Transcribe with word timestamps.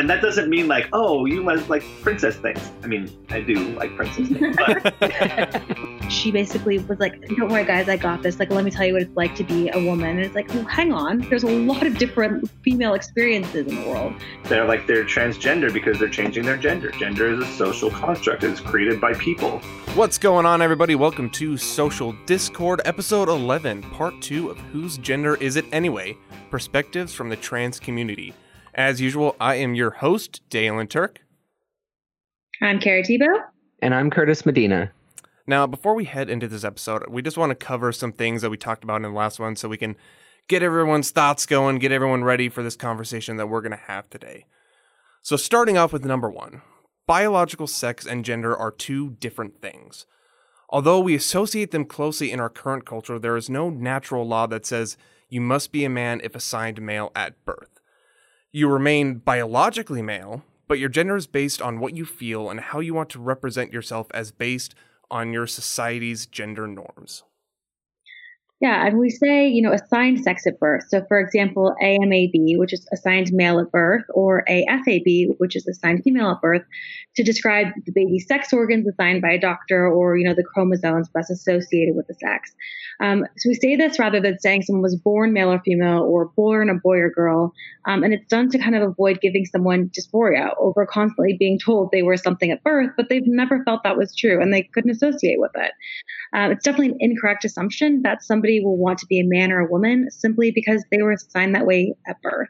and 0.00 0.08
that 0.08 0.22
doesn't 0.22 0.48
mean 0.48 0.66
like, 0.66 0.88
oh, 0.94 1.26
you 1.26 1.42
must 1.42 1.68
like 1.68 1.84
princess 2.00 2.34
things. 2.36 2.72
I 2.82 2.86
mean, 2.86 3.14
I 3.28 3.42
do 3.42 3.56
like 3.74 3.94
princess 3.96 4.28
things, 4.28 4.56
but 4.56 5.62
she 6.10 6.30
basically 6.30 6.78
was 6.78 6.98
like, 6.98 7.20
"Don't 7.36 7.50
worry, 7.50 7.66
guys, 7.66 7.86
I 7.86 7.98
got 7.98 8.22
this. 8.22 8.38
Like, 8.38 8.48
let 8.48 8.64
me 8.64 8.70
tell 8.70 8.86
you 8.86 8.94
what 8.94 9.02
it's 9.02 9.14
like 9.14 9.34
to 9.34 9.44
be 9.44 9.68
a 9.68 9.84
woman." 9.84 10.16
And 10.16 10.20
it's 10.20 10.34
like, 10.34 10.48
well, 10.54 10.64
hang 10.64 10.90
on, 10.94 11.18
there's 11.28 11.42
a 11.42 11.50
lot 11.50 11.86
of 11.86 11.98
different 11.98 12.48
female 12.62 12.94
experiences 12.94 13.66
in 13.66 13.74
the 13.74 13.88
world. 13.90 14.14
they're 14.44 14.64
like 14.64 14.86
they're 14.86 15.04
transgender 15.04 15.70
because 15.70 15.98
they're 15.98 16.08
changing 16.08 16.46
their 16.46 16.56
gender. 16.56 16.90
Gender 16.92 17.34
is 17.34 17.46
a 17.46 17.52
social 17.52 17.90
construct. 17.90 18.42
It's 18.42 18.58
created 18.58 19.02
by 19.02 19.12
people. 19.12 19.58
What's 19.94 20.16
going 20.16 20.46
on, 20.46 20.62
everybody? 20.62 20.94
Welcome 20.94 21.28
to 21.30 21.58
Social 21.58 22.14
Discord, 22.24 22.80
episode 22.86 23.28
11, 23.28 23.82
part 23.82 24.22
2 24.22 24.48
of 24.48 24.56
Whose 24.72 24.96
Gender 24.96 25.34
Is 25.34 25.56
It 25.56 25.66
Anyway? 25.72 26.16
Perspectives 26.50 27.12
from 27.12 27.28
the 27.28 27.36
Trans 27.36 27.78
Community. 27.78 28.32
As 28.80 28.98
usual, 28.98 29.36
I 29.38 29.56
am 29.56 29.74
your 29.74 29.90
host, 29.90 30.40
Dalen 30.48 30.86
Turk. 30.86 31.20
I'm 32.62 32.80
Carrie 32.80 33.02
Tebow. 33.02 33.42
And 33.82 33.94
I'm 33.94 34.08
Curtis 34.08 34.46
Medina. 34.46 34.90
Now, 35.46 35.66
before 35.66 35.94
we 35.94 36.06
head 36.06 36.30
into 36.30 36.48
this 36.48 36.64
episode, 36.64 37.06
we 37.10 37.20
just 37.20 37.36
want 37.36 37.50
to 37.50 37.54
cover 37.54 37.92
some 37.92 38.10
things 38.10 38.40
that 38.40 38.48
we 38.48 38.56
talked 38.56 38.82
about 38.82 38.96
in 38.96 39.02
the 39.02 39.10
last 39.10 39.38
one 39.38 39.54
so 39.54 39.68
we 39.68 39.76
can 39.76 39.96
get 40.48 40.62
everyone's 40.62 41.10
thoughts 41.10 41.44
going, 41.44 41.78
get 41.78 41.92
everyone 41.92 42.24
ready 42.24 42.48
for 42.48 42.62
this 42.62 42.74
conversation 42.74 43.36
that 43.36 43.48
we're 43.48 43.60
going 43.60 43.70
to 43.72 43.76
have 43.76 44.08
today. 44.08 44.46
So, 45.20 45.36
starting 45.36 45.76
off 45.76 45.92
with 45.92 46.06
number 46.06 46.30
one 46.30 46.62
biological 47.06 47.66
sex 47.66 48.06
and 48.06 48.24
gender 48.24 48.56
are 48.56 48.70
two 48.70 49.10
different 49.10 49.60
things. 49.60 50.06
Although 50.70 51.00
we 51.00 51.14
associate 51.14 51.70
them 51.70 51.84
closely 51.84 52.32
in 52.32 52.40
our 52.40 52.48
current 52.48 52.86
culture, 52.86 53.18
there 53.18 53.36
is 53.36 53.50
no 53.50 53.68
natural 53.68 54.26
law 54.26 54.46
that 54.46 54.64
says 54.64 54.96
you 55.28 55.42
must 55.42 55.70
be 55.70 55.84
a 55.84 55.90
man 55.90 56.22
if 56.24 56.34
assigned 56.34 56.80
male 56.80 57.12
at 57.14 57.44
birth. 57.44 57.79
You 58.52 58.68
remain 58.68 59.18
biologically 59.18 60.02
male, 60.02 60.42
but 60.66 60.80
your 60.80 60.88
gender 60.88 61.14
is 61.14 61.28
based 61.28 61.62
on 61.62 61.78
what 61.78 61.94
you 61.94 62.04
feel 62.04 62.50
and 62.50 62.58
how 62.58 62.80
you 62.80 62.94
want 62.94 63.08
to 63.10 63.20
represent 63.20 63.72
yourself 63.72 64.08
as 64.12 64.32
based 64.32 64.74
on 65.08 65.32
your 65.32 65.46
society's 65.46 66.26
gender 66.26 66.66
norms. 66.66 67.22
Yeah, 68.60 68.86
and 68.86 68.98
we 68.98 69.08
say, 69.08 69.48
you 69.48 69.62
know, 69.62 69.72
assigned 69.72 70.22
sex 70.22 70.46
at 70.46 70.60
birth. 70.60 70.84
So, 70.88 71.02
for 71.08 71.18
example, 71.18 71.74
AMAB, 71.82 72.58
which 72.58 72.74
is 72.74 72.86
assigned 72.92 73.32
male 73.32 73.58
at 73.58 73.72
birth, 73.72 74.04
or 74.12 74.44
AFAB, 74.50 75.36
which 75.38 75.56
is 75.56 75.66
assigned 75.66 76.02
female 76.04 76.32
at 76.32 76.42
birth, 76.42 76.62
to 77.16 77.22
describe 77.22 77.68
the 77.86 77.92
baby's 77.92 78.26
sex 78.28 78.52
organs 78.52 78.86
assigned 78.86 79.22
by 79.22 79.30
a 79.30 79.40
doctor 79.40 79.88
or, 79.88 80.18
you 80.18 80.28
know, 80.28 80.34
the 80.34 80.44
chromosomes 80.44 81.08
best 81.08 81.30
associated 81.30 81.96
with 81.96 82.06
the 82.06 82.14
sex. 82.14 82.54
Um, 83.00 83.24
so 83.38 83.48
we 83.48 83.54
say 83.54 83.76
this 83.76 83.98
rather 83.98 84.20
than 84.20 84.38
saying 84.38 84.62
someone 84.62 84.82
was 84.82 84.94
born 84.94 85.32
male 85.32 85.50
or 85.50 85.60
female 85.60 86.02
or 86.02 86.26
born 86.26 86.68
a 86.68 86.74
boy 86.74 86.98
or 86.98 87.10
girl. 87.10 87.54
Um, 87.86 88.04
and 88.04 88.12
it's 88.12 88.28
done 88.28 88.50
to 88.50 88.58
kind 88.58 88.76
of 88.76 88.82
avoid 88.82 89.22
giving 89.22 89.46
someone 89.46 89.90
dysphoria 89.90 90.50
over 90.58 90.84
constantly 90.84 91.34
being 91.38 91.58
told 91.58 91.90
they 91.90 92.02
were 92.02 92.18
something 92.18 92.50
at 92.50 92.62
birth, 92.62 92.90
but 92.98 93.08
they've 93.08 93.26
never 93.26 93.64
felt 93.64 93.84
that 93.84 93.96
was 93.96 94.14
true 94.14 94.42
and 94.42 94.52
they 94.52 94.62
couldn't 94.62 94.90
associate 94.90 95.40
with 95.40 95.52
it. 95.54 95.72
Um, 96.34 96.52
it's 96.52 96.64
definitely 96.64 96.90
an 96.90 96.98
incorrect 97.00 97.44
assumption 97.46 98.02
that 98.02 98.22
somebody 98.22 98.49
will 98.58 98.76
want 98.76 98.98
to 98.98 99.06
be 99.06 99.20
a 99.20 99.24
man 99.24 99.52
or 99.52 99.60
a 99.60 99.70
woman 99.70 100.10
simply 100.10 100.50
because 100.50 100.84
they 100.90 101.02
were 101.02 101.12
assigned 101.12 101.54
that 101.54 101.66
way 101.66 101.94
at 102.08 102.20
birth. 102.22 102.48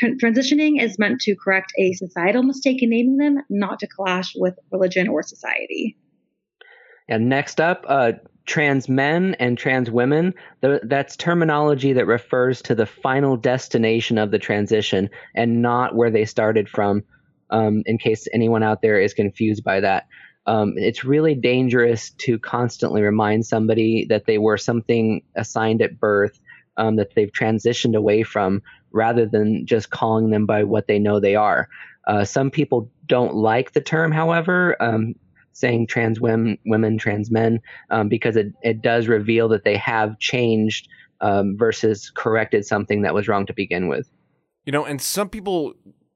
Tran- 0.00 0.18
transitioning 0.20 0.80
is 0.80 0.98
meant 0.98 1.20
to 1.22 1.34
correct 1.34 1.72
a 1.76 1.92
societal 1.94 2.44
mistake 2.44 2.82
in 2.82 2.90
naming 2.90 3.16
them, 3.16 3.38
not 3.50 3.80
to 3.80 3.88
clash 3.88 4.34
with 4.36 4.54
religion 4.70 5.08
or 5.08 5.24
society. 5.24 5.96
And 7.08 7.28
next 7.28 7.60
up, 7.60 7.84
uh, 7.88 8.12
trans 8.46 8.88
men 8.88 9.34
and 9.38 9.56
trans 9.58 9.90
women. 9.90 10.34
The, 10.60 10.80
that's 10.84 11.16
terminology 11.16 11.92
that 11.92 12.06
refers 12.06 12.62
to 12.62 12.74
the 12.74 12.86
final 12.86 13.36
destination 13.36 14.18
of 14.18 14.30
the 14.30 14.38
transition 14.38 15.10
and 15.34 15.62
not 15.62 15.94
where 15.94 16.10
they 16.10 16.24
started 16.24 16.68
from. 16.68 17.02
Um, 17.50 17.82
in 17.84 17.98
case 17.98 18.26
anyone 18.32 18.62
out 18.62 18.80
there 18.80 18.98
is 18.98 19.12
confused 19.12 19.62
by 19.62 19.80
that. 19.80 20.06
Um, 20.46 20.74
it's 20.76 21.04
really 21.04 21.34
dangerous 21.34 22.10
to 22.18 22.38
constantly 22.38 23.02
remind 23.02 23.46
somebody 23.46 24.06
that 24.08 24.26
they 24.26 24.38
were 24.38 24.58
something 24.58 25.22
assigned 25.36 25.82
at 25.82 26.00
birth 26.00 26.40
um, 26.76 26.96
that 26.96 27.14
they've 27.14 27.32
transitioned 27.32 27.96
away 27.96 28.22
from 28.22 28.62
rather 28.90 29.26
than 29.26 29.66
just 29.66 29.90
calling 29.90 30.30
them 30.30 30.46
by 30.46 30.64
what 30.64 30.86
they 30.86 30.98
know 30.98 31.20
they 31.20 31.36
are. 31.36 31.68
Uh, 32.06 32.24
some 32.24 32.50
people 32.50 32.90
don't 33.06 33.34
like 33.34 33.72
the 33.72 33.80
term, 33.80 34.10
however, 34.10 34.76
um, 34.82 35.14
saying 35.52 35.86
trans 35.86 36.20
women, 36.20 36.58
women 36.66 36.98
trans 36.98 37.30
men, 37.30 37.60
um, 37.90 38.08
because 38.08 38.36
it, 38.36 38.48
it 38.62 38.82
does 38.82 39.06
reveal 39.06 39.48
that 39.48 39.64
they 39.64 39.76
have 39.76 40.18
changed 40.18 40.88
um, 41.20 41.56
versus 41.56 42.10
corrected 42.10 42.66
something 42.66 43.02
that 43.02 43.14
was 43.14 43.28
wrong 43.28 43.46
to 43.46 43.52
begin 43.52 43.86
with. 43.88 44.10
You 44.66 44.72
know, 44.72 44.84
and 44.84 45.00
some 45.00 45.28
people 45.28 45.74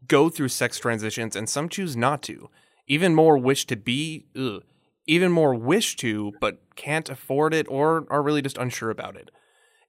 go 0.08 0.28
through 0.28 0.48
sex 0.48 0.78
transitions 0.78 1.36
and 1.36 1.48
some 1.48 1.68
choose 1.68 1.96
not 1.96 2.22
to. 2.22 2.48
Even 2.86 3.14
more 3.14 3.36
wish 3.36 3.66
to 3.66 3.76
be, 3.76 4.26
ugh, 4.38 4.62
even 5.06 5.30
more 5.32 5.54
wish 5.54 5.96
to, 5.96 6.32
but 6.40 6.58
can't 6.74 7.08
afford 7.08 7.54
it 7.54 7.66
or 7.68 8.06
are 8.10 8.22
really 8.22 8.42
just 8.42 8.58
unsure 8.58 8.90
about 8.90 9.16
it. 9.16 9.30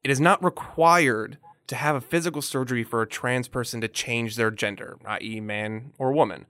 It 0.04 0.12
is 0.12 0.20
not 0.20 0.44
required 0.44 1.38
to 1.68 1.76
have 1.76 1.96
a 1.96 2.02
physical 2.02 2.42
surgery 2.42 2.84
for 2.84 3.02
a 3.02 3.08
trans 3.08 3.48
person 3.48 3.82
to 3.82 3.88
change 3.88 4.36
their 4.36 4.52
gender, 4.52 4.98
i.e., 5.06 5.40
man 5.42 5.92
or 5.98 6.14
woman. 6.14 6.46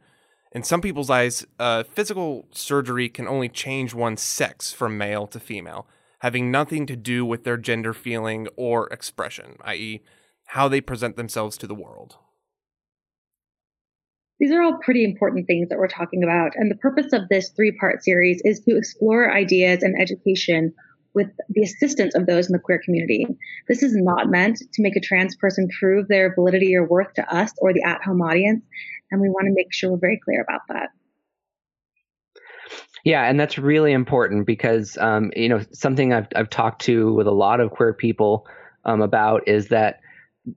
In 0.51 0.63
some 0.63 0.81
people's 0.81 1.09
eyes, 1.09 1.45
uh, 1.59 1.83
physical 1.83 2.47
surgery 2.51 3.09
can 3.09 3.27
only 3.27 3.49
change 3.49 3.93
one's 3.93 4.21
sex 4.21 4.71
from 4.71 4.97
male 4.97 5.27
to 5.27 5.39
female, 5.39 5.87
having 6.19 6.51
nothing 6.51 6.85
to 6.85 6.95
do 6.95 7.25
with 7.25 7.43
their 7.43 7.57
gender 7.57 7.93
feeling 7.93 8.47
or 8.55 8.87
expression, 8.87 9.57
i.e., 9.61 10.01
how 10.51 10.67
they 10.67 10.79
present 10.79 11.17
themselves 11.17 11.57
to 11.57 11.67
the 11.67 11.75
world. 11.75 12.17
These 14.39 14.51
are 14.51 14.61
all 14.61 14.77
pretty 14.83 15.03
important 15.03 15.47
things 15.47 15.69
that 15.69 15.77
we're 15.77 15.87
talking 15.87 16.23
about. 16.23 16.51
And 16.55 16.69
the 16.69 16.75
purpose 16.75 17.11
of 17.13 17.27
this 17.29 17.49
three 17.49 17.71
part 17.71 18.03
series 18.03 18.41
is 18.43 18.59
to 18.61 18.77
explore 18.77 19.33
ideas 19.35 19.81
and 19.81 19.99
education 19.99 20.73
with 21.15 21.27
the 21.49 21.63
assistance 21.63 22.13
of 22.13 22.27
those 22.27 22.45
in 22.47 22.53
the 22.53 22.59
queer 22.59 22.79
community. 22.83 23.25
This 23.67 23.81
is 23.81 23.95
not 23.95 24.29
meant 24.29 24.59
to 24.73 24.81
make 24.83 24.95
a 24.95 25.01
trans 25.01 25.35
person 25.35 25.67
prove 25.79 26.07
their 26.07 26.35
validity 26.35 26.75
or 26.75 26.87
worth 26.87 27.13
to 27.15 27.33
us 27.33 27.51
or 27.57 27.73
the 27.73 27.81
at 27.83 28.03
home 28.03 28.21
audience. 28.21 28.63
And 29.09 29.19
we 29.19 29.29
want 29.29 29.47
to 29.47 29.53
make 29.53 29.73
sure 29.73 29.91
we're 29.91 29.97
very 29.97 30.19
clear 30.23 30.45
about 30.47 30.61
that. 30.69 30.89
Yeah, 33.03 33.23
and 33.23 33.39
that's 33.39 33.57
really 33.57 33.93
important 33.93 34.45
because 34.45 34.97
um, 34.97 35.31
you 35.35 35.49
know 35.49 35.61
something 35.71 36.13
I've 36.13 36.27
I've 36.35 36.49
talked 36.49 36.81
to 36.83 37.13
with 37.13 37.25
a 37.25 37.31
lot 37.31 37.61
of 37.61 37.71
queer 37.71 37.93
people 37.93 38.45
um, 38.85 39.01
about 39.01 39.47
is 39.47 39.69
that 39.69 40.01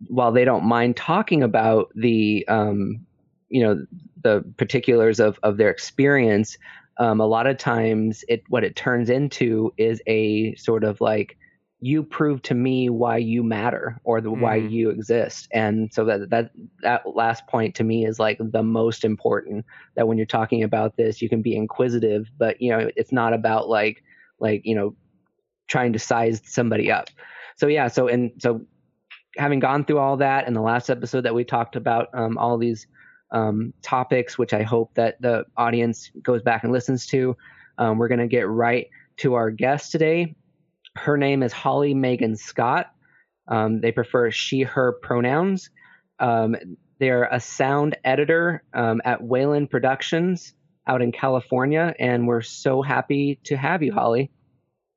while 0.08 0.32
they 0.32 0.44
don't 0.44 0.64
mind 0.64 0.96
talking 0.96 1.42
about 1.42 1.90
the 1.94 2.44
um, 2.48 3.06
you 3.50 3.62
know 3.62 3.84
the 4.22 4.44
particulars 4.56 5.20
of 5.20 5.38
of 5.42 5.58
their 5.58 5.70
experience, 5.70 6.56
um, 6.98 7.20
a 7.20 7.26
lot 7.26 7.46
of 7.46 7.58
times 7.58 8.24
it 8.28 8.42
what 8.48 8.64
it 8.64 8.76
turns 8.76 9.10
into 9.10 9.72
is 9.76 10.00
a 10.06 10.54
sort 10.56 10.84
of 10.84 11.00
like 11.00 11.36
you 11.82 12.02
prove 12.02 12.42
to 12.42 12.54
me 12.54 12.90
why 12.90 13.16
you 13.16 13.42
matter 13.42 13.98
or 14.04 14.20
the, 14.20 14.30
mm-hmm. 14.30 14.42
why 14.42 14.56
you 14.56 14.90
exist 14.90 15.48
and 15.52 15.92
so 15.92 16.04
that 16.04 16.28
that 16.28 16.50
that 16.82 17.02
last 17.06 17.46
point 17.46 17.74
to 17.74 17.84
me 17.84 18.04
is 18.04 18.18
like 18.18 18.38
the 18.38 18.62
most 18.62 19.02
important 19.02 19.64
that 19.96 20.06
when 20.06 20.18
you're 20.18 20.26
talking 20.26 20.62
about 20.62 20.96
this 20.96 21.22
you 21.22 21.28
can 21.28 21.40
be 21.40 21.56
inquisitive 21.56 22.30
but 22.38 22.60
you 22.60 22.70
know 22.70 22.90
it's 22.96 23.12
not 23.12 23.32
about 23.32 23.68
like 23.68 24.04
like 24.38 24.60
you 24.64 24.74
know 24.74 24.94
trying 25.68 25.92
to 25.92 25.98
size 25.98 26.42
somebody 26.44 26.90
up 26.90 27.08
so 27.56 27.66
yeah 27.66 27.88
so 27.88 28.08
and 28.08 28.30
so 28.38 28.60
having 29.38 29.58
gone 29.58 29.84
through 29.84 29.98
all 29.98 30.18
that 30.18 30.46
in 30.46 30.52
the 30.52 30.60
last 30.60 30.90
episode 30.90 31.22
that 31.22 31.34
we 31.34 31.44
talked 31.44 31.76
about 31.76 32.08
um, 32.12 32.36
all 32.36 32.58
these 32.58 32.86
um, 33.32 33.72
topics 33.82 34.36
which 34.38 34.52
i 34.52 34.62
hope 34.62 34.92
that 34.94 35.20
the 35.20 35.44
audience 35.56 36.10
goes 36.22 36.42
back 36.42 36.64
and 36.64 36.72
listens 36.72 37.06
to 37.06 37.36
um, 37.78 37.98
we're 37.98 38.08
going 38.08 38.20
to 38.20 38.26
get 38.26 38.48
right 38.48 38.88
to 39.16 39.34
our 39.34 39.50
guest 39.50 39.92
today 39.92 40.34
her 40.96 41.16
name 41.16 41.42
is 41.42 41.52
Holly 41.52 41.94
Megan 41.94 42.36
Scott. 42.36 42.92
Um, 43.48 43.80
they 43.80 43.92
prefer 43.92 44.30
she, 44.30 44.62
her 44.62 44.92
pronouns. 44.92 45.70
Um, 46.18 46.56
they're 46.98 47.24
a 47.24 47.40
sound 47.40 47.96
editor 48.04 48.62
um, 48.74 49.00
at 49.04 49.22
Wayland 49.22 49.70
Productions 49.70 50.52
out 50.86 51.02
in 51.02 51.12
California, 51.12 51.94
and 51.98 52.26
we're 52.26 52.42
so 52.42 52.82
happy 52.82 53.38
to 53.44 53.56
have 53.56 53.82
you, 53.82 53.92
Holly. 53.92 54.30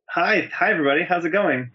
Hi, 0.10 0.50
hi 0.54 0.72
everybody. 0.72 1.04
How's 1.04 1.26
it 1.26 1.30
going? 1.30 1.72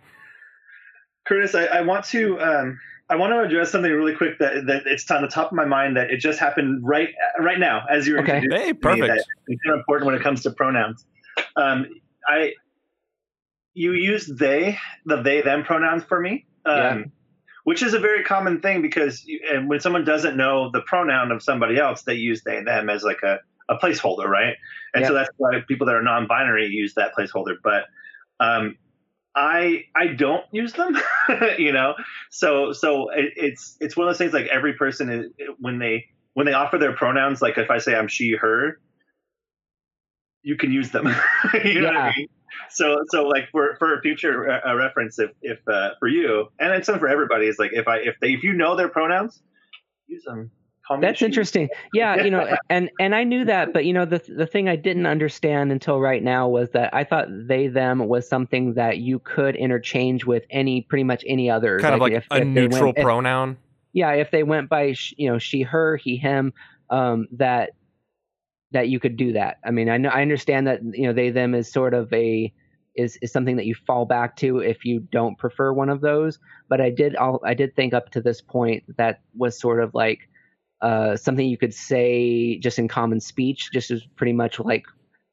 Curtis, 1.26 1.54
I, 1.54 1.64
I 1.66 1.80
want 1.82 2.04
to 2.06 2.40
um, 2.40 2.80
I 3.10 3.16
want 3.16 3.32
to 3.32 3.40
address 3.40 3.72
something 3.72 3.90
really 3.90 4.14
quick 4.14 4.38
that, 4.38 4.66
that 4.66 4.82
it's 4.86 5.10
on 5.10 5.22
the 5.22 5.28
top 5.28 5.46
of 5.46 5.56
my 5.56 5.64
mind 5.64 5.96
that 5.96 6.10
it 6.10 6.18
just 6.18 6.38
happened 6.38 6.86
right 6.86 7.08
right 7.38 7.58
now 7.58 7.84
as 7.90 8.06
you're 8.06 8.20
okay. 8.20 8.42
Hey, 8.50 8.72
perfect. 8.74 9.24
it's 9.46 9.62
kind 9.64 9.74
of 9.74 9.78
important 9.78 10.06
when 10.06 10.14
it 10.14 10.22
comes 10.22 10.42
to 10.42 10.50
pronouns. 10.50 11.06
Um, 11.56 11.86
I 12.28 12.52
you 13.74 13.92
use 13.92 14.26
they, 14.26 14.76
the 15.06 15.22
they 15.22 15.40
them 15.40 15.64
pronouns 15.64 16.04
for 16.04 16.20
me. 16.20 16.46
Um, 16.66 16.76
yeah. 16.76 17.02
Which 17.64 17.82
is 17.82 17.94
a 17.94 17.98
very 17.98 18.24
common 18.24 18.60
thing 18.60 18.82
because 18.82 19.24
you, 19.24 19.40
and 19.52 19.68
when 19.68 19.80
someone 19.80 20.04
doesn't 20.04 20.36
know 20.36 20.70
the 20.70 20.80
pronoun 20.80 21.30
of 21.30 21.42
somebody 21.42 21.78
else, 21.78 22.02
they 22.02 22.14
use 22.14 22.42
they 22.42 22.62
them 22.62 22.88
as 22.88 23.02
like 23.04 23.22
a, 23.22 23.38
a 23.68 23.76
placeholder, 23.76 24.24
right? 24.24 24.54
And 24.94 25.02
yeah. 25.02 25.08
so 25.08 25.14
that's 25.14 25.30
why 25.36 25.60
people 25.68 25.86
that 25.86 25.94
are 25.94 26.02
non-binary 26.02 26.68
use 26.68 26.94
that 26.94 27.12
placeholder. 27.16 27.56
But 27.62 27.84
um, 28.40 28.76
I 29.38 29.84
I 29.94 30.08
don't 30.08 30.44
use 30.50 30.72
them, 30.72 30.96
you 31.58 31.72
know. 31.72 31.94
So 32.30 32.72
so 32.72 33.10
it, 33.10 33.32
it's 33.36 33.76
it's 33.80 33.96
one 33.96 34.08
of 34.08 34.12
those 34.12 34.18
things 34.18 34.32
like 34.32 34.46
every 34.46 34.72
person 34.74 35.08
is 35.10 35.26
when 35.58 35.78
they 35.78 36.06
when 36.34 36.44
they 36.44 36.54
offer 36.54 36.76
their 36.76 36.92
pronouns, 36.92 37.40
like 37.40 37.56
if 37.56 37.70
I 37.70 37.78
say 37.78 37.94
I'm 37.94 38.08
she, 38.08 38.32
her, 38.32 38.80
you 40.42 40.56
can 40.56 40.72
use 40.72 40.90
them. 40.90 41.06
you 41.64 41.80
know 41.80 41.92
yeah. 41.92 41.94
what 41.94 41.96
I 41.96 42.14
mean? 42.16 42.28
So, 42.70 43.04
so 43.10 43.28
like 43.28 43.48
for 43.52 43.76
for 43.78 43.96
a 43.96 44.00
future 44.02 44.50
uh, 44.50 44.74
reference, 44.74 45.20
if 45.20 45.30
if 45.40 45.58
uh, 45.68 45.90
for 46.00 46.08
you, 46.08 46.48
and 46.58 46.72
it's 46.72 46.86
some 46.86 46.98
for 46.98 47.08
everybody, 47.08 47.46
is 47.46 47.58
like 47.58 47.72
if 47.72 47.86
I 47.86 47.98
if 47.98 48.16
they 48.20 48.32
if 48.32 48.42
you 48.42 48.54
know 48.54 48.74
their 48.74 48.88
pronouns, 48.88 49.40
use 50.08 50.24
them. 50.24 50.50
That's 51.00 51.22
interesting. 51.22 51.68
Yeah, 51.92 52.22
you 52.22 52.30
know, 52.30 52.56
and 52.70 52.90
and 52.98 53.14
I 53.14 53.24
knew 53.24 53.44
that, 53.44 53.72
but 53.72 53.84
you 53.84 53.92
know, 53.92 54.04
the 54.04 54.22
the 54.28 54.46
thing 54.46 54.68
I 54.68 54.76
didn't 54.76 55.06
understand 55.06 55.72
until 55.72 56.00
right 56.00 56.22
now 56.22 56.48
was 56.48 56.70
that 56.70 56.94
I 56.94 57.04
thought 57.04 57.28
they 57.30 57.68
them 57.68 58.08
was 58.08 58.28
something 58.28 58.74
that 58.74 58.98
you 58.98 59.18
could 59.20 59.56
interchange 59.56 60.24
with 60.24 60.44
any 60.50 60.82
pretty 60.82 61.04
much 61.04 61.24
any 61.26 61.50
other 61.50 61.78
kind 61.78 61.92
like 61.92 61.94
of 61.94 62.00
like 62.00 62.12
if, 62.12 62.26
a 62.30 62.42
if 62.42 62.46
neutral 62.46 62.92
went, 62.94 62.98
pronoun. 62.98 63.50
If, 63.50 63.56
yeah, 63.92 64.12
if 64.12 64.30
they 64.30 64.42
went 64.42 64.68
by 64.68 64.94
you 65.16 65.30
know 65.30 65.38
she, 65.38 65.62
her, 65.62 65.96
he, 65.96 66.16
him, 66.16 66.52
um, 66.90 67.28
that 67.32 67.70
that 68.72 68.88
you 68.88 69.00
could 69.00 69.16
do 69.16 69.32
that. 69.32 69.58
I 69.64 69.70
mean, 69.70 69.88
I 69.88 69.96
know 69.96 70.10
I 70.10 70.22
understand 70.22 70.66
that 70.66 70.80
you 70.82 71.06
know 71.06 71.12
they 71.12 71.30
them 71.30 71.54
is 71.54 71.70
sort 71.70 71.94
of 71.94 72.12
a 72.12 72.52
is 72.94 73.16
is 73.22 73.32
something 73.32 73.56
that 73.56 73.66
you 73.66 73.74
fall 73.86 74.04
back 74.04 74.36
to 74.36 74.58
if 74.58 74.84
you 74.84 75.00
don't 75.00 75.38
prefer 75.38 75.72
one 75.72 75.88
of 75.88 76.00
those. 76.00 76.38
But 76.68 76.80
I 76.80 76.90
did 76.90 77.16
I'll, 77.16 77.40
I 77.44 77.54
did 77.54 77.74
think 77.76 77.94
up 77.94 78.10
to 78.10 78.20
this 78.20 78.40
point 78.40 78.84
that 78.96 79.20
was 79.36 79.58
sort 79.58 79.82
of 79.82 79.94
like 79.94 80.27
uh, 80.80 81.16
something 81.16 81.46
you 81.46 81.58
could 81.58 81.74
say 81.74 82.58
just 82.58 82.78
in 82.78 82.88
common 82.88 83.20
speech, 83.20 83.70
just 83.72 83.90
as 83.90 84.02
pretty 84.16 84.32
much 84.32 84.58
like 84.60 84.84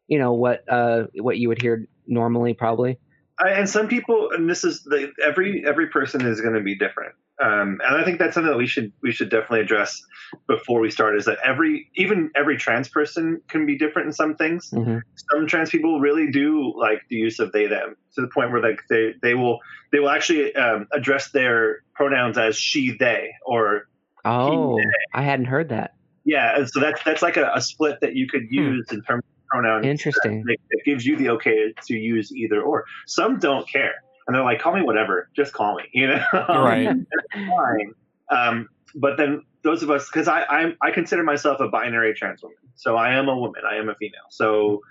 you 0.08 0.20
know 0.20 0.34
what 0.34 0.64
uh, 0.70 1.04
what 1.16 1.38
you 1.38 1.48
would 1.50 1.62
hear 1.62 1.88
normally 2.08 2.54
probably. 2.54 2.98
I, 3.40 3.50
and 3.50 3.70
some 3.70 3.88
people, 3.88 4.30
and 4.32 4.50
this 4.50 4.64
is 4.64 4.84
the, 4.84 5.12
every 5.26 5.64
every 5.66 5.88
person 5.88 6.26
is 6.26 6.42
going 6.42 6.54
to 6.56 6.62
be 6.62 6.76
different. 6.76 7.16
Um, 7.44 7.82
and 7.86 7.98
I 7.98 8.06
think 8.06 8.18
that's 8.18 8.34
something 8.34 8.52
that 8.52 8.58
we 8.58 8.68
should 8.68 8.94
we 9.02 9.12
should 9.12 9.30
definitely 9.30 9.62
address 9.62 10.02
before 10.48 10.80
we 10.80 10.90
start. 10.90 11.18
Is 11.18 11.26
that 11.26 11.38
every 11.44 11.90
even 11.96 12.32
every 12.34 12.58
trans 12.58 12.88
person 12.88 13.42
can 13.50 13.66
be 13.66 13.78
different 13.78 14.08
in 14.08 14.14
some 14.14 14.36
things. 14.36 14.70
Mm-hmm. 14.72 15.00
Some 15.32 15.48
trans 15.48 15.70
people 15.70 16.00
really 16.00 16.32
do 16.32 16.74
like 16.78 17.02
the 17.10 17.18
use 17.18 17.40
of 17.40 17.52
they 17.52 17.68
them 17.68 17.98
to 18.16 18.22
the 18.22 18.30
point 18.34 18.52
where 18.52 18.62
like 18.62 18.82
they 18.90 19.16
they 19.22 19.34
will 19.34 19.60
they 19.92 20.00
will 20.00 20.10
actually 20.10 20.56
um, 20.56 20.88
address 20.94 21.32
their 21.32 21.84
pronouns 21.94 22.38
as 22.38 22.56
she 22.56 22.96
they 22.98 23.32
or 23.46 23.88
oh 24.26 24.78
he, 24.78 24.84
I 25.14 25.22
hadn't 25.22 25.46
heard 25.46 25.70
that. 25.70 25.96
Yeah, 26.24 26.58
and 26.58 26.70
so 26.70 26.80
that's 26.80 27.04
that's 27.04 27.22
like 27.22 27.38
a, 27.38 27.52
a 27.54 27.62
split 27.62 28.00
that 28.02 28.16
you 28.16 28.28
could 28.28 28.48
hmm. 28.50 28.56
use 28.56 28.86
hmm. 28.90 28.96
in 28.96 29.02
terms 29.04 29.24
of 29.24 29.48
pronouns. 29.48 29.86
Interesting. 29.86 30.44
It 30.48 30.86
gives 30.86 31.06
you 31.06 31.18
the 31.18 31.30
okay 31.32 31.74
to 31.88 31.94
use 31.94 32.32
either 32.32 32.62
or. 32.62 32.86
Some 33.06 33.40
don't 33.40 33.68
care 33.70 33.96
and 34.28 34.36
they're 34.36 34.44
like, 34.44 34.60
call 34.60 34.76
me 34.76 34.82
whatever, 34.82 35.30
just 35.36 35.54
call 35.54 35.76
me, 35.76 35.84
you 35.94 36.08
know? 36.08 36.24
Right. 36.34 36.90
fine. 37.34 37.94
Um, 38.30 38.70
but 38.96 39.18
then 39.18 39.44
those 39.64 39.84
of 39.84 39.90
us, 39.90 40.08
because 40.08 40.28
I 40.28 40.44
I'm, 40.46 40.78
I 40.82 40.92
consider 40.92 41.24
myself 41.24 41.60
a 41.60 41.68
binary 41.68 42.14
trans 42.14 42.42
woman, 42.42 42.58
so 42.76 42.96
I 42.96 43.14
am 43.16 43.28
a 43.28 43.38
woman, 43.38 43.62
I 43.70 43.76
am 43.76 43.90
a 43.90 43.96
female. 43.96 44.28
So 44.30 44.82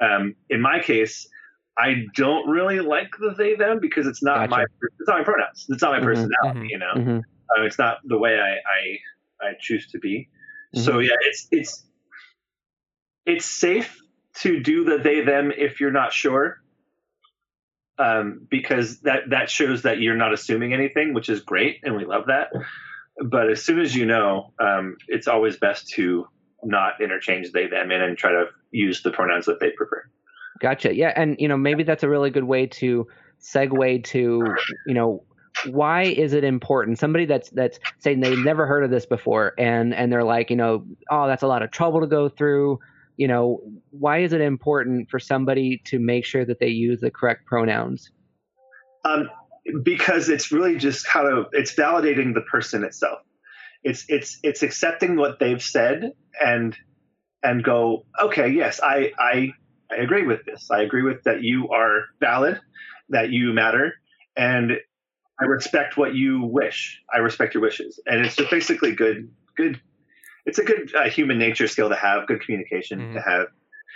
um, 0.00 0.34
in 0.50 0.60
my 0.60 0.80
case, 0.80 1.28
I 1.76 2.04
don't 2.14 2.48
really 2.48 2.80
like 2.80 3.10
the 3.18 3.34
they 3.36 3.56
them 3.56 3.80
because 3.80 4.06
it's 4.06 4.22
not 4.22 4.36
gotcha. 4.36 4.50
my 4.50 4.62
it's 4.62 5.08
not 5.08 5.18
my 5.18 5.24
pronouns, 5.24 5.66
it's 5.68 5.82
not 5.82 5.92
my 5.92 5.98
mm-hmm, 5.98 6.06
personality, 6.06 6.60
mm-hmm, 6.60 6.66
you 6.66 6.78
know. 6.78 6.94
Mm-hmm. 6.94 7.18
Uh, 7.50 7.62
it's 7.62 7.78
not 7.78 7.98
the 8.04 8.18
way 8.18 8.38
I 8.38 8.56
I, 8.56 9.48
I 9.48 9.52
choose 9.58 9.90
to 9.92 9.98
be. 9.98 10.28
So 10.74 10.92
mm-hmm. 10.92 11.02
yeah, 11.02 11.16
it's 11.20 11.48
it's 11.50 11.84
it's 13.26 13.44
safe 13.44 14.00
to 14.40 14.60
do 14.60 14.84
the 14.84 14.98
they 14.98 15.22
them 15.22 15.52
if 15.56 15.80
you're 15.80 15.92
not 15.92 16.12
sure 16.12 16.58
um, 17.98 18.46
because 18.50 19.00
that 19.00 19.30
that 19.30 19.50
shows 19.50 19.82
that 19.82 20.00
you're 20.00 20.16
not 20.16 20.32
assuming 20.32 20.72
anything, 20.72 21.14
which 21.14 21.28
is 21.28 21.40
great, 21.40 21.80
and 21.84 21.96
we 21.96 22.04
love 22.04 22.26
that. 22.26 22.50
But 23.24 23.50
as 23.50 23.62
soon 23.62 23.80
as 23.80 23.94
you 23.94 24.06
know, 24.06 24.52
um, 24.58 24.96
it's 25.06 25.28
always 25.28 25.56
best 25.56 25.88
to 25.90 26.26
not 26.62 27.00
interchange 27.00 27.52
they 27.52 27.66
them 27.66 27.92
in 27.92 28.02
and 28.02 28.16
try 28.16 28.32
to 28.32 28.46
use 28.70 29.02
the 29.02 29.10
pronouns 29.10 29.46
that 29.46 29.60
they 29.60 29.70
prefer. 29.70 30.04
Gotcha. 30.60 30.94
Yeah, 30.94 31.12
and 31.14 31.36
you 31.38 31.48
know 31.48 31.56
maybe 31.56 31.84
that's 31.84 32.02
a 32.02 32.08
really 32.08 32.30
good 32.30 32.44
way 32.44 32.66
to 32.66 33.06
segue 33.40 34.04
to 34.04 34.44
you 34.86 34.94
know 34.94 35.22
why 35.66 36.02
is 36.02 36.32
it 36.32 36.44
important 36.44 36.98
somebody 36.98 37.24
that's 37.24 37.50
that's 37.50 37.78
saying 37.98 38.20
they've 38.20 38.38
never 38.38 38.66
heard 38.66 38.84
of 38.84 38.90
this 38.90 39.06
before 39.06 39.54
and 39.56 39.94
and 39.94 40.12
they're 40.12 40.24
like 40.24 40.50
you 40.50 40.56
know 40.56 40.84
oh 41.10 41.26
that's 41.26 41.42
a 41.42 41.46
lot 41.46 41.62
of 41.62 41.70
trouble 41.70 42.00
to 42.00 42.06
go 42.06 42.28
through 42.28 42.78
you 43.16 43.28
know, 43.28 43.60
why 43.90 44.18
is 44.18 44.32
it 44.32 44.40
important 44.40 45.08
for 45.08 45.18
somebody 45.18 45.80
to 45.86 45.98
make 45.98 46.24
sure 46.24 46.44
that 46.44 46.58
they 46.58 46.68
use 46.68 47.00
the 47.00 47.10
correct 47.10 47.46
pronouns? 47.46 48.10
Um, 49.04 49.30
because 49.82 50.28
it's 50.28 50.50
really 50.50 50.76
just 50.76 51.06
how 51.06 51.22
to 51.22 51.44
it's 51.52 51.74
validating 51.74 52.34
the 52.34 52.40
person 52.40 52.84
itself. 52.84 53.20
It's 53.82 54.04
it's 54.08 54.38
it's 54.42 54.62
accepting 54.62 55.16
what 55.16 55.38
they've 55.38 55.62
said 55.62 56.12
and 56.44 56.76
and 57.42 57.62
go, 57.62 58.06
okay, 58.20 58.48
yes, 58.48 58.80
I 58.82 59.12
I 59.18 59.52
I 59.90 59.96
agree 59.96 60.26
with 60.26 60.44
this. 60.44 60.70
I 60.70 60.82
agree 60.82 61.02
with 61.02 61.22
that 61.24 61.42
you 61.42 61.68
are 61.68 62.04
valid, 62.18 62.60
that 63.10 63.30
you 63.30 63.52
matter, 63.52 63.94
and 64.36 64.72
I 65.40 65.44
respect 65.46 65.96
what 65.96 66.14
you 66.14 66.42
wish. 66.42 67.02
I 67.12 67.18
respect 67.18 67.54
your 67.54 67.62
wishes, 67.62 68.00
and 68.06 68.24
it's 68.24 68.36
just 68.36 68.50
basically 68.50 68.94
good 68.94 69.30
good 69.56 69.80
it's 70.46 70.58
a 70.58 70.64
good 70.64 70.94
uh, 70.94 71.08
human 71.08 71.38
nature 71.38 71.66
skill 71.66 71.88
to 71.88 71.96
have, 71.96 72.26
good 72.26 72.40
communication 72.42 73.00
mm-hmm. 73.00 73.14
to 73.14 73.20
have, 73.22 73.46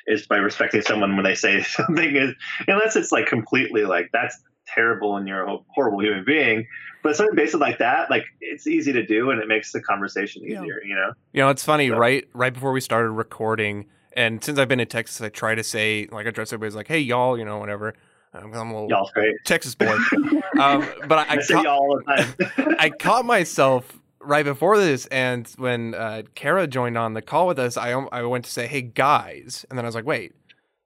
is 0.07 0.27
by 0.27 0.37
respecting 0.37 0.81
someone 0.81 1.15
when 1.15 1.25
they 1.25 1.35
say 1.35 1.63
something 1.63 2.17
is 2.17 2.35
unless 2.67 2.97
it's 2.97 3.13
like 3.13 3.27
completely 3.27 3.85
like 3.85 4.11
that's 4.13 4.41
terrible 4.67 5.17
and 5.17 5.27
you're 5.27 5.47
a 5.47 5.59
horrible 5.75 6.03
human 6.03 6.25
being. 6.25 6.67
But 7.03 7.17
something 7.17 7.37
basic 7.37 7.61
like 7.61 7.79
that, 7.79 8.11
like 8.11 8.25
it's 8.41 8.67
easy 8.67 8.93
to 8.93 9.07
do 9.07 9.31
and 9.31 9.41
it 9.41 9.47
makes 9.47 9.73
the 9.73 9.81
conversation 9.81 10.43
easier, 10.45 10.81
yeah. 10.83 10.89
you 10.89 10.95
know? 10.95 11.13
You 11.33 11.43
know, 11.43 11.51
it's 11.51 11.65
funny, 11.65 11.89
so. 11.89 11.97
right 11.97 12.29
right 12.33 12.53
before 12.53 12.73
we 12.73 12.81
started 12.81 13.11
recording, 13.11 13.87
and 14.15 14.43
since 14.43 14.59
I've 14.59 14.69
been 14.69 14.81
in 14.81 14.89
Texas, 14.89 15.21
I 15.21 15.29
try 15.29 15.55
to 15.55 15.63
say 15.63 16.09
like 16.11 16.27
I 16.27 16.31
address 16.31 16.53
everybody's 16.53 16.75
like, 16.75 16.89
hey 16.89 17.01
y'all, 17.01 17.39
you 17.39 17.45
know, 17.45 17.59
whatever. 17.59 17.95
I'm 18.35 18.53
a 18.53 18.63
little 18.63 18.89
Y'all's 18.89 19.11
great. 19.13 19.35
Texas 19.45 19.75
boy. 19.75 19.97
um, 20.61 20.87
but 21.07 21.19
I, 21.19 21.27
I, 21.29 21.39
I, 22.07 22.23
ca- 22.23 22.75
I 22.79 22.91
caught 22.91 23.25
myself 23.25 23.99
right 24.21 24.45
before 24.45 24.79
this, 24.79 25.07
and 25.07 25.47
when 25.57 25.95
uh, 25.95 26.23
Kara 26.35 26.67
joined 26.67 26.99
on 26.99 27.15
the 27.15 27.23
call 27.23 27.47
with 27.47 27.59
us, 27.59 27.77
I 27.77 27.91
I 27.91 28.23
went 28.23 28.45
to 28.45 28.51
say, 28.51 28.67
"Hey 28.67 28.83
guys," 28.83 29.65
and 29.71 29.79
then 29.79 29.85
I 29.85 29.89
was 29.89 29.95
like, 29.95 30.07
"Wait, 30.07 30.35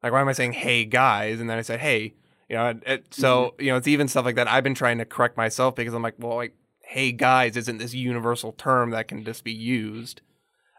like 0.03 0.13
why 0.13 0.21
am 0.21 0.29
I 0.29 0.33
saying 0.33 0.53
hey 0.53 0.85
guys?" 0.85 1.41
And 1.41 1.51
then 1.51 1.59
I 1.59 1.63
said, 1.63 1.81
"Hey," 1.81 2.15
you 2.49 2.57
know. 2.57 2.69
It, 2.69 2.83
it, 2.87 3.15
so 3.15 3.47
mm-hmm. 3.47 3.65
you 3.65 3.71
know, 3.71 3.77
it's 3.77 3.89
even 3.89 4.09
stuff 4.09 4.25
like 4.25 4.37
that. 4.37 4.49
I've 4.49 4.65
been 4.65 4.75
trying 4.75 4.99
to 4.99 5.05
correct 5.05 5.37
myself 5.37 5.75
because 5.75 5.95
I'm 5.95 6.03
like, 6.03 6.15
well, 6.19 6.37
like 6.37 6.55
hey 6.93 7.11
guys 7.11 7.57
isn't 7.57 7.79
this 7.79 7.95
universal 7.95 8.53
term 8.53 8.91
that 8.91 9.09
can 9.09 9.25
just 9.25 9.45
be 9.45 9.53
used. 9.53 10.21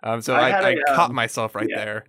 Um, 0.04 0.22
so 0.22 0.36
I, 0.36 0.50
I, 0.50 0.70
I 0.70 0.76
caught 0.96 1.10
um, 1.10 1.16
myself 1.16 1.56
right 1.56 1.68
yeah. 1.68 1.84
there. 1.84 2.06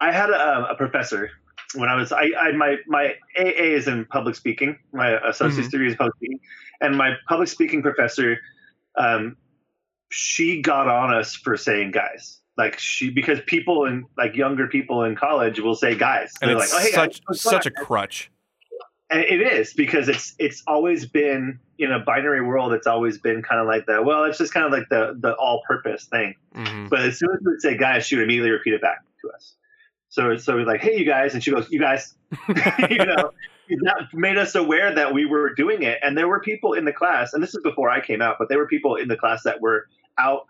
I 0.00 0.12
had 0.12 0.30
a, 0.30 0.56
um, 0.56 0.64
a, 0.70 0.74
professor 0.76 1.30
when 1.74 1.88
I 1.88 1.94
was 1.94 2.12
I, 2.12 2.30
I 2.38 2.52
my 2.52 2.76
my 2.86 3.14
AA 3.38 3.74
is 3.76 3.88
in 3.88 4.04
public 4.06 4.34
speaking. 4.34 4.78
My 4.92 5.18
associate's 5.28 5.68
mm-hmm. 5.68 5.70
degree 5.70 5.88
is 5.88 5.96
public 5.96 6.16
speaking, 6.16 6.40
and 6.80 6.96
my 6.96 7.14
public 7.28 7.48
speaking 7.48 7.82
professor 7.82 8.38
um, 8.98 9.36
she 10.10 10.60
got 10.60 10.88
on 10.88 11.14
us 11.14 11.34
for 11.34 11.56
saying 11.56 11.92
guys. 11.92 12.40
Like 12.56 12.78
she 12.78 13.10
because 13.10 13.38
people 13.46 13.84
and 13.84 14.04
like 14.16 14.34
younger 14.34 14.66
people 14.66 15.04
in 15.04 15.14
college 15.14 15.60
will 15.60 15.76
say 15.76 15.96
guys. 15.96 16.32
And 16.42 16.50
They're 16.50 16.58
it's 16.58 16.72
like, 16.72 16.82
oh, 16.82 16.84
hey, 16.84 16.92
such 16.92 17.24
guys, 17.24 17.40
such 17.40 17.66
a 17.66 17.70
crutch. 17.70 18.30
And 19.10 19.20
it 19.20 19.40
is 19.40 19.72
because 19.74 20.08
it's 20.08 20.34
it's 20.38 20.62
always 20.66 21.06
been 21.06 21.60
in 21.78 21.92
a 21.92 22.00
binary 22.00 22.42
world. 22.42 22.72
It's 22.72 22.86
always 22.86 23.18
been 23.18 23.42
kind 23.42 23.60
of 23.60 23.68
like 23.68 23.86
that. 23.86 24.04
Well, 24.04 24.24
it's 24.24 24.38
just 24.38 24.52
kind 24.52 24.66
of 24.66 24.72
like 24.72 24.88
the 24.90 25.16
the 25.18 25.34
all 25.34 25.62
purpose 25.68 26.06
thing. 26.06 26.34
Mm-hmm. 26.54 26.88
But 26.88 27.00
as 27.00 27.18
soon 27.18 27.30
as 27.30 27.38
we 27.44 27.52
would 27.52 27.62
say 27.62 27.76
guys, 27.76 28.06
she 28.06 28.16
would 28.16 28.24
immediately 28.24 28.50
repeat 28.50 28.74
it 28.74 28.82
back 28.82 29.04
to 29.22 29.30
us. 29.30 29.54
So 30.18 30.36
so 30.36 30.56
we're 30.56 30.66
like, 30.66 30.80
hey, 30.80 30.98
you 30.98 31.04
guys, 31.04 31.34
and 31.34 31.44
she 31.44 31.52
goes, 31.52 31.70
you 31.70 31.78
guys, 31.78 32.14
you 32.90 32.98
know. 32.98 33.30
that 33.68 34.08
made 34.14 34.38
us 34.38 34.54
aware 34.54 34.94
that 34.94 35.12
we 35.12 35.26
were 35.26 35.54
doing 35.54 35.82
it. 35.82 35.98
And 36.02 36.16
there 36.16 36.26
were 36.26 36.40
people 36.40 36.72
in 36.72 36.84
the 36.84 36.92
class, 36.92 37.34
and 37.34 37.42
this 37.42 37.54
is 37.54 37.60
before 37.62 37.88
I 37.90 38.00
came 38.00 38.20
out, 38.20 38.36
but 38.38 38.48
there 38.48 38.58
were 38.58 38.66
people 38.66 38.96
in 38.96 39.08
the 39.08 39.16
class 39.16 39.42
that 39.44 39.60
were 39.60 39.86
out 40.18 40.46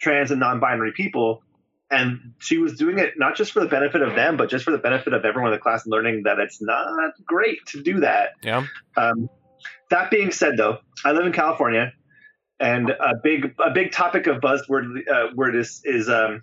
trans 0.00 0.30
and 0.30 0.40
non-binary 0.40 0.92
people 0.92 1.42
and 1.90 2.34
she 2.38 2.58
was 2.58 2.74
doing 2.74 2.98
it 2.98 3.14
not 3.18 3.36
just 3.36 3.52
for 3.52 3.60
the 3.60 3.66
benefit 3.66 4.02
of 4.02 4.14
them 4.14 4.36
but 4.36 4.48
just 4.48 4.64
for 4.64 4.70
the 4.70 4.78
benefit 4.78 5.12
of 5.12 5.24
everyone 5.24 5.52
in 5.52 5.56
the 5.56 5.60
class 5.60 5.86
learning 5.86 6.22
that 6.24 6.38
it's 6.38 6.62
not 6.62 7.12
great 7.26 7.58
to 7.66 7.82
do 7.82 8.00
that 8.00 8.30
yeah 8.42 8.64
um, 8.96 9.28
that 9.90 10.10
being 10.10 10.30
said 10.30 10.56
though 10.56 10.78
i 11.04 11.12
live 11.12 11.26
in 11.26 11.32
california 11.32 11.92
and 12.58 12.90
a 12.90 13.14
big 13.22 13.54
a 13.58 13.70
big 13.70 13.92
topic 13.92 14.26
of 14.26 14.38
buzzword 14.38 15.06
uh, 15.08 15.26
word 15.34 15.56
is 15.56 15.82
is 15.84 16.08
um, 16.08 16.42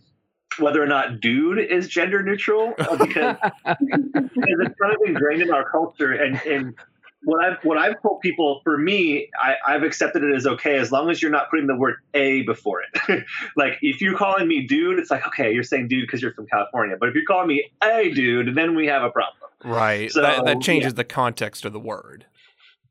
whether 0.60 0.82
or 0.82 0.88
not 0.88 1.20
dude 1.20 1.60
is 1.60 1.88
gender 1.88 2.24
neutral 2.24 2.74
uh, 2.78 2.96
because, 2.98 3.38
because 3.66 4.30
it's 4.36 4.80
kind 4.80 4.94
of 4.94 5.02
ingrained 5.06 5.42
in 5.42 5.52
our 5.52 5.70
culture 5.70 6.12
and, 6.12 6.42
and 6.46 6.76
what 7.24 7.44
I've 7.44 7.58
what 7.64 7.78
I've 7.78 8.02
told 8.02 8.22
people 8.22 8.62
for 8.64 8.78
me, 8.78 9.30
I, 9.42 9.74
have 9.74 9.84
accepted 9.84 10.24
it 10.24 10.36
as 10.36 10.48
okay 10.48 10.78
as 10.78 10.92
long 10.92 11.10
as 11.10 11.22
you're 11.22 11.32
not 11.32 11.50
putting 11.50 11.68
the 11.68 11.76
word 11.76 11.96
a 12.14 12.44
before 12.44 12.82
it. 12.82 13.26
like 13.58 13.80
if 13.82 14.02
you're 14.02 14.18
calling 14.18 14.48
me 14.48 14.66
dude, 14.66 15.00
it's 15.00 15.12
like 15.12 15.26
okay, 15.28 15.52
you're 15.52 15.64
saying 15.64 15.88
dude 15.90 16.06
because 16.06 16.22
you're 16.22 16.34
from 16.34 16.48
California. 16.48 16.96
But 16.98 17.10
if 17.10 17.16
you're 17.16 17.26
calling 17.26 17.48
me 17.48 17.72
a 17.84 18.12
dude, 18.12 18.56
then 18.56 18.76
we 18.76 18.88
have 18.88 19.04
a 19.04 19.10
problem. 19.10 19.50
Right. 19.64 20.12
So, 20.12 20.22
that, 20.22 20.46
that 20.46 20.62
changes 20.62 20.94
yeah. 20.94 20.98
the 20.98 21.04
context 21.04 21.66
of 21.66 21.74
the 21.74 21.80
word. 21.80 22.26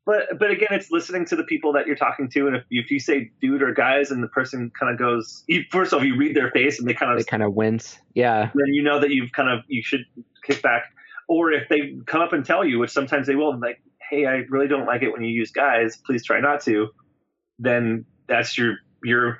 But 0.07 0.39
but 0.39 0.51
again, 0.51 0.69
it's 0.71 0.89
listening 0.89 1.25
to 1.25 1.35
the 1.35 1.43
people 1.43 1.73
that 1.73 1.85
you're 1.85 1.97
talking 1.97 2.29
to, 2.29 2.47
and 2.47 2.55
if, 2.55 2.63
if 2.71 2.89
you 2.89 2.97
say 2.97 3.29
dude 3.41 3.61
or 3.61 3.73
guys, 3.73 4.09
and 4.09 4.23
the 4.23 4.29
person 4.29 4.71
kind 4.79 4.89
of 4.89 4.97
goes, 4.97 5.43
you, 5.47 5.65
first 5.69 5.91
of 5.91 5.99
all, 5.99 6.05
you 6.05 6.15
read 6.15 6.33
their 6.33 6.49
face 6.51 6.79
and 6.79 6.87
they 6.87 6.93
kind 6.93 7.11
of 7.11 7.17
they 7.17 7.25
kind 7.25 7.43
of 7.43 7.53
wince, 7.53 7.99
yeah. 8.13 8.49
Then 8.55 8.67
you 8.67 8.81
know 8.81 9.01
that 9.01 9.09
you've 9.09 9.33
kind 9.33 9.49
of 9.49 9.65
you 9.67 9.83
should 9.83 10.05
kick 10.43 10.61
back, 10.61 10.85
or 11.27 11.51
if 11.51 11.67
they 11.67 11.97
come 12.05 12.21
up 12.21 12.31
and 12.31 12.45
tell 12.45 12.63
you, 12.63 12.79
which 12.79 12.91
sometimes 12.91 13.27
they 13.27 13.35
will, 13.35 13.59
like, 13.59 13.81
hey, 14.09 14.25
I 14.25 14.45
really 14.49 14.69
don't 14.69 14.85
like 14.85 15.03
it 15.03 15.11
when 15.11 15.23
you 15.23 15.29
use 15.29 15.51
guys. 15.51 15.97
Please 15.97 16.23
try 16.23 16.39
not 16.39 16.61
to. 16.61 16.87
Then 17.59 18.05
that's 18.27 18.57
your 18.57 18.77
your 19.03 19.39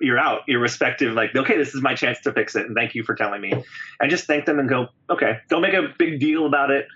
you're 0.00 0.18
out 0.18 0.42
your 0.46 0.60
respective 0.60 1.14
like 1.14 1.34
okay 1.34 1.56
this 1.56 1.74
is 1.74 1.82
my 1.82 1.92
chance 1.92 2.20
to 2.20 2.32
fix 2.32 2.54
it 2.54 2.66
and 2.66 2.76
thank 2.76 2.94
you 2.94 3.02
for 3.02 3.16
telling 3.16 3.40
me 3.40 3.52
and 3.98 4.10
just 4.10 4.26
thank 4.28 4.44
them 4.44 4.60
and 4.60 4.68
go 4.68 4.86
okay 5.10 5.38
don't 5.48 5.60
make 5.60 5.74
a 5.74 5.88
big 5.98 6.20
deal 6.20 6.46
about 6.46 6.70
it 6.70 6.86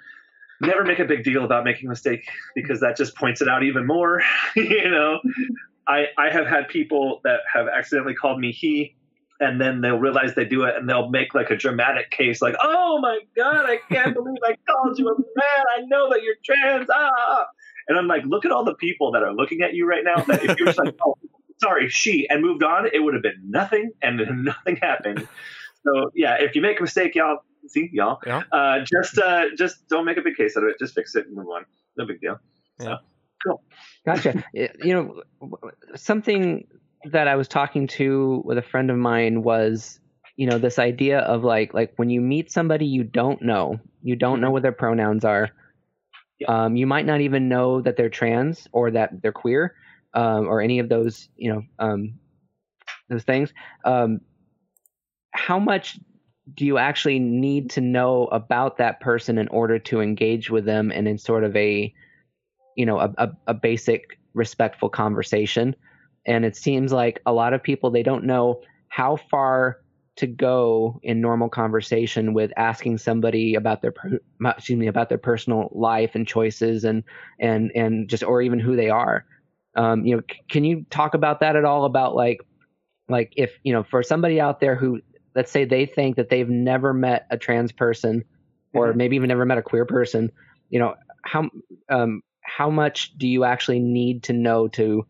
never 0.62 0.84
make 0.84 0.98
a 0.98 1.04
big 1.04 1.24
deal 1.24 1.44
about 1.44 1.64
making 1.64 1.86
a 1.86 1.90
mistake 1.90 2.28
because 2.54 2.80
that 2.80 2.96
just 2.96 3.14
points 3.16 3.40
it 3.40 3.48
out 3.48 3.62
even 3.62 3.86
more 3.86 4.22
you 4.56 4.88
know? 4.88 5.20
I 5.86 6.06
i 6.18 6.30
have 6.30 6.46
had 6.46 6.68
people 6.68 7.20
that 7.24 7.40
have 7.52 7.66
accidentally 7.68 8.14
called 8.14 8.40
me 8.40 8.52
he 8.52 8.94
and 9.40 9.60
then 9.60 9.80
they'll 9.80 9.98
realize 9.98 10.34
they 10.34 10.44
do 10.44 10.64
it 10.64 10.76
and 10.76 10.88
they'll 10.88 11.08
make 11.08 11.34
like 11.34 11.50
a 11.50 11.56
dramatic 11.56 12.10
case 12.10 12.40
like 12.40 12.54
oh 12.62 12.98
my 13.00 13.18
god 13.36 13.66
i 13.66 13.78
can't 13.90 14.14
believe 14.14 14.38
i 14.44 14.56
called 14.70 14.98
you 14.98 15.08
a 15.08 15.18
man. 15.18 15.64
I 15.76 15.80
know 15.86 16.08
that 16.10 16.22
you're 16.22 16.36
trans. 16.44 16.88
Ah 16.92 17.44
and 17.88 17.98
i'm 17.98 18.06
like 18.06 18.24
look 18.24 18.44
at 18.44 18.52
all 18.52 18.64
the 18.64 18.74
people 18.74 19.10
that 19.12 19.22
are 19.22 19.34
looking 19.34 19.62
at 19.62 19.74
you 19.74 19.86
right 19.86 20.04
now. 20.04 20.22
That 20.22 20.44
if 20.44 20.58
you're 20.58 20.68
just 20.68 20.78
like 20.78 20.94
oh 21.04 21.16
sorry, 21.62 21.88
she, 21.88 22.28
and 22.28 22.42
moved 22.42 22.62
on, 22.62 22.86
it 22.92 22.98
would 22.98 23.14
have 23.14 23.22
been 23.22 23.40
nothing 23.48 23.92
and 24.02 24.20
nothing 24.44 24.76
happened. 24.76 25.26
So 25.84 26.10
yeah, 26.14 26.36
if 26.40 26.54
you 26.54 26.60
make 26.60 26.78
a 26.80 26.82
mistake, 26.82 27.14
y'all 27.14 27.38
see 27.72 27.88
y'all, 27.92 28.18
yeah. 28.26 28.42
uh, 28.52 28.80
just 28.84 29.18
uh, 29.18 29.46
just 29.56 29.88
don't 29.88 30.04
make 30.04 30.16
a 30.16 30.22
big 30.22 30.36
case 30.36 30.56
out 30.56 30.64
of 30.64 30.70
it. 30.70 30.78
Just 30.78 30.94
fix 30.94 31.14
it 31.14 31.26
and 31.26 31.36
move 31.36 31.48
on. 31.48 31.64
No 31.96 32.06
big 32.06 32.20
deal. 32.20 32.38
Yeah. 32.78 32.86
So 32.86 32.96
cool. 33.44 33.62
Gotcha. 34.04 34.44
you 34.52 34.94
know, 34.94 35.22
something 35.94 36.66
that 37.04 37.28
I 37.28 37.36
was 37.36 37.48
talking 37.48 37.86
to 37.88 38.42
with 38.44 38.58
a 38.58 38.62
friend 38.62 38.90
of 38.90 38.96
mine 38.96 39.42
was, 39.42 40.00
you 40.36 40.46
know, 40.46 40.58
this 40.58 40.78
idea 40.78 41.20
of 41.20 41.44
like 41.44 41.74
like 41.74 41.92
when 41.96 42.10
you 42.10 42.20
meet 42.20 42.50
somebody 42.50 42.86
you 42.86 43.04
don't 43.04 43.42
know, 43.42 43.80
you 44.02 44.16
don't 44.16 44.40
know 44.40 44.46
mm-hmm. 44.46 44.52
what 44.52 44.62
their 44.62 44.72
pronouns 44.72 45.24
are. 45.24 45.50
Yeah. 46.38 46.64
Um, 46.64 46.76
you 46.76 46.86
might 46.86 47.06
not 47.06 47.20
even 47.20 47.48
know 47.48 47.80
that 47.80 47.96
they're 47.96 48.10
trans 48.10 48.66
or 48.72 48.90
that 48.92 49.22
they're 49.22 49.32
queer 49.32 49.74
um, 50.14 50.48
or 50.48 50.60
any 50.60 50.78
of 50.78 50.88
those, 50.88 51.28
you 51.36 51.52
know, 51.52 51.62
um, 51.78 52.14
those 53.08 53.22
things. 53.22 53.52
Um, 53.84 54.20
how 55.32 55.58
much 55.58 55.98
do 56.54 56.64
you 56.64 56.78
actually 56.78 57.18
need 57.18 57.70
to 57.70 57.80
know 57.80 58.26
about 58.26 58.78
that 58.78 59.00
person 59.00 59.38
in 59.38 59.48
order 59.48 59.78
to 59.78 60.00
engage 60.00 60.50
with 60.50 60.64
them 60.64 60.90
and 60.90 61.08
in 61.08 61.18
sort 61.18 61.44
of 61.44 61.54
a, 61.56 61.92
you 62.76 62.86
know, 62.86 62.98
a, 62.98 63.12
a, 63.18 63.28
a 63.48 63.54
basic 63.54 64.18
respectful 64.34 64.88
conversation? 64.88 65.74
And 66.26 66.44
it 66.44 66.56
seems 66.56 66.92
like 66.92 67.20
a 67.26 67.32
lot 67.32 67.52
of 67.52 67.62
people 67.62 67.90
they 67.90 68.02
don't 68.02 68.24
know 68.24 68.60
how 68.88 69.16
far 69.30 69.78
to 70.14 70.26
go 70.26 71.00
in 71.02 71.20
normal 71.20 71.48
conversation 71.48 72.34
with 72.34 72.52
asking 72.56 72.98
somebody 72.98 73.54
about 73.54 73.80
their 73.80 73.94
excuse 74.44 74.78
me 74.78 74.86
about 74.86 75.08
their 75.08 75.16
personal 75.16 75.70
life 75.72 76.10
and 76.14 76.28
choices 76.28 76.84
and 76.84 77.02
and 77.40 77.72
and 77.74 78.10
just 78.10 78.22
or 78.22 78.42
even 78.42 78.60
who 78.60 78.76
they 78.76 78.90
are 78.90 79.24
um, 79.74 80.04
you 80.04 80.16
know, 80.16 80.22
c- 80.30 80.40
can 80.50 80.64
you 80.64 80.84
talk 80.90 81.14
about 81.14 81.40
that 81.40 81.56
at 81.56 81.64
all? 81.64 81.84
About 81.84 82.14
like, 82.14 82.40
like 83.08 83.32
if 83.36 83.52
you 83.62 83.72
know, 83.72 83.84
for 83.84 84.02
somebody 84.02 84.40
out 84.40 84.60
there 84.60 84.74
who, 84.74 85.00
let's 85.34 85.50
say, 85.50 85.64
they 85.64 85.86
think 85.86 86.16
that 86.16 86.28
they've 86.28 86.48
never 86.48 86.92
met 86.92 87.26
a 87.30 87.38
trans 87.38 87.72
person, 87.72 88.24
or 88.74 88.88
mm-hmm. 88.88 88.98
maybe 88.98 89.16
even 89.16 89.28
never 89.28 89.44
met 89.44 89.58
a 89.58 89.62
queer 89.62 89.84
person, 89.84 90.30
you 90.70 90.78
know, 90.78 90.94
how 91.22 91.48
um, 91.88 92.22
how 92.40 92.70
much 92.70 93.16
do 93.16 93.28
you 93.28 93.44
actually 93.44 93.78
need 93.78 94.24
to 94.24 94.32
know 94.32 94.68
to 94.68 95.06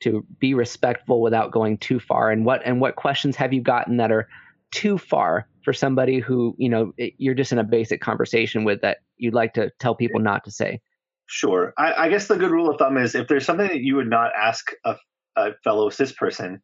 to 0.00 0.26
be 0.40 0.54
respectful 0.54 1.20
without 1.20 1.52
going 1.52 1.78
too 1.78 2.00
far? 2.00 2.30
And 2.30 2.44
what 2.44 2.62
and 2.64 2.80
what 2.80 2.96
questions 2.96 3.36
have 3.36 3.52
you 3.52 3.60
gotten 3.60 3.98
that 3.98 4.10
are 4.10 4.28
too 4.72 4.98
far 4.98 5.46
for 5.64 5.72
somebody 5.72 6.18
who 6.18 6.54
you 6.58 6.68
know 6.68 6.92
it, 6.96 7.14
you're 7.18 7.34
just 7.34 7.52
in 7.52 7.58
a 7.58 7.64
basic 7.64 8.00
conversation 8.00 8.64
with 8.64 8.80
that 8.80 8.98
you'd 9.16 9.34
like 9.34 9.54
to 9.54 9.70
tell 9.78 9.94
people 9.94 10.20
not 10.20 10.44
to 10.44 10.50
say? 10.50 10.80
Sure. 11.26 11.72
I, 11.78 11.94
I, 11.94 12.08
guess 12.10 12.26
the 12.26 12.36
good 12.36 12.50
rule 12.50 12.68
of 12.68 12.78
thumb 12.78 12.98
is 12.98 13.14
if 13.14 13.26
there's 13.26 13.46
something 13.46 13.68
that 13.68 13.80
you 13.80 13.96
would 13.96 14.10
not 14.10 14.32
ask 14.36 14.72
a, 14.84 14.96
a 15.36 15.52
fellow 15.64 15.88
cis 15.88 16.12
person, 16.12 16.60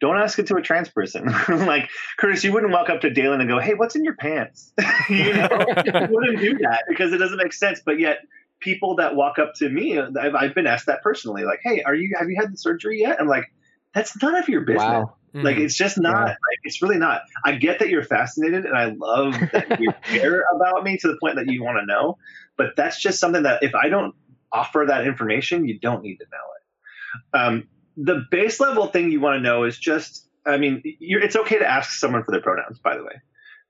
don't 0.00 0.18
ask 0.18 0.38
it 0.38 0.46
to 0.48 0.56
a 0.56 0.62
trans 0.62 0.88
person. 0.88 1.26
like 1.48 1.88
Curtis, 2.18 2.44
you 2.44 2.52
wouldn't 2.52 2.72
walk 2.72 2.90
up 2.90 3.00
to 3.02 3.10
Dalen 3.10 3.40
and 3.40 3.48
go, 3.48 3.58
"Hey, 3.58 3.74
what's 3.74 3.96
in 3.96 4.04
your 4.04 4.16
pants?" 4.16 4.72
you 5.08 5.32
know, 5.32 5.48
you 5.84 5.92
wouldn't 6.10 6.40
do 6.40 6.58
that 6.58 6.84
because 6.88 7.12
it 7.12 7.18
doesn't 7.18 7.38
make 7.38 7.52
sense. 7.52 7.80
But 7.84 7.98
yet, 7.98 8.18
people 8.60 8.96
that 8.96 9.16
walk 9.16 9.38
up 9.38 9.54
to 9.56 9.68
me, 9.68 9.98
I've, 9.98 10.34
I've 10.34 10.54
been 10.54 10.66
asked 10.66 10.86
that 10.86 11.02
personally. 11.02 11.44
Like, 11.44 11.60
"Hey, 11.62 11.82
are 11.82 11.94
you 11.94 12.14
have 12.18 12.28
you 12.28 12.36
had 12.40 12.52
the 12.52 12.58
surgery 12.58 13.00
yet?" 13.00 13.20
I'm 13.20 13.28
like, 13.28 13.52
"That's 13.94 14.20
none 14.22 14.34
of 14.34 14.48
your 14.48 14.62
business." 14.62 14.84
Wow. 14.84 15.16
Like 15.32 15.58
it's 15.58 15.74
just 15.74 15.98
not. 15.98 16.12
Yeah. 16.12 16.24
Like 16.24 16.58
it's 16.64 16.80
really 16.80 16.98
not. 16.98 17.22
I 17.44 17.56
get 17.56 17.80
that 17.80 17.90
you're 17.90 18.04
fascinated, 18.04 18.64
and 18.64 18.76
I 18.76 18.86
love 18.86 19.34
that 19.52 19.80
you 19.80 19.92
care 20.02 20.44
about 20.54 20.82
me 20.82 20.96
to 20.98 21.08
the 21.08 21.16
point 21.20 21.36
that 21.36 21.46
you 21.46 21.62
want 21.62 21.78
to 21.78 21.86
know. 21.86 22.16
But 22.56 22.74
that's 22.76 23.00
just 23.00 23.18
something 23.18 23.42
that 23.42 23.62
if 23.62 23.74
I 23.74 23.88
don't 23.90 24.14
offer 24.50 24.84
that 24.88 25.06
information, 25.06 25.66
you 25.68 25.78
don't 25.78 26.02
need 26.02 26.16
to 26.18 26.24
know 26.24 26.38
it. 26.38 27.38
Um, 27.38 27.68
the 27.96 28.24
base 28.30 28.60
level 28.60 28.86
thing 28.86 29.10
you 29.10 29.20
want 29.20 29.36
to 29.36 29.40
know 29.40 29.64
is 29.64 29.78
just. 29.78 30.24
I 30.44 30.58
mean, 30.58 30.80
it's 30.84 31.34
okay 31.34 31.58
to 31.58 31.66
ask 31.66 31.98
someone 31.98 32.22
for 32.22 32.30
their 32.30 32.40
pronouns. 32.40 32.78
By 32.78 32.96
the 32.96 33.02
way, 33.02 33.20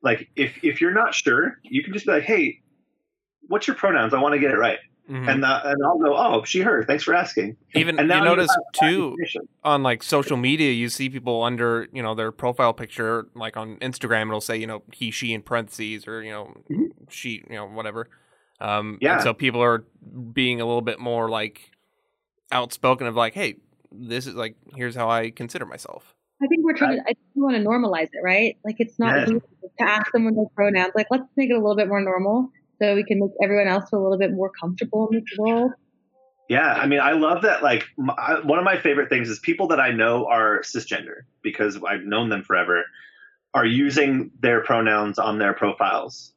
like 0.03 0.29
if 0.37 0.63
if 0.63 0.83
you're 0.83 0.93
not 0.93 1.15
sure, 1.15 1.59
you 1.63 1.83
can 1.83 1.95
just 1.95 2.05
be 2.05 2.13
like, 2.13 2.25
"Hey, 2.25 2.61
what's 3.49 3.67
your 3.67 3.77
pronouns? 3.77 4.13
I 4.13 4.21
want 4.21 4.35
to 4.35 4.39
get 4.39 4.51
it 4.51 4.59
right." 4.59 4.79
Mm-hmm. 5.11 5.29
And 5.29 5.45
uh, 5.45 5.61
and 5.65 5.77
I'll 5.85 5.99
go, 5.99 6.17
oh, 6.17 6.43
she, 6.45 6.61
her. 6.63 6.83
Thanks 6.83 7.05
for 7.05 7.15
asking. 7.15 7.57
Even 7.75 7.99
and 7.99 8.09
you 8.09 8.21
notice 8.21 8.51
too 8.73 9.17
on 9.63 9.85
like 9.85 10.03
social 10.03 10.37
media, 10.37 10.73
you 10.73 10.89
see 10.89 11.09
people 11.09 11.45
under 11.45 11.87
you 11.93 12.03
know 12.03 12.17
their 12.17 12.33
profile 12.33 12.75
picture, 12.75 13.29
like 13.35 13.57
on 13.57 13.77
Instagram, 13.77 14.27
it'll 14.27 14.41
say 14.41 14.57
you 14.57 14.67
know 14.67 14.83
he, 14.93 15.13
she 15.13 15.33
in 15.33 15.43
parentheses, 15.43 16.09
or 16.09 16.25
you 16.25 16.33
know 16.33 16.55
mm-hmm. 16.69 16.87
she, 17.09 17.45
you 17.49 17.55
know 17.55 17.67
whatever. 17.67 18.09
Um, 18.61 18.99
yeah. 19.01 19.23
so 19.23 19.33
people 19.33 19.63
are 19.63 19.85
being 20.33 20.61
a 20.61 20.67
little 20.67 20.83
bit 20.83 20.99
more 20.99 21.29
like 21.29 21.71
outspoken 22.51 23.07
of 23.07 23.15
like, 23.15 23.35
hey, 23.35 23.59
this 23.91 24.27
is 24.27 24.35
like 24.35 24.57
here's 24.75 24.95
how 24.95 25.11
I 25.11 25.31
consider 25.31 25.67
myself. 25.67 26.15
I 26.43 26.47
think 26.49 26.65
we're 26.65 26.75
trying. 26.75 26.99
to, 26.99 27.03
I 27.09 27.15
want 27.35 27.57
to 27.57 27.63
normalize 27.63 28.09
it, 28.13 28.23
right? 28.23 28.57
Like 28.65 28.77
it's 28.79 28.99
not 28.99 29.27
to 29.27 29.41
ask 29.81 30.13
someone 30.13 30.35
their 30.35 30.45
pronouns. 30.55 30.93
Like 30.95 31.07
let's 31.11 31.25
make 31.37 31.51
it 31.51 31.55
a 31.55 31.59
little 31.59 31.77
bit 31.77 31.89
more 31.89 32.01
normal 32.01 32.51
so 32.81 32.95
we 32.95 33.05
can 33.05 33.21
make 33.21 33.31
everyone 33.43 33.69
else 33.69 33.89
feel 33.91 34.01
a 34.01 34.03
little 34.03 34.19
bit 34.19 34.33
more 34.33 34.51
comfortable 34.51 35.09
in 35.11 35.21
this 35.21 35.39
world. 35.39 35.73
Yeah, 36.49 36.73
I 36.73 36.87
mean, 36.87 37.01
I 37.01 37.13
love 37.13 37.43
that. 37.43 37.63
Like, 37.63 37.87
my, 37.97 38.41
one 38.45 38.61
of 38.61 38.65
my 38.65 38.79
favorite 38.79 39.09
things 39.09 39.29
is 39.29 39.41
people 39.41 39.69
that 39.69 39.81
I 39.81 39.91
know 39.91 40.27
are 40.27 40.61
cisgender 40.61 41.23
because 41.43 41.77
I've 41.83 42.05
known 42.05 42.29
them 42.29 42.45
forever 42.45 42.85
are 43.53 43.67
using 43.67 44.31
their 44.39 44.63
pronouns 44.63 45.19
on 45.19 45.39
their 45.39 45.55
profiles 45.55 46.33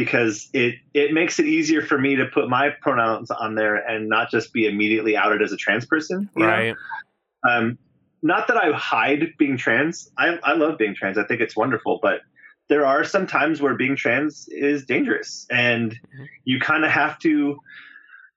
because 0.00 0.48
it 0.54 0.76
it 0.94 1.12
makes 1.12 1.38
it 1.38 1.44
easier 1.44 1.82
for 1.82 1.98
me 1.98 2.16
to 2.16 2.24
put 2.24 2.48
my 2.48 2.70
pronouns 2.80 3.30
on 3.30 3.54
there 3.54 3.76
and 3.76 4.08
not 4.08 4.30
just 4.30 4.50
be 4.50 4.66
immediately 4.66 5.14
outed 5.14 5.42
as 5.42 5.52
a 5.52 5.58
trans 5.58 5.84
person. 5.84 6.30
Right. 6.34 6.74
Um, 7.46 7.76
not 8.22 8.48
that 8.48 8.56
I 8.56 8.72
hide 8.72 9.34
being 9.36 9.58
trans. 9.58 10.10
I 10.16 10.38
I 10.42 10.54
love 10.54 10.78
being 10.78 10.94
trans. 10.94 11.18
I 11.18 11.24
think 11.24 11.42
it's 11.42 11.54
wonderful, 11.54 11.98
but 12.00 12.20
there 12.70 12.86
are 12.86 13.04
some 13.04 13.26
times 13.26 13.60
where 13.60 13.74
being 13.74 13.94
trans 13.94 14.48
is 14.48 14.86
dangerous 14.86 15.46
and 15.50 15.92
mm-hmm. 15.92 16.24
you 16.44 16.60
kind 16.60 16.86
of 16.86 16.90
have 16.90 17.18
to 17.18 17.58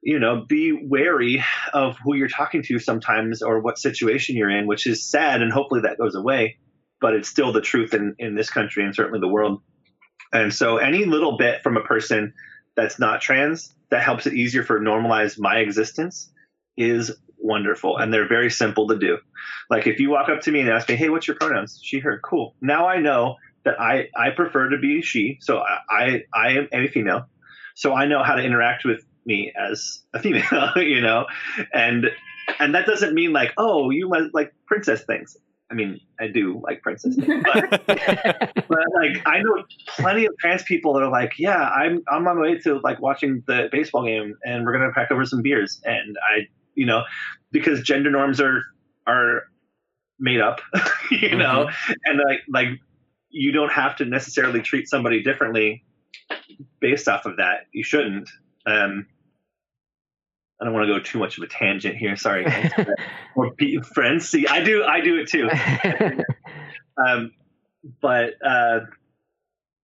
you 0.01 0.19
know 0.19 0.43
be 0.45 0.73
wary 0.73 1.41
of 1.71 1.95
who 2.03 2.13
you're 2.13 2.27
talking 2.27 2.61
to 2.63 2.77
sometimes 2.77 3.41
or 3.41 3.61
what 3.61 3.77
situation 3.77 4.35
you're 4.35 4.49
in 4.49 4.67
which 4.67 4.85
is 4.85 5.09
sad 5.09 5.41
and 5.41 5.53
hopefully 5.53 5.81
that 5.81 5.97
goes 5.97 6.15
away 6.15 6.57
but 6.99 7.13
it's 7.13 7.29
still 7.29 7.53
the 7.53 7.61
truth 7.61 7.93
in 7.93 8.15
in 8.19 8.35
this 8.35 8.49
country 8.49 8.83
and 8.83 8.93
certainly 8.93 9.19
the 9.19 9.27
world 9.27 9.61
and 10.33 10.53
so 10.53 10.77
any 10.77 11.05
little 11.05 11.37
bit 11.37 11.63
from 11.63 11.77
a 11.77 11.81
person 11.81 12.33
that's 12.75 12.99
not 12.99 13.21
trans 13.21 13.73
that 13.91 14.03
helps 14.03 14.25
it 14.27 14.33
easier 14.33 14.63
for 14.63 14.79
normalize 14.79 15.39
my 15.39 15.57
existence 15.57 16.31
is 16.77 17.11
wonderful 17.37 17.97
and 17.97 18.13
they're 18.13 18.27
very 18.27 18.49
simple 18.49 18.87
to 18.87 18.97
do 18.97 19.17
like 19.69 19.87
if 19.87 19.99
you 19.99 20.09
walk 20.09 20.29
up 20.29 20.41
to 20.41 20.51
me 20.51 20.59
and 20.59 20.69
ask 20.69 20.89
me 20.89 20.95
hey 20.95 21.09
what's 21.09 21.27
your 21.27 21.37
pronouns 21.37 21.79
she 21.83 21.99
her 21.99 22.19
cool 22.23 22.55
now 22.61 22.87
i 22.87 22.99
know 22.99 23.35
that 23.65 23.79
I, 23.79 24.09
I 24.15 24.31
prefer 24.31 24.69
to 24.69 24.77
be 24.77 25.01
she. 25.01 25.37
So 25.41 25.63
I, 25.89 26.23
I, 26.33 26.49
am 26.49 26.67
a 26.71 26.87
female. 26.87 27.27
So 27.75 27.93
I 27.93 28.05
know 28.05 28.23
how 28.23 28.35
to 28.35 28.43
interact 28.43 28.85
with 28.85 29.03
me 29.25 29.53
as 29.57 30.03
a 30.13 30.19
female, 30.19 30.71
you 30.75 31.01
know, 31.01 31.25
and, 31.73 32.07
and 32.59 32.75
that 32.75 32.85
doesn't 32.85 33.13
mean 33.13 33.33
like, 33.33 33.53
oh, 33.57 33.89
you 33.89 34.11
like 34.33 34.53
princess 34.67 35.03
things. 35.03 35.37
I 35.73 35.75
mean, 35.75 35.99
I 36.19 36.27
do 36.27 36.61
like 36.63 36.83
princess 36.83 37.15
things, 37.15 37.43
but, 37.53 37.87
but 37.87 38.79
like 38.93 39.23
I 39.25 39.41
know 39.41 39.63
plenty 39.87 40.25
of 40.25 40.37
trans 40.37 40.61
people 40.61 40.93
that 40.93 41.01
are 41.01 41.09
like, 41.09 41.33
yeah, 41.39 41.67
I'm 41.69 42.03
I'm 42.11 42.27
on 42.27 42.35
my 42.35 42.41
way 42.41 42.59
to 42.59 42.79
like 42.83 43.01
watching 43.01 43.43
the 43.47 43.69
baseball 43.71 44.05
game, 44.05 44.35
and 44.45 44.65
we're 44.65 44.73
gonna 44.73 44.91
pack 44.91 45.09
over 45.09 45.25
some 45.25 45.41
beers, 45.41 45.81
and 45.83 46.15
I, 46.29 46.47
you 46.75 46.85
know, 46.85 47.01
because 47.51 47.81
gender 47.81 48.11
norms 48.11 48.39
are 48.39 48.61
are 49.07 49.45
made 50.19 50.41
up, 50.41 50.61
you 51.11 51.35
know, 51.35 51.65
mm-hmm. 51.67 51.93
and 52.05 52.21
like 52.23 52.41
like 52.47 52.67
you 53.31 53.51
don't 53.51 53.71
have 53.71 53.95
to 53.95 54.05
necessarily 54.05 54.61
treat 54.61 54.87
somebody 54.87 55.23
differently 55.23 55.83
based 56.81 57.07
off 57.07 57.25
of 57.25 57.37
that. 57.37 57.61
You 57.71 57.83
shouldn't. 57.83 58.29
Um, 58.67 59.07
I 60.63 60.65
don't 60.65 60.75
want 60.75 60.87
to 60.87 60.93
go 60.93 60.99
too 61.01 61.19
much 61.19 61.37
of 61.37 61.43
a 61.43 61.47
tangent 61.47 61.97
here. 61.97 62.15
Sorry, 62.15 62.45
or 63.35 63.53
friends. 63.93 64.29
See, 64.29 64.47
I 64.47 64.63
do, 64.63 64.81
I 64.81 65.01
do 65.01 65.17
it 65.17 65.27
too. 65.27 65.49
um, 67.05 67.33
but 68.01 68.35
uh, 68.41 68.79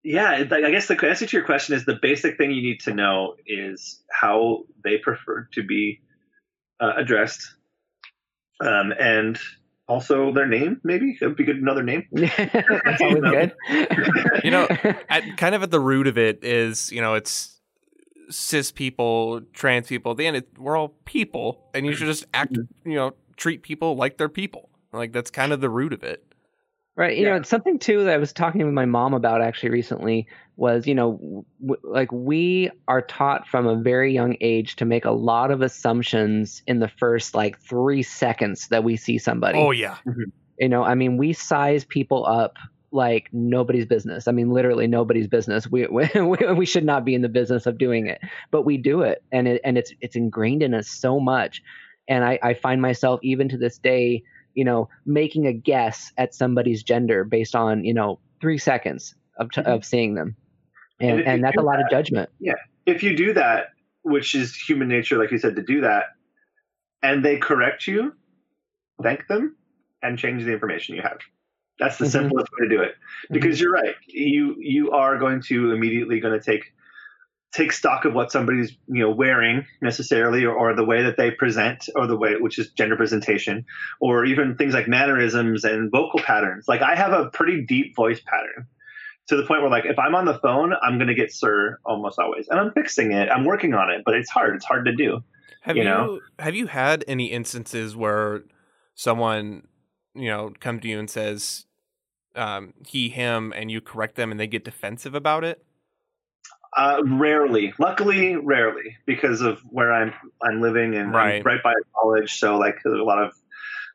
yeah, 0.05 0.45
I 0.49 0.71
guess 0.71 0.87
the 0.87 0.97
answer 1.05 1.25
to 1.25 1.35
your 1.37 1.45
question 1.45 1.75
is 1.75 1.83
the 1.83 1.99
basic 2.01 2.37
thing 2.37 2.51
you 2.51 2.61
need 2.61 2.79
to 2.81 2.93
know 2.93 3.35
is 3.45 4.01
how 4.09 4.63
they 4.81 4.97
prefer 4.99 5.49
to 5.51 5.63
be 5.63 5.99
uh, 6.79 6.93
addressed, 6.95 7.55
um, 8.61 8.93
and 8.97 9.37
also 9.85 10.31
their 10.31 10.47
name. 10.47 10.79
Maybe 10.85 11.17
it 11.19 11.25
would 11.25 11.35
be 11.35 11.43
good 11.43 11.57
another 11.57 11.83
name. 11.83 12.07
That's 12.13 13.01
always 13.01 13.21
good. 13.21 13.53
you 14.45 14.51
know, 14.51 14.65
at, 15.09 15.25
kind 15.35 15.55
of 15.55 15.61
at 15.61 15.71
the 15.71 15.79
root 15.81 16.07
of 16.07 16.17
it 16.17 16.45
is 16.45 16.89
you 16.89 17.01
know 17.01 17.15
it's 17.15 17.58
cis 18.29 18.71
people, 18.71 19.41
trans 19.53 19.87
people. 19.87 20.11
At 20.11 20.17
the 20.17 20.27
end, 20.27 20.37
it, 20.37 20.49
we're 20.57 20.77
all 20.77 20.89
people, 21.05 21.69
and 21.73 21.85
you 21.85 21.93
should 21.93 22.07
just 22.07 22.25
act. 22.33 22.57
You 22.85 22.95
know, 22.95 23.13
treat 23.37 23.63
people 23.63 23.95
like 23.95 24.17
they're 24.17 24.29
people. 24.29 24.69
Like 24.91 25.11
that's 25.11 25.31
kind 25.31 25.51
of 25.51 25.61
the 25.61 25.69
root 25.69 25.93
of 25.93 26.03
it. 26.03 26.23
Right. 26.99 27.17
You 27.17 27.27
yeah. 27.27 27.37
know, 27.37 27.43
something 27.43 27.79
too 27.79 28.03
that 28.03 28.13
I 28.13 28.17
was 28.17 28.33
talking 28.33 28.65
with 28.65 28.73
my 28.73 28.83
mom 28.83 29.13
about 29.13 29.41
actually 29.41 29.69
recently 29.69 30.27
was, 30.57 30.85
you 30.85 30.93
know, 30.93 31.45
w- 31.61 31.81
like 31.81 32.11
we 32.11 32.71
are 32.89 33.01
taught 33.01 33.47
from 33.47 33.67
a 33.67 33.77
very 33.77 34.13
young 34.13 34.35
age 34.41 34.75
to 34.77 34.85
make 34.85 35.05
a 35.05 35.11
lot 35.11 35.49
of 35.49 35.61
assumptions 35.61 36.61
in 36.67 36.79
the 36.79 36.89
first 36.89 37.33
like 37.33 37.57
three 37.61 38.03
seconds 38.03 38.67
that 38.67 38.83
we 38.83 38.97
see 38.97 39.17
somebody. 39.17 39.59
Oh, 39.59 39.71
yeah. 39.71 39.95
Mm-hmm. 40.05 40.23
You 40.57 40.67
know, 40.67 40.83
I 40.83 40.95
mean, 40.95 41.15
we 41.15 41.31
size 41.31 41.85
people 41.85 42.25
up 42.25 42.57
like 42.91 43.29
nobody's 43.31 43.85
business. 43.85 44.27
I 44.27 44.31
mean, 44.31 44.51
literally 44.51 44.87
nobody's 44.87 45.27
business. 45.27 45.67
We, 45.67 45.87
we 45.87 46.07
we 46.55 46.65
should 46.65 46.85
not 46.85 47.05
be 47.05 47.15
in 47.15 47.21
the 47.21 47.29
business 47.29 47.65
of 47.65 47.77
doing 47.77 48.07
it, 48.07 48.19
but 48.51 48.63
we 48.63 48.77
do 48.77 49.01
it, 49.01 49.23
and 49.31 49.47
it 49.47 49.61
and 49.63 49.77
it's 49.77 49.93
it's 50.01 50.15
ingrained 50.15 50.63
in 50.63 50.73
us 50.73 50.89
so 50.89 51.19
much. 51.19 51.61
And 52.07 52.23
I, 52.23 52.39
I 52.41 52.53
find 52.55 52.81
myself 52.81 53.19
even 53.21 53.49
to 53.49 53.57
this 53.57 53.77
day 53.77 54.23
you 54.53 54.65
know, 54.65 54.89
making 55.05 55.47
a 55.47 55.53
guess 55.53 56.11
at 56.17 56.33
somebody's 56.33 56.83
gender 56.83 57.23
based 57.23 57.55
on, 57.55 57.83
you 57.83 57.93
know, 57.93 58.19
three 58.41 58.57
seconds 58.57 59.15
of, 59.37 59.51
t- 59.51 59.61
mm-hmm. 59.61 59.71
of 59.71 59.85
seeing 59.85 60.15
them. 60.15 60.35
And, 60.99 61.19
and, 61.19 61.27
and 61.27 61.43
that's 61.43 61.57
a 61.57 61.61
lot 61.61 61.77
that, 61.77 61.85
of 61.85 61.89
judgment. 61.89 62.29
Yeah. 62.39 62.55
If 62.85 63.03
you 63.03 63.15
do 63.15 63.33
that, 63.33 63.67
which 64.03 64.35
is 64.35 64.55
human 64.55 64.87
nature, 64.87 65.17
like 65.17 65.31
you 65.31 65.37
said, 65.37 65.55
to 65.55 65.63
do 65.63 65.81
that, 65.81 66.07
and 67.01 67.23
they 67.23 67.37
correct 67.37 67.87
you, 67.87 68.13
thank 69.01 69.27
them 69.27 69.55
and 70.01 70.17
change 70.17 70.43
the 70.43 70.51
information 70.51 70.95
you 70.95 71.01
have. 71.01 71.19
That's 71.79 71.97
the 71.97 72.05
mm-hmm. 72.05 72.11
simplest 72.11 72.47
way 72.51 72.67
to 72.67 72.75
do 72.75 72.81
it. 72.81 72.95
Because 73.31 73.55
mm-hmm. 73.55 73.63
you're 73.63 73.71
right. 73.71 73.95
You 74.07 74.55
you 74.59 74.91
are 74.91 75.17
going 75.17 75.41
to 75.43 75.71
immediately 75.71 76.19
going 76.19 76.39
to 76.39 76.43
take 76.43 76.73
take 77.51 77.71
stock 77.71 78.05
of 78.05 78.13
what 78.13 78.31
somebody's 78.31 78.71
you 78.87 79.01
know 79.01 79.09
wearing 79.09 79.65
necessarily 79.81 80.45
or, 80.45 80.53
or, 80.53 80.75
the 80.75 80.85
way 80.85 81.03
that 81.03 81.17
they 81.17 81.31
present 81.31 81.89
or 81.95 82.05
the 82.05 82.15
way 82.15 82.35
which 82.39 82.59
is 82.59 82.69
gender 82.71 82.95
presentation 82.95 83.65
or 83.99 84.25
even 84.25 84.55
things 84.55 84.73
like 84.73 84.87
mannerisms 84.87 85.63
and 85.63 85.91
vocal 85.91 86.19
patterns 86.19 86.67
like 86.67 86.81
i 86.81 86.95
have 86.95 87.11
a 87.11 87.29
pretty 87.31 87.65
deep 87.65 87.95
voice 87.95 88.21
pattern 88.25 88.67
to 89.27 89.35
the 89.35 89.45
point 89.45 89.61
where 89.61 89.71
like 89.71 89.85
if 89.85 89.97
i'm 89.97 90.13
on 90.13 90.25
the 90.25 90.37
phone 90.39 90.73
i'm 90.83 90.97
going 90.97 91.07
to 91.07 91.15
get 91.15 91.33
sir 91.33 91.79
almost 91.85 92.19
always 92.19 92.47
and 92.49 92.59
i'm 92.59 92.71
fixing 92.73 93.11
it 93.11 93.29
i'm 93.29 93.45
working 93.45 93.73
on 93.73 93.89
it 93.89 94.03
but 94.05 94.13
it's 94.13 94.29
hard 94.29 94.55
it's 94.55 94.65
hard 94.65 94.85
to 94.85 94.95
do 94.95 95.19
have 95.61 95.75
you, 95.75 95.83
you 95.83 96.21
have 96.37 96.55
you 96.55 96.67
had 96.67 97.03
any 97.07 97.25
instances 97.27 97.95
where 97.95 98.43
someone 98.93 99.67
you 100.13 100.29
know 100.29 100.51
come 100.59 100.79
to 100.79 100.87
you 100.87 100.99
and 100.99 101.09
says 101.09 101.65
um, 102.35 102.73
he 102.85 103.09
him 103.09 103.53
and 103.55 103.71
you 103.71 103.81
correct 103.81 104.15
them 104.15 104.31
and 104.31 104.39
they 104.39 104.47
get 104.47 104.63
defensive 104.63 105.15
about 105.15 105.43
it 105.43 105.63
uh, 106.77 107.01
rarely, 107.03 107.73
luckily, 107.79 108.35
rarely, 108.35 108.97
because 109.05 109.41
of 109.41 109.59
where 109.69 109.91
I'm 109.91 110.13
I'm 110.41 110.61
living 110.61 110.95
and 110.95 111.13
right, 111.13 111.43
right 111.43 111.61
by 111.63 111.71
a 111.71 111.99
college. 111.99 112.39
So 112.39 112.57
like 112.57 112.77
there's 112.83 112.99
a 112.99 113.03
lot 113.03 113.23
of 113.23 113.33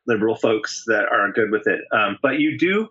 liberal 0.07 0.35
folks 0.35 0.83
that 0.87 1.05
are 1.11 1.31
good 1.31 1.51
with 1.51 1.67
it. 1.67 1.81
Um, 1.91 2.17
but 2.21 2.39
you 2.39 2.57
do 2.57 2.89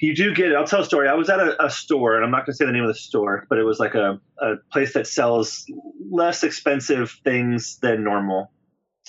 you 0.00 0.14
do 0.16 0.34
get 0.34 0.50
it. 0.50 0.56
I'll 0.56 0.66
tell 0.66 0.80
a 0.80 0.84
story. 0.84 1.08
I 1.08 1.14
was 1.14 1.28
at 1.28 1.38
a, 1.38 1.64
a 1.64 1.70
store, 1.70 2.16
and 2.16 2.24
I'm 2.24 2.30
not 2.30 2.46
going 2.46 2.54
to 2.54 2.56
say 2.56 2.64
the 2.64 2.72
name 2.72 2.82
of 2.82 2.88
the 2.88 2.94
store, 2.94 3.46
but 3.48 3.58
it 3.58 3.62
was 3.62 3.78
like 3.78 3.94
a, 3.94 4.20
a 4.38 4.56
place 4.72 4.94
that 4.94 5.06
sells 5.06 5.64
less 6.10 6.42
expensive 6.42 7.20
things 7.22 7.78
than 7.80 8.02
normal. 8.02 8.50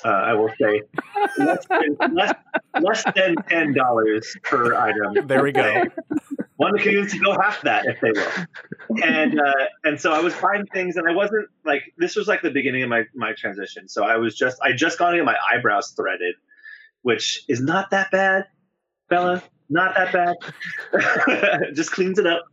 Uh, 0.04 0.10
I 0.10 0.34
will 0.34 0.52
say 0.60 0.82
less 1.38 1.66
than, 1.68 2.16
less, 2.16 2.34
less 2.82 3.04
than 3.16 3.36
ten 3.48 3.74
dollars 3.74 4.36
per 4.44 4.76
item. 4.76 5.28
There 5.28 5.44
we 5.44 5.52
go. 5.52 5.84
One 6.58 6.78
can 6.78 6.94
even 6.94 7.22
go 7.24 7.36
half 7.40 7.62
that 7.62 7.86
if 7.86 8.00
they 8.02 8.12
will. 8.12 9.02
And 9.04 9.40
uh, 9.40 9.54
and 9.84 10.00
so 10.00 10.12
I 10.12 10.20
was 10.20 10.34
buying 10.36 10.66
things, 10.68 10.98
and 10.98 11.08
I 11.08 11.14
wasn't 11.14 11.48
like 11.66 11.84
this 11.98 12.16
was 12.16 12.28
like 12.28 12.42
the 12.42 12.52
beginning 12.52 12.84
of 12.84 12.90
my 12.90 13.04
my 13.14 13.34
transition. 13.34 13.88
So 13.88 14.04
I 14.04 14.18
was 14.18 14.36
just 14.36 14.62
I 14.62 14.74
just 14.74 14.98
got 14.98 15.12
to 15.12 15.18
get 15.18 15.26
my 15.26 15.38
eyebrows 15.52 15.94
threaded, 15.96 16.36
which 17.02 17.44
is 17.48 17.62
not 17.62 17.92
that 17.92 18.12
bad, 18.12 18.48
fella. 19.10 19.44
Not 19.70 19.96
that 19.96 20.14
bad. 20.92 21.74
just 21.74 21.92
cleans 21.92 22.20
it 22.20 22.28
up. 22.28 22.44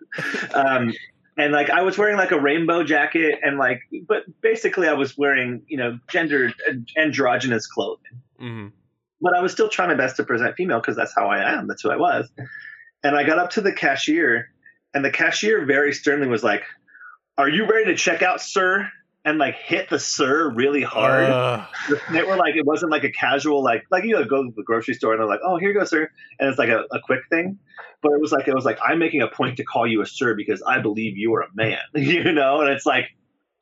Um, 0.55 0.93
and 1.37 1.53
like 1.53 1.71
I 1.71 1.83
was 1.83 1.97
wearing 1.97 2.17
like 2.17 2.33
a 2.33 2.41
rainbow 2.41 2.83
jacket 2.83 3.41
and 3.43 3.59
like, 3.59 3.83
but 4.07 4.25
basically 4.41 4.89
I 4.89 4.95
was 4.95 5.17
wearing 5.17 5.63
you 5.67 5.77
know 5.77 5.99
gender 6.09 6.53
androgynous 6.97 7.67
clothing. 7.67 8.23
Mm-hmm. 8.41 8.69
But 9.21 9.35
I 9.37 9.43
was 9.43 9.53
still 9.53 9.69
trying 9.69 9.89
my 9.89 9.95
best 9.97 10.17
to 10.17 10.25
present 10.25 10.57
female 10.57 10.81
because 10.81 10.97
that's 10.97 11.15
how 11.15 11.29
I 11.29 11.53
am. 11.53 11.67
That's 11.67 11.83
who 11.83 11.91
I 11.91 11.97
was. 11.97 12.31
And 13.03 13.15
I 13.15 13.25
got 13.25 13.39
up 13.39 13.51
to 13.51 13.61
the 13.61 13.73
cashier, 13.73 14.49
and 14.95 15.05
the 15.05 15.11
cashier 15.11 15.67
very 15.67 15.93
sternly 15.93 16.27
was 16.27 16.43
like, 16.43 16.63
"Are 17.37 17.49
you 17.49 17.67
ready 17.67 17.87
to 17.87 17.97
check 17.97 18.23
out, 18.23 18.41
sir?" 18.41 18.91
And 19.25 19.39
like 19.39 19.55
hit 19.55 19.91
the 19.91 19.99
sir 19.99 20.51
really 20.51 20.83
hard. 20.83 21.29
Uh. 21.29 21.67
They 22.11 22.23
were 22.23 22.37
like, 22.37 22.57
it 22.57 22.65
wasn't 22.65 22.91
like 22.91 23.05
a 23.05 23.11
casual 23.11 23.63
like 23.63 23.85
like 23.91 24.05
you 24.05 24.13
know 24.13 24.25
go 24.25 24.43
to 24.43 24.51
the 24.57 24.63
grocery 24.63 24.95
store 24.95 25.13
and 25.13 25.21
they're 25.21 25.29
like, 25.29 25.41
"Oh, 25.45 25.59
here 25.59 25.69
you 25.69 25.79
go, 25.79 25.85
sir," 25.85 26.11
and 26.39 26.49
it's 26.49 26.59
like 26.59 26.71
a, 26.71 26.85
a 26.91 27.01
quick 27.01 27.21
thing. 27.29 27.59
But 28.03 28.13
it 28.13 28.21
was 28.21 28.33
like 28.33 28.49
it 28.49 28.55
was 28.55 28.65
like 28.65 28.79
I'm 28.83 28.99
making 28.99 29.21
a 29.21 29.29
point 29.29 29.59
to 29.59 29.65
call 29.65 29.87
you 29.87 30.01
a 30.01 30.07
sir 30.07 30.35
because 30.35 30.63
I 30.63 30.81
believe 30.81 31.19
you 31.19 31.35
are 31.35 31.43
a 31.43 31.49
man, 31.55 31.81
you 31.95 32.33
know. 32.33 32.63
And 32.63 32.71
it's 32.71 32.87
like 32.87 33.09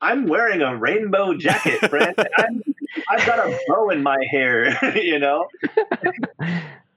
I'm 0.01 0.29
wearing 0.29 0.63
a 0.63 0.77
rainbow 0.77 1.35
jacket, 1.35 1.81
friend. 1.91 2.15
i 2.17 3.19
have 3.19 3.27
got 3.27 3.41
a 3.41 3.59
bow 3.67 3.91
in 3.91 4.03
my 4.03 4.19
hair, 4.31 4.97
you 4.97 5.19
know 5.19 5.49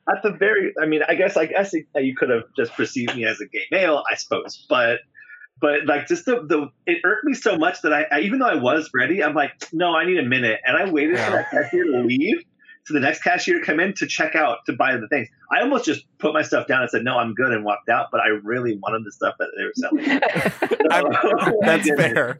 at 0.09 0.23
the 0.23 0.31
very, 0.31 0.73
I 0.81 0.85
mean, 0.85 1.01
I 1.07 1.15
guess, 1.15 1.37
I 1.37 1.45
guess 1.45 1.73
you 1.73 2.15
could 2.15 2.29
have 2.29 2.43
just 2.55 2.73
perceived 2.73 3.15
me 3.15 3.25
as 3.25 3.39
a 3.39 3.45
gay 3.45 3.65
male, 3.71 4.03
I 4.09 4.15
suppose, 4.15 4.65
but, 4.69 4.99
but 5.61 5.85
like 5.85 6.07
just 6.07 6.25
the, 6.25 6.41
the 6.41 6.71
it 6.87 7.01
irked 7.03 7.23
me 7.23 7.35
so 7.35 7.55
much 7.55 7.81
that 7.83 7.93
I, 7.93 8.05
I 8.11 8.19
even 8.21 8.39
though 8.39 8.47
I 8.47 8.55
was 8.55 8.89
ready, 8.93 9.23
I'm 9.23 9.35
like, 9.35 9.51
no, 9.71 9.95
I 9.95 10.05
need 10.05 10.17
a 10.17 10.25
minute, 10.25 10.59
and 10.65 10.75
I 10.75 10.89
waited 10.89 11.15
yeah. 11.15 11.25
for 11.25 11.31
that 11.31 11.51
cashier 11.51 11.83
to 11.83 11.99
leave, 12.01 12.43
to 12.87 12.93
the 12.93 12.99
next 12.99 13.21
cashier 13.21 13.59
to 13.59 13.65
come 13.65 13.79
in 13.79 13.93
to 13.95 14.07
check 14.07 14.35
out 14.35 14.65
to 14.65 14.73
buy 14.73 14.97
the 14.97 15.07
things. 15.07 15.29
I 15.51 15.61
almost 15.61 15.85
just 15.85 16.03
put 16.17 16.33
my 16.33 16.41
stuff 16.41 16.67
down 16.67 16.81
and 16.81 16.89
said, 16.89 17.03
no, 17.03 17.17
I'm 17.17 17.35
good, 17.35 17.51
and 17.53 17.63
walked 17.63 17.89
out, 17.89 18.07
but 18.11 18.21
I 18.21 18.29
really 18.43 18.79
wanted 18.81 19.05
the 19.05 19.11
stuff 19.11 19.35
that 19.37 19.49
they 19.55 19.63
were 19.63 19.73
selling. 19.75 21.45
so, 21.51 21.59
That's 21.61 21.89
fair. 21.89 22.39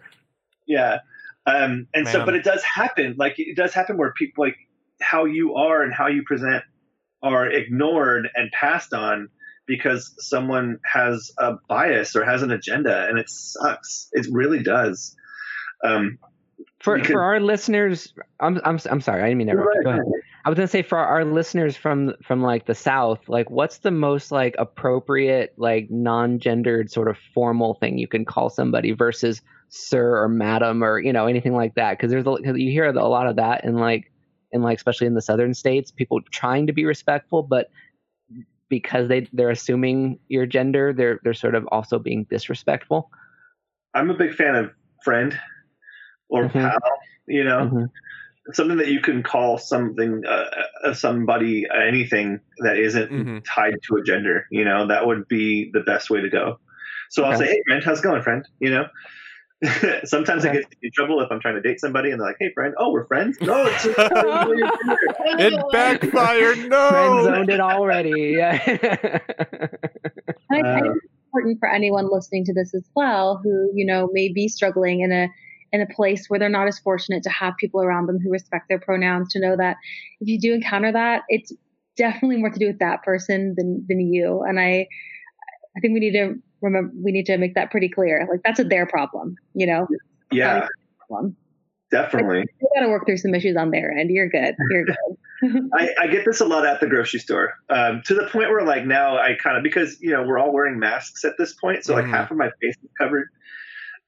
Yeah. 0.65 0.99
Um, 1.45 1.87
and 1.93 2.05
Man. 2.05 2.13
so, 2.13 2.25
but 2.25 2.35
it 2.35 2.43
does 2.43 2.63
happen. 2.63 3.15
Like 3.17 3.35
it 3.37 3.55
does 3.55 3.73
happen 3.73 3.97
where 3.97 4.13
people 4.13 4.45
like 4.45 4.57
how 4.99 5.25
you 5.25 5.55
are 5.55 5.83
and 5.83 5.93
how 5.93 6.07
you 6.07 6.23
present 6.23 6.63
are 7.23 7.47
ignored 7.47 8.29
and 8.35 8.51
passed 8.51 8.93
on 8.93 9.29
because 9.67 10.13
someone 10.17 10.79
has 10.85 11.31
a 11.37 11.53
bias 11.67 12.15
or 12.15 12.25
has 12.25 12.41
an 12.41 12.51
agenda 12.51 13.07
and 13.07 13.17
it 13.17 13.29
sucks. 13.29 14.09
It 14.11 14.27
really 14.31 14.63
does. 14.63 15.15
Um, 15.83 16.19
for 16.79 17.03
for 17.03 17.21
our 17.21 17.39
listeners 17.39 18.13
i'm 18.39 18.59
i'm 18.63 18.79
i'm 18.89 19.01
sorry 19.01 19.21
i 19.21 19.25
didn't 19.25 19.37
mean 19.37 19.47
to 19.47 19.55
right. 19.55 19.83
go 19.83 19.89
ahead. 19.91 20.01
I 20.43 20.49
was 20.49 20.55
going 20.55 20.67
to 20.67 20.71
say 20.71 20.81
for 20.81 20.97
our 20.97 21.23
listeners 21.23 21.77
from 21.77 22.13
from 22.23 22.41
like 22.41 22.65
the 22.65 22.73
south 22.73 23.29
like 23.29 23.51
what's 23.51 23.79
the 23.79 23.91
most 23.91 24.31
like 24.31 24.55
appropriate 24.57 25.53
like 25.57 25.91
non-gendered 25.91 26.91
sort 26.91 27.07
of 27.07 27.17
formal 27.33 27.75
thing 27.75 27.99
you 27.99 28.07
can 28.07 28.25
call 28.25 28.49
somebody 28.49 28.91
versus 28.91 29.41
sir 29.71 30.21
or 30.21 30.27
madam 30.27 30.83
or 30.83 30.99
you 30.99 31.11
know 31.11 31.25
anything 31.25 31.53
like 31.53 31.75
that? 31.75 31.97
Because 31.97 32.11
there's 32.11 32.27
a, 32.27 32.43
cause 32.43 32.57
you 32.57 32.71
hear 32.71 32.85
a 32.85 33.07
lot 33.07 33.27
of 33.27 33.37
that 33.37 33.63
in 33.63 33.75
like 33.75 34.11
in 34.51 34.61
like 34.61 34.77
especially 34.77 35.07
in 35.07 35.13
the 35.15 35.21
southern 35.21 35.53
states, 35.53 35.91
people 35.91 36.21
trying 36.29 36.67
to 36.67 36.73
be 36.73 36.85
respectful, 36.85 37.41
but 37.41 37.71
because 38.71 39.09
they 39.09 39.27
they're 39.33 39.51
assuming 39.51 40.17
your 40.29 40.47
gender, 40.47 40.93
they're 40.93 41.19
they're 41.23 41.35
sort 41.35 41.53
of 41.53 41.67
also 41.71 41.99
being 41.99 42.23
disrespectful. 42.23 43.11
I'm 43.93 44.09
a 44.09 44.15
big 44.15 44.33
fan 44.33 44.55
of 44.55 44.71
friend 45.03 45.37
or 46.29 46.45
mm-hmm. 46.45 46.59
pal, 46.59 46.79
you 47.27 47.43
know. 47.43 47.59
Mm-hmm. 47.59 47.83
Something 48.53 48.77
that 48.77 48.87
you 48.87 49.01
can 49.01 49.21
call 49.21 49.59
something, 49.59 50.23
uh, 50.27 50.45
uh 50.83 50.93
somebody, 50.95 51.69
uh, 51.69 51.79
anything 51.79 52.39
that 52.63 52.77
isn't 52.77 53.11
mm-hmm. 53.11 53.37
tied 53.45 53.75
to 53.87 53.97
a 53.97 54.03
gender. 54.03 54.47
You 54.49 54.65
know, 54.65 54.87
that 54.87 55.05
would 55.05 55.27
be 55.27 55.69
the 55.71 55.81
best 55.81 56.09
way 56.09 56.21
to 56.21 56.29
go. 56.29 56.59
So 57.11 57.23
okay. 57.23 57.31
I'll 57.31 57.37
say, 57.37 57.47
"Hey, 57.47 57.61
friend, 57.67 57.83
how's 57.83 57.99
it 57.99 58.03
going, 58.03 58.23
friend?" 58.23 58.47
You 58.59 58.71
know, 58.71 58.85
Sometimes 60.05 60.43
I 60.43 60.53
get 60.53 60.63
in 60.81 60.91
trouble 60.91 61.21
if 61.21 61.31
I'm 61.31 61.39
trying 61.39 61.53
to 61.55 61.61
date 61.61 61.79
somebody 61.79 62.09
and 62.09 62.19
they're 62.19 62.27
like, 62.27 62.37
"Hey, 62.39 62.51
friend, 62.53 62.73
oh, 62.79 62.91
we're 62.91 63.05
friends." 63.05 63.37
No, 63.41 63.65
it's 63.67 63.83
just 63.83 63.99
oh, 63.99 64.53
it 65.37 65.53
backfired. 65.71 66.69
No, 66.69 66.89
friend 66.89 67.23
zoned 67.23 67.49
it 67.49 67.59
already. 67.59 68.33
Yeah. 68.37 68.59
I 70.51 70.61
think 70.61 70.65
uh, 70.65 70.91
it's 70.91 71.05
important 71.27 71.59
for 71.59 71.69
anyone 71.69 72.11
listening 72.11 72.43
to 72.45 72.53
this 72.53 72.73
as 72.73 72.83
well, 72.95 73.39
who 73.43 73.71
you 73.75 73.85
know 73.85 74.09
may 74.11 74.29
be 74.33 74.47
struggling 74.47 75.01
in 75.01 75.11
a 75.11 75.27
in 75.71 75.81
a 75.81 75.87
place 75.93 76.25
where 76.27 76.39
they're 76.39 76.49
not 76.49 76.67
as 76.67 76.79
fortunate 76.79 77.21
to 77.23 77.29
have 77.29 77.53
people 77.59 77.83
around 77.83 78.07
them 78.07 78.19
who 78.19 78.31
respect 78.31 78.67
their 78.67 78.79
pronouns 78.79 79.29
to 79.33 79.39
know 79.39 79.55
that 79.55 79.77
if 80.19 80.27
you 80.27 80.39
do 80.39 80.53
encounter 80.53 80.91
that, 80.91 81.21
it's 81.29 81.53
definitely 81.97 82.37
more 82.37 82.49
to 82.49 82.59
do 82.59 82.67
with 82.67 82.79
that 82.79 83.03
person 83.03 83.53
than 83.55 83.85
than 83.87 83.99
you. 83.99 84.41
And 84.41 84.59
I 84.59 84.87
I 85.75 85.79
think 85.79 85.93
we 85.93 85.99
need 85.99 86.13
to 86.13 86.35
remember 86.61 86.93
we 86.95 87.11
need 87.11 87.25
to 87.27 87.37
make 87.37 87.55
that 87.55 87.71
pretty 87.71 87.89
clear. 87.89 88.27
Like 88.29 88.41
that's 88.43 88.59
a 88.59 88.63
their 88.63 88.85
problem, 88.85 89.35
you 89.53 89.67
know. 89.67 89.87
Yeah. 90.31 90.67
Definitely. 91.91 92.45
You 92.61 92.69
got 92.73 92.85
to 92.85 92.89
work 92.89 93.05
through 93.05 93.17
some 93.17 93.35
issues 93.35 93.57
on 93.57 93.69
their 93.69 93.91
end. 93.91 94.09
You're 94.09 94.29
good. 94.29 94.55
You're 94.69 94.85
good. 94.85 94.95
I, 95.73 95.89
I, 95.99 96.07
get 96.07 96.23
this 96.23 96.39
a 96.39 96.45
lot 96.45 96.65
at 96.67 96.79
the 96.79 96.87
grocery 96.87 97.19
store 97.19 97.55
um, 97.69 98.03
to 98.05 98.13
the 98.13 98.27
point 98.27 98.49
where 98.49 98.63
like 98.63 98.85
now 98.85 99.17
I 99.17 99.35
kind 99.41 99.57
of 99.57 99.63
because 99.63 99.97
you 99.99 100.11
know 100.11 100.23
we're 100.23 100.37
all 100.37 100.53
wearing 100.53 100.77
masks 100.77 101.25
at 101.25 101.33
this 101.37 101.53
point, 101.53 101.83
so 101.83 101.95
like 101.95 102.05
mm. 102.05 102.11
half 102.11 102.29
of 102.29 102.37
my 102.37 102.49
face 102.61 102.75
is 102.83 102.89
covered, 102.99 103.27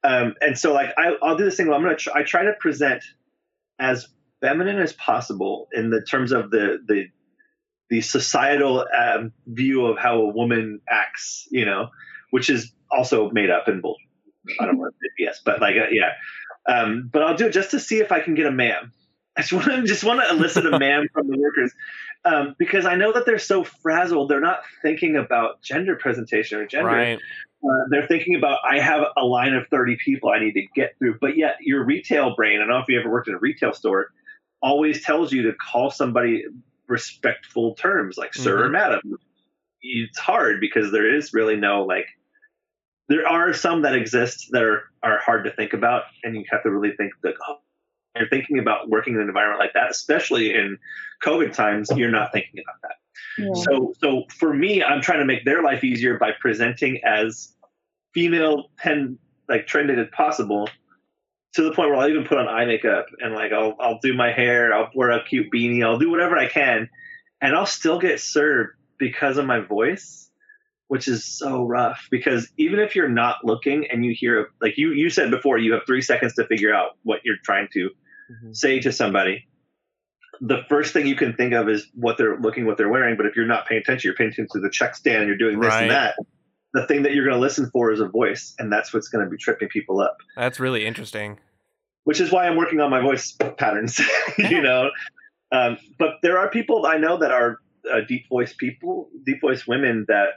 um, 0.04 0.36
and 0.42 0.58
so 0.58 0.74
like 0.74 0.94
I, 0.96 1.14
will 1.22 1.36
do 1.36 1.46
this 1.46 1.58
thing. 1.58 1.68
Where 1.68 1.76
I'm 1.76 1.82
gonna 1.82 1.96
try, 1.96 2.22
I 2.22 2.24
try 2.24 2.44
to 2.44 2.54
present 2.60 3.04
as 3.80 4.08
feminine 4.42 4.80
as 4.80 4.94
possible 4.94 5.70
in 5.74 5.90
the 5.90 6.02
terms 6.04 6.32
of 6.32 6.52
the 6.52 6.78
the 6.88 7.08
the 7.94 8.02
societal 8.02 8.88
um, 8.98 9.32
view 9.46 9.86
of 9.86 10.00
how 10.00 10.20
a 10.20 10.28
woman 10.28 10.82
acts, 10.90 11.48
you 11.52 11.64
know, 11.64 11.90
which 12.32 12.50
is 12.50 12.72
also 12.90 13.30
made 13.30 13.52
up 13.52 13.68
and 13.68 13.84
bull. 13.84 13.98
I 14.60 14.66
don't 14.66 14.80
want 14.80 14.96
to 14.96 14.98
say 15.00 15.14
yes, 15.20 15.42
but 15.46 15.62
like 15.62 15.76
uh, 15.76 15.90
yeah, 15.92 16.14
um, 16.68 17.08
but 17.14 17.22
I'll 17.22 17.36
do 17.36 17.46
it 17.46 17.54
just 17.54 17.70
to 17.70 17.80
see 17.80 18.00
if 18.00 18.12
I 18.12 18.20
can 18.20 18.34
get 18.34 18.48
a 18.48 18.52
ma'am. 18.52 18.92
I 19.38 19.42
just 19.42 19.54
want 19.54 19.66
to 19.66 19.84
just 19.86 20.04
want 20.04 20.22
to 20.22 20.30
elicit 20.32 20.66
a 20.66 20.80
ma'am 20.80 21.08
from 21.14 21.28
the 21.28 21.38
workers 21.38 21.72
um, 22.26 22.56
because 22.58 22.88
I 22.88 22.96
know 22.96 23.14
that 23.14 23.28
they're 23.28 23.38
so 23.38 23.64
frazzled. 23.64 24.28
They're 24.28 24.40
not 24.42 24.62
thinking 24.82 25.16
about 25.16 25.62
gender 25.62 25.96
presentation 25.96 26.58
or 26.58 26.66
gender. 26.66 26.88
Right. 26.88 27.20
Uh, 27.64 27.84
they're 27.92 28.08
thinking 28.08 28.34
about 28.34 28.58
I 28.68 28.80
have 28.80 29.04
a 29.16 29.24
line 29.24 29.54
of 29.54 29.68
30 29.68 29.98
people 30.04 30.32
I 30.32 30.40
need 30.40 30.54
to 30.54 30.66
get 30.74 30.98
through. 30.98 31.20
But 31.22 31.38
yet 31.38 31.58
your 31.62 31.86
retail 31.86 32.36
brain, 32.36 32.56
I 32.56 32.62
don't 32.62 32.70
know 32.70 32.80
if 32.80 32.90
you 32.90 33.00
ever 33.00 33.12
worked 33.12 33.28
in 33.28 33.36
a 33.36 33.40
retail 33.40 33.72
store, 33.72 34.08
always 34.64 35.04
tells 35.04 35.32
you 35.32 35.44
to 35.44 35.54
call 35.54 35.92
somebody 35.92 36.46
respectful 36.88 37.76
terms 37.76 38.18
like 38.18 38.32
mm-hmm. 38.32 38.44
sir 38.44 38.66
or 38.66 38.70
madam. 38.70 39.18
It's 39.82 40.18
hard 40.18 40.62
because 40.62 40.92
there 40.92 41.14
is 41.14 41.34
really 41.34 41.56
no 41.56 41.84
like 41.84 42.08
there 43.10 43.28
are 43.28 43.54
some 43.54 43.82
that 43.82 43.96
exist 43.96 44.48
that 44.52 44.64
are, 44.64 44.84
are 45.04 45.20
hard 45.20 45.44
to 45.44 45.52
think 45.52 45.74
about 45.74 46.04
and 46.24 46.36
you 46.36 46.46
have 46.50 46.64
to 46.64 46.72
really 46.72 46.96
think 46.96 47.12
that 47.22 47.34
oh, 47.48 47.58
you're 48.18 48.30
thinking 48.30 48.60
about 48.60 48.90
working 48.90 49.16
in 49.16 49.22
an 49.22 49.28
environment 49.28 49.60
like 49.60 49.74
that, 49.74 49.92
especially 49.92 50.54
in 50.54 50.78
COVID 51.24 51.54
times, 51.54 51.90
you're 51.96 52.12
not 52.12 52.32
thinking 52.32 52.64
about 52.64 52.82
that. 52.84 52.96
Yeah. 53.38 53.54
So, 53.64 53.94
so 54.00 54.24
for 54.38 54.54
me, 54.54 54.84
I'm 54.84 55.02
trying 55.02 55.20
to 55.20 55.26
make 55.26 55.46
their 55.46 55.64
life 55.64 55.84
easier 55.84 56.18
by 56.18 56.32
presenting 56.40 57.02
as 57.04 57.54
female 58.14 58.70
pen 58.78 59.18
like 59.50 59.68
trended 59.68 60.00
as 60.00 60.08
possible 60.12 60.70
to 61.54 61.64
the 61.64 61.72
point 61.72 61.90
where 61.90 62.00
I'll 62.00 62.10
even 62.10 62.26
put 62.26 62.38
on 62.38 62.48
eye 62.48 62.66
makeup 62.66 63.06
and 63.20 63.34
like 63.34 63.52
I'll 63.52 63.76
I'll 63.80 64.00
do 64.00 64.14
my 64.14 64.32
hair, 64.32 64.74
I'll 64.74 64.90
wear 64.94 65.12
a 65.12 65.24
cute 65.24 65.52
beanie, 65.54 65.84
I'll 65.84 66.00
do 66.00 66.10
whatever 66.10 66.38
I 66.38 66.48
can, 66.48 66.90
and 67.42 67.56
I'll 67.56 67.66
still 67.66 68.00
get 68.00 68.20
served 68.20 68.72
because 68.98 69.38
of 69.38 69.46
my 69.46 69.60
voice, 69.60 70.30
which 70.88 71.08
is 71.08 71.26
so 71.26 71.64
rough. 71.64 72.08
Because 72.10 72.50
even 72.58 72.80
if 72.80 72.96
you're 72.96 73.10
not 73.10 73.38
looking 73.44 73.88
and 73.92 74.04
you 74.04 74.14
hear 74.18 74.50
like 74.62 74.78
you 74.78 74.92
you 74.92 75.10
said 75.10 75.30
before, 75.30 75.58
you 75.58 75.74
have 75.74 75.84
three 75.86 76.02
seconds 76.02 76.34
to 76.36 76.48
figure 76.48 76.74
out 76.74 76.98
what 77.04 77.22
you're 77.24 77.38
trying 77.44 77.68
to 77.74 77.90
mm-hmm. 78.32 78.54
say 78.54 78.80
to 78.80 78.92
somebody. 78.92 79.48
The 80.42 80.64
first 80.68 80.92
thing 80.94 81.06
you 81.06 81.16
can 81.16 81.34
think 81.34 81.54
of 81.54 81.70
is 81.70 81.88
what 81.94 82.18
they're 82.18 82.38
looking, 82.38 82.66
what 82.66 82.78
they're 82.78 82.90
wearing. 82.90 83.16
But 83.16 83.28
if 83.28 83.36
you're 83.36 83.46
not 83.46 83.68
paying 83.68 83.82
attention, 83.82 84.10
you're 84.10 84.16
paying 84.16 84.32
attention 84.32 84.48
to 84.54 84.60
the 84.60 84.70
check 84.70 84.96
stand, 84.96 85.28
you're 85.28 85.38
doing 85.38 85.60
this 85.60 85.70
right. 85.70 85.84
and 85.84 85.92
that 85.92 86.16
the 86.74 86.86
thing 86.88 87.04
that 87.04 87.14
you're 87.14 87.26
going 87.26 87.36
to 87.36 87.42
listen 87.42 87.70
for 87.70 87.92
is 87.92 88.00
a 88.00 88.08
voice, 88.08 88.54
and 88.58 88.72
that's 88.72 88.94
what's 88.94 89.08
going 89.08 89.24
to 89.24 89.30
be 89.30 89.38
tripping 89.38 89.70
people 89.70 90.02
up. 90.02 90.18
That's 90.36 90.60
really 90.60 90.86
interesting. 90.86 91.40
Which 92.04 92.20
is 92.20 92.32
why 92.32 92.48
I'm 92.48 92.58
working 92.58 92.82
on 92.82 92.90
my 92.90 93.00
voice 93.00 93.36
patterns, 93.58 94.02
you 94.38 94.62
know. 94.62 94.90
Um, 95.52 95.78
but 96.00 96.16
there 96.22 96.40
are 96.40 96.50
people 96.50 96.86
I 96.86 96.98
know 96.98 97.18
that 97.18 97.32
are 97.32 97.60
uh, 97.92 98.02
deep 98.08 98.28
voice 98.28 98.54
people, 98.54 99.10
deep 99.24 99.40
voice 99.40 99.68
women 99.68 100.06
that, 100.08 100.30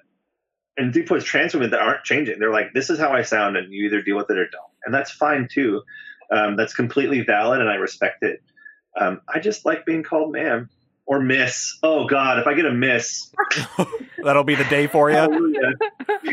and 0.76 0.92
deep 0.92 1.08
voice 1.08 1.24
trans 1.24 1.54
women 1.54 1.70
that 1.70 1.80
aren't 1.80 2.04
changing. 2.04 2.38
They're 2.38 2.52
like, 2.52 2.74
this 2.74 2.90
is 2.90 2.98
how 2.98 3.12
I 3.12 3.22
sound, 3.22 3.56
and 3.56 3.72
you 3.72 3.86
either 3.86 4.02
deal 4.02 4.16
with 4.16 4.30
it 4.30 4.38
or 4.38 4.46
don't, 4.48 4.72
and 4.84 4.94
that's 4.94 5.10
fine 5.10 5.48
too. 5.50 5.82
Um, 6.30 6.56
that's 6.56 6.74
completely 6.74 7.22
valid, 7.22 7.60
and 7.60 7.70
I 7.70 7.76
respect 7.76 8.22
it. 8.22 8.42
Um, 9.00 9.20
I 9.28 9.40
just 9.40 9.64
like 9.64 9.86
being 9.86 10.02
called 10.02 10.32
ma'am 10.32 10.68
or 11.06 11.20
miss. 11.20 11.78
Oh 11.82 12.06
God, 12.06 12.38
if 12.38 12.46
I 12.46 12.54
get 12.54 12.66
a 12.66 12.72
miss, 12.72 13.32
that'll 14.22 14.44
be 14.44 14.54
the 14.54 14.64
day 14.64 14.86
for 14.86 15.10
you. 15.10 15.56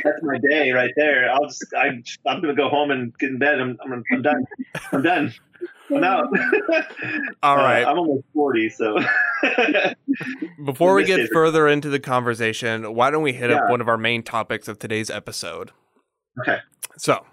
That's 0.04 0.24
my 0.24 0.40
day 0.40 0.72
right 0.72 0.92
there. 0.96 1.32
I'll 1.32 1.46
just 1.48 1.66
I, 1.76 1.88
I'm 2.28 2.42
gonna 2.42 2.56
go 2.56 2.70
home 2.70 2.92
and 2.92 3.18
get 3.18 3.30
in 3.30 3.40
bed. 3.40 3.60
I'm 3.60 3.78
I'm, 3.84 4.04
I'm 4.12 4.22
done. 4.22 4.46
I'm 4.92 5.02
done. 5.02 5.34
I'm 5.90 6.04
out. 6.04 6.28
All 7.44 7.58
right. 7.58 7.84
Uh, 7.84 7.92
I'm 7.92 7.98
almost 7.98 8.26
40, 8.34 8.70
so. 8.70 9.00
Before 10.66 10.96
we 10.96 11.04
get 11.04 11.30
further 11.32 11.68
into 11.68 11.90
the 11.90 12.00
conversation, 12.00 12.96
why 12.96 13.12
don't 13.12 13.24
we 13.24 13.34
hit 13.34 13.50
yeah. 13.50 13.58
up 13.58 13.70
one 13.70 13.82
of 13.82 13.88
our 13.88 13.98
main 13.98 14.24
topics 14.24 14.68
of 14.68 14.80
today's 14.80 15.10
episode? 15.10 15.72
Okay. 16.42 16.58
So, 16.98 17.26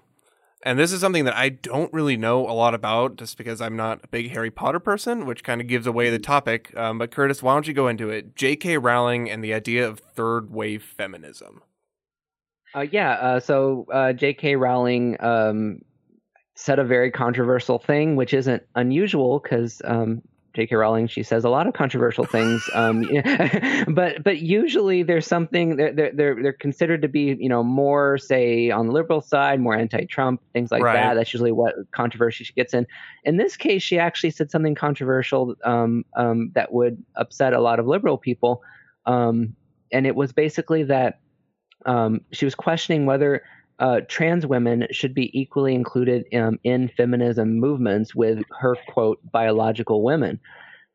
and 0.63 0.79
this 0.79 0.93
is 0.93 1.01
something 1.01 1.25
that 1.25 1.37
I 1.37 1.49
don't 1.49 1.93
really 1.93 2.17
know 2.17 2.49
a 2.49 2.53
lot 2.53 2.75
about 2.75 3.17
just 3.17 3.39
because 3.39 3.61
I'm 3.61 3.77
not 3.77 4.01
a 4.05 4.09
big 4.09 4.31
Harry 4.33 4.51
Potter 4.51 4.81
person, 4.81 5.25
which 5.25 5.43
kind 5.43 5.61
of 5.61 5.67
gives 5.67 5.87
away 5.87 6.11
the 6.11 6.19
topic. 6.19 6.77
Um, 6.77 6.99
but 6.99 7.11
Curtis, 7.11 7.43
why 7.43 7.55
don't 7.55 7.67
you 7.67 7.73
go 7.73 7.89
into 7.89 8.11
it? 8.11 8.37
J.K. 8.37 8.79
Rowling 8.79 9.31
and 9.31 9.43
the 9.43 9.55
idea 9.55 9.89
of 9.89 10.01
third 10.01 10.51
wave 10.51 10.83
feminism. 10.83 11.63
Uh, 12.75 12.87
yeah, 12.93 13.13
uh, 13.13 13.41
so 13.41 13.87
uh, 13.93 14.13
J.K. 14.13 14.57
Rowling 14.57 15.17
um, 15.21 15.81
said 16.55 16.79
a 16.79 16.85
very 16.85 17.11
controversial 17.11 17.79
thing, 17.79 18.17
which 18.17 18.35
isn't 18.35 18.63
unusual 18.75 19.41
because 19.41 19.81
um, 19.85 20.23
J.K. 20.55 20.75
Rowling, 20.75 21.07
she 21.07 21.23
says 21.23 21.45
a 21.45 21.49
lot 21.49 21.69
of 21.69 21.75
controversial 21.75 22.25
things, 22.25 22.69
um, 22.75 23.03
but 23.89 24.23
but 24.25 24.39
usually 24.39 25.03
there's 25.03 25.27
something 25.27 25.77
they're, 25.77 25.93
they're 26.13 26.43
they're 26.43 26.53
considered 26.53 27.03
to 27.03 27.09
be 27.09 27.37
you 27.39 27.49
know 27.49 27.63
more 27.63 28.19
say 28.19 28.71
on 28.71 28.87
the 28.87 28.93
liberal 28.93 29.21
side, 29.21 29.61
more 29.61 29.75
anti-Trump 29.75 30.41
things 30.53 30.71
like 30.71 30.83
right. 30.83 30.95
that. 30.95 31.15
That's 31.15 31.33
usually 31.33 31.53
what 31.53 31.75
controversy 31.93 32.45
she 32.45 32.53
gets 32.53 32.75
in. 32.75 32.87
In 33.25 33.37
this 33.37 33.57
case, 33.57 33.83
she 33.83 33.99
actually 33.99 34.31
said 34.31 34.51
something 34.51 34.75
controversial 34.75 35.55
um, 35.65 36.05
um, 36.17 36.51
that 36.55 36.73
would 36.73 37.03
upset 37.15 37.53
a 37.53 37.61
lot 37.61 37.79
of 37.79 37.87
liberal 37.87 38.19
people, 38.19 38.63
um, 39.07 39.55
and 39.93 40.07
it 40.07 40.17
was 40.17 40.33
basically 40.33 40.83
that 40.85 41.21
um, 41.87 42.23
she 42.33 42.45
was 42.45 42.55
questioning 42.55 43.07
whether 43.07 43.43
uh, 43.81 44.03
trans 44.09 44.47
women 44.47 44.87
should 44.91 45.15
be 45.15 45.37
equally 45.39 45.75
included 45.75 46.27
um, 46.35 46.59
in 46.65 46.89
feminism 46.97 47.59
movements 47.59 48.15
with 48.15 48.43
her 48.61 48.77
quote 48.89 49.19
biological 49.33 50.03
women, 50.03 50.39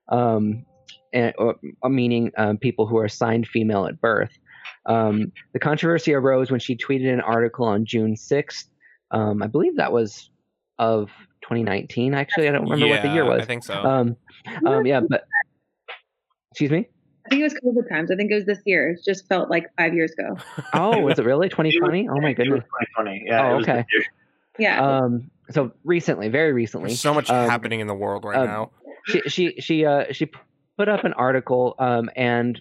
um, 0.09 0.63
and, 1.11 1.33
or, 1.37 1.55
uh, 1.83 1.89
meaning 1.89 2.31
um, 2.37 2.57
people 2.57 2.85
who 2.85 2.97
are 2.97 3.05
assigned 3.05 3.47
female 3.47 3.87
at 3.87 3.99
birth. 3.99 4.37
Um, 4.85 5.31
the 5.53 5.59
controversy 5.59 6.13
arose 6.13 6.51
when 6.51 6.59
she 6.59 6.75
tweeted 6.75 7.11
an 7.11 7.21
article 7.21 7.65
on 7.65 7.85
June 7.85 8.13
6th. 8.15 8.65
Um, 9.09 9.41
I 9.41 9.47
believe 9.47 9.77
that 9.77 9.91
was 9.91 10.29
of 10.77 11.09
2019. 11.41 12.13
Actually, 12.13 12.49
I 12.49 12.51
don't 12.51 12.63
remember 12.63 12.85
yeah, 12.85 12.91
what 12.93 13.01
the 13.01 13.09
year 13.09 13.25
was. 13.25 13.41
I 13.41 13.45
think 13.45 13.63
so. 13.63 13.73
Um, 13.83 14.15
yeah, 14.85 15.01
but 15.01 15.25
excuse 16.51 16.69
me. 16.69 16.87
I 17.25 17.29
think 17.29 17.41
it 17.41 17.43
was 17.43 17.53
COVID 17.55 17.89
times. 17.89 18.11
I 18.11 18.15
think 18.15 18.31
it 18.31 18.35
was 18.35 18.45
this 18.45 18.59
year. 18.65 18.91
It 18.91 18.99
just 19.03 19.27
felt 19.27 19.49
like 19.49 19.65
five 19.77 19.93
years 19.93 20.11
ago. 20.11 20.37
oh, 20.73 20.99
was 20.99 21.17
it 21.17 21.25
really 21.25 21.49
2020? 21.49 22.07
Oh 22.09 22.21
my 22.21 22.33
goodness. 22.33 22.63
2020. 22.95 23.23
Yeah. 23.25 23.47
Oh, 23.47 23.55
okay. 23.61 23.85
Yeah. 24.59 24.99
Um. 24.99 25.31
So 25.51 25.71
recently, 25.83 26.29
very 26.29 26.53
recently, 26.53 26.89
There's 26.89 27.01
so 27.01 27.13
much 27.13 27.29
um, 27.29 27.49
happening 27.49 27.79
in 27.79 27.87
the 27.87 27.95
world 27.95 28.23
right 28.23 28.37
um, 28.37 28.45
now. 28.45 28.71
She 29.05 29.21
she 29.27 29.55
she 29.59 29.85
uh 29.85 30.05
she 30.11 30.31
put 30.77 30.89
up 30.89 31.03
an 31.03 31.13
article 31.13 31.75
um 31.77 32.09
and 32.15 32.59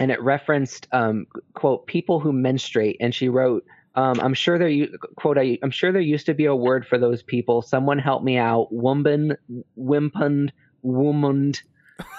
and 0.00 0.10
it 0.10 0.20
referenced 0.22 0.88
um 0.92 1.26
quote 1.54 1.86
people 1.86 2.20
who 2.20 2.32
menstruate 2.32 2.96
and 3.00 3.14
she 3.14 3.28
wrote 3.28 3.64
um, 3.96 4.18
I'm 4.20 4.34
sure 4.34 4.58
there 4.58 4.88
quote 5.16 5.38
I, 5.38 5.58
am 5.62 5.70
sure 5.70 5.92
there 5.92 6.00
used 6.00 6.26
to 6.26 6.34
be 6.34 6.46
a 6.46 6.54
word 6.54 6.86
for 6.86 6.98
those 6.98 7.22
people. 7.22 7.62
Someone 7.62 7.98
help 7.98 8.24
me 8.24 8.36
out. 8.36 8.72
Woman, 8.72 9.36
wimpened, 9.76 10.52
womaned, 10.82 11.62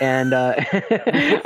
and 0.01 0.33
uh, 0.33 0.55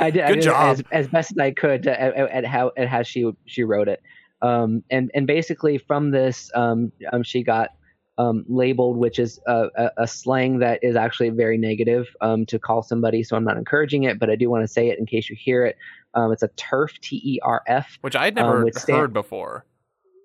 I 0.00 0.10
did, 0.10 0.22
I 0.22 0.34
did 0.34 0.46
as, 0.46 0.82
as, 0.92 1.08
best 1.08 1.32
as 1.32 1.38
I 1.38 1.50
could 1.52 1.82
to, 1.84 2.00
at, 2.00 2.14
at, 2.16 2.44
how 2.44 2.72
at 2.76 2.88
how 2.88 3.02
she 3.02 3.30
she 3.46 3.64
wrote 3.64 3.88
it. 3.88 4.02
Um, 4.42 4.82
and 4.90 5.10
and 5.14 5.26
basically 5.26 5.78
from 5.78 6.10
this, 6.10 6.50
um, 6.54 6.92
um, 7.12 7.22
she 7.22 7.42
got 7.42 7.70
um, 8.18 8.44
labeled, 8.48 8.96
which 8.96 9.18
is 9.18 9.40
a, 9.46 9.68
a, 9.76 9.90
a, 9.98 10.06
slang 10.06 10.58
that 10.58 10.80
is 10.82 10.94
actually 10.94 11.30
very 11.30 11.56
negative 11.56 12.06
um, 12.20 12.44
to 12.46 12.58
call 12.58 12.82
somebody. 12.82 13.22
So 13.22 13.36
I'm 13.36 13.44
not 13.44 13.56
encouraging 13.56 14.02
it, 14.04 14.18
but 14.18 14.28
I 14.28 14.36
do 14.36 14.50
want 14.50 14.62
to 14.62 14.68
say 14.68 14.88
it 14.88 14.98
in 14.98 15.06
case 15.06 15.30
you 15.30 15.36
hear 15.36 15.64
it. 15.64 15.76
Um, 16.14 16.32
it's 16.32 16.42
a 16.42 16.48
TERF, 16.48 17.00
T 17.00 17.20
E 17.24 17.40
R 17.42 17.62
F, 17.66 17.98
which 18.02 18.16
I'd 18.16 18.34
never 18.34 18.60
heard 18.60 18.74
stand- 18.74 19.12
before. 19.12 19.64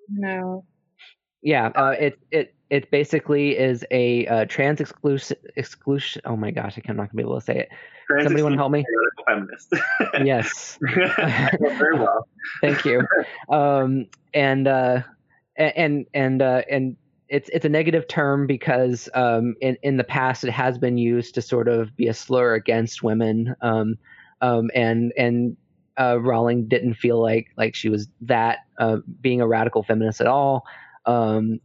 No. 0.10 0.66
Yeah, 1.42 1.68
uh, 1.76 1.96
it 1.98 2.20
it 2.32 2.55
it 2.70 2.90
basically 2.92 3.58
is 3.58 3.86
a 3.92 4.26
uh, 4.28 4.46
trans 4.46 4.82
exclusive 4.82 5.38
exclusion. 5.56 6.22
Oh 6.26 6.36
my 6.36 6.52
gosh, 6.52 6.78
I 6.78 6.82
am 6.90 6.98
not 6.98 7.12
gonna 7.12 7.18
be 7.18 7.24
able 7.24 7.40
to 7.40 7.46
say 7.46 7.60
it. 7.60 7.70
Somebody 8.24 8.44
want 8.44 8.54
to 8.54 8.58
help 8.58 8.72
me? 8.72 8.86
Feminist. 9.28 9.74
yes. 10.24 10.78
very 10.82 11.98
well. 11.98 12.28
Thank 12.62 12.86
you. 12.86 13.06
Um, 13.50 14.08
and 14.34 14.68
uh, 14.68 15.02
and 15.58 16.06
and 16.14 16.42
uh, 16.42 16.62
and 16.70 16.98
it's 17.30 17.50
it's 17.50 17.66
a 17.66 17.70
negative 17.70 18.08
term 18.08 18.48
because 18.48 19.10
um, 19.14 19.56
in 19.62 19.78
in 19.82 19.98
the 19.98 20.04
past 20.04 20.44
it 20.44 20.52
has 20.52 20.78
been 20.78 20.98
used 20.98 21.36
to 21.36 21.42
sort 21.42 21.68
of 21.68 21.96
be 21.96 22.08
a 22.08 22.14
slur 22.14 22.54
against 22.54 23.04
women, 23.04 23.56
um, 23.62 23.98
um, 24.42 24.70
and 24.76 25.14
and 25.18 25.58
uh, 26.00 26.20
Rowling 26.20 26.68
didn't 26.68 26.96
feel 26.96 27.22
like 27.22 27.48
like 27.58 27.76
she 27.76 27.90
was 27.90 28.08
that 28.22 28.60
uh, 28.80 28.98
being 29.22 29.42
a 29.42 29.48
radical 29.48 29.84
feminist 29.84 30.22
at 30.22 30.28
all. 30.28 30.66
Um, 31.06 31.60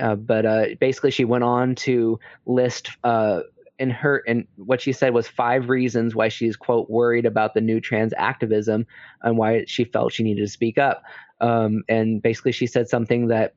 uh, 0.00 0.16
but 0.16 0.46
uh, 0.46 0.66
basically, 0.80 1.10
she 1.10 1.24
went 1.24 1.44
on 1.44 1.74
to 1.76 2.18
list 2.46 2.90
uh, 3.04 3.40
in 3.78 3.90
her 3.90 4.22
and 4.26 4.46
what 4.56 4.80
she 4.80 4.92
said 4.92 5.14
was 5.14 5.26
five 5.26 5.68
reasons 5.70 6.14
why 6.14 6.28
she's 6.28 6.54
quote 6.54 6.90
worried 6.90 7.24
about 7.24 7.54
the 7.54 7.60
new 7.62 7.80
trans 7.80 8.12
activism 8.16 8.86
and 9.22 9.38
why 9.38 9.64
she 9.66 9.84
felt 9.84 10.12
she 10.12 10.22
needed 10.22 10.42
to 10.42 10.48
speak 10.48 10.76
up. 10.76 11.02
Um, 11.40 11.82
and 11.88 12.20
basically, 12.22 12.52
she 12.52 12.66
said 12.66 12.88
something 12.88 13.28
that 13.28 13.54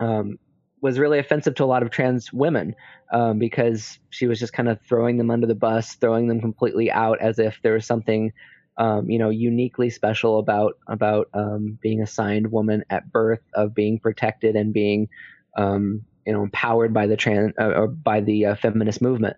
um, 0.00 0.38
was 0.82 0.98
really 0.98 1.20
offensive 1.20 1.54
to 1.54 1.64
a 1.64 1.66
lot 1.66 1.84
of 1.84 1.90
trans 1.90 2.32
women 2.32 2.74
um, 3.12 3.38
because 3.38 3.98
she 4.10 4.26
was 4.26 4.40
just 4.40 4.52
kind 4.52 4.68
of 4.68 4.80
throwing 4.82 5.16
them 5.16 5.30
under 5.30 5.46
the 5.46 5.54
bus, 5.54 5.94
throwing 5.94 6.26
them 6.26 6.40
completely 6.40 6.90
out 6.90 7.20
as 7.20 7.38
if 7.38 7.60
there 7.62 7.74
was 7.74 7.86
something, 7.86 8.32
um, 8.78 9.08
you 9.08 9.18
know, 9.18 9.30
uniquely 9.30 9.90
special 9.90 10.40
about 10.40 10.78
about 10.88 11.28
um, 11.34 11.78
being 11.80 12.02
assigned 12.02 12.50
woman 12.50 12.84
at 12.90 13.10
birth, 13.12 13.42
of 13.54 13.74
being 13.74 14.00
protected 14.00 14.56
and 14.56 14.72
being, 14.72 15.08
um, 15.56 16.04
you 16.26 16.32
know, 16.32 16.42
empowered 16.42 16.94
by 16.94 17.06
the 17.06 17.16
trans 17.16 17.52
uh, 17.60 17.64
or 17.64 17.88
by 17.88 18.20
the 18.20 18.46
uh, 18.46 18.54
feminist 18.56 19.02
movement. 19.02 19.36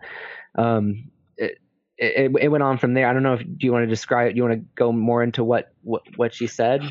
Um, 0.57 1.11
it, 1.37 1.59
it, 1.96 2.33
it, 2.40 2.48
went 2.48 2.62
on 2.62 2.79
from 2.79 2.94
there. 2.94 3.09
I 3.09 3.12
don't 3.12 3.22
know 3.22 3.35
if 3.35 3.40
do 3.40 3.66
you 3.66 3.72
want 3.72 3.85
to 3.85 3.88
describe? 3.88 4.33
Do 4.33 4.37
you 4.37 4.42
want 4.42 4.55
to 4.55 4.66
go 4.74 4.92
more 4.92 5.22
into 5.22 5.44
what 5.44 5.72
what, 5.83 6.03
what 6.16 6.35
she 6.35 6.46
said? 6.46 6.83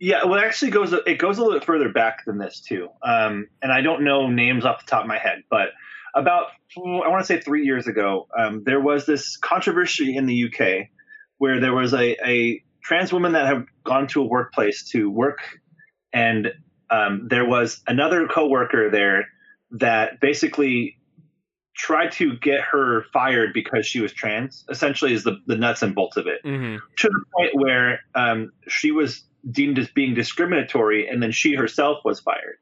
Yeah, 0.00 0.24
well, 0.24 0.34
it 0.34 0.44
actually 0.44 0.70
goes 0.70 0.92
it 0.92 1.18
goes 1.18 1.38
a 1.38 1.42
little 1.42 1.58
bit 1.58 1.64
further 1.64 1.88
back 1.88 2.24
than 2.24 2.38
this 2.38 2.60
too. 2.60 2.88
Um, 3.02 3.48
and 3.62 3.72
I 3.72 3.80
don't 3.80 4.04
know 4.04 4.28
names 4.28 4.64
off 4.64 4.84
the 4.84 4.90
top 4.90 5.02
of 5.02 5.08
my 5.08 5.18
head, 5.18 5.42
but 5.50 5.68
about 6.14 6.46
I 6.76 7.08
want 7.08 7.20
to 7.20 7.26
say 7.26 7.40
three 7.40 7.64
years 7.64 7.86
ago, 7.86 8.26
um, 8.36 8.62
there 8.64 8.80
was 8.80 9.06
this 9.06 9.36
controversy 9.36 10.16
in 10.16 10.26
the 10.26 10.44
UK 10.46 10.88
where 11.38 11.60
there 11.60 11.74
was 11.74 11.92
a, 11.92 12.16
a 12.26 12.62
trans 12.82 13.12
woman 13.12 13.32
that 13.32 13.46
had 13.46 13.66
gone 13.84 14.06
to 14.08 14.22
a 14.22 14.26
workplace 14.26 14.90
to 14.90 15.10
work, 15.10 15.40
and 16.12 16.52
um, 16.90 17.28
there 17.28 17.44
was 17.44 17.82
another 17.86 18.26
coworker 18.26 18.90
there 18.90 19.28
that 19.72 20.20
basically 20.20 20.98
tried 21.76 22.12
to 22.12 22.36
get 22.36 22.60
her 22.60 23.04
fired 23.12 23.52
because 23.52 23.86
she 23.86 24.00
was 24.00 24.12
trans. 24.12 24.64
Essentially, 24.68 25.12
is 25.12 25.24
the, 25.24 25.40
the 25.46 25.56
nuts 25.56 25.82
and 25.82 25.94
bolts 25.94 26.16
of 26.16 26.26
it. 26.26 26.42
Mm-hmm. 26.44 26.76
To 26.98 27.08
the 27.08 27.24
point 27.36 27.50
where 27.54 28.00
um, 28.14 28.52
she 28.68 28.92
was 28.92 29.24
deemed 29.50 29.78
as 29.78 29.88
being 29.88 30.14
discriminatory, 30.14 31.08
and 31.08 31.22
then 31.22 31.32
she 31.32 31.54
herself 31.54 31.98
was 32.04 32.20
fired. 32.20 32.56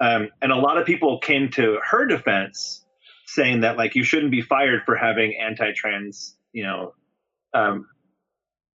Um, 0.00 0.28
and 0.42 0.52
a 0.52 0.56
lot 0.56 0.76
of 0.76 0.86
people 0.86 1.20
came 1.20 1.50
to 1.52 1.78
her 1.82 2.06
defense, 2.06 2.84
saying 3.26 3.60
that 3.60 3.76
like 3.76 3.94
you 3.94 4.04
shouldn't 4.04 4.30
be 4.30 4.42
fired 4.42 4.82
for 4.84 4.94
having 4.96 5.36
anti-trans, 5.40 6.36
you 6.52 6.64
know, 6.64 6.94
um, 7.54 7.86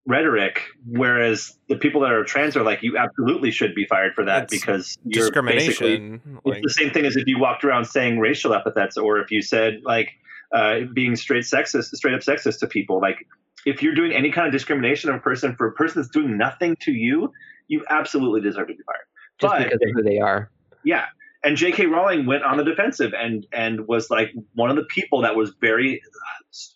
rhetoric. 0.09 0.63
Whereas 0.85 1.55
the 1.69 1.77
people 1.77 2.01
that 2.01 2.11
are 2.11 2.23
trans 2.25 2.57
are 2.57 2.63
like, 2.63 2.81
you 2.81 2.97
absolutely 2.97 3.51
should 3.51 3.75
be 3.75 3.85
fired 3.85 4.15
for 4.15 4.25
that 4.25 4.49
because 4.49 4.97
you're 5.05 5.25
discrimination. 5.25 6.39
Like, 6.43 6.57
it's 6.57 6.75
the 6.75 6.83
same 6.83 6.91
thing 6.91 7.05
as 7.05 7.15
if 7.15 7.27
you 7.27 7.39
walked 7.39 7.63
around 7.63 7.85
saying 7.85 8.19
racial 8.19 8.53
epithets, 8.53 8.97
or 8.97 9.19
if 9.19 9.31
you 9.31 9.41
said 9.41 9.81
like 9.83 10.09
uh, 10.53 10.79
being 10.93 11.15
straight 11.15 11.43
sexist, 11.43 11.95
straight 11.95 12.15
up 12.15 12.21
sexist 12.21 12.59
to 12.59 12.67
people. 12.67 12.99
Like 12.99 13.27
if 13.65 13.83
you're 13.83 13.95
doing 13.95 14.11
any 14.11 14.31
kind 14.31 14.47
of 14.47 14.51
discrimination 14.51 15.11
of 15.11 15.17
a 15.17 15.19
person 15.19 15.55
for 15.55 15.67
a 15.67 15.73
person 15.73 16.01
that's 16.01 16.11
doing 16.11 16.37
nothing 16.37 16.75
to 16.81 16.91
you, 16.91 17.31
you 17.67 17.85
absolutely 17.89 18.41
deserve 18.41 18.67
to 18.67 18.73
be 18.73 18.83
fired. 18.83 19.05
Just 19.39 19.53
but, 19.53 19.63
because 19.63 19.79
of 19.81 19.89
who 19.93 20.03
they 20.03 20.19
are. 20.19 20.49
Yeah. 20.83 21.05
And 21.43 21.55
J.K. 21.55 21.85
Rowling 21.85 22.25
went 22.25 22.43
on 22.43 22.57
the 22.57 22.65
defensive 22.65 23.13
and 23.13 23.45
and 23.53 23.87
was 23.87 24.09
like 24.09 24.33
one 24.55 24.69
of 24.69 24.75
the 24.75 24.83
people 24.83 25.21
that 25.21 25.35
was 25.37 25.53
very 25.61 26.01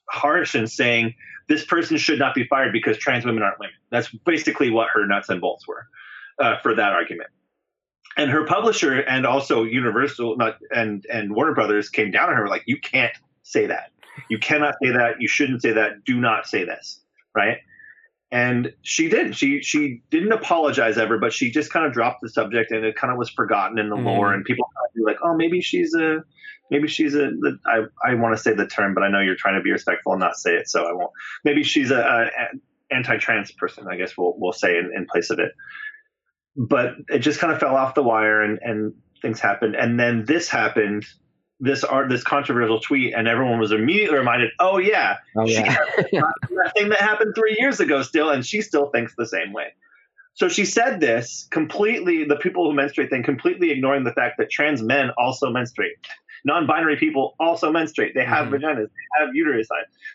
harsh 0.08 0.56
in 0.56 0.68
saying 0.68 1.16
this 1.48 1.66
person 1.66 1.98
should 1.98 2.20
not 2.20 2.36
be 2.36 2.46
fired 2.46 2.72
because 2.72 2.98
trans 2.98 3.26
women 3.26 3.44
aren't 3.44 3.60
women. 3.60 3.76
That's 3.90 4.10
basically 4.26 4.70
what 4.70 4.90
her 4.94 5.06
nuts 5.06 5.30
and 5.30 5.42
bolts 5.42 5.68
were 5.68 5.88
uh, 6.40 6.58
for 6.60 6.76
that 6.76 6.94
argument. 6.94 7.30
And 8.16 8.30
her 8.30 8.46
publisher 8.46 9.00
and 9.00 9.26
also 9.26 9.64
Universal 9.64 10.38
not, 10.38 10.58
and 10.72 11.06
and 11.12 11.36
Warner 11.36 11.54
Brothers 11.54 11.90
came 11.90 12.12
down 12.12 12.30
on 12.30 12.36
her 12.36 12.48
like 12.48 12.64
you 12.66 12.80
can't 12.80 13.14
say 13.42 13.66
that. 13.68 13.92
You 14.30 14.38
cannot 14.38 14.76
say 14.82 14.92
that. 14.92 15.16
You 15.20 15.28
shouldn't 15.28 15.62
say 15.62 15.72
that. 15.74 16.04
Do 16.06 16.20
not 16.20 16.48
say 16.48 16.64
this. 16.64 17.00
Right. 17.36 17.58
And 18.34 18.74
she 18.82 19.10
didn't. 19.10 19.34
She 19.34 19.62
she 19.62 20.02
didn't 20.10 20.32
apologize 20.32 20.98
ever, 20.98 21.20
but 21.20 21.34
she 21.34 21.52
just 21.52 21.72
kind 21.72 21.86
of 21.86 21.94
dropped 21.94 22.22
the 22.24 22.30
subject, 22.30 22.72
and 22.72 22.84
it 22.84 22.96
kind 22.96 23.14
of 23.14 23.20
was 23.20 23.30
forgotten 23.30 23.78
in 23.78 23.90
the 23.90 23.96
mm. 23.96 24.06
lore. 24.06 24.34
And 24.34 24.44
people 24.44 24.66
kind 24.76 24.90
of 24.90 24.96
be 24.96 25.04
like, 25.06 25.18
"Oh, 25.24 25.36
maybe 25.36 25.62
she's 25.62 25.94
a, 25.94 26.24
maybe 26.72 26.88
she's 26.88 27.14
a." 27.14 27.30
The, 27.30 27.60
I 27.64 27.82
I 28.04 28.16
want 28.16 28.36
to 28.36 28.42
say 28.42 28.56
the 28.56 28.66
term, 28.66 28.96
but 28.96 29.04
I 29.04 29.10
know 29.10 29.20
you're 29.20 29.36
trying 29.36 29.60
to 29.60 29.62
be 29.62 29.72
respectful 29.72 30.14
and 30.14 30.20
not 30.20 30.36
say 30.36 30.56
it, 30.56 30.68
so 30.68 30.84
I 30.84 30.94
won't. 30.94 31.12
Maybe 31.44 31.64
she's 31.64 31.92
a, 31.92 32.00
a 32.00 32.26
anti-trans 32.90 33.52
person. 33.52 33.86
I 33.88 33.98
guess 33.98 34.18
we'll 34.18 34.34
we'll 34.36 34.52
say 34.52 34.80
in, 34.80 34.90
in 34.96 35.06
place 35.06 35.30
of 35.30 35.38
it. 35.38 35.52
But 36.58 36.96
it 37.10 37.20
just 37.20 37.40
kind 37.40 37.54
of 37.54 37.60
fell 37.60 37.76
off 37.76 37.94
the 37.94 38.02
wire, 38.02 38.42
and 38.42 38.58
and 38.64 38.94
things 39.22 39.42
happened, 39.42 39.76
and 39.76 40.00
then 40.00 40.26
this 40.26 40.50
happened 40.50 41.06
this 41.64 41.84
art 41.86 42.10
this 42.10 42.24
controversial 42.24 42.80
tweet 42.80 43.14
and 43.14 43.28
everyone 43.28 43.58
was 43.58 43.72
immediately 43.72 44.18
reminded 44.18 44.52
oh 44.60 44.78
yeah, 44.78 45.18
oh, 45.38 45.46
yeah. 45.46 45.78
that 45.98 46.72
thing 46.76 46.90
that 46.90 47.00
happened 47.00 47.34
three 47.36 47.56
years 47.58 47.80
ago 47.80 48.02
still 48.04 48.30
and 48.30 48.46
she 48.46 48.62
still 48.62 48.90
thinks 48.90 49.14
the 49.18 49.26
same 49.26 49.54
way 49.54 49.68
so 50.34 50.50
she 50.50 50.66
said 50.66 51.00
this 51.00 51.48
completely 51.52 52.26
the 52.26 52.36
people 52.36 52.70
who 52.70 52.76
menstruate 52.76 53.10
thing 53.10 53.24
completely 53.24 53.72
ignoring 53.72 54.04
the 54.04 54.12
fact 54.12 54.36
that 54.38 54.50
trans 54.50 54.82
men 54.82 55.10
also 55.18 55.50
menstruate 55.50 55.94
non-binary 56.44 56.98
people 56.98 57.34
also 57.40 57.72
menstruate 57.72 58.14
they 58.14 58.26
have 58.26 58.48
mm-hmm. 58.48 58.56
vaginas 58.56 58.88
they 58.88 59.26
have 59.26 59.30
uterus 59.34 59.68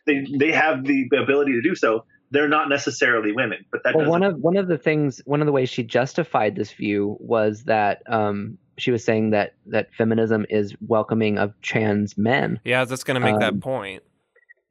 they 0.06 0.26
they 0.38 0.52
have 0.52 0.84
the 0.84 1.08
ability 1.18 1.52
to 1.52 1.62
do 1.62 1.74
so 1.74 2.04
they're 2.30 2.48
not 2.48 2.68
necessarily 2.68 3.32
women 3.32 3.64
but 3.72 3.82
that 3.84 3.94
well, 3.94 4.10
one 4.10 4.22
of 4.22 4.36
one 4.36 4.58
of 4.58 4.68
the 4.68 4.76
things 4.76 5.22
one 5.24 5.40
of 5.40 5.46
the 5.46 5.52
ways 5.52 5.70
she 5.70 5.82
justified 5.82 6.56
this 6.56 6.72
view 6.72 7.16
was 7.20 7.64
that 7.64 8.02
um, 8.06 8.58
she 8.78 8.90
was 8.90 9.04
saying 9.04 9.30
that 9.30 9.54
that 9.66 9.92
feminism 9.94 10.46
is 10.48 10.74
welcoming 10.80 11.38
of 11.38 11.52
trans 11.60 12.16
men. 12.16 12.60
Yeah, 12.64 12.84
that's 12.84 13.04
going 13.04 13.16
to 13.16 13.20
make 13.20 13.34
um, 13.34 13.40
that 13.40 13.60
point. 13.60 14.02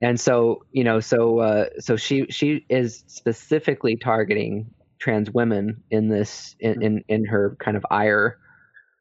And 0.02 0.20
so, 0.20 0.66
you 0.72 0.84
know, 0.84 1.00
so 1.00 1.40
uh, 1.40 1.66
so 1.80 1.96
she 1.96 2.28
she 2.30 2.66
is 2.70 3.04
specifically 3.08 3.96
targeting 3.96 4.70
trans 5.00 5.32
women 5.32 5.84
in 5.90 6.08
this 6.10 6.56
in 6.60 6.82
in, 6.82 7.04
in 7.08 7.26
her 7.26 7.58
kind 7.60 7.78
of 7.78 7.86
ire. 7.90 8.38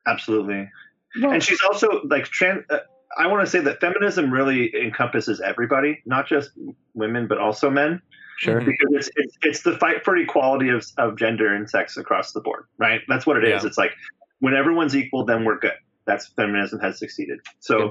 Absolutely, 0.07 0.71
well, 1.21 1.33
and 1.33 1.43
she's 1.43 1.63
also 1.63 2.03
like 2.09 2.25
trans. 2.25 2.65
Uh, 2.71 2.79
I 3.19 3.27
want 3.29 3.45
to 3.45 3.51
say 3.51 3.61
that 3.61 3.81
feminism 3.81 4.33
really 4.33 4.75
encompasses 4.75 5.41
everybody, 5.41 6.03
not 6.07 6.27
just 6.27 6.51
women, 6.95 7.27
but 7.29 7.39
also 7.39 7.71
men. 7.71 8.03
Sure. 8.39 8.61
Because 8.61 8.77
it's, 8.91 9.11
it's, 9.17 9.39
it's 9.43 9.63
the 9.63 9.79
fight 9.79 10.05
for 10.05 10.15
equality 10.17 10.69
of, 10.69 10.85
of 10.99 11.17
gender 11.17 11.55
and 11.55 11.69
sex 11.69 11.97
across 11.97 12.33
the 12.33 12.41
board, 12.41 12.67
right? 12.77 13.01
That's 13.09 13.27
what 13.27 13.39
it 13.39 13.45
is. 13.45 13.63
yeah. 13.63 13.69
It's 13.69 13.79
like 13.79 13.93
when 14.41 14.55
everyone's 14.55 14.97
equal, 14.97 15.25
then 15.25 15.45
we're 15.45 15.59
good. 15.59 15.73
That's 16.07 16.29
feminism 16.29 16.79
has 16.81 16.99
succeeded. 16.99 17.41
So 17.59 17.91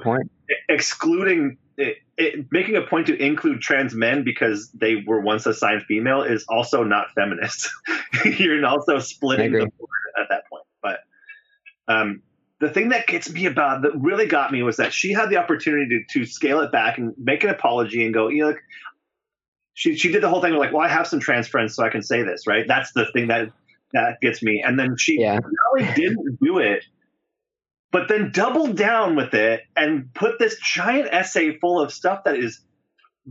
excluding 0.70 1.58
it, 1.78 1.98
it, 2.18 2.46
making 2.52 2.78
a 2.78 2.82
point 2.82 3.08
to 3.08 3.22
include 3.22 3.62
trans 3.62 3.94
men 3.94 4.24
because 4.24 4.70
they 4.72 5.04
were 5.06 5.20
once 5.20 5.46
assigned 5.46 5.84
female 5.84 6.22
is 6.22 6.46
also 6.48 6.84
not 6.84 7.08
feminist. 7.14 7.70
You're 8.26 8.66
also 8.66 9.00
splitting 9.00 9.52
the 9.52 9.60
board 9.60 9.90
at 10.18 10.28
that 10.30 10.44
point. 10.50 10.64
But 10.82 11.00
um, 11.90 12.22
the 12.60 12.70
thing 12.70 12.90
that 12.90 13.08
gets 13.08 13.30
me 13.30 13.46
about 13.46 13.82
that 13.82 13.92
really 14.00 14.28
got 14.28 14.52
me 14.52 14.64
was 14.64 14.78
that 14.78 14.94
she 14.94 15.12
had 15.12 15.30
the 15.30 15.38
opportunity 15.38 16.06
to, 16.08 16.20
to 16.20 16.26
scale 16.26 16.62
it 16.62 16.72
back 16.72 16.98
and 16.98 17.14
make 17.18 17.44
an 17.44 17.50
apology 17.50 18.06
and 18.06 18.14
go, 18.14 18.30
you 18.30 18.44
know, 18.44 18.50
look, 18.50 18.60
she 19.74 19.98
she 19.98 20.10
did 20.10 20.24
the 20.24 20.30
whole 20.30 20.42
thing 20.42 20.54
like, 20.54 20.72
well, 20.72 20.82
I 20.82 20.88
have 20.88 21.06
some 21.06 21.20
trans 21.20 21.50
friends, 21.50 21.76
so 21.76 21.84
I 21.84 21.90
can 21.90 22.02
say 22.02 22.24
this, 22.24 22.48
right? 22.48 22.66
That's 22.66 22.94
the 22.94 23.08
thing 23.12 23.28
that 23.28 23.50
that 23.96 24.22
gets 24.22 24.44
me. 24.44 24.64
And 24.66 24.80
then 24.80 24.96
she 24.98 25.20
yeah. 25.20 25.36
not 25.36 25.44
only 25.72 25.94
didn't 25.94 26.40
do 26.42 26.60
it, 26.60 26.84
but 27.92 28.08
then 28.08 28.32
doubled 28.32 28.76
down 28.76 29.16
with 29.16 29.34
it 29.34 29.62
and 29.76 30.14
put 30.14 30.38
this 30.38 30.60
giant 30.60 31.08
essay 31.12 31.58
full 31.58 31.80
of 31.80 31.94
stuff 31.94 32.26
that 32.26 32.36
is 32.38 32.60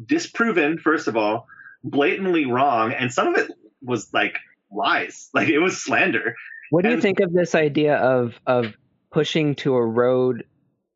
disproven, 0.07 0.79
first 0.79 1.07
of 1.07 1.17
all, 1.17 1.47
blatantly 1.85 2.47
wrong, 2.47 2.93
and 2.93 3.13
some 3.13 3.29
of 3.29 3.37
it 3.37 3.51
was 3.83 4.13
like 4.13 4.39
lies, 4.73 5.29
like 5.35 5.49
it 5.49 5.59
was 5.59 5.83
slander. 5.83 6.35
What 6.71 6.83
do 6.83 6.89
and, 6.89 6.97
you 6.97 7.03
think 7.03 7.21
of 7.21 7.33
this 7.33 7.55
idea 7.55 7.97
of 7.97 8.41
of 8.47 8.75
pushing 9.13 9.55
to 9.57 9.77
erode 9.77 10.45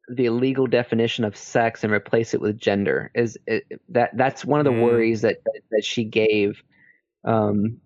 the 0.09 0.31
legal 0.31 0.67
definition 0.67 1.25
of 1.25 1.37
sex 1.37 1.85
and 1.85 1.93
replace 1.93 2.35
it 2.35 2.41
with 2.41 2.59
gender? 2.59 3.11
Is 3.15 3.39
it, 3.47 3.65
that 3.91 4.17
that's 4.17 4.45
one 4.45 4.61
of 4.61 4.65
the 4.65 4.73
mm. 4.73 4.83
worries 4.83 5.21
that, 5.21 5.45
that, 5.45 5.61
that 5.71 5.85
she 5.85 6.05
gave 6.05 6.63
um, 7.25 7.81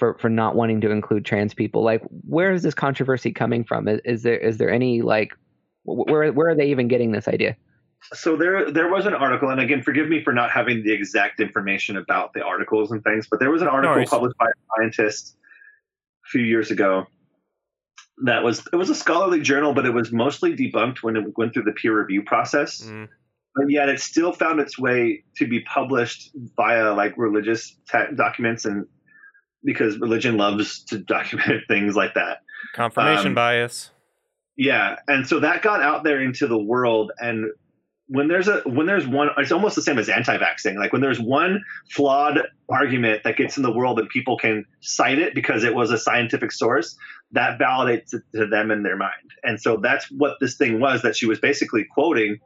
for 0.00 0.16
for 0.18 0.28
not 0.28 0.56
wanting 0.56 0.80
to 0.80 0.90
include 0.90 1.24
trans 1.24 1.54
people. 1.54 1.84
Like, 1.84 2.02
where 2.26 2.52
is 2.52 2.62
this 2.62 2.74
controversy 2.74 3.30
coming 3.30 3.62
from? 3.62 3.86
Is, 3.86 4.00
is 4.04 4.22
there 4.24 4.38
is 4.38 4.58
there 4.58 4.70
any 4.70 5.02
like 5.02 5.36
where 5.84 6.32
where 6.32 6.48
are 6.48 6.54
they 6.56 6.70
even 6.70 6.88
getting 6.88 7.12
this 7.12 7.28
idea? 7.28 7.56
So 8.14 8.36
there 8.36 8.70
there 8.72 8.90
was 8.90 9.06
an 9.06 9.14
article, 9.14 9.50
and 9.50 9.60
again, 9.60 9.82
forgive 9.82 10.08
me 10.08 10.24
for 10.24 10.32
not 10.32 10.50
having 10.50 10.82
the 10.82 10.92
exact 10.92 11.38
information 11.38 11.96
about 11.96 12.32
the 12.32 12.42
articles 12.42 12.90
and 12.90 13.04
things, 13.04 13.28
but 13.30 13.38
there 13.38 13.50
was 13.50 13.62
an 13.62 13.68
article 13.68 13.96
no 13.96 14.04
published 14.06 14.38
by 14.38 14.46
a 14.46 14.58
scientist 14.76 15.36
a 16.24 16.28
few 16.30 16.42
years 16.42 16.70
ago 16.70 17.06
that 18.24 18.42
was 18.42 18.66
it 18.72 18.76
was 18.76 18.90
a 18.90 18.94
scholarly 18.94 19.40
journal, 19.40 19.74
but 19.74 19.86
it 19.86 19.94
was 19.94 20.12
mostly 20.12 20.54
debunked 20.56 21.02
when 21.02 21.16
it 21.16 21.24
went 21.36 21.54
through 21.54 21.64
the 21.64 21.72
peer 21.72 21.98
review 21.98 22.22
process. 22.22 22.82
Mm. 22.82 23.08
But 23.54 23.68
yet, 23.68 23.88
it 23.88 24.00
still 24.00 24.32
found 24.32 24.60
its 24.60 24.78
way 24.78 25.24
to 25.36 25.46
be 25.46 25.60
published 25.60 26.30
via 26.56 26.92
like 26.94 27.14
religious 27.16 27.76
te- 27.90 28.14
documents, 28.16 28.64
and 28.64 28.86
because 29.64 29.98
religion 29.98 30.36
loves 30.36 30.84
to 30.84 30.98
document 30.98 31.62
things 31.68 31.96
like 31.96 32.14
that. 32.14 32.38
Confirmation 32.74 33.28
Um, 33.28 33.34
bias. 33.34 33.90
Yeah, 34.56 34.96
and 35.08 35.26
so 35.26 35.40
that 35.40 35.62
got 35.62 35.80
out 35.80 36.04
there 36.04 36.20
into 36.20 36.46
the 36.46 36.58
world, 36.58 37.12
and 37.18 37.50
when 38.08 38.26
there's 38.26 38.48
a 38.48 38.60
when 38.66 38.86
there's 38.86 39.06
one, 39.06 39.30
it's 39.38 39.52
almost 39.52 39.76
the 39.76 39.82
same 39.82 39.96
as 39.96 40.08
anti-vaxxing. 40.08 40.74
Like 40.76 40.92
when 40.92 41.00
there's 41.00 41.20
one 41.20 41.62
flawed 41.88 42.40
argument 42.68 43.22
that 43.22 43.36
gets 43.36 43.56
in 43.56 43.62
the 43.62 43.72
world 43.72 44.00
and 44.00 44.08
people 44.08 44.36
can 44.36 44.64
cite 44.80 45.18
it 45.18 45.34
because 45.34 45.62
it 45.62 45.74
was 45.74 45.92
a 45.92 45.98
scientific 45.98 46.50
source, 46.50 46.96
that 47.32 47.58
validates 47.58 48.12
it 48.12 48.22
to 48.34 48.46
them 48.48 48.72
in 48.72 48.82
their 48.82 48.96
mind. 48.96 49.12
And 49.44 49.60
so 49.60 49.76
that's 49.76 50.10
what 50.10 50.38
this 50.40 50.56
thing 50.56 50.80
was 50.80 51.02
that 51.02 51.16
she 51.16 51.26
was 51.26 51.38
basically 51.38 51.86
quoting 51.94 52.40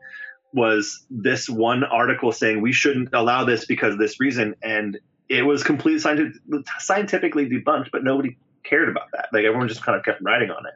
was 0.53 1.05
this 1.11 1.49
one 1.49 1.83
article 1.83 2.31
saying 2.31 2.61
we 2.61 2.73
shouldn't 2.73 3.09
allow 3.13 3.45
this 3.45 3.65
because 3.65 3.95
of 3.95 3.99
this 3.99 4.21
reason, 4.21 4.55
and 4.63 4.99
it 5.29 5.43
was 5.43 5.63
completely 5.63 6.01
scientific, 6.01 6.41
scientifically 6.79 7.49
debunked, 7.49 7.91
but 7.93 8.05
nobody 8.05 8.37
cared 8.63 8.89
about 8.89 9.11
that. 9.13 9.29
Like 9.33 9.45
everyone 9.45 9.69
just 9.69 9.83
kind 9.83 9.99
of 9.99 10.05
kept 10.05 10.23
writing 10.23 10.51
on 10.51 10.65
it. 10.67 10.75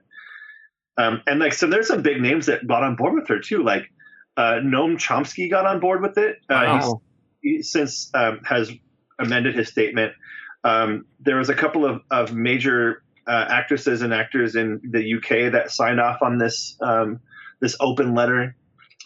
Um, 1.02 1.22
and 1.26 1.38
like, 1.38 1.52
so 1.54 1.66
there's 1.66 1.88
some 1.88 2.02
big 2.02 2.20
names 2.20 2.46
that 2.46 2.66
got 2.66 2.82
on 2.82 2.96
board 2.96 3.14
with 3.14 3.28
her 3.28 3.38
too. 3.38 3.62
Like, 3.62 3.90
uh, 4.36 4.60
Noam 4.62 4.96
Chomsky 4.96 5.50
got 5.50 5.66
on 5.66 5.80
board 5.80 6.00
with 6.02 6.16
it. 6.18 6.36
Uh, 6.48 6.78
Wow. 6.80 7.02
he 7.42 7.62
since 7.62 8.10
um, 8.14 8.40
has 8.44 8.70
amended 9.18 9.54
his 9.56 9.68
statement. 9.68 10.12
Um, 10.64 11.06
there 11.20 11.36
was 11.36 11.48
a 11.48 11.54
couple 11.54 11.84
of, 11.84 12.02
of 12.10 12.32
major 12.34 13.02
uh, 13.26 13.46
actresses 13.48 14.02
and 14.02 14.14
actors 14.14 14.54
in 14.54 14.80
the 14.90 15.14
UK 15.14 15.52
that 15.52 15.70
signed 15.70 16.00
off 16.00 16.22
on 16.22 16.38
this 16.38 16.76
um, 16.80 17.20
this 17.60 17.76
open 17.80 18.14
letter. 18.14 18.56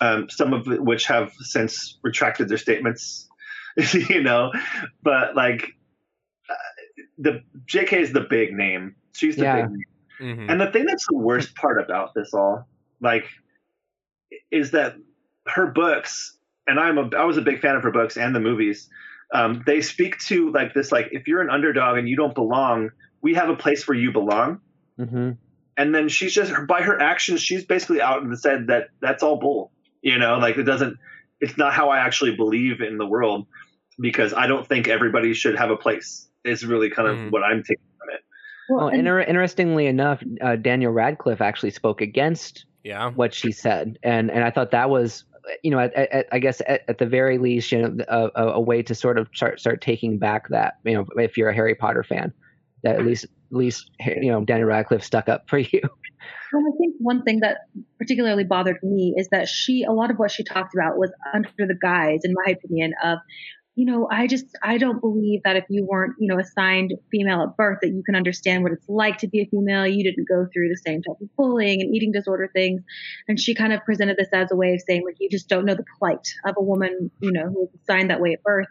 Um, 0.01 0.29
some 0.31 0.53
of 0.53 0.67
which 0.67 1.07
have 1.07 1.33
since 1.41 1.99
retracted 2.03 2.49
their 2.49 2.59
statements, 2.59 3.29
you 4.09 4.23
know. 4.23 4.53
But 5.03 5.35
like, 5.37 5.73
uh, 6.49 6.55
the 7.19 7.43
JK 7.67 7.93
is 7.95 8.13
the 8.13 8.21
big 8.29 8.53
name. 8.53 8.97
She's 9.13 9.37
the 9.37 9.43
Yeah. 9.45 9.63
big 9.63 9.71
name. 9.71 9.85
Mhm. 10.21 10.51
And 10.51 10.61
the 10.61 10.71
thing 10.71 10.85
that's 10.85 11.07
the 11.09 11.17
worst 11.17 11.55
part 11.57 11.81
about 11.83 12.15
this 12.15 12.33
all, 12.33 12.69
like, 13.01 13.27
is 14.51 14.71
that 14.73 14.95
her 15.47 15.67
books, 15.67 16.37
and 16.67 16.79
I'm 16.79 16.99
a, 16.99 17.11
I 17.17 17.25
was 17.25 17.37
a 17.37 17.43
big 17.43 17.61
fan 17.61 17.77
of 17.77 17.83
her 17.83 17.91
books 17.91 18.17
and 18.17 18.35
the 18.35 18.41
movies. 18.41 18.89
Um, 19.35 19.63
they 19.67 19.81
speak 19.81 20.19
to 20.27 20.53
like 20.53 20.75
this, 20.75 20.93
like 20.93 21.09
if 21.13 21.27
you're 21.27 21.41
an 21.41 21.51
underdog 21.51 21.99
and 21.99 22.09
you 22.09 22.17
don't 22.17 22.35
belong, 22.35 22.91
we 23.23 23.35
have 23.35 23.49
a 23.49 23.57
place 23.57 23.89
where 23.89 23.97
you 23.97 24.13
belong. 24.13 24.61
hmm 24.99 25.33
And 25.77 25.95
then 25.95 26.09
she's 26.09 26.35
just 26.35 26.53
by 26.69 26.83
her 26.83 27.01
actions, 27.01 27.41
she's 27.41 27.65
basically 27.65 28.01
out 28.03 28.23
and 28.23 28.39
said 28.39 28.67
that 28.69 28.89
that's 29.01 29.23
all 29.23 29.41
bull. 29.41 29.73
You 30.03 30.19
know, 30.19 30.37
like 30.39 30.59
it 30.59 30.65
doesn't. 30.65 30.99
It's 31.43 31.59
not 31.59 31.75
how 31.75 31.91
I 31.91 31.99
actually 31.99 32.35
believe 32.37 32.81
in 32.81 32.97
the 32.97 33.07
world 33.07 33.47
because 34.01 34.33
I 34.33 34.47
don't 34.47 34.67
think 34.67 34.89
everybody 34.89 35.35
should 35.35 35.57
have 35.59 35.71
a 35.71 35.77
place. 35.77 36.29
Is 36.45 36.65
really 36.65 36.89
kind 36.91 37.07
of 37.09 37.17
Mhm. 37.17 37.31
what 37.31 37.45
I'm 37.45 37.63
taking 37.63 37.85
from 37.99 38.09
it. 38.15 38.21
Well, 38.69 38.89
and- 38.89 39.01
inter- 39.01 39.21
interestingly 39.21 39.87
enough, 39.87 40.23
uh, 40.41 40.57
Daniel 40.57 40.91
Radcliffe 40.93 41.41
actually 41.41 41.71
spoke 41.71 42.01
against 42.01 42.65
Yeah. 42.83 43.11
what 43.11 43.33
she 43.35 43.53
said, 43.53 43.99
and 44.03 44.31
and 44.31 44.43
I 44.43 44.51
thought 44.51 44.71
that 44.73 44.89
was, 44.91 45.25
you 45.63 45.71
know, 45.71 45.79
at, 45.79 45.95
at, 45.95 46.27
I 46.33 46.39
guess 46.41 46.61
at, 46.67 46.83
at 46.89 46.99
the 46.99 47.07
very 47.07 47.39
least, 47.39 47.71
you 47.71 47.83
know, 47.83 48.05
a, 48.09 48.31
a, 48.35 48.47
a 48.55 48.61
way 48.61 48.83
to 48.83 48.95
sort 48.95 49.19
of 49.19 49.29
start 49.35 49.61
start 49.61 49.81
taking 49.83 50.19
back 50.19 50.49
that, 50.49 50.79
you 50.85 50.95
know, 50.95 51.07
if 51.17 51.37
you're 51.37 51.51
a 51.51 51.55
Harry 51.55 51.75
Potter 51.77 52.03
fan, 52.03 52.33
that 52.83 52.97
at 52.97 53.05
least 53.07 53.25
at 53.25 53.31
least 53.53 53.91
you 54.01 54.31
know 54.31 54.45
Daniel 54.45 54.69
Radcliffe 54.69 55.05
stuck 55.05 55.29
up 55.29 55.49
for 55.49 55.59
you. 55.73 55.81
Well, 56.53 56.63
I 56.67 56.77
think 56.77 56.95
one 56.99 57.23
thing 57.23 57.41
that 57.41 57.59
particularly 57.99 58.45
bothered 58.45 58.83
me 58.83 59.15
is 59.17 59.29
that 59.31 59.49
she, 59.49 59.85
a 59.85 59.93
lot 59.93 60.11
of 60.11 60.19
what 60.19 60.31
she 60.31 60.45
talked 60.45 60.75
about 60.75 60.99
was 60.99 61.11
under 61.33 61.49
the 61.59 61.77
guise, 61.81 62.21
in 62.25 62.35
my 62.35 62.53
opinion, 62.53 62.93
of, 63.03 63.19
you 63.75 63.87
know, 63.87 64.07
I 64.11 64.27
just, 64.27 64.45
I 64.63 64.77
don't 64.77 65.01
believe 65.01 65.41
that 65.45 65.57
if 65.57 65.65
you 65.71 65.87
weren't, 65.87 66.15
you 66.19 66.29
know, 66.29 66.39
assigned 66.39 66.93
female 67.11 67.43
at 67.43 67.57
birth, 67.57 67.79
that 67.81 67.89
you 67.89 68.03
can 68.05 68.15
understand 68.15 68.63
what 68.63 68.73
it's 68.73 68.87
like 68.87 69.19
to 69.19 69.29
be 69.29 69.41
a 69.41 69.47
female. 69.47 69.87
You 69.87 70.05
didn't 70.05 70.29
go 70.29 70.47
through 70.53 70.69
the 70.69 70.77
same 70.77 71.03
type 71.03 71.17
of 71.23 71.35
bullying 71.37 71.81
and 71.81 71.95
eating 71.95 72.13
disorder 72.13 72.51
things. 72.53 72.83
And 73.29 73.41
she 73.41 73.55
kind 73.55 73.73
of 73.73 73.83
presented 73.85 74.19
this 74.19 74.29
as 74.35 74.53
a 74.53 74.57
way 74.57 74.75
of 74.75 74.83
saying, 74.87 75.05
like, 75.07 75.17
you 75.21 75.31
just 75.31 75.49
don't 75.49 75.65
know 75.65 75.75
the 75.75 75.85
plight 75.99 76.29
of 76.45 76.55
a 76.59 76.63
woman, 76.63 77.11
you 77.21 77.33
know, 77.33 77.47
who 77.47 77.61
was 77.61 77.71
assigned 77.83 78.11
that 78.11 78.21
way 78.21 78.35
at 78.35 78.43
birth. 78.43 78.69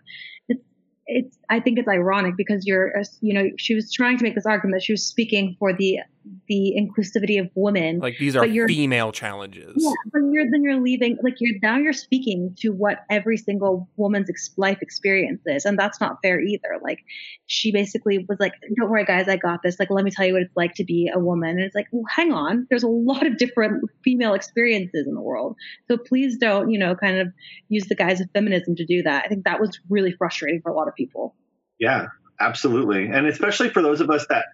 It's, 0.48 0.62
it's, 1.08 1.38
I 1.50 1.60
think 1.60 1.80
it's 1.80 1.88
ironic 1.88 2.36
because 2.38 2.66
you're, 2.66 2.94
you 3.22 3.34
know, 3.34 3.50
she 3.58 3.76
was 3.76 3.92
trying 3.92 4.18
to 4.18 4.24
make 4.24 4.36
this 4.36 4.46
argument 4.46 4.84
she 4.84 4.94
was 4.94 5.06
speaking 5.06 5.56
for 5.60 5.74
the, 5.74 6.00
the 6.48 6.76
inclusivity 6.78 7.40
of 7.40 7.50
women. 7.56 8.00
Like 8.00 8.18
these 8.20 8.36
are 8.36 8.42
But 8.42 8.52
you're- 8.52 8.68
female 8.74 9.12
challenges. 9.12 9.74
Yeah, 9.78 9.92
but 10.12 10.22
you're 10.32 10.46
then 10.52 10.64
you're 10.64 10.80
leaving 10.80 11.18
like 11.24 11.36
you're 11.40 11.58
now 11.62 11.78
you're 11.78 11.94
speaking 11.94 12.56
to 12.60 12.70
what 12.70 13.00
every 13.10 13.38
single 13.38 13.90
woman's 13.98 14.30
ex- 14.30 14.52
life 14.58 14.80
experience 14.82 15.42
is, 15.46 15.66
and 15.66 15.78
that's 15.80 16.00
not 16.00 16.18
fair 16.22 16.40
either. 16.40 16.80
Like 16.84 17.00
she 17.48 17.72
basically 17.72 18.26
was 18.30 18.40
like, 18.40 18.54
"Don't 18.78 18.90
worry, 18.90 19.06
guys, 19.06 19.28
I 19.28 19.38
got 19.38 19.62
this. 19.64 19.80
Like, 19.80 19.90
let 19.90 20.04
me 20.06 20.12
tell 20.12 20.26
you 20.26 20.34
what 20.34 20.42
it's 20.44 20.56
like 20.56 20.74
to 20.76 20.84
be 20.84 21.10
a 21.14 21.20
woman." 21.20 21.52
And 21.52 21.62
it's 21.62 21.76
like, 21.76 21.88
well, 21.92 22.04
hang 22.10 22.32
on, 22.32 22.68
there's 22.70 22.84
a 22.84 22.88
lot 22.88 23.26
of 23.26 23.38
different 23.38 23.84
female 24.04 24.34
experiences 24.34 25.08
in 25.08 25.16
the 25.16 25.22
world, 25.22 25.56
so 25.88 25.98
please 25.98 26.38
don't, 26.38 26.70
you 26.72 26.78
know, 26.80 26.96
kind 26.96 27.18
of 27.20 27.28
use 27.70 27.86
the 27.88 27.96
guise 27.96 28.22
of 28.22 28.30
feminism 28.34 28.76
to 28.76 28.86
do 28.86 29.02
that. 29.04 29.24
I 29.26 29.28
think 29.28 29.46
that 29.46 29.60
was 29.60 29.80
really 29.90 30.12
frustrating 30.12 30.62
for 30.62 30.72
a 30.72 30.76
lot 30.76 30.88
of 30.88 30.96
people. 30.96 31.36
Yeah, 31.80 32.08
absolutely, 32.40 33.06
and 33.08 33.26
especially 33.28 33.70
for 33.70 33.82
those 33.82 34.02
of 34.02 34.10
us 34.10 34.26
that 34.30 34.46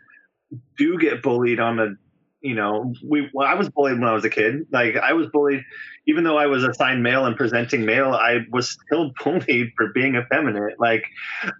do 0.78 0.98
get 0.98 1.22
bullied 1.22 1.60
on 1.60 1.78
the, 1.78 1.96
you 2.42 2.56
know, 2.56 2.94
we. 3.04 3.30
Well, 3.34 3.48
I 3.48 3.56
was 3.56 3.70
bullied 3.70 4.00
when 4.00 4.08
I 4.08 4.14
was 4.14 4.24
a 4.24 4.30
kid. 4.30 4.68
Like 4.72 4.96
I 4.96 5.14
was 5.14 5.28
bullied, 5.34 5.64
even 6.08 6.24
though 6.24 6.38
I 6.38 6.46
was 6.48 6.64
assigned 6.64 7.02
male 7.04 7.26
and 7.26 7.36
presenting 7.36 7.86
male. 7.86 8.14
I 8.14 8.40
was 8.52 8.70
still 8.70 9.12
bullied 9.24 9.72
for 9.76 9.92
being 9.94 10.16
effeminate. 10.16 10.76
Like 10.80 11.04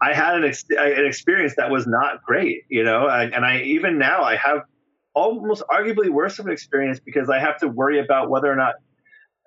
I 0.02 0.14
had 0.14 0.36
an 0.36 0.46
ex- 0.46 0.66
an 0.70 1.06
experience 1.06 1.56
that 1.58 1.72
was 1.72 1.88
not 1.88 2.22
great, 2.24 2.64
you 2.70 2.84
know, 2.84 3.08
and, 3.08 3.34
and 3.34 3.44
I 3.44 3.62
even 3.62 3.98
now 3.98 4.24
I 4.24 4.36
have 4.36 4.60
almost 5.16 5.64
arguably 5.72 6.10
worse 6.10 6.38
of 6.38 6.46
an 6.46 6.52
experience 6.52 7.00
because 7.04 7.28
I 7.30 7.40
have 7.40 7.58
to 7.60 7.68
worry 7.68 8.00
about 8.00 8.30
whether 8.30 8.52
or 8.52 8.56
not 8.56 8.76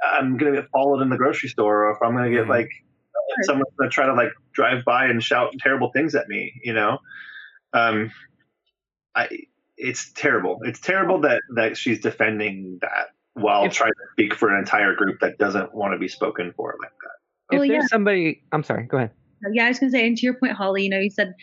I'm 0.05 0.37
going 0.37 0.53
to 0.53 0.61
get 0.61 0.69
followed 0.73 1.01
in 1.01 1.11
the 1.11 1.17
grocery 1.17 1.49
store 1.49 1.87
or 1.87 1.93
if 1.93 1.99
I'm 2.03 2.13
going 2.17 2.31
to 2.31 2.37
get 2.37 2.47
Mhm. 2.47 2.51
like 2.51 2.69
someone's 3.43 3.71
going 3.79 3.89
to 3.89 3.95
try 3.95 4.07
to 4.07 4.15
like 4.15 4.33
drive 4.53 4.85
by 4.85 5.07
and 5.07 5.23
shout 5.23 5.53
terrible 5.61 5.91
things 5.93 6.15
at 6.17 6.29
me, 6.29 6.53
you 6.65 6.73
know? 6.73 6.99
Um, 7.73 8.11
I, 9.15 9.29
it's 9.77 10.13
terrible. 10.13 10.59
It's 10.63 10.81
terrible 10.81 11.21
that, 11.23 11.43
that 11.57 11.77
she's 11.77 12.01
defending 12.01 12.79
that 12.83 13.09
while 13.35 13.65
If- 13.65 13.73
trying 13.73 13.93
to 13.93 14.07
speak 14.13 14.35
for 14.35 14.53
an 14.53 14.59
entire 14.59 14.95
group 14.95 15.21
that 15.21 15.39
doesn't 15.39 15.75
want 15.75 15.93
to 15.95 15.99
be 15.99 16.09
spoken 16.09 16.53
for 16.57 16.77
like 16.81 16.91
that. 16.91 17.55
If 17.55 17.59
Well, 17.61 17.69
there's 17.69 17.83
yeah. 17.85 17.87
somebody, 17.89 18.43
I'm 18.53 18.63
sorry, 18.63 18.85
go 18.85 18.99
ahead. 18.99 19.11
Yeah, 19.53 19.65
I 19.65 19.69
was 19.69 19.79
going 19.79 19.91
to 19.91 19.99
say, 19.99 20.07
and 20.07 20.17
to 20.17 20.23
your 20.23 20.35
point, 20.35 20.53
Holly, 20.53 20.85
you 20.85 20.91
know, 20.91 20.99
you 20.99 21.11
said 21.11 21.35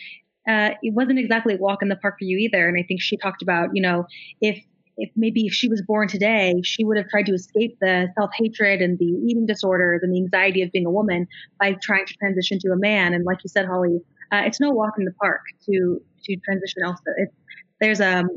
uh, 0.48 0.70
it 0.82 0.94
wasn't 0.94 1.18
exactly 1.18 1.54
a 1.54 1.58
walk 1.58 1.82
in 1.82 1.88
the 1.88 1.96
park 1.96 2.14
for 2.18 2.24
you 2.24 2.38
either. 2.38 2.66
And 2.68 2.78
I 2.78 2.84
think 2.86 3.02
she 3.02 3.16
talked 3.16 3.42
about, 3.42 3.70
you 3.74 3.82
know, 3.82 4.06
if 4.40 4.64
if 5.00 5.10
maybe 5.14 5.46
if 5.46 5.52
she 5.52 5.68
was 5.68 5.80
born 5.82 6.08
today, 6.08 6.54
she 6.64 6.84
would 6.84 6.96
have 6.96 7.08
tried 7.08 7.26
to 7.26 7.32
escape 7.32 7.76
the 7.80 8.08
self 8.18 8.30
hatred 8.36 8.80
and 8.80 8.98
the 8.98 9.04
eating 9.04 9.46
disorders 9.46 10.00
and 10.02 10.12
the 10.12 10.18
anxiety 10.18 10.62
of 10.62 10.72
being 10.72 10.86
a 10.86 10.90
woman 10.90 11.26
by 11.60 11.76
trying 11.82 12.06
to 12.06 12.14
transition 12.14 12.58
to 12.60 12.68
a 12.72 12.76
man. 12.76 13.14
And 13.14 13.24
like 13.24 13.38
you 13.44 13.48
said, 13.48 13.66
Holly, 13.66 14.00
uh, 14.32 14.42
it's 14.44 14.58
no 14.58 14.70
walk 14.70 14.94
in 14.98 15.04
the 15.04 15.12
park 15.20 15.42
to 15.66 16.00
to 16.24 16.36
transition 16.44 16.82
elsewhere. 16.84 17.14
It's 17.18 17.34
there's 17.80 18.00
um 18.00 18.28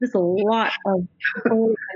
there's 0.00 0.14
a 0.14 0.18
lot 0.18 0.72
of 0.86 1.06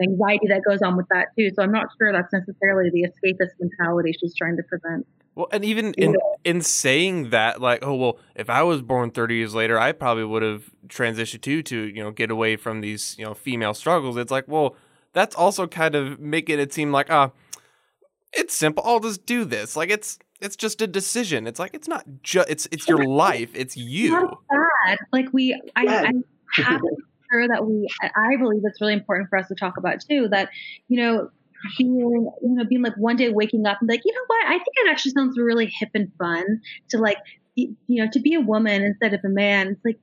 anxiety 0.03 0.47
that 0.49 0.63
goes 0.67 0.83
on 0.83 0.97
with 0.97 1.07
that 1.09 1.29
too. 1.37 1.51
So 1.55 1.63
I'm 1.63 1.73
not 1.73 1.87
sure 1.99 2.13
that's 2.13 2.33
necessarily 2.33 2.91
the 2.91 3.07
escapist 3.09 3.53
mentality 3.59 4.15
she's 4.19 4.35
trying 4.35 4.57
to 4.59 4.63
present. 4.63 5.07
Well, 5.35 5.49
and 5.51 5.65
even 5.65 5.95
in 5.95 6.17
in 6.45 6.61
saying 6.61 7.31
that, 7.31 7.61
like, 7.61 7.81
oh 7.83 7.95
well, 7.95 8.19
if 8.37 8.49
I 8.49 8.63
was 8.63 8.83
born 8.83 9.11
30 9.11 9.35
years 9.35 9.55
later, 9.55 9.79
I 9.79 9.93
probably 9.93 10.25
would 10.25 10.43
have 10.43 10.71
transitioned 10.87 11.41
too 11.41 11.63
to 11.65 11.77
you 11.87 12.03
know 12.03 12.11
get 12.11 12.31
away 12.31 12.57
from 12.57 12.83
these 12.83 13.17
you 13.19 13.25
know 13.25 13.35
female 13.35 13.75
struggles. 13.75 14.17
It's 14.17 14.31
like, 14.31 14.47
well, 14.47 14.77
that's 15.13 15.35
also 15.35 15.67
kind 15.67 15.95
of 15.95 16.21
making 16.21 16.61
it 16.61 16.73
seem 16.73 16.93
like 16.93 17.11
ah, 17.11 17.33
it's 18.33 18.55
simple. 18.55 18.85
I'll 18.87 19.01
just 19.01 19.27
do 19.27 19.45
this. 19.45 19.77
Like 19.77 19.91
it's 19.91 20.19
it's 20.41 20.57
just 20.57 20.83
a 20.83 20.87
decision. 20.87 21.47
It's 21.47 21.59
like 21.59 21.75
it's 21.75 21.89
not 21.89 22.05
just 22.23 22.49
it's 22.51 22.69
it's 22.71 22.87
your 22.87 23.05
life. 23.05 23.51
It's 23.55 23.77
you. 23.77 24.11
not 24.11 24.39
bad. 24.49 24.99
Like 25.13 25.33
we, 25.33 25.61
I, 25.75 25.83
Yeah. 25.83 26.03
I 26.07 26.13
sure 26.55 27.49
that 27.49 27.67
we. 27.67 27.89
I 28.03 28.37
believe 28.37 28.63
it's 28.65 28.81
really 28.81 28.95
important 28.95 29.29
for 29.31 29.39
us 29.39 29.49
to 29.49 29.55
talk 29.55 29.77
about 29.77 30.01
too. 30.09 30.29
That 30.31 30.51
you 30.89 31.03
know, 31.03 31.31
being 31.79 31.97
you 31.97 32.31
know, 32.43 32.65
being 32.65 32.83
like 32.83 32.97
one 32.97 33.17
day 33.17 33.31
waking 33.31 33.67
up 33.67 33.79
and 33.81 33.89
like, 33.89 34.03
you 34.05 34.13
know 34.13 34.25
what? 34.27 34.47
I 34.47 34.59
think 34.59 34.75
it 34.77 34.91
actually 34.91 35.13
sounds 35.13 35.39
really 35.39 35.67
hip 35.67 35.91
and 35.95 36.11
fun 36.19 36.61
to 36.91 36.99
like, 36.99 37.19
you 37.55 37.77
know, 37.89 38.09
to 38.13 38.21
be 38.21 38.35
a 38.35 38.41
woman 38.41 38.83
instead 38.83 39.15
of 39.15 39.21
a 39.25 39.29
man. 39.29 39.69
It's 39.69 39.85
like. 39.85 39.99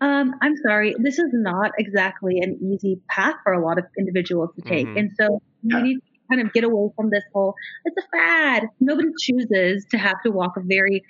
Um, 0.00 0.34
I'm 0.42 0.56
sorry, 0.56 0.96
this 0.98 1.20
is 1.20 1.30
not 1.32 1.70
exactly 1.78 2.40
an 2.40 2.58
easy 2.60 3.00
path 3.08 3.36
for 3.44 3.52
a 3.52 3.64
lot 3.64 3.78
of 3.78 3.84
individuals 3.96 4.50
to 4.56 4.62
take. 4.62 4.88
Mhm. 4.88 4.98
And 4.98 5.10
so 5.16 5.40
Yeah. 5.62 5.76
we 5.76 5.82
need 5.82 5.94
to 5.94 6.02
kind 6.28 6.44
of 6.44 6.52
get 6.52 6.64
away 6.64 6.90
from 6.96 7.10
this 7.10 7.22
whole, 7.32 7.54
it's 7.84 7.96
a 7.96 8.08
fad. 8.08 8.68
Nobody 8.80 9.10
chooses 9.20 9.86
to 9.92 9.98
have 9.98 10.20
to 10.24 10.32
walk 10.32 10.56
a 10.56 10.60
very 10.60 11.04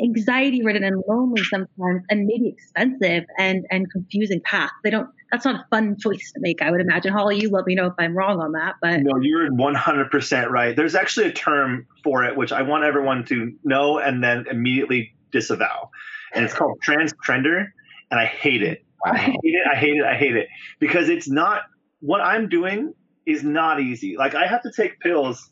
anxiety 0.00 0.62
ridden 0.62 0.84
and 0.84 1.02
lonely 1.08 1.42
sometimes 1.44 2.04
and 2.08 2.26
maybe 2.26 2.48
expensive 2.48 3.24
and 3.36 3.66
and 3.70 3.90
confusing 3.90 4.40
path. 4.40 4.70
They 4.82 4.90
don't 4.90 5.08
that's 5.30 5.44
not 5.44 5.56
a 5.56 5.66
fun 5.70 5.96
choice 5.98 6.32
to 6.34 6.40
make 6.40 6.62
i 6.62 6.70
would 6.70 6.80
imagine. 6.80 7.12
Holly 7.12 7.40
you 7.40 7.50
let 7.50 7.66
me 7.66 7.74
know 7.74 7.86
if 7.86 7.94
i'm 7.98 8.16
wrong 8.16 8.40
on 8.40 8.52
that 8.52 8.76
but 8.80 9.00
no 9.02 9.20
you're 9.20 9.50
100% 9.50 10.50
right. 10.50 10.76
There's 10.76 10.94
actually 10.94 11.26
a 11.26 11.32
term 11.32 11.86
for 12.02 12.24
it 12.24 12.36
which 12.36 12.52
i 12.52 12.62
want 12.62 12.84
everyone 12.84 13.24
to 13.26 13.52
know 13.64 13.98
and 13.98 14.22
then 14.22 14.46
immediately 14.50 15.14
disavow. 15.32 15.90
And 16.34 16.44
it's 16.44 16.54
called 16.54 16.80
transtrender 16.84 17.66
and 18.10 18.20
i 18.20 18.26
hate 18.26 18.62
it. 18.62 18.84
Wow. 19.04 19.12
i 19.14 19.18
hate 19.18 19.34
it 19.42 19.66
i 19.72 19.76
hate 19.76 19.96
it 19.96 20.04
i 20.04 20.14
hate 20.16 20.36
it. 20.36 20.48
Because 20.80 21.08
it's 21.08 21.28
not 21.28 21.62
what 22.00 22.20
i'm 22.20 22.48
doing 22.48 22.94
is 23.26 23.42
not 23.42 23.80
easy. 23.80 24.16
Like 24.16 24.34
i 24.34 24.46
have 24.46 24.62
to 24.62 24.72
take 24.72 25.00
pills 25.00 25.50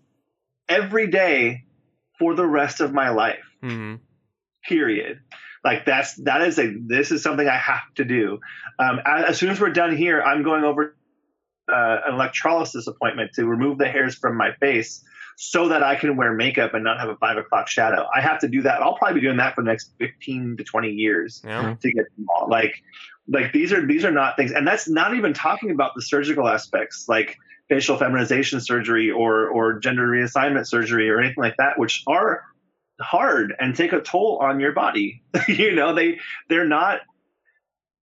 every 0.68 1.08
day 1.08 1.64
for 2.18 2.34
the 2.34 2.46
rest 2.46 2.80
of 2.80 2.92
my 2.92 3.10
life. 3.10 3.44
Mm-hmm 3.62 3.96
period. 4.68 5.20
Like 5.64 5.84
that's 5.84 6.14
that 6.22 6.42
is 6.42 6.58
a 6.58 6.74
this 6.86 7.10
is 7.10 7.22
something 7.22 7.48
i 7.48 7.56
have 7.56 7.92
to 7.96 8.04
do. 8.04 8.40
Um, 8.78 9.00
as, 9.04 9.30
as, 9.30 9.38
soon 9.38 9.50
as 9.50 9.60
we're 9.60 9.70
done 9.70 9.96
here 9.96 10.22
i'm 10.22 10.44
going 10.44 10.62
over 10.62 10.94
uh, 11.68 11.96
an 12.06 12.14
electrolysis 12.14 12.86
appointment 12.86 13.32
to 13.34 13.44
remove 13.44 13.78
the 13.78 13.88
hairs 13.88 14.14
from 14.14 14.36
my 14.36 14.52
face 14.60 15.02
so 15.36 15.68
that 15.68 15.82
i 15.82 15.96
can 15.96 16.16
wear 16.16 16.32
makeup 16.34 16.74
and 16.74 16.84
not 16.84 17.00
have 17.00 17.08
a 17.08 17.16
five 17.16 17.36
o'clock 17.36 17.66
shadow. 17.66 18.06
I 18.14 18.20
have 18.20 18.38
to 18.40 18.48
do 18.48 18.62
that. 18.62 18.80
I'll 18.80 18.96
probably 18.96 19.20
be 19.20 19.26
doing 19.26 19.38
that 19.38 19.56
for 19.56 19.62
the 19.62 19.70
next 19.70 19.90
15 19.98 20.58
to 20.58 20.64
20 20.64 20.90
years 20.90 21.42
yeah. 21.44 21.74
to 21.80 21.92
get 21.92 22.04
them 22.16 22.26
all. 22.28 22.48
Like 22.48 22.82
like 23.28 23.52
these 23.52 23.72
are 23.72 23.84
these 23.84 24.04
are 24.04 24.12
not 24.12 24.36
things 24.36 24.52
and 24.52 24.66
that's 24.66 24.88
not 24.88 25.14
even 25.14 25.32
talking 25.32 25.70
about 25.70 25.94
the 25.94 26.02
surgical 26.02 26.46
aspects 26.46 27.06
like 27.08 27.36
facial 27.68 27.96
feminization 27.96 28.60
surgery 28.60 29.10
or 29.10 29.48
or 29.48 29.78
gender 29.78 30.06
reassignment 30.06 30.66
surgery 30.66 31.10
or 31.10 31.18
anything 31.18 31.42
like 31.42 31.56
that 31.58 31.78
which 31.78 32.04
are 32.06 32.44
hard 33.00 33.54
and 33.58 33.74
take 33.74 33.92
a 33.92 34.00
toll 34.00 34.38
on 34.42 34.60
your 34.60 34.72
body. 34.72 35.22
you 35.48 35.74
know, 35.74 35.94
they 35.94 36.18
they're 36.48 36.66
not 36.66 37.00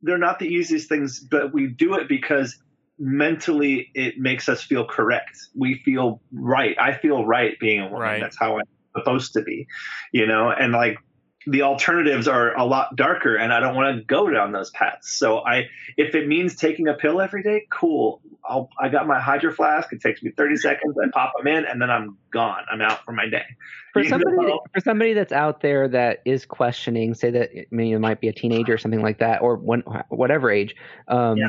they're 0.03 0.19
not 0.19 0.39
the 0.39 0.47
easiest 0.47 0.89
things, 0.89 1.21
but 1.21 1.53
we 1.53 1.67
do 1.67 1.95
it 1.95 2.09
because 2.09 2.59
mentally 2.99 3.91
it 3.95 4.19
makes 4.19 4.49
us 4.49 4.63
feel 4.63 4.85
correct. 4.85 5.37
We 5.55 5.75
feel 5.85 6.21
right. 6.33 6.77
I 6.81 6.95
feel 6.95 7.25
right 7.25 7.59
being 7.59 7.81
a 7.81 7.85
woman. 7.85 8.01
Right. 8.01 8.21
That's 8.21 8.39
how 8.39 8.59
I'm 8.59 8.67
supposed 8.97 9.33
to 9.33 9.43
be. 9.43 9.67
You 10.13 10.27
know, 10.27 10.51
and 10.51 10.73
like 10.73 10.99
the 11.47 11.63
alternatives 11.63 12.29
are 12.29 12.57
a 12.57 12.65
lot 12.65 12.97
darker 12.97 13.37
and 13.37 13.53
I 13.53 13.61
don't 13.61 13.75
want 13.75 13.97
to 13.97 14.05
go 14.05 14.31
down 14.31 14.53
those 14.53 14.71
paths. 14.71 15.17
So 15.17 15.39
I 15.39 15.69
if 15.97 16.15
it 16.15 16.27
means 16.27 16.57
taking 16.57 16.89
a 16.89 16.95
pill 16.95 17.21
every 17.21 17.43
day, 17.43 17.67
cool. 17.71 18.21
I'll 18.47 18.69
I 18.79 18.89
got 18.89 19.07
my 19.07 19.21
hydro 19.21 19.53
flask. 19.53 19.93
It 19.93 20.01
takes 20.01 20.23
me 20.23 20.31
30 20.37 20.57
seconds. 20.57 20.97
I 21.03 21.09
pop 21.13 21.33
them 21.37 21.47
in 21.47 21.65
and 21.65 21.81
then 21.81 21.91
I'm 21.91 22.19
gone. 22.31 22.63
I'm 22.71 22.81
out 22.81 23.05
for 23.05 23.13
my 23.13 23.29
day. 23.29 23.45
For 23.93 24.03
you 24.03 24.09
somebody 24.09 24.37
know? 24.37 24.61
for 24.73 24.81
somebody 24.81 25.15
that's 25.15 25.33
out 25.33 25.61
there 25.61 25.89
that 25.89 26.21
is 26.25 26.45
questioning, 26.45 27.15
say 27.15 27.31
that 27.31 27.51
I 27.55 27.67
mean 27.71 27.95
it 27.95 28.01
might 28.01 28.21
be 28.21 28.29
a 28.29 28.33
teenager 28.33 28.75
or 28.75 28.79
something 28.79 29.03
like 29.03 29.19
that 29.19 29.41
or 29.41 29.57
one, 29.57 29.83
whatever 30.09 30.51
age, 30.51 30.75
um, 31.09 31.39
yeah. 31.39 31.49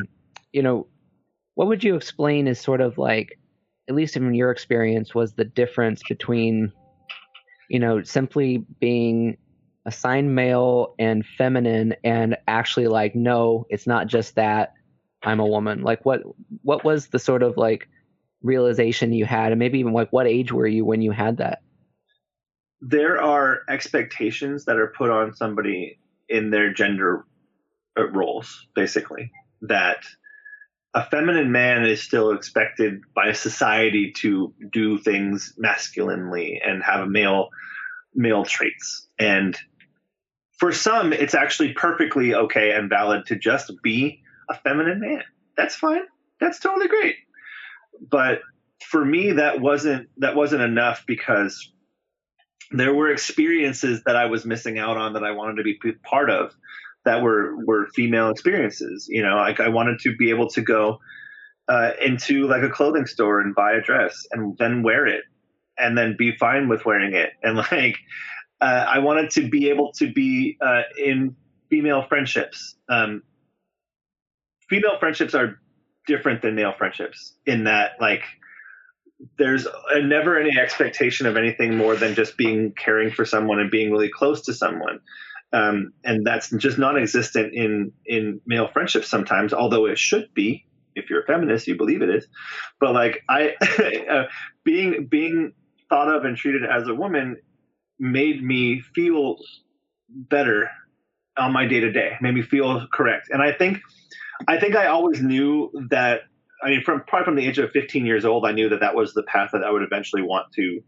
you 0.54 0.64
know, 0.64 0.88
what 1.56 1.68
would 1.68 1.84
you 1.84 1.96
explain 1.96 2.48
as 2.48 2.60
sort 2.60 2.82
of 2.82 2.98
like 2.98 3.40
at 3.88 3.96
least 3.96 4.16
in 4.16 4.34
your 4.34 4.52
experience 4.52 5.14
was 5.14 5.34
the 5.34 5.46
difference 5.46 6.02
between 6.08 6.72
you 7.70 7.80
know 7.80 8.04
simply 8.04 8.66
being 8.80 9.38
assigned 9.86 10.34
male 10.34 10.96
and 10.98 11.26
feminine 11.38 11.94
and 12.04 12.38
actually 12.48 12.88
like 12.88 13.16
no 13.16 13.66
it's 13.70 13.86
not 13.86 14.08
just 14.08 14.36
that 14.36 14.74
i'm 15.26 15.40
a 15.40 15.46
woman. 15.46 15.82
Like 15.82 16.06
what 16.06 16.22
what 16.62 16.84
was 16.84 17.08
the 17.08 17.20
sort 17.20 17.44
of 17.44 17.58
like 17.58 17.90
realization 18.42 19.12
you 19.12 19.26
had 19.26 19.52
and 19.52 19.60
maybe 19.60 19.80
even 19.80 19.94
like 19.94 20.12
what 20.12 20.28
age 20.28 20.52
were 20.52 20.68
you 20.68 20.86
when 20.86 21.02
you 21.02 21.12
had 21.12 21.38
that? 21.38 21.62
There 22.82 23.22
are 23.22 23.62
expectations 23.68 24.66
that 24.66 24.78
are 24.78 24.94
put 24.96 25.10
on 25.10 25.34
somebody 25.34 26.00
in 26.30 26.52
their 26.52 26.74
gender 26.74 27.26
uh, 27.98 28.08
roles 28.10 28.68
basically 28.76 29.32
that 29.62 30.06
a 30.94 31.04
feminine 31.10 31.52
man 31.52 31.86
is 31.86 32.02
still 32.02 32.32
expected 32.32 33.02
by 33.14 33.34
society 33.34 34.14
to 34.18 34.54
do 34.72 34.98
things 34.98 35.54
masculinely 35.58 36.62
and 36.66 36.84
have 36.84 37.08
male 37.08 37.50
male 38.14 38.46
traits. 38.46 39.08
And 39.20 39.58
for 40.58 40.72
some, 40.72 41.12
it's 41.12 41.34
actually 41.34 41.74
perfectly 41.74 42.34
okay 42.34 42.72
and 42.72 42.90
valid 42.90 43.26
to 43.26 43.36
just 43.36 43.72
be 43.84 44.22
a 44.50 44.56
feminine 44.56 45.00
man. 45.00 45.24
That's 45.58 45.76
fine. 45.76 46.02
That's 46.40 46.60
totally 46.60 46.88
great. 46.88 47.16
But 48.10 48.42
for 48.84 49.04
me, 49.04 49.34
that 49.34 49.62
wasn't 49.62 50.10
that 50.18 50.36
wasn't 50.36 50.62
enough 50.62 51.06
because 51.08 51.72
there 52.72 52.94
were 52.94 53.12
experiences 53.12 54.04
that 54.06 54.16
I 54.16 54.26
was 54.26 54.46
missing 54.46 54.78
out 54.78 54.98
on 54.98 55.14
that 55.14 55.24
I 55.24 55.32
wanted 55.32 55.58
to 55.58 55.64
be 55.64 55.78
part 56.04 56.30
of 56.30 56.54
that 57.06 57.22
were 57.22 57.56
were 57.66 57.88
female 57.96 58.30
experiences. 58.30 59.08
You 59.10 59.24
know, 59.24 59.36
like 59.38 59.60
I 59.60 59.70
wanted 59.70 60.00
to 60.02 60.16
be 60.16 60.30
able 60.30 60.50
to 60.50 60.62
go 60.62 61.00
uh, 61.68 61.92
into 62.04 62.48
like 62.48 62.64
a 62.64 62.70
clothing 62.70 63.06
store 63.06 63.40
and 63.40 63.56
buy 63.56 63.74
a 63.74 63.82
dress 63.82 64.26
and 64.32 64.58
then 64.58 64.84
wear 64.84 65.08
it 65.08 65.24
and 65.78 65.98
then 65.98 66.16
be 66.18 66.36
fine 66.38 66.68
with 66.70 66.86
wearing 66.86 67.14
it 67.14 67.32
and 67.44 67.58
like 67.58 67.98
uh, 68.62 68.86
I 68.88 69.00
wanted 69.00 69.32
to 69.32 69.50
be 69.50 69.70
able 69.70 69.92
to 69.94 70.12
be 70.12 70.58
uh, 70.62 70.84
in 70.98 71.36
female 71.70 72.06
friendships. 72.08 72.76
Um, 72.90 73.24
female 74.70 75.00
friendships 75.00 75.34
are 75.34 75.60
different 76.08 76.42
than 76.42 76.56
male 76.56 76.74
friendships 76.78 77.34
in 77.46 77.66
that, 77.66 77.94
like, 78.00 78.24
there's 79.38 79.68
never 79.96 80.40
any 80.40 80.58
expectation 80.58 81.26
of 81.26 81.38
anything 81.38 81.78
more 81.78 81.96
than 81.96 82.16
just 82.16 82.38
being 82.38 82.74
caring 82.74 83.12
for 83.12 83.26
someone 83.26 83.60
and 83.60 83.72
being 83.72 83.92
really 83.92 84.10
close 84.10 84.42
to 84.44 84.54
someone. 84.54 85.00
Um, 85.54 85.94
and 86.04 86.26
that's 86.26 86.50
just 86.50 86.78
non-existent 86.78 87.54
in 87.54 87.94
in 88.06 88.42
male 88.46 88.68
friendships 88.68 89.08
sometimes, 89.08 89.54
although 89.54 89.86
it 89.86 89.98
should 89.98 90.34
be. 90.34 90.66
If 90.96 91.10
you're 91.10 91.24
a 91.24 91.26
feminist, 91.26 91.68
you 91.68 91.78
believe 91.78 92.02
it 92.02 92.10
is. 92.10 92.28
But 92.80 92.94
like 92.94 93.24
I, 93.30 93.54
uh, 94.10 94.24
being 94.64 95.08
being 95.08 95.54
thought 95.90 96.14
of 96.14 96.26
and 96.26 96.36
treated 96.36 96.64
as 96.66 96.88
a 96.88 96.94
woman 96.94 97.38
made 98.00 98.44
me 98.44 98.82
feel 98.94 99.38
better 100.10 100.70
on 101.38 101.54
my 101.54 101.66
day 101.66 101.82
to 101.82 101.92
day, 101.92 102.18
made 102.22 102.34
me 102.34 102.42
feel 102.42 102.88
correct. 102.94 103.28
And 103.30 103.42
I 103.42 103.52
think, 103.52 103.80
I 104.48 104.60
think 104.60 104.76
I 104.76 104.88
always 104.88 105.22
knew 105.22 105.72
that. 105.90 106.22
I 106.64 106.70
mean, 106.70 106.84
from 106.84 107.04
probably 107.06 107.26
from 107.26 107.36
the 107.36 107.46
age 107.46 107.60
of 107.60 107.72
15 107.72 108.06
years 108.06 108.26
old, 108.26 108.46
I 108.46 108.52
knew 108.52 108.70
that 108.70 108.80
that 108.80 108.96
was 108.96 109.14
the 109.14 109.24
path 109.24 109.50
that 109.54 109.64
I 109.64 109.72
would 109.72 109.84
eventually 109.84 110.22
want 110.22 110.52
to 110.54 110.82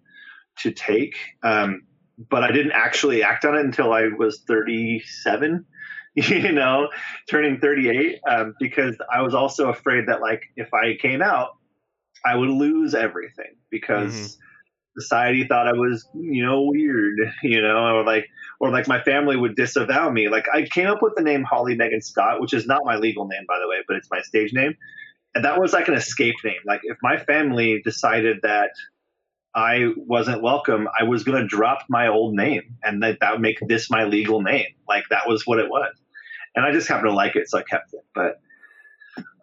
to 0.59 0.71
take. 0.71 1.15
Um, 1.43 1.83
but 2.29 2.43
I 2.43 2.51
didn't 2.51 2.71
actually 2.71 3.23
act 3.23 3.45
on 3.45 3.55
it 3.55 3.65
until 3.65 3.93
I 3.93 4.07
was 4.07 4.41
37. 4.47 5.65
You 6.19 6.51
know, 6.51 6.89
turning 7.29 7.59
38, 7.59 8.21
um, 8.27 8.55
because 8.59 8.95
I 9.13 9.21
was 9.21 9.35
also 9.35 9.69
afraid 9.69 10.07
that 10.07 10.19
like 10.19 10.41
if 10.55 10.73
I 10.73 10.95
came 10.99 11.21
out, 11.21 11.49
I 12.25 12.35
would 12.35 12.49
lose 12.49 12.95
everything 12.95 13.55
because. 13.69 14.13
Mm-hmm 14.13 14.41
society 14.99 15.45
thought 15.47 15.67
I 15.67 15.73
was, 15.73 16.07
you 16.13 16.45
know, 16.45 16.61
weird, 16.63 17.19
you 17.43 17.61
know, 17.61 17.97
or 17.97 18.03
like, 18.03 18.27
or 18.59 18.71
like 18.71 18.87
my 18.87 19.01
family 19.01 19.35
would 19.35 19.55
disavow 19.55 20.09
me. 20.09 20.29
Like 20.29 20.45
I 20.51 20.63
came 20.63 20.87
up 20.87 21.01
with 21.01 21.13
the 21.15 21.23
name 21.23 21.43
Holly 21.43 21.75
Megan 21.75 22.01
Scott, 22.01 22.41
which 22.41 22.53
is 22.53 22.65
not 22.65 22.81
my 22.85 22.95
legal 22.97 23.27
name, 23.27 23.43
by 23.47 23.59
the 23.59 23.67
way, 23.67 23.77
but 23.87 23.97
it's 23.97 24.09
my 24.09 24.21
stage 24.21 24.53
name. 24.53 24.75
And 25.35 25.45
that 25.45 25.59
was 25.59 25.73
like 25.73 25.87
an 25.87 25.93
escape 25.93 26.35
name. 26.43 26.59
Like 26.65 26.81
if 26.83 26.97
my 27.03 27.17
family 27.17 27.81
decided 27.83 28.37
that 28.43 28.71
I 29.53 29.93
wasn't 29.95 30.41
welcome, 30.41 30.87
I 30.99 31.03
was 31.03 31.23
going 31.23 31.41
to 31.41 31.47
drop 31.47 31.85
my 31.89 32.07
old 32.07 32.35
name 32.35 32.77
and 32.83 33.03
that, 33.03 33.19
that 33.21 33.33
would 33.33 33.41
make 33.41 33.57
this 33.67 33.89
my 33.89 34.05
legal 34.05 34.41
name. 34.41 34.67
Like 34.87 35.03
that 35.09 35.27
was 35.27 35.45
what 35.45 35.59
it 35.59 35.69
was. 35.69 35.93
And 36.55 36.65
I 36.65 36.71
just 36.71 36.87
happened 36.87 37.09
to 37.09 37.15
like 37.15 37.35
it. 37.35 37.49
So 37.49 37.59
I 37.59 37.63
kept 37.63 37.93
it. 37.93 38.03
But 38.15 38.39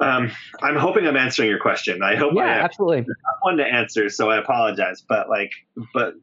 um, 0.00 0.32
I'm 0.62 0.76
hoping 0.76 1.06
I'm 1.06 1.16
answering 1.16 1.48
your 1.48 1.60
question. 1.60 2.02
I 2.02 2.16
hope 2.16 2.32
yeah, 2.34 2.42
I 2.42 2.64
absolutely. 2.64 3.00
not 3.00 3.36
one 3.42 3.56
to 3.58 3.64
answer, 3.64 4.08
so 4.08 4.30
I 4.30 4.38
apologize. 4.38 5.02
But 5.08 5.28
like, 5.28 5.52
but 5.92 6.14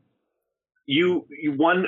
you, 0.86 1.26
you 1.30 1.54
one 1.54 1.88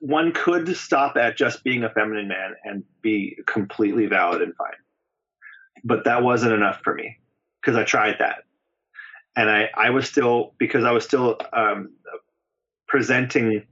one 0.00 0.32
could 0.32 0.76
stop 0.76 1.16
at 1.16 1.36
just 1.36 1.62
being 1.62 1.84
a 1.84 1.90
feminine 1.90 2.28
man 2.28 2.54
and 2.64 2.84
be 3.02 3.38
completely 3.46 4.06
valid 4.06 4.42
and 4.42 4.54
fine. 4.56 4.68
But 5.84 6.04
that 6.04 6.22
wasn't 6.22 6.52
enough 6.52 6.80
for 6.82 6.94
me 6.94 7.18
because 7.60 7.76
I 7.76 7.84
tried 7.84 8.16
that, 8.18 8.44
and 9.36 9.48
I 9.48 9.70
I 9.74 9.90
was 9.90 10.08
still 10.08 10.54
because 10.58 10.84
I 10.84 10.90
was 10.90 11.04
still 11.04 11.38
um, 11.52 11.94
presenting 12.88 13.64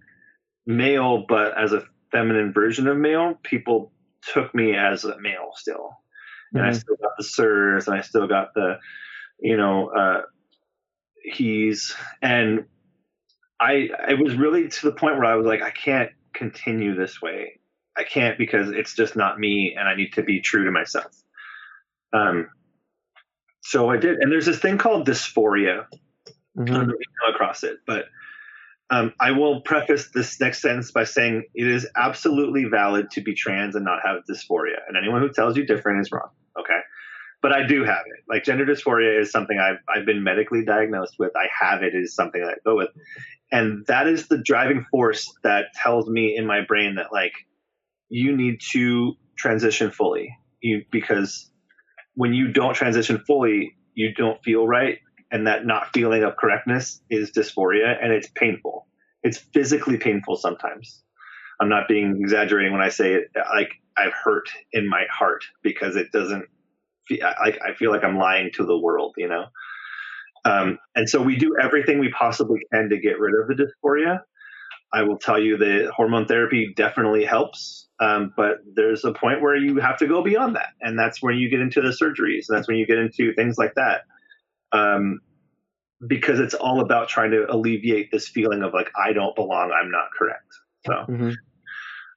male, 0.66 1.24
but 1.29 1.59
as 1.59 1.72
a 1.72 1.83
feminine 2.12 2.53
version 2.53 2.87
of 2.89 2.97
male. 2.97 3.35
People 3.43 3.93
took 4.22 4.55
me 4.55 4.74
as 4.74 5.05
a 5.05 5.18
male 5.20 5.51
still 5.55 5.99
and 6.53 6.62
mm-hmm. 6.62 6.70
I 6.70 6.72
still 6.72 6.97
got 6.97 7.12
the 7.16 7.24
sirs, 7.24 7.89
and 7.89 7.97
I 7.97 8.03
still 8.03 8.26
got 8.26 8.55
the, 8.55 8.79
you 9.39 9.57
know, 9.57 9.89
uh, 9.89 10.22
he's, 11.22 11.95
and 12.22 12.64
I, 13.61 13.91
it 14.09 14.18
was 14.18 14.37
really 14.37 14.68
to 14.68 14.87
the 14.87 14.93
point 14.93 15.16
where 15.16 15.26
I 15.26 15.35
was 15.35 15.47
like, 15.47 15.62
I 15.62 15.70
can't 15.70 16.11
continue 16.39 16.95
this 16.95 17.20
way. 17.20 17.61
I 17.97 18.05
can't 18.05 18.39
because 18.39 18.70
it's 18.70 18.95
just 18.95 19.16
not 19.16 19.39
me, 19.39 19.74
and 19.78 19.89
I 19.89 19.95
need 19.97 20.12
to 20.14 20.22
be 20.22 20.41
true 20.41 20.64
to 20.64 20.70
myself. 20.70 21.12
Um, 22.12 22.49
so 23.62 23.91
I 23.91 23.99
did, 23.99 24.18
and 24.20 24.32
there's 24.32 24.47
this 24.47 24.61
thing 24.61 24.78
called 24.78 25.07
dysphoria. 25.07 25.86
Mm-hmm. 26.57 26.62
I 26.62 26.64
don't 26.64 26.86
know 26.86 26.95
if 26.95 27.01
you 27.01 27.12
come 27.20 27.34
across 27.34 27.64
it, 27.64 27.78
but 27.86 28.07
Um, 28.91 29.12
I 29.20 29.32
will 29.32 29.61
preface 29.61 30.09
this 30.14 30.41
next 30.41 30.62
sentence 30.62 30.91
by 30.93 31.05
saying 31.05 31.45
it 31.55 31.66
is 31.66 31.86
absolutely 31.95 32.64
valid 32.64 33.11
to 33.11 33.20
be 33.20 33.34
trans 33.34 33.76
and 33.76 33.84
not 33.84 33.99
have 34.03 34.24
dysphoria, 34.24 34.80
and 34.89 34.97
anyone 34.97 35.20
who 35.20 35.28
tells 35.28 35.59
you 35.59 35.66
different 35.66 36.01
is 36.01 36.11
wrong. 36.11 36.30
Okay, 36.59 36.80
but 37.43 37.53
I 37.53 37.66
do 37.66 37.84
have 37.84 38.05
it. 38.07 38.24
Like 38.30 38.45
gender 38.45 38.64
dysphoria 38.64 39.20
is 39.20 39.30
something 39.30 39.59
I've 39.59 39.80
I've 39.95 40.07
been 40.07 40.24
medically 40.24 40.64
diagnosed 40.64 41.16
with. 41.18 41.32
I 41.36 41.49
have 41.61 41.82
it 41.82 41.95
is 41.95 42.14
something 42.14 42.41
that 42.41 42.49
I 42.49 42.55
go 42.64 42.76
with, 42.76 42.89
and 43.51 43.87
that 43.87 44.07
is 44.07 44.29
the 44.29 44.39
driving 44.39 44.85
force 44.91 45.33
that 45.43 45.67
tells 45.75 46.09
me 46.09 46.37
in 46.37 46.47
my 46.47 46.61
brain 46.61 46.97
that 46.97 47.13
like 47.13 47.33
you 48.09 48.37
need 48.37 48.61
to 48.73 49.15
transition 49.37 49.91
fully. 49.91 50.37
You 50.61 50.85
because 50.91 51.51
when 52.15 52.35
you 52.35 52.53
don't 52.53 52.75
transition 52.75 53.19
fully, 53.27 53.77
you 53.95 54.13
don't 54.15 54.43
feel 54.43 54.67
right, 54.67 54.99
and 55.31 55.47
that 55.47 55.65
not 55.65 55.93
feeling 55.95 56.25
of 56.25 56.37
correctness 56.37 57.01
is 57.11 57.31
dysphoria, 57.31 57.97
and 58.03 58.13
it's 58.13 58.29
painful. 58.29 58.87
It's 59.23 59.39
physically 59.39 59.97
painful 59.97 60.37
sometimes. 60.37 61.03
I'm 61.61 61.69
not 61.69 61.89
being 61.89 62.19
exaggerating 62.21 62.73
when 62.73 62.83
I 62.83 62.89
say 62.89 63.15
it. 63.15 63.31
Like 63.35 63.71
I've 63.97 64.13
hurt 64.13 64.49
in 64.73 64.89
my 64.89 65.05
heart 65.11 65.45
because 65.63 65.97
it 65.97 66.13
doesn't. 66.13 66.45
Feel, 67.07 67.21
like 67.41 67.59
I 67.67 67.73
feel 67.75 67.91
like 67.91 68.05
I'm 68.05 68.19
lying 68.19 68.51
to 68.55 68.67
the 68.67 68.79
world, 68.79 69.15
you 69.17 69.29
know. 69.29 69.47
Um, 70.45 70.78
and 70.95 71.09
so 71.09 71.20
we 71.22 71.36
do 71.36 71.57
everything 71.61 71.99
we 71.99 72.11
possibly 72.11 72.61
can 72.72 72.89
to 72.91 72.99
get 72.99 73.18
rid 73.18 73.34
of 73.34 73.49
the 73.49 73.55
dysphoria. 73.55 74.20
I 74.93 75.03
will 75.03 75.18
tell 75.18 75.39
you 75.39 75.59
that 75.59 75.91
hormone 75.95 76.26
therapy 76.26 76.72
definitely 76.74 77.24
helps, 77.24 77.89
um, 78.01 78.32
but 78.36 78.59
there's 78.74 79.05
a 79.05 79.12
point 79.12 79.43
where 79.43 79.55
you 79.55 79.76
have 79.80 79.99
to 79.99 80.07
go 80.07 80.22
beyond 80.22 80.57
that, 80.57 80.70
and 80.80 80.99
that's 80.99 81.22
when 81.22 81.36
you 81.36 81.51
get 81.51 81.61
into 81.61 81.82
the 81.82 81.89
surgeries, 81.89 82.47
and 82.49 82.57
that's 82.57 82.68
when 82.68 82.78
you 82.78 82.86
get 82.86 82.99
into 82.99 83.34
things 83.34 83.59
like 83.59 83.74
that, 83.74 84.03
um, 84.72 85.20
because 86.07 86.41
it's 86.41 86.55
all 86.55 86.80
about 86.80 87.09
trying 87.09 87.32
to 87.32 87.45
alleviate 87.53 88.11
this 88.11 88.28
feeling 88.28 88.62
of 88.62 88.72
like 88.72 88.91
I 88.97 89.12
don't 89.12 89.36
belong, 89.36 89.72
I'm 89.72 89.91
not 89.91 90.07
correct. 90.16 90.55
So, 90.86 90.93
mm-hmm. 90.93 91.30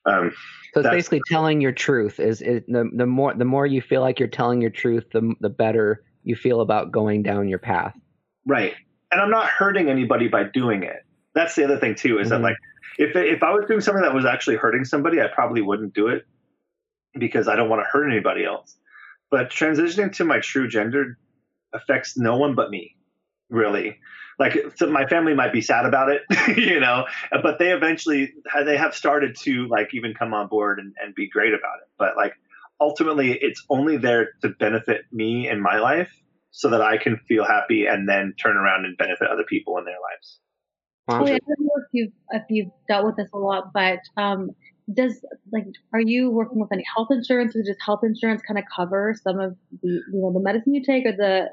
um, 0.06 0.32
so 0.74 0.80
it's 0.80 0.90
basically 0.90 1.22
telling 1.28 1.60
your 1.60 1.74
truth. 1.74 2.22
Is, 2.22 2.42
is 2.42 2.62
the 2.70 2.90
the 2.96 3.06
more 3.06 3.34
the 3.34 3.44
more 3.44 3.66
you 3.66 3.82
feel 3.82 4.00
like 4.00 4.18
you're 4.18 4.30
telling 4.30 4.62
your 4.62 4.72
truth, 4.72 5.06
the 5.12 5.34
the 5.42 5.50
better 5.50 6.06
you 6.24 6.38
feel 6.38 6.62
about 6.62 6.92
going 6.92 7.24
down 7.24 7.50
your 7.50 7.60
path. 7.60 7.98
Right. 8.46 8.74
And 9.12 9.22
I'm 9.22 9.30
not 9.30 9.48
hurting 9.48 9.90
anybody 9.90 10.28
by 10.28 10.44
doing 10.44 10.84
it. 10.84 11.06
That's 11.34 11.56
the 11.56 11.64
other 11.64 11.78
thing 11.78 11.96
too, 11.96 12.20
is 12.20 12.30
mm-hmm. 12.30 12.42
that 12.42 12.50
like 12.50 12.58
if 12.98 13.16
if 13.16 13.44
I 13.44 13.52
was 13.52 13.66
doing 13.68 13.82
something 13.82 14.04
that 14.04 14.14
was 14.14 14.26
actually 14.26 14.58
hurting 14.58 14.86
somebody, 14.86 15.22
I 15.22 15.28
probably 15.28 15.62
wouldn't 15.62 15.94
do 15.94 16.08
it 16.08 16.26
because 17.18 17.48
I 17.48 17.56
don't 17.56 17.70
want 17.70 17.82
to 17.82 17.90
hurt 17.90 18.10
anybody 18.10 18.46
else. 18.46 18.76
But 19.30 19.50
transitioning 19.50 20.14
to 20.14 20.26
my 20.26 20.40
true 20.40 20.68
gender 20.68 21.18
affects 21.74 22.18
no 22.18 22.38
one 22.38 22.56
but 22.56 22.70
me, 22.70 22.96
really. 23.50 23.98
Like 24.40 24.58
so 24.76 24.90
my 24.90 25.06
family 25.06 25.36
might 25.36 25.54
be 25.54 25.62
sad 25.62 25.86
about 25.86 26.10
it, 26.10 26.24
you 26.58 26.80
know, 26.80 27.06
but 27.44 27.60
they 27.60 27.72
eventually 27.72 28.34
they 28.66 28.78
have 28.78 28.96
started 28.96 29.36
to 29.42 29.68
like 29.68 29.94
even 29.94 30.14
come 30.14 30.34
on 30.34 30.48
board 30.48 30.80
and, 30.80 30.94
and 31.02 31.14
be 31.16 31.30
great 31.30 31.54
about 31.54 31.78
it. 31.82 31.90
But 31.98 32.18
like 32.18 32.34
ultimately, 32.80 33.34
it's 33.34 33.64
only 33.70 33.98
there 33.98 34.32
to 34.42 34.50
benefit 34.50 35.06
me 35.12 35.48
in 35.48 35.62
my 35.62 35.80
life 35.80 36.10
so 36.52 36.70
that 36.70 36.82
I 36.82 36.98
can 36.98 37.18
feel 37.28 37.46
happy 37.46 37.86
and 37.86 38.08
then 38.08 38.34
turn 38.38 38.58
around 38.58 38.86
and 38.86 38.98
benefit 38.98 39.28
other 39.30 39.46
people 39.48 39.78
in 39.78 39.86
their 39.86 39.96
lives. 39.96 40.40
Wow. 41.08 41.24
Well, 41.24 41.34
I 41.34 41.40
don't 41.40 41.60
know 41.60 41.72
if 41.78 41.88
you've 41.92 42.14
if 42.32 42.44
you've 42.50 42.72
dealt 42.88 43.06
with 43.06 43.16
this 43.16 43.30
a 43.34 43.38
lot, 43.38 43.74
but 43.74 44.00
um, 44.18 44.52
does 44.94 45.26
like 45.52 45.66
are 45.94 46.02
you 46.02 46.30
working 46.30 46.60
with 46.60 46.72
any 46.72 46.84
health 46.96 47.08
insurance, 47.12 47.56
or 47.56 47.64
does 47.64 47.76
health 47.84 48.02
insurance 48.04 48.42
kind 48.48 48.60
of 48.60 48.66
cover 48.74 49.16
some 49.22 49.40
of 49.40 49.56
the 49.82 50.02
you 50.12 50.22
know 50.22 50.32
the 50.32 50.40
medicine 50.40 50.74
you 50.74 50.84
take, 50.84 51.06
or 51.06 51.14
the 51.14 51.50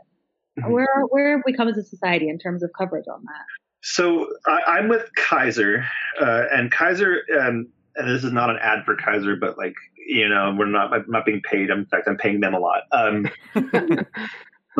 mm-hmm. 0.59 0.71
where 0.71 1.03
where 1.09 1.37
have 1.37 1.43
we 1.47 1.55
come 1.55 1.69
as 1.69 1.77
a 1.77 1.83
society 1.83 2.29
in 2.29 2.39
terms 2.39 2.63
of 2.63 2.71
coverage 2.77 3.07
on 3.13 3.23
that? 3.25 3.45
So 3.83 4.27
I, 4.47 4.79
am 4.79 4.89
with 4.89 5.09
Kaiser, 5.15 5.85
uh, 6.21 6.43
and 6.53 6.71
Kaiser, 6.71 7.23
um, 7.41 7.69
and 7.97 8.11
this 8.11 8.25
is 8.25 8.33
not 8.33 8.51
an 8.51 8.59
ad 8.61 8.85
for 8.85 8.97
Kaiser, 8.97 9.37
but 9.37 9.57
like 9.57 9.75
you 10.09 10.29
know, 10.29 10.55
we're 10.59 10.67
not 10.67 10.93
I'm 10.93 11.05
not 11.09 11.25
being 11.25 11.43
paid. 11.43 11.71
in 11.71 11.87
fact, 11.87 12.09
I'm 12.09 12.17
paying 12.17 12.41
them 12.41 12.55
a 12.55 12.59
lot. 12.59 12.83
Um, 12.93 13.29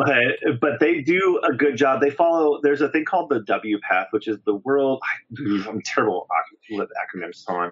but 0.05 0.59
but 0.59 0.79
they 0.79 1.01
do 1.01 1.41
a 1.43 1.53
good 1.53 1.77
job. 1.77 2.01
They 2.01 2.09
follow. 2.09 2.59
There's 2.61 2.81
a 2.81 2.89
thing 2.89 3.05
called 3.05 3.29
the 3.29 3.41
WPATH, 3.41 4.07
which 4.11 4.27
is 4.27 4.37
the 4.45 4.55
world. 4.55 5.01
I'm 5.37 5.81
terrible 5.83 6.27
with 6.71 6.89
acronyms, 6.89 7.35
so 7.35 7.53
on. 7.53 7.71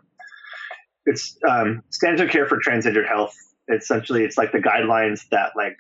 It's 1.06 1.38
um, 1.48 1.84
standards 1.90 2.22
of 2.22 2.30
care 2.30 2.48
for 2.48 2.60
transgender 2.60 3.08
health. 3.08 3.36
Essentially, 3.74 4.24
it's 4.24 4.38
like 4.38 4.52
the 4.52 4.60
guidelines 4.60 5.28
that 5.30 5.52
like 5.56 5.78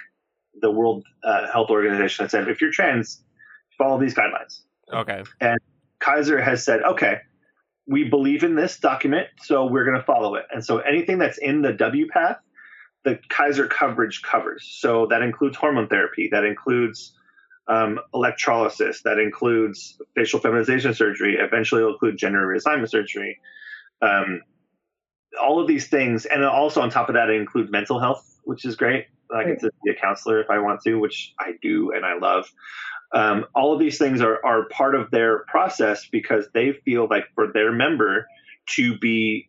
the 0.61 0.71
World 0.71 1.03
uh, 1.23 1.51
Health 1.51 1.69
Organization 1.69 2.25
has 2.25 2.31
said. 2.31 2.47
If 2.47 2.61
you're 2.61 2.71
trans, 2.71 3.21
follow 3.77 3.99
these 3.99 4.15
guidelines. 4.15 4.61
Okay. 4.93 5.23
And 5.41 5.59
Kaiser 5.99 6.41
has 6.41 6.63
said, 6.63 6.81
okay, 6.81 7.19
we 7.87 8.03
believe 8.09 8.43
in 8.43 8.55
this 8.55 8.79
document, 8.79 9.27
so 9.43 9.65
we're 9.65 9.85
going 9.85 9.97
to 9.97 10.03
follow 10.03 10.35
it. 10.35 10.45
And 10.51 10.63
so 10.63 10.79
anything 10.79 11.17
that's 11.17 11.37
in 11.37 11.61
the 11.61 11.73
WPATH 11.73 12.37
the 13.07 13.17
Kaiser 13.29 13.67
coverage 13.67 14.21
covers. 14.21 14.67
So 14.69 15.07
that 15.07 15.21
includes 15.21 15.55
hormone 15.55 15.87
therapy, 15.87 16.27
that 16.33 16.43
includes 16.43 17.13
um, 17.69 17.99
electrolysis, 18.13 19.01
that 19.03 19.17
includes 19.17 19.97
facial 20.13 20.41
feminization 20.41 20.93
surgery, 20.93 21.37
eventually 21.39 21.81
it'll 21.81 21.93
include 21.93 22.17
gender 22.17 22.45
reassignment 22.45 22.89
surgery. 22.89 23.39
Um, 24.01 24.41
all 25.41 25.61
of 25.61 25.67
these 25.67 25.87
things, 25.87 26.25
and 26.25 26.43
also 26.43 26.81
on 26.81 26.89
top 26.89 27.07
of 27.07 27.15
that, 27.15 27.29
it 27.29 27.39
includes 27.39 27.71
mental 27.71 27.97
health, 27.97 28.39
which 28.43 28.65
is 28.65 28.75
great. 28.75 29.05
I 29.33 29.45
get 29.45 29.61
to 29.61 29.71
be 29.85 29.91
a 29.91 29.95
counselor 29.95 30.41
if 30.41 30.49
I 30.49 30.59
want 30.59 30.81
to, 30.81 30.95
which 30.95 31.33
I 31.39 31.53
do 31.61 31.93
and 31.93 32.05
I 32.05 32.17
love. 32.17 32.51
Um, 33.13 33.45
all 33.55 33.71
of 33.71 33.79
these 33.79 33.97
things 33.97 34.19
are, 34.19 34.45
are 34.45 34.67
part 34.67 34.95
of 34.95 35.11
their 35.11 35.45
process 35.47 36.07
because 36.11 36.49
they 36.53 36.73
feel 36.83 37.07
like 37.09 37.23
for 37.35 37.53
their 37.53 37.71
member 37.71 38.27
to 38.75 38.97
be 38.97 39.47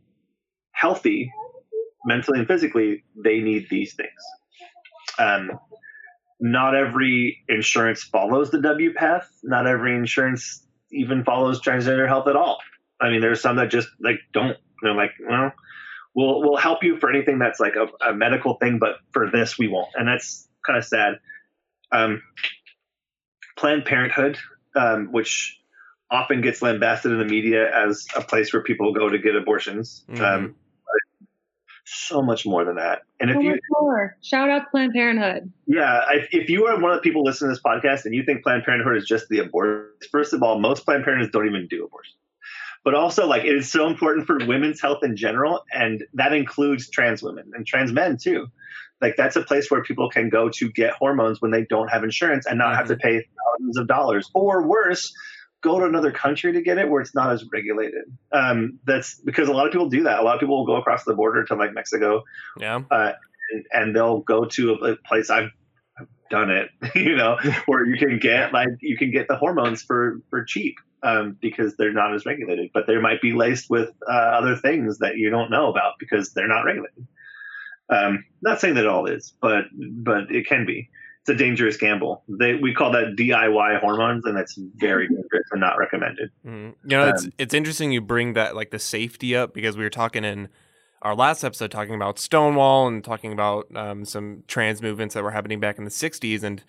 healthy 0.70 1.32
mentally 2.04 2.38
and 2.40 2.48
physically, 2.48 3.04
they 3.16 3.40
need 3.40 3.66
these 3.70 3.94
things. 3.94 4.10
Um, 5.18 5.58
not 6.40 6.74
every 6.74 7.42
insurance 7.48 8.02
follows 8.02 8.50
the 8.50 8.58
WPATH. 8.58 9.26
Not 9.42 9.66
every 9.66 9.96
insurance 9.96 10.64
even 10.90 11.24
follows 11.24 11.60
transgender 11.60 12.06
health 12.06 12.28
at 12.28 12.36
all. 12.36 12.58
I 13.00 13.10
mean, 13.10 13.20
there's 13.20 13.40
some 13.40 13.56
that 13.56 13.70
just 13.70 13.88
like 14.00 14.20
don't. 14.32 14.56
They're 14.82 14.94
like, 14.94 15.10
well, 15.26 15.52
we'll 16.14 16.40
we'll 16.40 16.56
help 16.56 16.84
you 16.84 16.98
for 16.98 17.10
anything 17.10 17.38
that's 17.38 17.60
like 17.60 17.74
a, 17.74 18.10
a 18.10 18.14
medical 18.14 18.54
thing, 18.54 18.78
but 18.78 18.96
for 19.12 19.30
this 19.30 19.58
we 19.58 19.68
won't, 19.68 19.88
and 19.94 20.06
that's 20.06 20.48
kind 20.64 20.78
of 20.78 20.84
sad. 20.84 21.14
Um, 21.90 22.22
Planned 23.56 23.84
Parenthood, 23.84 24.38
um, 24.76 25.08
which 25.10 25.58
often 26.10 26.40
gets 26.40 26.62
lambasted 26.62 27.12
in 27.12 27.18
the 27.18 27.24
media 27.24 27.68
as 27.74 28.06
a 28.16 28.22
place 28.22 28.52
where 28.52 28.62
people 28.62 28.92
go 28.92 29.08
to 29.08 29.18
get 29.18 29.36
abortions. 29.36 30.04
Mm-hmm. 30.08 30.24
Um, 30.24 30.54
so 31.90 32.22
much 32.22 32.44
more 32.44 32.64
than 32.64 32.76
that. 32.76 33.02
And 33.20 33.30
if 33.30 33.42
you 33.42 33.58
more. 33.70 34.16
shout 34.22 34.50
out 34.50 34.70
Planned 34.70 34.92
Parenthood. 34.92 35.52
Yeah, 35.66 36.02
if, 36.12 36.28
if 36.32 36.48
you 36.48 36.66
are 36.66 36.80
one 36.80 36.92
of 36.92 36.98
the 36.98 37.02
people 37.02 37.24
listening 37.24 37.50
to 37.50 37.54
this 37.54 37.62
podcast 37.62 38.04
and 38.04 38.14
you 38.14 38.24
think 38.24 38.42
Planned 38.42 38.64
Parenthood 38.64 38.96
is 38.96 39.06
just 39.06 39.28
the 39.28 39.38
abortion, 39.38 39.90
first 40.10 40.32
of 40.32 40.42
all, 40.42 40.60
most 40.60 40.84
Planned 40.84 41.04
Parenthoods 41.04 41.32
don't 41.32 41.46
even 41.46 41.66
do 41.68 41.84
abortion. 41.84 42.14
But 42.84 42.94
also, 42.94 43.26
like, 43.26 43.44
it 43.44 43.54
is 43.54 43.70
so 43.70 43.86
important 43.86 44.26
for 44.26 44.38
women's 44.38 44.80
health 44.80 45.02
in 45.02 45.16
general, 45.16 45.64
and 45.72 46.04
that 46.14 46.32
includes 46.32 46.88
trans 46.88 47.22
women 47.22 47.50
and 47.54 47.66
trans 47.66 47.92
men 47.92 48.18
too. 48.18 48.48
Like, 49.00 49.14
that's 49.16 49.36
a 49.36 49.42
place 49.42 49.70
where 49.70 49.82
people 49.82 50.10
can 50.10 50.28
go 50.28 50.48
to 50.48 50.70
get 50.70 50.92
hormones 50.92 51.40
when 51.40 51.50
they 51.50 51.64
don't 51.64 51.88
have 51.88 52.04
insurance 52.04 52.46
and 52.46 52.58
not 52.58 52.68
mm-hmm. 52.68 52.76
have 52.76 52.88
to 52.88 52.96
pay 52.96 53.26
thousands 53.58 53.78
of 53.78 53.88
dollars, 53.88 54.30
or 54.34 54.66
worse, 54.66 55.12
go 55.60 55.80
to 55.80 55.86
another 55.86 56.12
country 56.12 56.52
to 56.52 56.62
get 56.62 56.78
it 56.78 56.88
where 56.88 57.00
it's 57.00 57.14
not 57.14 57.32
as 57.32 57.44
regulated. 57.52 58.04
Um, 58.32 58.78
that's 58.84 59.20
because 59.20 59.48
a 59.48 59.52
lot 59.52 59.66
of 59.66 59.72
people 59.72 59.88
do 59.88 60.04
that. 60.04 60.20
A 60.20 60.22
lot 60.22 60.34
of 60.34 60.40
people 60.40 60.58
will 60.58 60.66
go 60.66 60.76
across 60.76 61.04
the 61.04 61.14
border 61.14 61.44
to 61.44 61.54
like 61.54 61.74
Mexico. 61.74 62.24
Yeah. 62.58 62.82
Uh, 62.90 63.12
and, 63.50 63.64
and, 63.72 63.96
they'll 63.96 64.20
go 64.20 64.44
to 64.44 64.72
a, 64.74 64.96
place 64.96 65.30
I've, 65.30 65.50
I've 65.98 66.06
done 66.30 66.50
it, 66.50 66.70
you 66.94 67.16
know, 67.16 67.38
where 67.66 67.84
you 67.84 67.98
can 67.98 68.18
get 68.18 68.52
like 68.52 68.68
you 68.80 68.96
can 68.96 69.10
get 69.10 69.28
the 69.28 69.36
hormones 69.36 69.82
for 69.82 70.20
for 70.30 70.44
cheap 70.44 70.76
um, 71.02 71.36
because 71.40 71.76
they're 71.76 71.92
not 71.92 72.14
as 72.14 72.26
regulated, 72.26 72.70
but 72.72 72.86
they 72.86 72.98
might 72.98 73.20
be 73.20 73.32
laced 73.32 73.70
with 73.70 73.90
uh, 74.08 74.12
other 74.12 74.56
things 74.56 74.98
that 74.98 75.16
you 75.16 75.30
don't 75.30 75.50
know 75.50 75.70
about 75.70 75.94
because 75.98 76.32
they're 76.32 76.48
not 76.48 76.62
regulated. 76.62 77.06
Um, 77.90 78.24
not 78.42 78.60
saying 78.60 78.74
that 78.74 78.84
it 78.84 78.90
all 78.90 79.06
is, 79.06 79.32
but 79.40 79.64
but 79.72 80.30
it 80.30 80.46
can 80.46 80.66
be 80.66 80.90
it's 81.28 81.40
a 81.40 81.44
dangerous 81.44 81.76
gamble. 81.76 82.22
They 82.28 82.54
we 82.54 82.74
call 82.74 82.92
that 82.92 83.16
DIY 83.16 83.80
hormones, 83.80 84.24
and 84.24 84.36
that's 84.36 84.58
very 84.76 85.06
mm-hmm. 85.06 85.16
dangerous 85.16 85.46
and 85.50 85.60
not 85.60 85.78
recommended. 85.78 86.30
Mm. 86.46 86.74
You 86.84 86.88
know, 86.88 87.02
um, 87.02 87.08
it's 87.10 87.28
it's 87.38 87.54
interesting 87.54 87.92
you 87.92 88.00
bring 88.00 88.32
that 88.32 88.56
like 88.56 88.70
the 88.70 88.78
safety 88.78 89.36
up 89.36 89.52
because 89.52 89.76
we 89.76 89.84
were 89.84 89.90
talking 89.90 90.24
in 90.24 90.48
our 91.02 91.14
last 91.14 91.44
episode 91.44 91.70
talking 91.70 91.94
about 91.94 92.18
Stonewall 92.18 92.88
and 92.88 93.04
talking 93.04 93.32
about 93.32 93.66
um, 93.76 94.04
some 94.04 94.42
trans 94.48 94.82
movements 94.82 95.14
that 95.14 95.22
were 95.22 95.30
happening 95.30 95.60
back 95.60 95.78
in 95.78 95.84
the 95.84 95.90
'60s, 95.90 96.42
and 96.42 96.64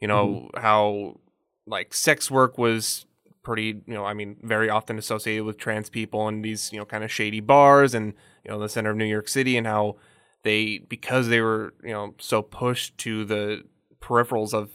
you 0.00 0.08
know 0.08 0.48
mm-hmm. 0.52 0.60
how 0.60 1.20
like 1.66 1.94
sex 1.94 2.30
work 2.30 2.58
was 2.58 3.06
pretty 3.42 3.80
you 3.86 3.94
know 3.94 4.04
i 4.04 4.12
mean 4.12 4.36
very 4.42 4.68
often 4.68 4.98
associated 4.98 5.44
with 5.44 5.56
trans 5.56 5.88
people 5.88 6.28
and 6.28 6.44
these 6.44 6.70
you 6.74 6.78
know 6.78 6.84
kind 6.84 7.02
of 7.02 7.10
shady 7.10 7.40
bars 7.40 7.94
and 7.94 8.12
you 8.44 8.50
know 8.50 8.58
the 8.58 8.68
center 8.68 8.90
of 8.90 8.98
new 8.98 9.04
york 9.04 9.28
city 9.28 9.56
and 9.56 9.66
how 9.66 9.96
they 10.42 10.78
because 10.90 11.28
they 11.28 11.40
were 11.40 11.72
you 11.82 11.92
know 11.92 12.14
so 12.18 12.42
pushed 12.42 12.98
to 12.98 13.24
the 13.24 13.64
peripherals 14.00 14.52
of 14.52 14.70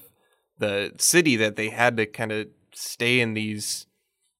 the 0.58 0.92
city 0.98 1.36
that 1.36 1.56
they 1.56 1.70
had 1.70 1.98
to 1.98 2.06
kind 2.06 2.32
of 2.32 2.48
stay 2.74 3.20
in 3.20 3.34
these 3.34 3.88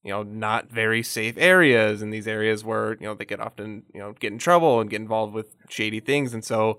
you 0.06 0.12
know 0.12 0.22
not 0.22 0.70
very 0.70 1.02
safe 1.02 1.34
areas 1.36 2.00
and 2.00 2.12
these 2.12 2.28
areas 2.28 2.64
where 2.64 2.92
you 2.94 3.06
know 3.06 3.14
they 3.14 3.24
could 3.24 3.40
often 3.40 3.82
you 3.92 4.00
know 4.00 4.12
get 4.12 4.32
in 4.32 4.38
trouble 4.38 4.80
and 4.80 4.88
get 4.88 5.00
involved 5.00 5.34
with 5.34 5.56
shady 5.68 6.00
things. 6.00 6.32
And 6.32 6.44
so 6.44 6.78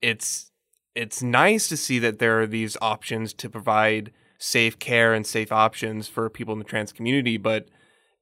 it's 0.00 0.52
it's 0.94 1.22
nice 1.22 1.68
to 1.68 1.76
see 1.76 1.98
that 1.98 2.20
there 2.20 2.40
are 2.40 2.46
these 2.46 2.76
options 2.80 3.32
to 3.34 3.50
provide 3.50 4.12
safe 4.38 4.78
care 4.78 5.14
and 5.14 5.26
safe 5.26 5.50
options 5.50 6.06
for 6.06 6.30
people 6.30 6.52
in 6.52 6.60
the 6.60 6.64
trans 6.64 6.92
community 6.92 7.36
but 7.36 7.68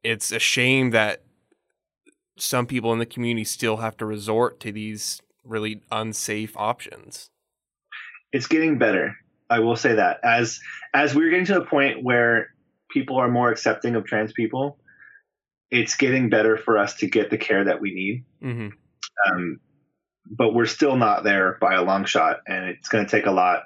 it's 0.03 0.33
a 0.33 0.39
shame 0.39 0.91
that 0.91 1.23
some 2.39 2.67
people 2.67 2.91
in 2.93 2.99
the 2.99 3.05
community 3.05 3.45
still 3.45 3.79
have 3.79 3.99
to 3.99 4.07
resort 4.07 4.59
to 4.61 4.73
these 4.73 5.21
really 5.45 5.83
unsafe 5.91 6.57
options 6.57 7.29
it's 8.33 8.47
getting 8.47 8.79
better 8.79 9.17
i 9.51 9.59
will 9.59 9.77
say 9.77 9.95
that 9.95 10.19
as 10.25 10.61
as 10.95 11.15
we're 11.15 11.31
getting 11.31 11.47
to 11.47 11.55
the 11.55 11.65
point 11.65 12.03
where 12.03 12.49
people 12.91 13.17
are 13.17 13.29
more 13.29 13.51
accepting 13.51 13.95
of 13.95 14.05
trans 14.05 14.33
people 14.33 14.79
it's 15.71 15.97
getting 15.97 16.29
better 16.31 16.57
for 16.57 16.79
us 16.79 16.95
to 16.95 17.07
get 17.09 17.31
the 17.31 17.39
care 17.39 17.65
that 17.65 17.81
we 17.81 17.93
need 17.93 18.25
mm-hmm. 18.43 18.69
um, 19.31 19.61
but 20.31 20.55
we're 20.55 20.67
still 20.67 20.97
not 20.97 21.25
there 21.25 21.57
by 21.61 21.75
a 21.75 21.83
long 21.83 22.05
shot, 22.05 22.41
and 22.47 22.69
it's 22.69 22.89
going 22.89 23.05
to 23.05 23.11
take 23.11 23.27
a 23.27 23.31
lot. 23.31 23.65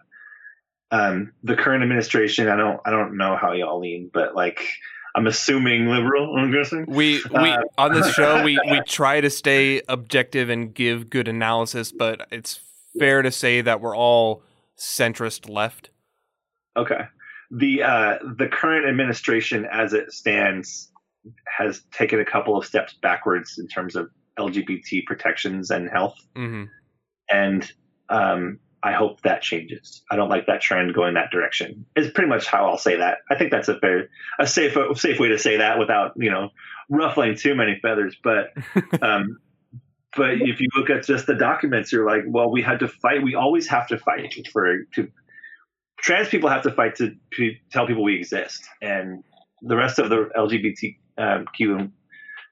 Um, 0.91 1.33
the 1.43 1.57
current 1.57 1.83
administration, 1.83 2.49
I 2.49 2.57
don't, 2.57 2.81
I 2.85 2.91
don't 2.91 3.17
know 3.17 3.37
how 3.37 3.53
y'all 3.53 3.81
lean, 3.81 4.11
but 4.13 4.35
like, 4.35 4.61
I'm 5.15 5.27
assuming 5.27 5.87
liberal. 5.87 6.37
I'm 6.37 6.53
guessing 6.53 6.87
we 6.87 7.21
we 7.33 7.51
uh, 7.51 7.63
on 7.79 7.93
this 7.93 8.13
show 8.15 8.45
we 8.45 8.61
we 8.71 8.81
try 8.87 9.21
to 9.21 9.29
stay 9.29 9.83
objective 9.89 10.51
and 10.51 10.73
give 10.73 11.11
good 11.11 11.27
analysis, 11.27 11.91
but 11.91 12.29
it's 12.31 12.61
fair 12.97 13.21
to 13.23 13.33
say 13.33 13.61
that 13.61 13.81
we're 13.81 13.97
all 13.97 14.45
centrist 14.81 15.49
left. 15.49 15.91
Okay, 16.77 17.03
the 17.51 17.83
uh, 17.83 18.19
the 18.37 18.49
current 18.49 18.89
administration, 18.89 19.67
as 19.71 19.93
it 19.93 20.13
stands, 20.13 20.91
has 21.47 21.83
taken 21.93 22.21
a 22.21 22.25
couple 22.25 22.57
of 22.57 22.65
steps 22.65 22.95
backwards 23.03 23.59
in 23.59 23.69
terms 23.69 23.97
of 23.97 24.11
LGBT 24.39 25.05
protections 25.07 25.71
and 25.71 25.89
health. 25.89 26.17
Mm-hmm. 26.37 26.65
And 27.31 27.73
um, 28.09 28.59
I 28.83 28.93
hope 28.93 29.21
that 29.23 29.43
changes. 29.43 30.03
I 30.11 30.17
don't 30.17 30.29
like 30.29 30.47
that 30.47 30.63
trend 30.63 30.95
going 30.95 31.15
that 31.15 31.31
direction. 31.31 31.87
Is 31.97 32.11
pretty 32.11 32.29
much 32.29 32.47
how 32.47 32.67
I'll 32.67 32.79
say 32.79 32.97
that. 32.97 33.19
I 33.31 33.37
think 33.37 33.51
that's 33.51 33.69
a 33.69 33.79
fair, 33.79 34.09
a 34.39 34.47
safe, 34.47 34.77
safe 34.97 35.19
way 35.19 35.29
to 35.29 35.39
say 35.39 35.59
that 35.59 35.79
without 35.79 36.13
you 36.17 36.31
know 36.31 36.51
ruffling 36.89 37.37
too 37.37 37.55
many 37.55 37.79
feathers. 37.81 38.17
But, 38.23 38.53
um, 39.03 39.39
but 40.17 40.43
if 40.43 40.61
you 40.61 40.69
look 40.77 40.91
at 40.91 41.05
just 41.05 41.27
the 41.27 41.35
documents, 41.35 41.93
you're 41.93 42.07
like, 42.07 42.23
well, 42.27 42.51
we 42.51 42.63
had 42.63 42.81
to 42.81 42.89
fight. 42.89 43.23
We 43.23 43.35
always 43.35 43.69
have 43.69 43.87
to 43.89 43.99
fight 43.99 44.35
for 44.53 44.85
to. 44.95 45.09
Trans 45.99 46.29
people 46.31 46.49
have 46.49 46.63
to 46.63 46.73
fight 46.73 46.95
to, 46.97 47.15
to 47.35 47.55
tell 47.71 47.87
people 47.87 48.03
we 48.03 48.17
exist, 48.17 48.67
and 48.81 49.23
the 49.63 49.77
rest 49.77 49.99
of 49.99 50.09
the 50.09 50.31
LGBTQ 50.37 51.77
um, 51.77 51.93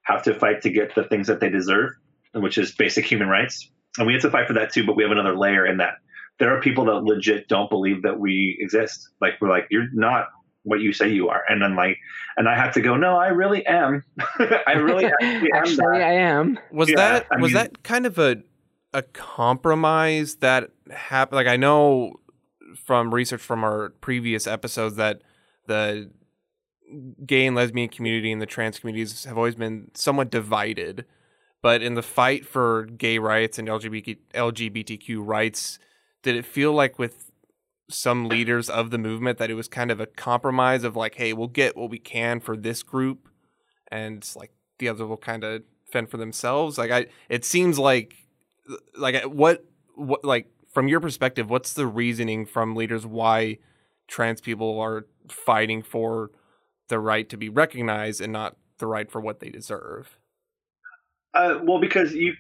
have 0.03 0.23
to 0.25 0.35
fight 0.35 0.63
to 0.63 0.71
get 0.71 0.95
the 0.95 1.05
things 1.05 1.27
that 1.27 1.41
they 1.41 1.49
deserve, 1.49 1.93
which 2.35 2.59
is 2.59 2.73
basic 2.73 3.05
human 3.05 3.29
rights. 3.29 3.71
And 3.97 4.07
we 4.07 4.13
have 4.13 4.23
to 4.23 4.31
fight 4.31 4.47
for 4.47 4.55
that 4.55 4.73
too, 4.73 4.87
but 4.87 4.97
we 4.97 5.03
have 5.03 5.13
another 5.13 5.37
layer 5.37 5.67
in 5.67 5.79
that. 5.79 5.95
There 6.39 6.55
are 6.55 6.61
people 6.61 6.85
that 6.85 7.03
legit 7.03 7.49
don't 7.49 7.69
believe 7.69 8.03
that 8.03 8.21
we 8.21 8.57
exist. 8.61 9.09
Like 9.21 9.35
we're 9.41 9.49
like, 9.49 9.67
you're 9.71 9.89
not 9.93 10.29
what 10.69 10.81
you 10.81 10.93
say 10.93 11.09
you 11.09 11.29
are. 11.29 11.43
And 11.49 11.63
then 11.63 11.75
like, 11.75 11.99
and 12.37 12.49
I 12.49 12.55
have 12.55 12.75
to 12.75 12.81
go, 12.81 12.97
no, 12.97 13.17
I 13.17 13.29
really 13.29 13.67
am. 13.67 14.05
I 14.39 14.73
really 14.73 15.07
actually, 15.23 15.51
actually 15.53 16.03
I 16.03 16.13
am. 16.13 16.59
Was 16.71 16.91
yeah, 16.91 16.97
that, 16.97 17.27
I 17.33 17.41
was 17.41 17.53
mean, 17.53 17.55
that 17.55 17.83
kind 17.83 18.07
of 18.07 18.19
a, 18.19 18.43
a 18.93 19.03
compromise 19.03 20.37
that 20.37 20.71
happened? 20.91 21.37
Like 21.37 21.47
I 21.47 21.57
know 21.57 22.21
from 22.85 23.15
research 23.15 23.41
from 23.41 23.65
our 23.65 23.91
previous 24.01 24.47
episodes 24.47 24.97
that 24.97 25.23
the 25.67 26.11
gay 27.27 27.47
and 27.47 27.57
lesbian 27.57 27.89
community 27.89 28.33
and 28.33 28.41
the 28.41 28.47
trans 28.47 28.79
communities 28.79 29.25
have 29.25 29.37
always 29.37 29.55
been 29.55 29.91
somewhat 29.95 30.31
divided. 30.31 31.05
But 31.61 31.83
in 31.83 31.95
the 31.95 32.03
fight 32.03 32.47
for 32.47 32.85
gay 32.85 33.19
rights 33.19 33.59
and 33.59 33.69
LGBT, 33.69 34.19
LGBTQ 34.33 35.19
rights, 35.19 35.79
did 36.23 36.37
it 36.37 36.45
feel 36.45 36.73
like 36.73 36.99
with 36.99 37.28
some 37.89 38.29
leaders 38.29 38.69
of 38.69 38.91
the 38.91 38.99
movement 38.99 39.39
that 39.39 39.51
it 39.51 39.55
was 39.55 39.69
kind 39.69 39.91
of 39.91 40.01
a 40.01 40.07
compromise 40.07 40.85
of 40.85 40.97
like, 40.97 41.15
hey, 41.15 41.33
we'll 41.33 41.49
get 41.49 41.77
what 41.77 41.91
we 41.91 41.99
can 41.99 42.41
for 42.41 42.57
this 42.57 42.83
group, 42.83 43.29
and 43.91 44.29
like 44.37 44.53
the 44.79 44.89
other 44.89 45.07
will 45.07 45.17
kind 45.17 45.45
of 45.45 45.63
fend 45.91 46.11
for 46.11 46.17
themselves? 46.17 46.79
Like, 46.79 46.91
I 46.91 47.07
it 47.29 47.45
seems 47.45 47.79
like 47.79 48.15
like 48.97 49.23
what 49.25 49.65
what 49.95 50.25
like 50.25 50.49
from 50.73 50.89
your 50.89 51.01
perspective, 51.01 51.51
what's 51.51 51.73
the 51.73 51.87
reasoning 51.87 52.47
from 52.47 52.77
leaders 52.77 53.07
why 53.07 53.59
trans 54.07 54.41
people 54.41 54.81
are 54.81 55.07
fighting 55.29 55.83
for 55.83 56.31
the 56.89 56.99
right 56.99 57.29
to 57.29 57.37
be 57.37 57.49
recognized 57.49 58.21
and 58.21 58.33
not 58.33 58.57
the 58.79 58.87
right 58.87 59.11
for 59.11 59.21
what 59.21 59.41
they 59.41 59.51
deserve. 59.51 60.19
Uh, 61.35 61.59
well, 61.63 61.81
because 61.81 62.15
you, 62.15 62.35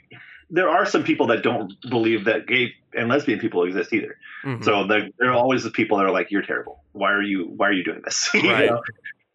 there 0.50 0.68
are 0.68 0.86
some 0.86 1.04
people 1.04 1.26
that 1.28 1.42
don't 1.42 1.72
believe 1.88 2.24
that 2.24 2.46
gay 2.46 2.72
and 2.94 3.08
lesbian 3.08 3.38
people 3.38 3.64
exist 3.64 3.92
either. 3.92 4.16
Mm-hmm. 4.44 4.62
So 4.62 4.86
there, 4.86 5.08
there, 5.18 5.30
are 5.30 5.34
always 5.34 5.62
the 5.64 5.70
people 5.70 5.98
that 5.98 6.06
are 6.06 6.10
like, 6.10 6.30
"You're 6.30 6.42
terrible. 6.42 6.82
Why 6.92 7.12
are 7.12 7.22
you? 7.22 7.44
Why 7.56 7.68
are 7.68 7.72
you 7.72 7.84
doing 7.84 8.02
this?" 8.04 8.30
Right. 8.34 8.70
know? 8.70 8.82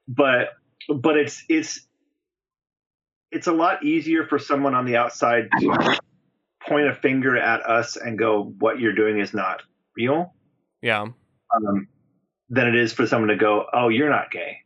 But 0.08 0.50
but 0.88 1.18
it's 1.18 1.44
it's 1.50 1.82
it's 3.32 3.48
a 3.48 3.52
lot 3.52 3.84
easier 3.84 4.26
for 4.26 4.40
someone 4.40 4.76
on 4.76 4.86
the 4.86 4.98
outside 4.98 5.50
to 5.60 6.00
point 6.68 6.88
a 6.88 6.96
finger 6.96 7.38
at 7.38 7.62
us 7.62 7.96
and 7.96 8.18
go, 8.18 8.44
"What 8.60 8.80
you're 8.80 8.96
doing 8.96 9.20
is 9.20 9.34
not 9.34 9.62
real." 9.96 10.34
Yeah. 10.82 11.08
Um, 11.56 11.88
than 12.50 12.68
it 12.68 12.76
is 12.76 12.94
for 12.94 13.06
someone 13.06 13.30
to 13.30 13.38
go, 13.38 13.66
"Oh, 13.72 13.90
you're 13.90 14.10
not 14.10 14.32
gay." 14.32 14.60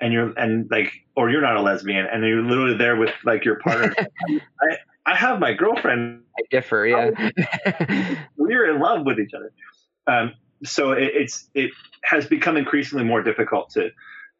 and 0.00 0.12
you're 0.12 0.32
and 0.36 0.68
like 0.70 0.92
or 1.16 1.30
you're 1.30 1.40
not 1.40 1.56
a 1.56 1.62
lesbian 1.62 2.06
and 2.12 2.26
you're 2.26 2.42
literally 2.42 2.76
there 2.76 2.96
with 2.96 3.10
like 3.24 3.44
your 3.44 3.60
partner 3.60 3.94
I, 4.28 4.76
I 5.12 5.16
have 5.16 5.38
my 5.38 5.52
girlfriend. 5.52 6.22
I 6.38 6.42
differ 6.50 6.86
yeah. 6.86 7.10
We're 8.36 8.74
in 8.74 8.80
love 8.80 9.04
with 9.04 9.18
each 9.18 9.32
other. 9.34 9.52
Um, 10.06 10.32
so 10.64 10.92
it, 10.92 11.10
it's 11.14 11.48
it 11.54 11.70
has 12.02 12.26
become 12.26 12.56
increasingly 12.56 13.04
more 13.04 13.22
difficult 13.22 13.70
to 13.70 13.90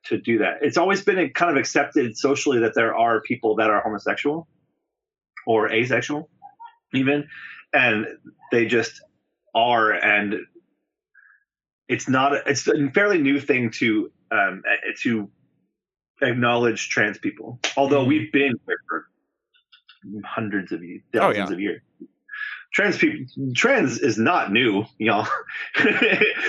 to 0.07 0.18
do 0.18 0.39
that. 0.39 0.59
It's 0.62 0.79
always 0.79 1.03
been 1.03 1.31
kind 1.31 1.51
of 1.51 1.59
accepted 1.59 2.16
socially 2.16 2.61
that 2.61 2.75
there 2.75 2.97
are 2.97 3.20
people 3.20 3.57
that 3.57 3.68
are 3.68 3.83
homosexual 3.83 4.49
or 5.47 5.70
asexual 5.70 6.31
even 6.95 7.29
and 7.73 8.07
they 8.51 8.66
just 8.66 9.03
are 9.55 9.93
and 9.93 10.37
it's 11.89 12.09
not 12.09 12.33
it's 12.47 12.66
a 12.66 12.91
fairly 12.95 13.18
new 13.18 13.41
thing 13.41 13.70
to 13.70 14.11
um, 14.31 14.62
to 15.03 15.31
acknowledge 16.23 16.89
trans 16.89 17.18
people, 17.18 17.59
although 17.77 18.05
mm. 18.05 18.09
we've 18.09 18.33
been 18.33 18.55
here 18.66 18.81
for 18.89 19.07
hundreds 20.24 20.72
of 20.72 20.82
years, 20.82 21.03
thousands 21.12 21.36
oh, 21.36 21.50
yeah. 21.50 21.55
of 21.55 21.61
years. 21.61 21.82
Trans 22.72 22.96
people, 22.96 23.26
trans 23.55 23.98
is 23.98 24.16
not 24.16 24.50
new, 24.50 24.84
y'all. 24.96 25.28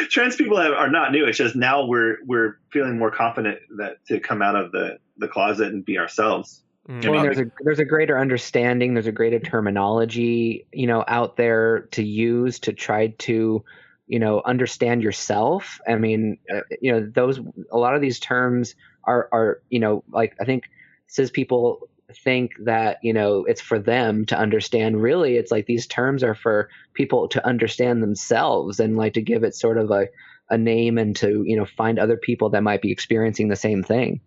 trans 0.10 0.38
people 0.38 0.58
have, 0.58 0.72
are 0.72 0.90
not 0.90 1.12
new. 1.12 1.26
It's 1.26 1.38
just 1.38 1.56
now 1.56 1.86
we're 1.86 2.18
we're 2.26 2.60
feeling 2.72 2.98
more 2.98 3.12
confident 3.12 3.60
that 3.78 4.06
to 4.08 4.22
come 4.22 4.42
out 4.42 4.56
of 4.56 4.72
the 4.72 5.00
the 5.18 5.28
closet 5.28 5.74
and 5.74 5.84
be 5.84 5.98
ourselves. 5.98 6.64
Mm. 6.88 7.10
Well, 7.10 7.24
there's 7.24 7.40
a 7.40 7.46
there's 7.62 7.80
a 7.80 7.86
greater 7.86 8.18
understanding. 8.18 8.94
There's 8.94 9.08
a 9.08 9.12
greater 9.12 9.40
terminology, 9.40 10.66
you 10.72 10.88
know, 10.88 11.04
out 11.08 11.36
there 11.36 11.82
to 11.92 12.04
use 12.04 12.60
to 12.60 12.74
try 12.74 13.08
to, 13.08 13.64
you 14.08 14.20
know, 14.20 14.42
understand 14.46 15.04
yourself. 15.04 15.80
I 15.88 15.96
mean, 15.96 16.40
uh, 16.54 16.62
you 16.82 16.92
know, 16.92 17.12
those 17.14 17.40
a 17.72 17.78
lot 17.78 17.96
of 17.96 18.02
these 18.02 18.20
terms 18.20 18.76
are 19.04 19.30
are 19.32 19.62
you 19.70 19.80
know 19.80 20.04
like 20.10 20.36
I 20.42 20.46
think 20.46 20.66
cis 21.08 21.32
people 21.32 21.88
think 22.14 22.54
that 22.66 22.98
you 23.04 23.14
know 23.14 23.46
it's 23.46 23.62
for 23.62 23.80
them 23.80 24.26
to 24.26 24.38
understand. 24.38 25.02
Really 25.02 25.36
it's 25.38 25.52
like 25.52 25.66
these 25.66 25.88
terms 25.88 26.24
are 26.24 26.36
for 26.36 26.70
people 26.94 27.28
to 27.30 27.46
understand 27.46 28.02
themselves 28.02 28.80
and 28.80 28.98
like 28.98 29.14
to 29.14 29.22
give 29.22 29.44
it 29.44 29.56
sort 29.56 29.78
of 29.78 29.92
a, 29.92 30.08
a 30.50 30.58
name 30.58 30.98
and 30.98 31.16
to 31.18 31.44
you 31.46 31.58
know 31.58 31.66
find 31.66 32.00
other 32.00 32.18
people 32.18 32.50
that 32.52 32.64
might 32.64 32.82
be 32.82 32.92
experiencing 32.92 33.48
the 33.48 33.56
same 33.56 33.84
thing. 33.84 34.22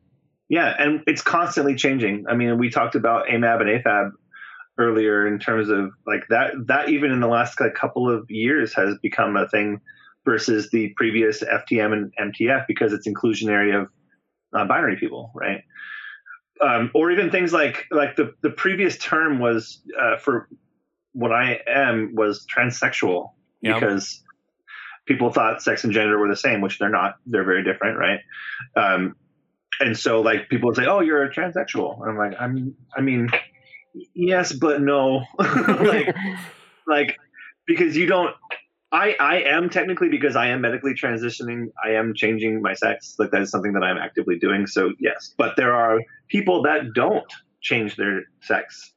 Yeah 0.48 0.74
and 0.78 1.02
it's 1.06 1.22
constantly 1.22 1.74
changing. 1.74 2.26
I 2.28 2.34
mean 2.34 2.58
we 2.58 2.70
talked 2.70 2.94
about 2.94 3.26
amab 3.26 3.60
and 3.60 3.82
afab 3.84 4.10
earlier 4.78 5.26
in 5.26 5.38
terms 5.38 5.70
of 5.70 5.90
like 6.06 6.24
that 6.28 6.52
that 6.66 6.88
even 6.90 7.10
in 7.10 7.20
the 7.20 7.28
last 7.28 7.60
like, 7.60 7.74
couple 7.74 8.10
of 8.10 8.30
years 8.30 8.74
has 8.74 8.94
become 9.02 9.36
a 9.36 9.48
thing 9.48 9.80
versus 10.24 10.68
the 10.70 10.92
previous 10.96 11.42
ftm 11.42 11.92
and 11.92 12.12
mtf 12.20 12.66
because 12.66 12.92
it's 12.92 13.08
inclusionary 13.08 13.74
of 13.74 13.88
uh, 14.54 14.58
non-binary 14.58 14.96
people, 14.96 15.30
right? 15.34 15.62
Um, 16.60 16.90
or 16.94 17.10
even 17.10 17.30
things 17.30 17.52
like 17.52 17.84
like 17.90 18.16
the 18.16 18.34
the 18.42 18.50
previous 18.50 18.96
term 18.96 19.38
was 19.38 19.82
uh, 20.00 20.16
for 20.16 20.48
what 21.12 21.32
I 21.32 21.60
am 21.66 22.14
was 22.14 22.46
transsexual 22.46 23.32
because 23.62 24.22
people 25.06 25.32
thought 25.32 25.62
sex 25.62 25.84
and 25.84 25.92
gender 25.92 26.18
were 26.18 26.28
the 26.28 26.36
same, 26.36 26.60
which 26.60 26.78
they're 26.78 26.90
not. 26.90 27.16
They're 27.26 27.44
very 27.44 27.64
different, 27.64 27.98
right? 27.98 28.20
Um, 28.76 29.16
and 29.80 29.98
so 29.98 30.20
like 30.20 30.48
people 30.48 30.68
would 30.68 30.76
say, 30.76 30.86
"Oh, 30.86 31.00
you're 31.00 31.22
a 31.22 31.32
transsexual," 31.32 32.00
and 32.00 32.10
I'm 32.10 32.18
like, 32.18 32.40
"I'm 32.40 32.76
I 32.96 33.00
mean, 33.00 33.28
yes, 34.14 34.52
but 34.52 34.80
no." 34.80 35.24
like 35.38 36.14
like 36.86 37.18
because 37.66 37.96
you 37.96 38.06
don't 38.06 38.34
I 38.92 39.16
I 39.18 39.40
am 39.42 39.68
technically 39.68 40.08
because 40.08 40.36
I 40.36 40.48
am 40.48 40.60
medically 40.60 40.94
transitioning. 40.94 41.66
I 41.84 41.92
am 41.92 42.14
changing 42.14 42.62
my 42.62 42.74
sex. 42.74 43.16
Like 43.18 43.30
that 43.32 43.42
is 43.42 43.50
something 43.50 43.72
that 43.72 43.82
I'm 43.82 43.98
actively 43.98 44.38
doing. 44.38 44.66
So 44.66 44.92
yes, 45.00 45.34
but 45.36 45.56
there 45.56 45.74
are 45.74 45.98
people 46.28 46.62
that 46.62 46.92
don't 46.94 47.30
change 47.60 47.96
their 47.96 48.24
sex. 48.42 48.92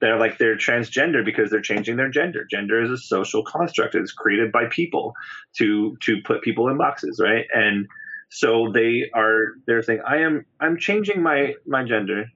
They're 0.00 0.18
like 0.18 0.38
they're 0.38 0.56
transgender 0.56 1.24
because 1.24 1.50
they're 1.50 1.60
changing 1.60 1.96
their 1.96 2.10
gender. 2.10 2.44
Gender 2.50 2.82
is 2.82 2.90
a 2.90 2.98
social 2.98 3.44
construct. 3.44 3.94
It's 3.94 4.12
created 4.12 4.52
by 4.52 4.66
people 4.66 5.12
to 5.58 5.96
to 6.02 6.16
put 6.24 6.42
people 6.42 6.68
in 6.68 6.78
boxes, 6.78 7.20
right? 7.22 7.46
And 7.52 7.86
so 8.30 8.70
they 8.72 9.10
are 9.14 9.54
they're 9.66 9.82
saying 9.82 10.02
I 10.06 10.18
am 10.18 10.44
I'm 10.60 10.78
changing 10.78 11.22
my 11.22 11.54
my 11.66 11.84
gender, 11.84 12.26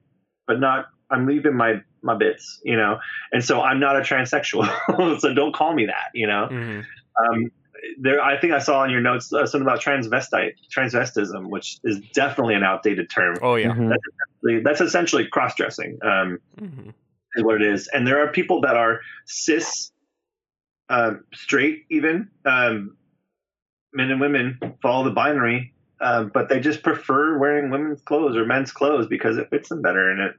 but 0.45 0.59
not 0.59 0.85
I'm 1.09 1.25
leaving 1.25 1.55
my 1.55 1.81
my 2.01 2.15
bits, 2.15 2.59
you 2.63 2.75
know. 2.75 2.99
And 3.31 3.43
so 3.43 3.61
I'm 3.61 3.79
not 3.79 3.95
a 3.95 4.01
transsexual, 4.01 5.19
so 5.19 5.33
don't 5.33 5.53
call 5.53 5.73
me 5.73 5.87
that, 5.87 6.11
you 6.13 6.27
know. 6.27 6.47
Mm-hmm. 6.51 6.81
Um, 7.23 7.51
there, 7.99 8.21
I 8.21 8.39
think 8.39 8.53
I 8.53 8.59
saw 8.59 8.83
in 8.83 8.89
your 8.89 9.01
notes 9.01 9.31
uh, 9.31 9.45
something 9.45 9.67
about 9.67 9.81
transvestite, 9.81 10.53
transvestism, 10.75 11.49
which 11.49 11.79
is 11.83 11.99
definitely 12.13 12.55
an 12.55 12.63
outdated 12.63 13.09
term. 13.09 13.37
Oh 13.41 13.55
yeah, 13.55 13.69
mm-hmm. 13.69 13.89
that's, 13.89 14.03
essentially, 14.03 14.63
that's 14.63 14.81
essentially 14.81 15.27
cross 15.27 15.55
dressing, 15.55 15.99
um, 16.03 16.39
mm-hmm. 16.59 16.89
is 17.35 17.43
what 17.43 17.61
it 17.61 17.73
is. 17.73 17.87
And 17.87 18.05
there 18.05 18.23
are 18.23 18.31
people 18.31 18.61
that 18.61 18.75
are 18.75 19.01
cis, 19.25 19.91
um, 20.89 21.23
straight, 21.33 21.85
even 21.89 22.29
um, 22.45 22.97
men 23.93 24.11
and 24.11 24.19
women 24.19 24.59
follow 24.81 25.03
the 25.03 25.11
binary, 25.11 25.73
uh, 26.01 26.23
but 26.23 26.49
they 26.49 26.59
just 26.59 26.83
prefer 26.83 27.37
wearing 27.37 27.69
women's 27.69 28.01
clothes 28.01 28.35
or 28.35 28.45
men's 28.45 28.71
clothes 28.71 29.07
because 29.07 29.37
it 29.37 29.49
fits 29.49 29.69
them 29.69 29.81
better 29.81 30.11
and 30.11 30.21
it 30.21 30.31
it 30.31 30.37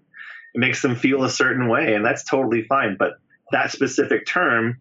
makes 0.59 0.83
them 0.83 0.97
feel 0.97 1.23
a 1.23 1.31
certain 1.31 1.69
way, 1.69 1.95
and 1.95 2.05
that's 2.05 2.25
totally 2.25 2.63
fine. 2.65 2.97
But 2.99 3.13
that 3.53 3.71
specific 3.71 4.27
term 4.27 4.79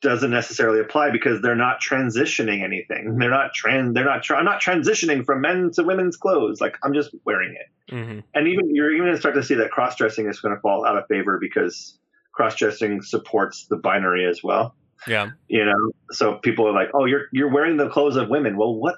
doesn't 0.00 0.30
necessarily 0.30 0.80
apply 0.80 1.10
because 1.10 1.42
they're 1.42 1.56
not 1.56 1.80
transitioning 1.82 2.62
anything. 2.62 3.18
They're 3.18 3.28
not 3.28 3.52
trans. 3.52 3.92
They're 3.92 4.04
not. 4.04 4.22
Tra- 4.22 4.38
I'm 4.38 4.44
not 4.44 4.62
transitioning 4.62 5.24
from 5.24 5.40
men 5.40 5.72
to 5.74 5.82
women's 5.82 6.16
clothes. 6.16 6.60
Like 6.60 6.78
I'm 6.84 6.94
just 6.94 7.10
wearing 7.26 7.56
it. 7.58 7.94
Mm-hmm. 7.94 8.20
And 8.34 8.48
even 8.48 8.74
you're 8.74 8.92
even 8.92 9.06
going 9.06 9.14
to 9.14 9.20
start 9.20 9.34
to 9.34 9.42
see 9.42 9.56
that 9.56 9.70
cross 9.72 9.96
dressing 9.96 10.28
is 10.28 10.40
going 10.40 10.54
to 10.54 10.60
fall 10.60 10.86
out 10.86 10.96
of 10.96 11.06
favor 11.08 11.38
because 11.40 11.98
cross 12.32 12.54
dressing 12.54 13.02
supports 13.02 13.66
the 13.66 13.76
binary 13.76 14.26
as 14.26 14.42
well. 14.44 14.76
Yeah. 15.08 15.30
You 15.48 15.64
know, 15.64 15.90
so 16.12 16.36
people 16.36 16.68
are 16.68 16.72
like, 16.72 16.90
"Oh, 16.94 17.04
you're 17.04 17.24
you're 17.32 17.52
wearing 17.52 17.76
the 17.76 17.88
clothes 17.88 18.16
of 18.16 18.28
women." 18.28 18.56
Well, 18.56 18.74
what 18.74 18.96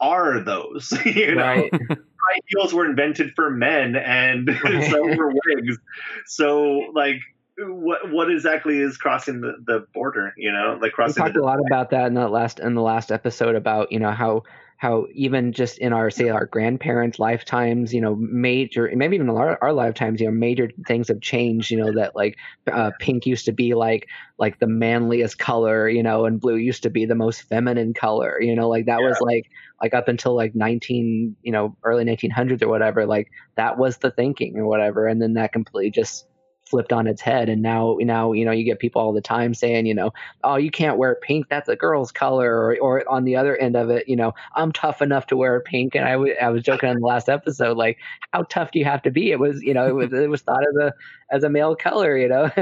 are 0.00 0.40
those? 0.40 0.92
you 1.04 1.36
know, 1.36 1.42
right. 1.42 1.72
high 2.28 2.40
heels 2.46 2.72
were 2.72 2.86
invented 2.86 3.32
for 3.34 3.50
men, 3.50 3.96
and 3.96 4.48
so 4.90 5.16
were 5.16 5.32
wigs. 5.46 5.78
So, 6.26 6.84
like, 6.94 7.20
what 7.58 8.10
what 8.10 8.30
exactly 8.30 8.78
is 8.78 8.96
crossing 8.96 9.40
the, 9.40 9.54
the 9.66 9.86
border? 9.94 10.34
You 10.36 10.52
know, 10.52 10.78
like 10.80 10.92
crossing. 10.92 11.22
We 11.22 11.30
talked 11.30 11.36
a 11.36 11.44
lot 11.44 11.60
about 11.66 11.90
that 11.90 12.06
in 12.06 12.14
the 12.14 12.28
last 12.28 12.60
in 12.60 12.74
the 12.74 12.82
last 12.82 13.10
episode 13.10 13.54
about 13.54 13.92
you 13.92 13.98
know 13.98 14.12
how 14.12 14.42
how 14.78 15.08
even 15.12 15.52
just 15.52 15.78
in 15.78 15.92
our 15.92 16.08
say 16.08 16.28
our 16.28 16.46
grandparents' 16.46 17.18
lifetimes, 17.18 17.92
you 17.92 18.00
know, 18.00 18.14
major 18.14 18.88
maybe 18.94 19.16
even 19.16 19.28
our, 19.28 19.58
our 19.60 19.72
lifetimes, 19.72 20.20
you 20.20 20.28
know, 20.28 20.32
major 20.32 20.70
things 20.86 21.08
have 21.08 21.20
changed. 21.20 21.72
You 21.72 21.78
know 21.78 21.92
that 21.94 22.14
like 22.14 22.36
uh, 22.70 22.92
pink 23.00 23.26
used 23.26 23.44
to 23.46 23.52
be 23.52 23.74
like 23.74 24.06
like 24.38 24.60
the 24.60 24.68
manliest 24.68 25.36
color, 25.36 25.88
you 25.88 26.00
know, 26.04 26.26
and 26.26 26.40
blue 26.40 26.54
used 26.54 26.84
to 26.84 26.90
be 26.90 27.06
the 27.06 27.16
most 27.16 27.42
feminine 27.42 27.92
color. 27.92 28.40
You 28.40 28.54
know, 28.54 28.68
like 28.68 28.86
that 28.86 29.00
yeah. 29.00 29.08
was 29.08 29.18
like 29.20 29.50
like 29.82 29.94
up 29.94 30.06
until 30.06 30.36
like 30.36 30.54
19, 30.54 31.34
you 31.42 31.50
know, 31.50 31.76
early 31.82 32.04
1900s 32.04 32.62
or 32.62 32.68
whatever. 32.68 33.04
Like 33.04 33.32
that 33.56 33.78
was 33.78 33.98
the 33.98 34.12
thinking 34.12 34.56
or 34.56 34.66
whatever, 34.66 35.08
and 35.08 35.20
then 35.20 35.34
that 35.34 35.52
completely 35.52 35.90
just 35.90 36.27
flipped 36.68 36.92
on 36.92 37.06
its 37.06 37.20
head. 37.20 37.48
And 37.48 37.62
now 37.62 37.96
now 38.00 38.32
you 38.32 38.44
know 38.44 38.52
you 38.52 38.64
get 38.64 38.78
people 38.78 39.02
all 39.02 39.12
the 39.12 39.20
time 39.20 39.54
saying 39.54 39.86
you 39.86 39.94
know 39.94 40.12
oh 40.44 40.56
you 40.56 40.70
can't 40.70 40.98
wear 40.98 41.16
pink. 41.16 41.48
That's 41.48 41.68
a 41.68 41.76
girl's 41.76 42.12
color. 42.12 42.48
Or, 42.48 42.76
or 42.80 43.08
on 43.08 43.24
the 43.24 43.36
other 43.36 43.56
end 43.56 43.76
of 43.76 43.90
it 43.90 44.08
you 44.08 44.16
know 44.16 44.32
i'm 44.54 44.72
tough 44.72 45.02
enough 45.02 45.26
to 45.28 45.36
wear 45.36 45.60
pink. 45.60 45.94
And 45.94 46.04
I, 46.04 46.12
w- 46.12 46.34
I 46.40 46.50
was 46.50 46.62
joking 46.62 46.90
in 46.90 47.00
the 47.00 47.06
last 47.06 47.28
episode 47.28 47.76
like 47.76 47.98
how 48.32 48.44
tough 48.44 48.72
do 48.72 48.78
you 48.78 48.84
have 48.84 49.02
to 49.02 49.10
be? 49.10 49.30
It 49.30 49.38
was 49.38 49.62
you 49.62 49.74
know 49.74 49.86
it 49.86 49.94
was 49.94 50.12
it 50.12 50.28
was 50.28 50.42
thought 50.42 50.62
as 50.62 50.76
a 50.76 50.92
as 51.30 51.44
a 51.44 51.48
male 51.48 51.74
color 51.74 52.16
you 52.16 52.28
know 52.28 52.50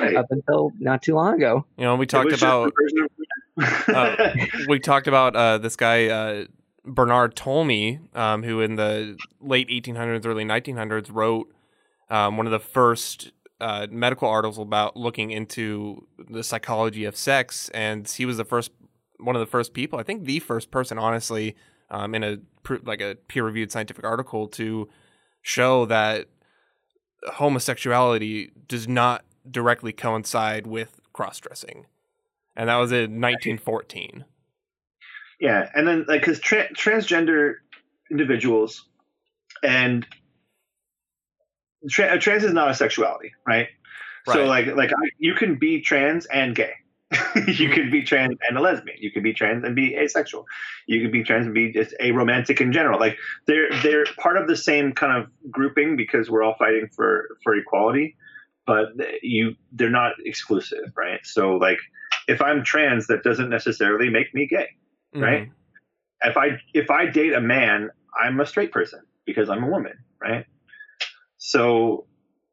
right. 0.00 0.16
up 0.16 0.26
until 0.30 0.72
not 0.78 1.02
too 1.02 1.14
long 1.14 1.34
ago. 1.34 1.64
You 1.76 1.84
know 1.84 1.96
we 1.96 2.06
talked 2.06 2.32
about 2.32 2.72
uh, 3.88 4.34
we 4.68 4.78
talked 4.78 5.06
about 5.06 5.36
uh, 5.36 5.58
this 5.58 5.76
guy 5.76 6.06
uh, 6.08 6.44
Bernard 6.84 7.34
Tolmie, 7.34 8.00
um, 8.16 8.42
who 8.42 8.60
in 8.60 8.76
the 8.76 9.16
late 9.40 9.68
1800s, 9.68 10.26
early 10.26 10.44
1900s 10.44 11.08
wrote 11.10 11.52
um, 12.10 12.36
one 12.36 12.46
of 12.46 12.52
the 12.52 12.58
first 12.58 13.32
uh, 13.60 13.86
medical 13.90 14.28
articles 14.28 14.58
about 14.58 14.96
looking 14.96 15.30
into 15.30 16.06
the 16.28 16.42
psychology 16.44 17.04
of 17.04 17.16
sex, 17.16 17.70
and 17.70 18.08
he 18.08 18.26
was 18.26 18.36
the 18.36 18.44
first 18.44 18.70
one 19.18 19.36
of 19.36 19.40
the 19.40 19.46
first 19.46 19.74
people, 19.74 19.98
I 19.98 20.02
think 20.02 20.24
the 20.24 20.38
first 20.38 20.70
person, 20.70 20.98
honestly, 20.98 21.56
um, 21.90 22.14
in 22.14 22.24
a 22.24 22.38
like 22.84 23.00
a 23.00 23.16
peer 23.28 23.44
reviewed 23.44 23.70
scientific 23.70 24.04
article 24.04 24.48
to 24.48 24.88
show 25.42 25.86
that 25.86 26.26
homosexuality 27.34 28.52
does 28.68 28.88
not 28.88 29.24
directly 29.50 29.92
coincide 29.92 30.66
with 30.66 31.00
cross 31.12 31.38
dressing, 31.38 31.86
and 32.56 32.68
that 32.68 32.76
was 32.76 32.92
in 32.92 33.20
1914. 33.20 34.24
Yeah, 35.40 35.68
and 35.74 35.86
then 35.86 36.04
like 36.08 36.20
because 36.20 36.40
tra- 36.40 36.72
transgender 36.72 37.54
individuals 38.10 38.86
and 39.62 40.06
tra- 41.88 42.18
trans 42.18 42.44
is 42.44 42.52
not 42.52 42.70
a 42.70 42.74
sexuality, 42.74 43.32
right? 43.46 43.68
right. 44.26 44.34
So 44.34 44.44
like 44.44 44.66
like 44.74 44.90
you 45.18 45.34
can 45.34 45.58
be 45.58 45.80
trans 45.80 46.26
and 46.26 46.54
gay. 46.54 46.72
you 47.46 47.68
can 47.68 47.90
be 47.90 48.02
trans 48.02 48.36
and 48.48 48.56
a 48.58 48.60
lesbian. 48.60 48.96
You 49.00 49.10
can 49.10 49.22
be 49.22 49.32
trans 49.32 49.64
and 49.64 49.76
be 49.76 49.94
asexual. 49.94 50.46
You 50.86 51.00
can 51.00 51.10
be 51.10 51.22
trans 51.22 51.46
and 51.46 51.54
be 51.54 51.72
just 51.72 51.94
a 52.00 52.12
romantic 52.12 52.60
in 52.60 52.72
general. 52.72 52.98
Like 52.98 53.18
they're 53.46 53.68
they're 53.82 54.04
part 54.18 54.36
of 54.36 54.48
the 54.48 54.56
same 54.56 54.92
kind 54.92 55.22
of 55.22 55.30
grouping 55.50 55.96
because 55.96 56.30
we're 56.30 56.42
all 56.42 56.56
fighting 56.58 56.88
for 56.94 57.28
for 57.42 57.54
equality, 57.54 58.16
but 58.66 58.88
you 59.22 59.54
they're 59.72 59.90
not 59.90 60.12
exclusive, 60.24 60.92
right? 60.96 61.20
So 61.24 61.56
like 61.56 61.78
if 62.26 62.40
I'm 62.40 62.64
trans, 62.64 63.06
that 63.08 63.22
doesn't 63.22 63.50
necessarily 63.50 64.08
make 64.08 64.34
me 64.34 64.46
gay, 64.46 64.68
mm-hmm. 65.14 65.22
right? 65.22 65.50
If 66.22 66.36
I 66.36 66.58
if 66.72 66.90
I 66.90 67.06
date 67.06 67.34
a 67.34 67.40
man, 67.40 67.90
I'm 68.18 68.40
a 68.40 68.46
straight 68.46 68.72
person 68.72 69.00
because 69.26 69.50
I'm 69.50 69.62
a 69.62 69.68
woman, 69.68 69.92
right? 70.20 70.46
So 71.46 72.06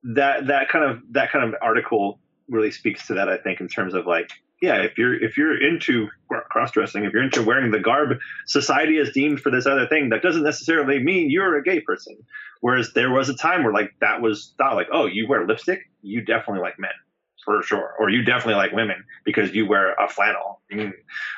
that 0.04 0.48
that 0.48 0.68
kind 0.68 0.84
of 0.84 1.00
that 1.12 1.32
kind 1.32 1.46
of 1.46 1.56
article 1.62 2.20
really 2.50 2.72
speaks 2.72 3.08
to 3.08 3.14
that. 3.14 3.30
I 3.30 3.38
think 3.38 3.62
in 3.62 3.70
terms 3.70 3.94
of 3.94 4.06
like, 4.06 4.30
yeah, 4.62 4.82
if 4.82 4.98
you're 4.98 5.14
if 5.24 5.38
you're 5.38 5.56
into 5.66 6.10
cross 6.50 6.72
dressing, 6.72 7.06
if 7.06 7.14
you're 7.14 7.24
into 7.24 7.42
wearing 7.42 7.72
the 7.72 7.80
garb 7.80 8.18
society 8.48 8.98
has 8.98 9.10
deemed 9.12 9.40
for 9.40 9.50
this 9.50 9.66
other 9.66 9.88
thing, 9.88 10.10
that 10.10 10.22
doesn't 10.22 10.44
necessarily 10.44 11.00
mean 11.02 11.32
you're 11.32 11.56
a 11.56 11.64
gay 11.64 11.80
person. 11.80 12.18
Whereas 12.60 12.92
there 12.94 13.10
was 13.10 13.30
a 13.30 13.34
time 13.34 13.64
where 13.64 13.72
like 13.72 13.92
that 14.02 14.22
was 14.22 14.54
thought 14.58 14.76
like, 14.76 14.90
oh, 14.92 15.06
you 15.06 15.26
wear 15.26 15.48
lipstick, 15.48 15.90
you 16.02 16.26
definitely 16.26 16.62
like 16.62 16.78
men 16.78 16.92
for 17.46 17.64
sure, 17.64 17.96
or 17.98 18.10
you 18.10 18.26
definitely 18.26 18.56
like 18.56 18.74
women 18.74 19.06
because 19.24 19.54
you 19.54 19.68
wear 19.68 19.94
a 19.94 20.10
flannel. 20.10 20.62
Mm. 20.70 20.92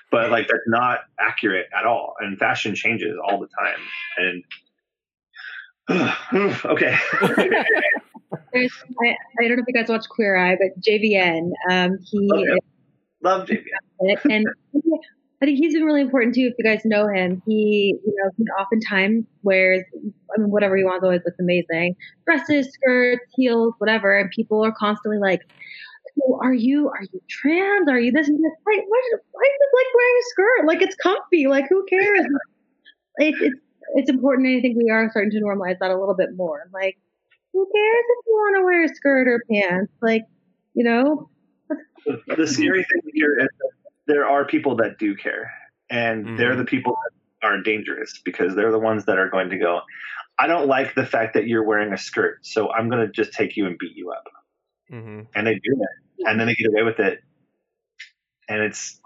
But 0.09 0.31
like 0.31 0.47
that's 0.47 0.63
not 0.65 1.01
accurate 1.19 1.67
at 1.77 1.85
all, 1.85 2.15
and 2.19 2.35
fashion 2.39 2.73
changes 2.73 3.15
all 3.23 3.39
the 3.39 3.47
time, 3.59 3.79
and 4.17 4.43
okay. 6.65 6.95
I, 8.55 8.69
I, 9.39 9.47
don't 9.47 9.57
know 9.57 9.63
if 9.63 9.67
you 9.67 9.73
guys 9.73 9.89
watch 9.89 10.07
Queer 10.09 10.37
Eye, 10.37 10.55
but 10.55 10.79
JVN, 10.81 11.51
um, 11.69 11.97
he 12.03 12.19
love, 12.21 12.57
love 13.21 13.47
JVN, 13.47 14.17
and 14.25 14.47
I 15.41 15.45
think 15.45 15.57
he's 15.57 15.73
been 15.73 15.83
really 15.83 16.01
important 16.01 16.35
too. 16.35 16.47
If 16.51 16.53
you 16.57 16.63
guys 16.63 16.83
know 16.85 17.09
him, 17.09 17.41
he 17.45 17.99
you 18.05 18.15
know 18.15 18.31
he 18.37 18.43
oftentimes 18.57 19.25
wears 19.41 19.83
I 20.33 20.39
mean 20.39 20.51
whatever 20.51 20.77
he 20.77 20.85
wants 20.85 21.03
always 21.03 21.19
looks 21.25 21.37
amazing 21.37 21.97
dresses, 22.25 22.71
skirts, 22.71 23.25
heels, 23.35 23.73
whatever, 23.79 24.17
and 24.17 24.29
people 24.31 24.63
are 24.63 24.71
constantly 24.71 25.19
like. 25.19 25.41
So 26.15 26.39
are 26.41 26.53
you 26.53 26.89
are 26.89 27.01
you 27.01 27.21
trans? 27.29 27.89
Are 27.89 27.99
you 27.99 28.13
this 28.13 28.29
and 28.29 28.37
this? 28.37 28.51
Why, 28.63 28.77
why, 28.87 29.01
why 29.31 29.43
is 29.43 29.57
it 29.59 29.69
like 29.75 29.87
wearing 29.95 30.15
a 30.15 30.25
skirt? 30.29 30.67
Like 30.67 30.81
it's 30.81 30.95
comfy. 30.95 31.47
Like 31.47 31.65
who 31.69 31.85
cares? 31.89 32.25
It, 33.17 33.35
it's 33.39 33.59
it's 33.95 34.09
important. 34.09 34.47
I 34.47 34.61
think 34.61 34.77
we 34.77 34.89
are 34.89 35.09
starting 35.09 35.31
to 35.31 35.41
normalize 35.41 35.79
that 35.79 35.91
a 35.91 35.99
little 35.99 36.15
bit 36.15 36.35
more. 36.35 36.69
Like, 36.73 36.97
who 37.53 37.65
cares 37.65 38.05
if 38.09 38.25
you 38.25 38.33
want 38.33 38.57
to 38.57 38.65
wear 38.65 38.83
a 38.83 38.95
skirt 38.95 39.27
or 39.27 39.41
pants? 39.51 39.93
Like, 40.01 40.23
you 40.73 40.83
know. 40.83 41.29
The 42.27 42.47
scary 42.47 42.83
thing 42.83 43.11
here 43.13 43.37
is 43.39 43.47
there 44.07 44.25
are 44.25 44.45
people 44.45 44.75
that 44.77 44.99
do 44.99 45.15
care, 45.15 45.51
and 45.89 46.25
mm-hmm. 46.25 46.35
they're 46.35 46.55
the 46.55 46.65
people 46.65 46.95
that 47.41 47.47
are 47.47 47.61
dangerous 47.61 48.19
because 48.23 48.55
they're 48.55 48.71
the 48.71 48.79
ones 48.79 49.05
that 49.05 49.17
are 49.17 49.29
going 49.29 49.49
to 49.51 49.57
go. 49.57 49.81
I 50.37 50.47
don't 50.47 50.67
like 50.67 50.95
the 50.95 51.05
fact 51.05 51.35
that 51.35 51.47
you're 51.47 51.63
wearing 51.63 51.93
a 51.93 51.97
skirt, 51.97 52.45
so 52.45 52.71
I'm 52.71 52.89
going 52.89 53.05
to 53.05 53.11
just 53.11 53.33
take 53.33 53.55
you 53.55 53.65
and 53.67 53.77
beat 53.77 53.95
you 53.95 54.11
up. 54.11 54.23
Mm-hmm. 54.91 55.21
And 55.35 55.47
they 55.47 55.53
do 55.53 55.75
that, 55.77 56.29
and 56.29 56.39
then 56.39 56.47
they 56.47 56.55
get 56.55 56.67
away 56.67 56.83
with 56.83 56.99
it, 56.99 57.23
and 58.49 58.61
it's 58.61 58.99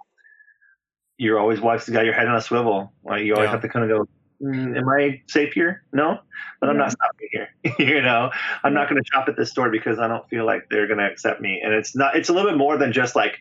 you're 1.18 1.40
always 1.40 1.60
watching, 1.60 1.94
the 1.94 2.00
got 2.00 2.06
your 2.06 2.14
head 2.14 2.28
on 2.28 2.36
a 2.36 2.42
swivel. 2.42 2.94
Like 3.04 3.24
you 3.24 3.34
always 3.34 3.48
yeah. 3.48 3.52
have 3.52 3.62
to 3.62 3.70
kind 3.70 3.90
of 3.90 3.98
go, 3.98 4.08
Mm, 4.42 4.78
am 4.78 4.90
I 4.90 5.22
safe 5.28 5.54
here? 5.54 5.84
No, 5.92 6.20
but 6.62 6.70
I'm 6.70 6.78
not 6.78 6.92
stopping 6.92 7.30
here. 7.32 7.50
you 7.80 8.02
know, 8.02 8.30
I'm 8.64 8.74
not 8.74 8.90
going 8.90 9.02
to 9.02 9.10
shop 9.12 9.28
at 9.28 9.36
this 9.36 9.50
store 9.50 9.72
because 9.72 10.00
I 10.00 10.08
don't 10.08 10.28
feel 10.30 10.46
like 10.46 10.68
they're 10.70 10.88
going 10.88 11.00
to 11.00 11.06
accept 11.08 11.42
me. 11.42 11.62
And 11.64 11.74
it's 11.74 11.96
not, 11.96 12.16
it's 12.16 12.30
a 12.30 12.34
little 12.34 12.52
bit 12.52 12.58
more 12.58 12.78
than 12.78 12.94
just 12.94 13.16
like, 13.16 13.40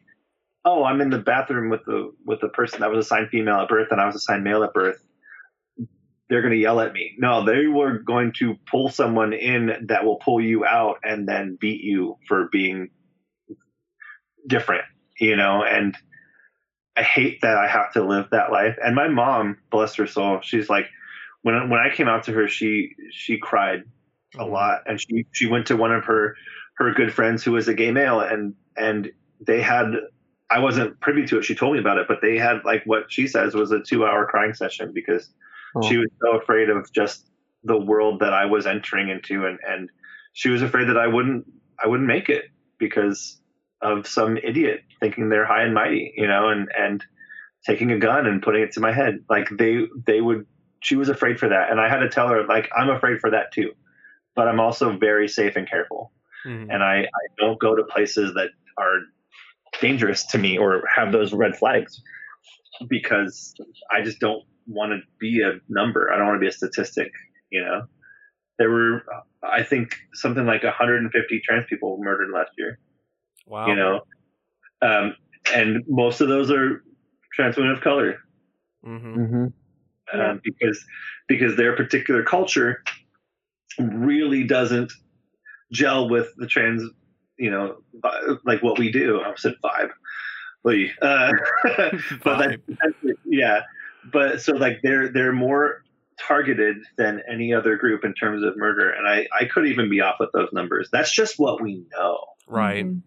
oh, 0.64 0.84
I'm 0.84 1.00
in 1.00 1.10
the 1.10 1.18
bathroom 1.18 1.70
with 1.70 1.84
the 1.84 2.12
with 2.24 2.40
the 2.40 2.48
person 2.48 2.80
that 2.80 2.90
was 2.90 3.06
assigned 3.06 3.28
female 3.28 3.60
at 3.60 3.68
birth 3.68 3.88
and 3.90 4.00
I 4.00 4.06
was 4.06 4.16
assigned 4.16 4.42
male 4.42 4.64
at 4.64 4.74
birth, 4.74 5.00
they're 6.28 6.42
going 6.42 6.52
to 6.52 6.58
yell 6.58 6.80
at 6.80 6.92
me. 6.92 7.14
No, 7.18 7.44
they 7.44 7.66
were 7.66 7.98
going 7.98 8.32
to 8.38 8.56
pull 8.70 8.88
someone 8.88 9.32
in 9.32 9.86
that 9.88 10.04
will 10.04 10.16
pull 10.16 10.40
you 10.40 10.64
out 10.64 10.98
and 11.04 11.28
then 11.28 11.56
beat 11.60 11.82
you 11.82 12.16
for 12.26 12.48
being 12.50 12.90
different, 14.46 14.84
you 15.20 15.36
know, 15.36 15.62
and 15.62 15.96
I 16.96 17.02
hate 17.02 17.42
that 17.42 17.56
I 17.56 17.68
have 17.68 17.92
to 17.92 18.04
live 18.04 18.28
that 18.30 18.50
life. 18.50 18.76
And 18.82 18.94
my 18.94 19.08
mom, 19.08 19.58
bless 19.70 19.94
her 19.96 20.06
soul, 20.06 20.40
she's 20.42 20.68
like 20.70 20.86
when 21.42 21.68
when 21.70 21.80
I 21.80 21.94
came 21.94 22.08
out 22.08 22.24
to 22.24 22.32
her, 22.32 22.48
she 22.48 22.94
she 23.10 23.38
cried 23.38 23.84
a 24.34 24.38
mm-hmm. 24.38 24.52
lot 24.52 24.82
and 24.86 25.00
she 25.00 25.26
she 25.32 25.46
went 25.46 25.66
to 25.66 25.76
one 25.76 25.92
of 25.92 26.04
her 26.06 26.36
her 26.74 26.92
good 26.92 27.12
friends 27.12 27.44
who 27.44 27.52
was 27.52 27.68
a 27.68 27.74
gay 27.74 27.90
male 27.90 28.20
and 28.20 28.54
and 28.76 29.10
they 29.40 29.62
had 29.62 29.94
I 30.50 30.60
wasn't 30.60 30.98
privy 31.00 31.26
to 31.26 31.38
it. 31.38 31.44
She 31.44 31.54
told 31.54 31.74
me 31.74 31.80
about 31.80 31.98
it, 31.98 32.06
but 32.08 32.20
they 32.22 32.38
had 32.38 32.64
like 32.64 32.82
what 32.84 33.04
she 33.08 33.26
says 33.26 33.54
was 33.54 33.72
a 33.72 33.80
two 33.80 34.04
hour 34.04 34.26
crying 34.26 34.54
session 34.54 34.92
because 34.92 35.28
oh. 35.74 35.88
she 35.88 35.96
was 35.96 36.08
so 36.20 36.38
afraid 36.38 36.70
of 36.70 36.90
just 36.92 37.26
the 37.64 37.76
world 37.76 38.20
that 38.20 38.32
I 38.32 38.46
was 38.46 38.66
entering 38.66 39.08
into, 39.08 39.46
and 39.46 39.58
and 39.66 39.90
she 40.32 40.50
was 40.50 40.62
afraid 40.62 40.88
that 40.88 40.96
I 40.96 41.06
wouldn't 41.06 41.46
I 41.82 41.88
wouldn't 41.88 42.06
make 42.06 42.28
it 42.28 42.44
because 42.78 43.40
of 43.82 44.06
some 44.06 44.36
idiot 44.36 44.80
thinking 45.00 45.28
they're 45.28 45.46
high 45.46 45.62
and 45.62 45.74
mighty, 45.74 46.12
you 46.16 46.26
know, 46.26 46.48
and 46.48 46.68
and 46.76 47.04
taking 47.64 47.90
a 47.90 47.98
gun 47.98 48.26
and 48.26 48.42
putting 48.42 48.62
it 48.62 48.72
to 48.72 48.80
my 48.80 48.92
head. 48.92 49.24
Like 49.28 49.48
they 49.50 49.82
they 50.06 50.20
would. 50.20 50.46
She 50.80 50.96
was 50.96 51.08
afraid 51.08 51.38
for 51.38 51.48
that, 51.48 51.70
and 51.70 51.80
I 51.80 51.88
had 51.88 51.98
to 51.98 52.08
tell 52.08 52.28
her 52.28 52.44
like 52.46 52.68
I'm 52.76 52.90
afraid 52.90 53.20
for 53.20 53.30
that 53.30 53.52
too, 53.52 53.72
but 54.34 54.48
I'm 54.48 54.60
also 54.60 54.96
very 54.96 55.28
safe 55.28 55.56
and 55.56 55.68
careful, 55.68 56.12
mm-hmm. 56.46 56.70
and 56.70 56.82
I 56.82 57.00
I 57.00 57.26
don't 57.38 57.58
go 57.58 57.74
to 57.74 57.82
places 57.84 58.34
that 58.34 58.50
are 58.78 59.00
dangerous 59.80 60.24
to 60.26 60.38
me 60.38 60.58
or 60.58 60.82
have 60.94 61.12
those 61.12 61.32
red 61.32 61.56
flags 61.56 62.00
because 62.88 63.54
I 63.90 64.02
just 64.02 64.20
don't 64.20 64.42
want 64.66 64.92
to 64.92 64.98
be 65.18 65.42
a 65.42 65.60
number. 65.68 66.12
I 66.12 66.16
don't 66.16 66.26
want 66.26 66.36
to 66.36 66.40
be 66.40 66.48
a 66.48 66.52
statistic, 66.52 67.12
you 67.50 67.62
know. 67.62 67.86
There 68.58 68.70
were 68.70 69.04
I 69.42 69.62
think 69.62 69.96
something 70.14 70.46
like 70.46 70.62
150 70.62 71.42
trans 71.44 71.66
people 71.68 71.98
murdered 72.00 72.30
last 72.32 72.52
year. 72.56 72.78
Wow. 73.46 73.66
You 73.68 73.76
know. 73.76 74.00
Um, 74.82 75.16
and 75.54 75.84
most 75.88 76.20
of 76.20 76.28
those 76.28 76.50
are 76.50 76.82
trans 77.32 77.56
women 77.56 77.72
of 77.72 77.80
color. 77.80 78.18
Mm-hmm. 78.84 79.20
Mm-hmm. 79.20 80.20
Um, 80.20 80.40
because 80.44 80.84
because 81.28 81.56
their 81.56 81.74
particular 81.74 82.22
culture 82.22 82.82
really 83.78 84.44
doesn't 84.44 84.92
gel 85.72 86.08
with 86.08 86.28
the 86.36 86.46
trans 86.46 86.82
you 87.38 87.50
know, 87.50 87.76
like 88.44 88.62
what 88.62 88.78
we 88.78 88.90
do. 88.90 89.20
I 89.20 89.34
said 89.36 89.54
vibe. 89.62 89.90
Uh, 90.64 91.32
but 92.24 92.38
that, 92.38 92.60
yeah, 93.24 93.60
but 94.12 94.40
so 94.40 94.52
like 94.54 94.80
they're 94.82 95.12
they're 95.12 95.32
more 95.32 95.84
targeted 96.18 96.78
than 96.96 97.22
any 97.30 97.54
other 97.54 97.76
group 97.76 98.04
in 98.04 98.14
terms 98.14 98.42
of 98.42 98.56
murder, 98.56 98.90
and 98.90 99.06
I 99.06 99.28
I 99.38 99.44
could 99.44 99.66
even 99.66 99.88
be 99.88 100.00
off 100.00 100.16
with 100.18 100.30
those 100.32 100.48
numbers. 100.52 100.88
That's 100.90 101.12
just 101.12 101.38
what 101.38 101.62
we 101.62 101.84
know. 101.92 102.18
Right. 102.48 102.84
Mm-hmm. 102.84 102.98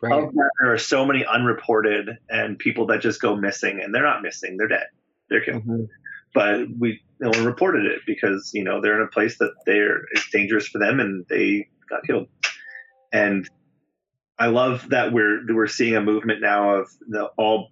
Right. 0.00 0.12
Of 0.12 0.32
that, 0.32 0.50
there 0.60 0.72
are 0.72 0.78
so 0.78 1.04
many 1.04 1.24
unreported 1.24 2.18
and 2.28 2.58
people 2.58 2.86
that 2.86 3.00
just 3.00 3.20
go 3.20 3.34
missing, 3.34 3.80
and 3.82 3.94
they're 3.94 4.04
not 4.04 4.22
missing; 4.22 4.56
they're 4.56 4.68
dead. 4.68 4.86
They're 5.28 5.44
killed. 5.44 5.62
Mm-hmm. 5.62 5.84
But 6.34 6.66
we 6.78 7.00
no 7.20 7.30
one 7.30 7.44
reported 7.44 7.86
it 7.86 8.02
because 8.06 8.52
you 8.54 8.62
know 8.62 8.80
they're 8.80 9.00
in 9.00 9.06
a 9.06 9.10
place 9.10 9.38
that 9.38 9.52
they're 9.66 10.02
it's 10.12 10.30
dangerous 10.30 10.68
for 10.68 10.78
them, 10.78 11.00
and 11.00 11.26
they 11.28 11.68
got 11.90 12.04
killed 12.04 12.28
and 13.12 13.48
I 14.38 14.46
love 14.46 14.90
that 14.90 15.12
we're 15.12 15.40
we're 15.52 15.66
seeing 15.66 15.96
a 15.96 16.00
movement 16.00 16.40
now 16.40 16.76
of 16.76 16.88
the 17.08 17.26
all 17.36 17.70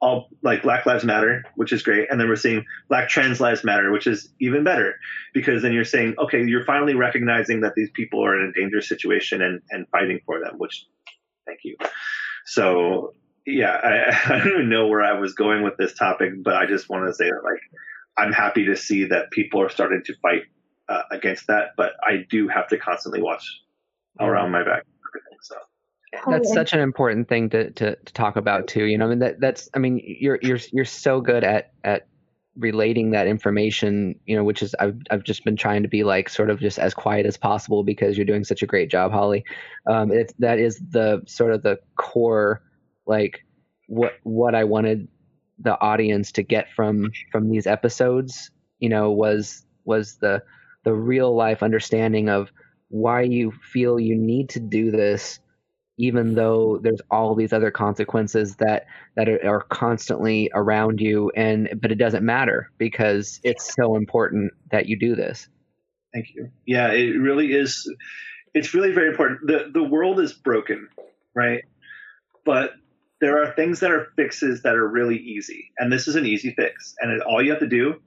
all 0.00 0.28
like 0.42 0.62
Black 0.62 0.86
Lives 0.86 1.04
Matter, 1.04 1.44
which 1.56 1.72
is 1.72 1.82
great, 1.82 2.08
and 2.10 2.20
then 2.20 2.28
we're 2.28 2.36
seeing 2.36 2.64
Black 2.88 3.08
Trans 3.08 3.40
Lives 3.40 3.64
Matter, 3.64 3.90
which 3.90 4.06
is 4.06 4.32
even 4.40 4.62
better 4.62 4.94
because 5.32 5.62
then 5.62 5.72
you're 5.72 5.84
saying, 5.84 6.14
okay, 6.18 6.44
you're 6.44 6.64
finally 6.64 6.94
recognizing 6.94 7.62
that 7.62 7.72
these 7.74 7.90
people 7.94 8.24
are 8.24 8.38
in 8.38 8.50
a 8.50 8.52
dangerous 8.52 8.88
situation 8.88 9.42
and 9.42 9.60
and 9.70 9.88
fighting 9.88 10.20
for 10.26 10.40
them. 10.40 10.54
Which, 10.58 10.86
thank 11.46 11.60
you. 11.64 11.76
So 12.46 13.14
yeah, 13.46 13.72
I, 13.72 14.34
I 14.34 14.38
don't 14.38 14.48
even 14.48 14.68
know 14.68 14.86
where 14.88 15.02
I 15.02 15.18
was 15.18 15.34
going 15.34 15.62
with 15.62 15.76
this 15.76 15.94
topic, 15.94 16.42
but 16.42 16.54
I 16.54 16.66
just 16.66 16.88
wanted 16.88 17.06
to 17.06 17.14
say 17.14 17.26
that 17.26 17.42
like 17.44 17.60
I'm 18.16 18.32
happy 18.32 18.66
to 18.66 18.76
see 18.76 19.06
that 19.06 19.30
people 19.30 19.60
are 19.60 19.68
starting 19.68 20.02
to 20.06 20.14
fight 20.22 20.42
uh, 20.88 21.02
against 21.10 21.46
that, 21.48 21.70
but 21.76 21.92
I 22.02 22.26
do 22.30 22.48
have 22.48 22.68
to 22.68 22.78
constantly 22.78 23.22
watch 23.22 23.44
around 24.20 24.52
my 24.52 24.64
back. 24.64 24.84
So 25.42 25.56
that's 26.30 26.52
such 26.52 26.72
an 26.72 26.80
important 26.80 27.28
thing 27.28 27.50
to, 27.50 27.70
to, 27.72 27.96
to 27.96 28.12
talk 28.12 28.36
about 28.36 28.68
too. 28.68 28.84
You 28.84 28.98
know, 28.98 29.06
I 29.06 29.08
mean 29.08 29.18
that 29.20 29.40
that's 29.40 29.68
I 29.74 29.78
mean 29.78 30.00
you're 30.04 30.38
you're 30.42 30.58
you're 30.72 30.84
so 30.84 31.20
good 31.20 31.44
at 31.44 31.72
at 31.82 32.06
relating 32.56 33.10
that 33.10 33.26
information. 33.26 34.18
You 34.26 34.36
know, 34.36 34.44
which 34.44 34.62
is 34.62 34.74
I've 34.78 34.96
I've 35.10 35.24
just 35.24 35.44
been 35.44 35.56
trying 35.56 35.82
to 35.82 35.88
be 35.88 36.04
like 36.04 36.28
sort 36.28 36.50
of 36.50 36.60
just 36.60 36.78
as 36.78 36.94
quiet 36.94 37.26
as 37.26 37.36
possible 37.36 37.84
because 37.84 38.16
you're 38.16 38.26
doing 38.26 38.44
such 38.44 38.62
a 38.62 38.66
great 38.66 38.90
job, 38.90 39.12
Holly. 39.12 39.44
Um, 39.86 40.12
it's 40.12 40.32
that 40.38 40.58
is 40.58 40.80
the 40.90 41.22
sort 41.26 41.52
of 41.52 41.62
the 41.62 41.78
core 41.96 42.62
like 43.06 43.44
what 43.86 44.14
what 44.22 44.54
I 44.54 44.64
wanted 44.64 45.08
the 45.58 45.80
audience 45.80 46.32
to 46.32 46.42
get 46.42 46.72
from 46.74 47.10
from 47.30 47.50
these 47.50 47.66
episodes. 47.66 48.50
You 48.78 48.88
know, 48.88 49.10
was 49.10 49.64
was 49.84 50.16
the 50.16 50.42
the 50.84 50.92
real 50.92 51.34
life 51.34 51.62
understanding 51.62 52.28
of 52.28 52.50
why 52.88 53.22
you 53.22 53.52
feel 53.72 53.98
you 53.98 54.16
need 54.16 54.50
to 54.50 54.60
do 54.60 54.90
this 54.90 55.40
even 55.96 56.34
though 56.34 56.78
there's 56.82 57.00
all 57.10 57.34
these 57.34 57.52
other 57.52 57.70
consequences 57.70 58.56
that 58.56 58.86
that 59.16 59.28
are, 59.28 59.60
constantly 59.70 60.50
around 60.54 61.00
you 61.00 61.30
and 61.36 61.68
but 61.80 61.92
it 61.92 61.96
doesn't 61.96 62.24
matter 62.24 62.70
because 62.78 63.40
it's 63.44 63.74
so 63.74 63.96
important 63.96 64.52
that 64.70 64.86
you 64.86 64.98
do 64.98 65.14
this. 65.14 65.48
Thank 66.12 66.34
you. 66.34 66.50
Yeah 66.66 66.92
it 66.92 67.18
really 67.18 67.52
is 67.52 67.90
it's 68.54 68.74
really 68.74 68.92
very 68.92 69.08
important. 69.08 69.46
The 69.46 69.70
the 69.72 69.82
world 69.82 70.20
is 70.20 70.32
broken 70.32 70.88
right? 71.34 71.62
But 72.44 72.74
there 73.20 73.42
are 73.42 73.52
things 73.54 73.80
that 73.80 73.90
are 73.90 74.08
fixes 74.16 74.62
that 74.62 74.74
are 74.74 74.86
really 74.86 75.16
easy 75.16 75.70
and 75.78 75.92
this 75.92 76.08
is 76.08 76.16
an 76.16 76.26
easy 76.26 76.54
fix. 76.54 76.94
And 77.00 77.12
it, 77.12 77.20
all 77.22 77.42
you 77.42 77.50
have 77.50 77.60
to 77.60 77.68
do 77.68 78.00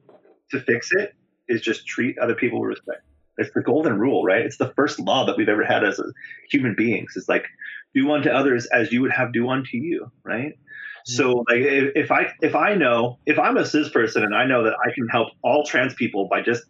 to 0.51 0.59
fix 0.59 0.89
it 0.91 1.13
is 1.47 1.61
just 1.61 1.87
treat 1.87 2.17
other 2.19 2.35
people 2.35 2.59
with 2.59 2.69
respect. 2.69 3.03
It's 3.37 3.53
the 3.53 3.61
golden 3.61 3.99
rule, 3.99 4.23
right? 4.23 4.41
It's 4.41 4.57
the 4.57 4.73
first 4.75 4.99
law 4.99 5.25
that 5.25 5.37
we've 5.37 5.49
ever 5.49 5.63
had 5.63 5.83
as 5.83 6.01
human 6.49 6.75
beings. 6.75 7.13
It's 7.15 7.29
like 7.29 7.45
do 7.93 8.11
unto 8.11 8.29
others 8.29 8.67
as 8.67 8.91
you 8.91 9.01
would 9.01 9.11
have 9.11 9.33
do 9.33 9.49
unto 9.49 9.77
you, 9.77 10.11
right? 10.23 10.53
Mm-hmm. 11.07 11.13
So 11.13 11.45
like 11.49 11.61
if, 11.61 11.91
if 11.95 12.11
I 12.11 12.33
if 12.41 12.55
I 12.55 12.75
know 12.75 13.19
if 13.25 13.39
I'm 13.39 13.57
a 13.57 13.65
cis 13.65 13.89
person 13.89 14.23
and 14.23 14.35
I 14.35 14.45
know 14.45 14.63
that 14.63 14.73
I 14.73 14.91
can 14.93 15.07
help 15.07 15.29
all 15.43 15.63
trans 15.65 15.93
people 15.93 16.27
by 16.29 16.41
just 16.41 16.63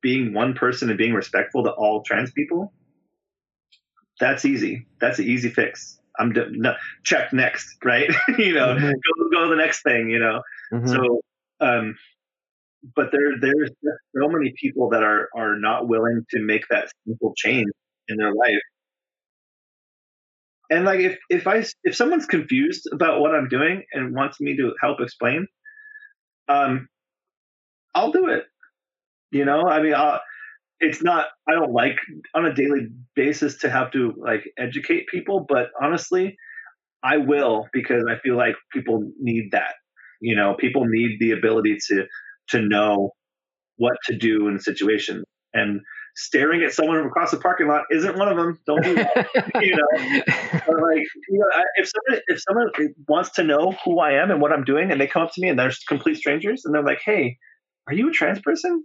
being 0.00 0.32
one 0.32 0.54
person 0.54 0.88
and 0.90 0.98
being 0.98 1.14
respectful 1.14 1.64
to 1.64 1.70
all 1.70 2.02
trans 2.02 2.30
people, 2.32 2.72
that's 4.20 4.44
easy. 4.44 4.86
That's 5.00 5.18
an 5.18 5.26
easy 5.26 5.50
fix. 5.50 5.98
I'm 6.18 6.32
d- 6.32 6.46
no, 6.50 6.74
check 7.02 7.32
next, 7.32 7.76
right? 7.84 8.08
you 8.38 8.54
know, 8.54 8.74
mm-hmm. 8.74 8.86
go 8.86 9.30
go 9.30 9.44
to 9.44 9.50
the 9.50 9.56
next 9.56 9.82
thing, 9.82 10.10
you 10.10 10.20
know. 10.20 10.42
Mm-hmm. 10.72 10.88
So 10.88 11.20
um 11.60 11.96
but 12.94 13.10
there 13.12 13.38
there's 13.40 13.70
so 13.82 14.28
many 14.28 14.52
people 14.60 14.90
that 14.90 15.02
are 15.02 15.28
are 15.34 15.56
not 15.58 15.88
willing 15.88 16.24
to 16.30 16.40
make 16.40 16.62
that 16.70 16.88
simple 17.06 17.32
change 17.36 17.68
in 18.08 18.16
their 18.18 18.32
life 18.34 18.60
and 20.70 20.84
like 20.84 21.00
if 21.00 21.18
if 21.30 21.46
i 21.46 21.64
if 21.84 21.94
someone's 21.94 22.26
confused 22.26 22.88
about 22.92 23.20
what 23.20 23.34
i'm 23.34 23.48
doing 23.48 23.82
and 23.92 24.14
wants 24.14 24.40
me 24.40 24.56
to 24.56 24.72
help 24.80 25.00
explain 25.00 25.46
um 26.48 26.88
i'll 27.94 28.12
do 28.12 28.28
it 28.28 28.44
you 29.30 29.44
know 29.44 29.62
i 29.68 29.82
mean 29.82 29.94
I'll, 29.94 30.20
it's 30.80 31.02
not 31.02 31.26
i 31.48 31.52
don't 31.52 31.72
like 31.72 31.96
on 32.34 32.46
a 32.46 32.54
daily 32.54 32.88
basis 33.14 33.58
to 33.58 33.70
have 33.70 33.90
to 33.92 34.12
like 34.16 34.42
educate 34.58 35.06
people 35.08 35.46
but 35.48 35.68
honestly 35.80 36.36
i 37.02 37.16
will 37.16 37.66
because 37.72 38.04
i 38.08 38.18
feel 38.18 38.36
like 38.36 38.54
people 38.72 39.10
need 39.20 39.50
that 39.52 39.74
you 40.20 40.36
know 40.36 40.54
people 40.58 40.84
need 40.86 41.18
the 41.20 41.32
ability 41.32 41.78
to 41.88 42.04
to 42.48 42.60
know 42.60 43.10
what 43.76 43.96
to 44.04 44.16
do 44.16 44.48
in 44.48 44.58
situations. 44.58 45.24
And 45.52 45.80
staring 46.16 46.62
at 46.62 46.72
someone 46.72 46.98
across 47.04 47.30
the 47.30 47.36
parking 47.36 47.68
lot 47.68 47.84
isn't 47.90 48.16
one 48.16 48.28
of 48.28 48.36
them. 48.36 48.58
Don't 48.66 48.82
do 48.82 48.94
that. 48.94 49.28
you 49.60 49.76
know, 49.76 50.22
but 50.66 50.82
like 50.82 51.06
you 51.28 51.38
know, 51.38 51.46
if 51.76 51.90
someone 51.90 52.22
if 52.26 52.40
someone 52.40 52.94
wants 53.08 53.30
to 53.30 53.42
know 53.42 53.74
who 53.84 53.98
I 54.00 54.12
am 54.12 54.30
and 54.30 54.40
what 54.40 54.52
I'm 54.52 54.64
doing, 54.64 54.90
and 54.90 55.00
they 55.00 55.06
come 55.06 55.22
up 55.22 55.32
to 55.32 55.40
me 55.40 55.48
and 55.48 55.58
they're 55.58 55.72
complete 55.88 56.16
strangers, 56.16 56.64
and 56.64 56.74
they're 56.74 56.84
like, 56.84 57.00
"Hey, 57.04 57.38
are 57.88 57.94
you 57.94 58.08
a 58.08 58.12
trans 58.12 58.40
person?" 58.40 58.84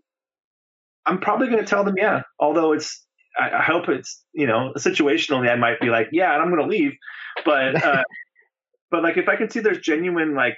I'm 1.05 1.19
probably 1.19 1.47
going 1.47 1.59
to 1.59 1.65
tell 1.65 1.83
them, 1.83 1.95
"Yeah." 1.97 2.23
Although 2.39 2.73
it's, 2.73 3.05
I, 3.39 3.51
I, 3.51 3.61
hope 3.63 3.89
it's 3.89 4.23
you 4.33 4.47
know 4.47 4.73
situationally, 4.77 5.49
I 5.49 5.55
might 5.55 5.79
be 5.79 5.89
like, 5.89 6.09
"Yeah," 6.11 6.33
and 6.33 6.41
I'm 6.41 6.49
going 6.49 6.61
to 6.61 6.75
leave, 6.75 6.93
but. 7.45 7.83
Uh, 7.83 8.03
but 8.91 9.03
like 9.03 9.17
if 9.17 9.29
I 9.29 9.35
can 9.35 9.51
see 9.51 9.59
there's 9.59 9.79
genuine 9.79 10.33
like 10.33 10.57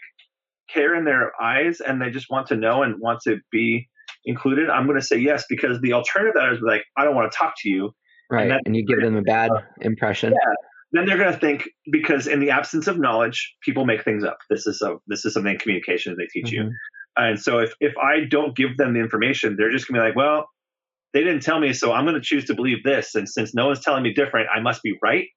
care 0.74 0.96
in 0.96 1.06
their 1.06 1.32
eyes 1.42 1.82
and 1.82 2.02
they 2.02 2.10
just 2.10 2.30
want 2.30 2.48
to 2.48 2.56
know 2.56 2.84
and 2.84 3.00
want 3.00 3.20
to 3.24 3.40
be 3.52 3.90
included, 4.26 4.70
I'm 4.70 4.86
going 4.86 5.00
to 5.00 5.06
say 5.06 5.18
yes 5.18 5.46
because 5.50 5.80
the 5.82 5.94
alternative 5.94 6.34
that 6.36 6.54
is 6.54 6.60
like, 6.62 6.84
I 6.98 7.04
don't 7.04 7.16
want 7.16 7.32
to 7.32 7.38
talk 7.38 7.54
to 7.60 7.70
you. 7.70 7.92
Right. 8.30 8.50
And, 8.50 8.62
and 8.66 8.76
you 8.76 8.86
give 8.86 9.02
them 9.02 9.18
a 9.18 9.22
bad 9.22 9.52
impression. 9.82 10.32
Yeah. 10.32 10.54
then 10.94 11.06
they're 11.06 11.18
going 11.18 11.34
to 11.34 11.40
think 11.40 11.68
because 11.92 12.28
in 12.28 12.40
the 12.40 12.52
absence 12.52 12.88
of 12.88 12.98
knowledge, 12.98 13.56
people 13.64 13.86
make 13.86 14.04
things 14.04 14.24
up. 14.24 14.38
This 14.50 14.66
is 14.68 14.82
a 14.82 14.96
this 15.08 15.26
is 15.26 15.34
something 15.34 15.54
in 15.54 15.60
communication 15.60 16.16
they 16.18 16.28
teach 16.28 16.54
mm-hmm. 16.54 16.70
you. 16.70 16.74
And 17.18 17.40
so 17.40 17.60
if 17.60 17.74
if 17.82 17.94
I 17.98 18.26
don't 18.30 18.56
give 18.56 18.78
them 18.78 18.94
the 18.94 19.02
information, 19.02 19.56
they're 19.58 19.72
just 19.72 19.88
going 19.88 19.96
to 19.96 20.02
be 20.02 20.08
like, 20.08 20.16
well, 20.16 20.48
they 21.14 21.22
didn't 21.22 21.42
tell 21.42 21.60
me, 21.60 21.74
so 21.74 21.92
I'm 21.92 22.06
going 22.06 22.16
to 22.16 22.22
choose 22.22 22.46
to 22.46 22.54
believe 22.54 22.84
this. 22.84 23.16
And 23.16 23.28
since 23.28 23.54
no 23.54 23.68
one's 23.68 23.84
telling 23.84 24.04
me 24.04 24.14
different, 24.14 24.48
I 24.54 24.62
must 24.62 24.82
be 24.82 24.94
right. 25.04 25.28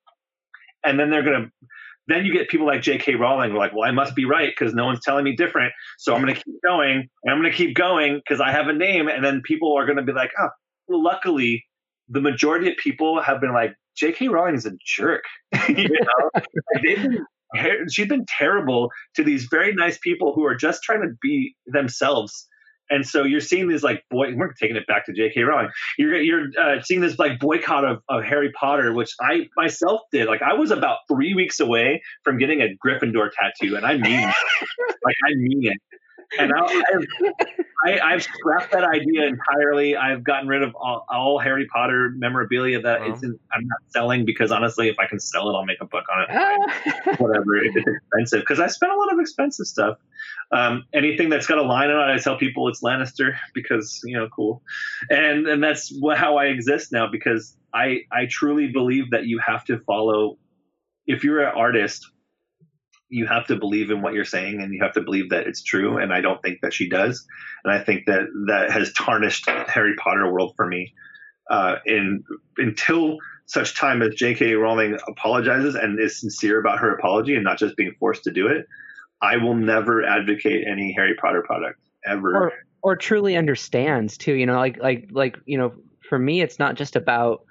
And 0.85 1.01
then 1.01 1.11
they're 1.11 1.25
going 1.25 1.43
to 1.43 1.67
then 2.07 2.25
you 2.25 2.33
get 2.33 2.49
people 2.49 2.67
like 2.67 2.83
J.K. 2.83 3.15
Rowling 3.15 3.51
who 3.51 3.57
are 3.57 3.59
like, 3.59 3.73
well, 3.73 3.89
I 3.89 3.93
must 3.93 4.15
be 4.15 4.25
right 4.25 4.53
because 4.57 4.75
no 4.75 4.85
one's 4.85 5.01
telling 5.03 5.25
me 5.25 5.35
different. 5.35 5.73
So 5.99 6.15
I'm 6.15 6.23
going 6.23 6.35
to 6.35 6.41
keep 6.41 6.57
going 6.63 7.09
and 7.23 7.33
I'm 7.33 7.41
going 7.41 7.51
to 7.51 7.57
keep 7.57 7.75
going 7.75 8.17
because 8.17 8.41
I 8.41 8.51
have 8.53 8.69
a 8.69 8.73
name. 8.73 9.09
And 9.09 9.25
then 9.25 9.43
people 9.43 9.77
are 9.77 9.87
going 9.87 9.97
to 9.97 10.03
be 10.03 10.13
like, 10.13 10.31
oh, 10.39 10.49
well, 10.89 11.03
luckily, 11.03 11.65
the 12.09 12.21
majority 12.21 12.71
of 12.71 12.77
people 12.77 13.23
have 13.23 13.41
been 13.41 13.53
like, 13.53 13.75
J.K. 13.97 14.29
Rowling 14.29 14.57
is 14.57 14.67
a 14.67 14.73
jerk. 14.85 15.25
you 15.69 15.89
know, 15.89 16.43
been 16.83 17.27
she's 17.89 18.09
been 18.09 18.27
terrible 18.27 18.91
to 19.15 19.25
these 19.25 19.45
very 19.45 19.73
nice 19.75 19.99
people 19.99 20.33
who 20.35 20.45
are 20.45 20.55
just 20.55 20.83
trying 20.83 21.03
to 21.03 21.15
be 21.23 21.55
themselves. 21.67 22.49
And 22.91 23.07
so 23.07 23.25
you're 23.25 23.41
seeing 23.41 23.69
this 23.69 23.83
like 23.83 24.05
boy, 24.11 24.35
we're 24.35 24.53
taking 24.53 24.77
it 24.77 24.87
back 24.87 25.07
to 25.07 25.13
J.K. 25.13 25.43
Rowling. 25.43 25.71
You're 25.99 26.21
you're 26.21 26.47
uh, 26.61 26.83
seeing 26.83 27.01
this 27.01 27.19
like 27.19 27.39
boycott 27.39 27.85
of, 27.85 28.03
of 28.09 28.25
Harry 28.25 28.53
Potter, 28.53 28.93
which 28.93 29.15
I 29.21 29.49
myself 29.57 30.03
did. 30.13 30.27
Like 30.27 30.43
I 30.43 30.55
was 30.55 30.71
about 30.71 30.99
three 31.09 31.35
weeks 31.35 31.61
away 31.61 32.03
from 32.23 32.39
getting 32.39 32.61
a 32.61 32.77
Gryffindor 32.85 33.31
tattoo, 33.33 33.77
and 33.77 33.87
I 33.87 33.97
mean, 33.97 34.21
like 35.05 35.17
I 35.25 35.35
mean 35.37 35.67
it 35.73 35.79
and 36.39 36.53
I, 37.87 38.13
have 38.13 38.23
scrapped 38.23 38.73
that 38.73 38.85
idea 38.85 39.27
entirely. 39.27 39.97
I've 39.97 40.25
gotten 40.25 40.49
rid 40.49 40.63
of 40.63 40.75
all, 40.75 41.07
all 41.09 41.39
Harry 41.39 41.67
Potter 41.67 42.13
memorabilia 42.17 42.81
that 42.83 43.03
oh. 43.03 43.13
isn't, 43.13 43.41
I'm 43.53 43.67
not 43.67 43.79
selling 43.89 44.25
because 44.25 44.51
honestly, 44.51 44.89
if 44.89 44.99
I 44.99 45.07
can 45.07 45.21
sell 45.21 45.51
it, 45.51 45.55
I'll 45.55 45.65
make 45.65 45.81
a 45.81 45.87
buck 45.87 46.05
on 46.15 46.27
it. 46.29 47.21
Whatever, 47.21 47.57
if 47.57 47.77
it's 47.77 47.87
expensive, 47.87 48.41
because 48.41 48.61
I 48.61 48.67
spent 48.69 48.93
a 48.93 48.97
lot 48.97 49.13
of 49.13 49.19
expensive 49.21 49.67
stuff. 49.67 49.99
Um, 50.53 50.85
anything 50.93 51.31
that's 51.31 51.47
got 51.47 51.59
a 51.59 51.63
line 51.63 51.91
on 51.91 52.11
it, 52.11 52.15
I 52.15 52.19
tell 52.19 52.37
people 52.37 52.69
it's 52.69 52.83
Lannister 52.83 53.37
because 53.55 54.01
you 54.05 54.17
know, 54.17 54.29
cool, 54.35 54.63
and 55.11 55.47
and 55.47 55.63
that's 55.63 55.93
how 56.17 56.37
I 56.37 56.47
exist 56.47 56.93
now 56.93 57.09
because 57.11 57.57
I 57.73 58.01
I 58.13 58.27
truly 58.29 58.69
believe 58.69 59.11
that 59.11 59.27
you 59.27 59.41
have 59.45 59.65
to 59.67 59.79
follow. 59.81 60.39
If 61.07 61.25
you're 61.25 61.43
an 61.43 61.55
artist, 61.55 62.07
you 63.15 63.27
have 63.27 63.47
to 63.47 63.57
believe 63.57 63.91
in 63.91 64.03
what 64.03 64.15
you're 64.15 64.25
saying 64.25 64.61
and 64.61 64.73
you 64.75 64.83
have 64.83 64.95
to 64.95 65.01
believe 65.01 65.31
that 65.31 65.47
it's 65.47 65.63
true 65.63 65.99
and 65.99 66.13
i 66.13 66.21
don't 66.21 66.43
think 66.43 66.59
that 66.63 66.73
she 66.73 66.89
does 66.89 67.25
and 67.63 67.73
i 67.73 67.83
think 67.83 68.07
that 68.07 68.23
that 68.49 68.71
has 68.71 68.93
tarnished 68.93 69.49
harry 69.69 69.95
potter 70.03 70.31
world 70.31 70.53
for 70.57 70.67
me 70.67 70.93
uh, 71.51 71.77
in 71.85 72.25
until 72.57 73.19
such 73.47 73.77
time 73.77 74.03
as 74.03 74.15
j.k 74.15 74.55
rowling 74.55 74.99
apologizes 75.07 75.75
and 75.75 76.01
is 76.01 76.21
sincere 76.21 76.59
about 76.59 76.79
her 76.79 76.95
apology 76.95 77.35
and 77.35 77.45
not 77.45 77.59
just 77.59 77.77
being 77.77 77.95
forced 78.01 78.25
to 78.25 78.33
do 78.33 78.49
it 78.49 78.67
i 79.25 79.37
will 79.37 79.55
never 79.55 80.05
advocate 80.05 80.65
any 80.71 80.93
harry 80.93 81.15
potter 81.21 81.43
product 81.43 81.81
ever. 82.07 82.37
Or, 82.37 82.53
or 82.83 82.97
truly 82.97 83.37
understands 83.37 84.19
too 84.19 84.35
you 84.35 84.47
know 84.47 84.57
like 84.57 84.79
like 84.79 85.09
like 85.11 85.39
you 85.47 85.59
know 85.59 85.73
for 86.09 86.19
me 86.19 86.43
it's 86.43 86.59
not 86.59 86.75
just 86.77 86.97
about 86.97 87.45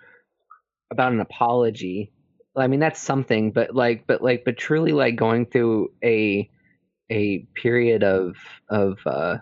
about 0.94 1.12
an 1.12 1.20
apology. 1.20 2.12
I 2.56 2.68
mean 2.68 2.80
that's 2.80 3.02
something, 3.02 3.52
but 3.52 3.76
like, 3.76 4.08
but 4.08 4.22
like, 4.22 4.46
but 4.46 4.58
truly 4.58 4.94
like 4.94 5.16
going 5.16 5.48
through 5.48 5.92
a 6.04 6.50
a 7.10 7.40
period 7.56 8.04
of 8.04 8.36
of 8.70 9.00
uh, 9.06 9.38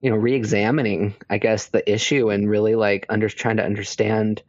you 0.00 0.10
know 0.10 0.16
re-examining, 0.16 1.14
I 1.30 1.38
guess, 1.38 1.66
the 1.66 1.88
issue 1.90 2.30
and 2.30 2.50
really 2.50 2.74
like 2.74 3.06
under 3.08 3.28
trying 3.28 3.58
to 3.58 3.64
understand 3.64 4.42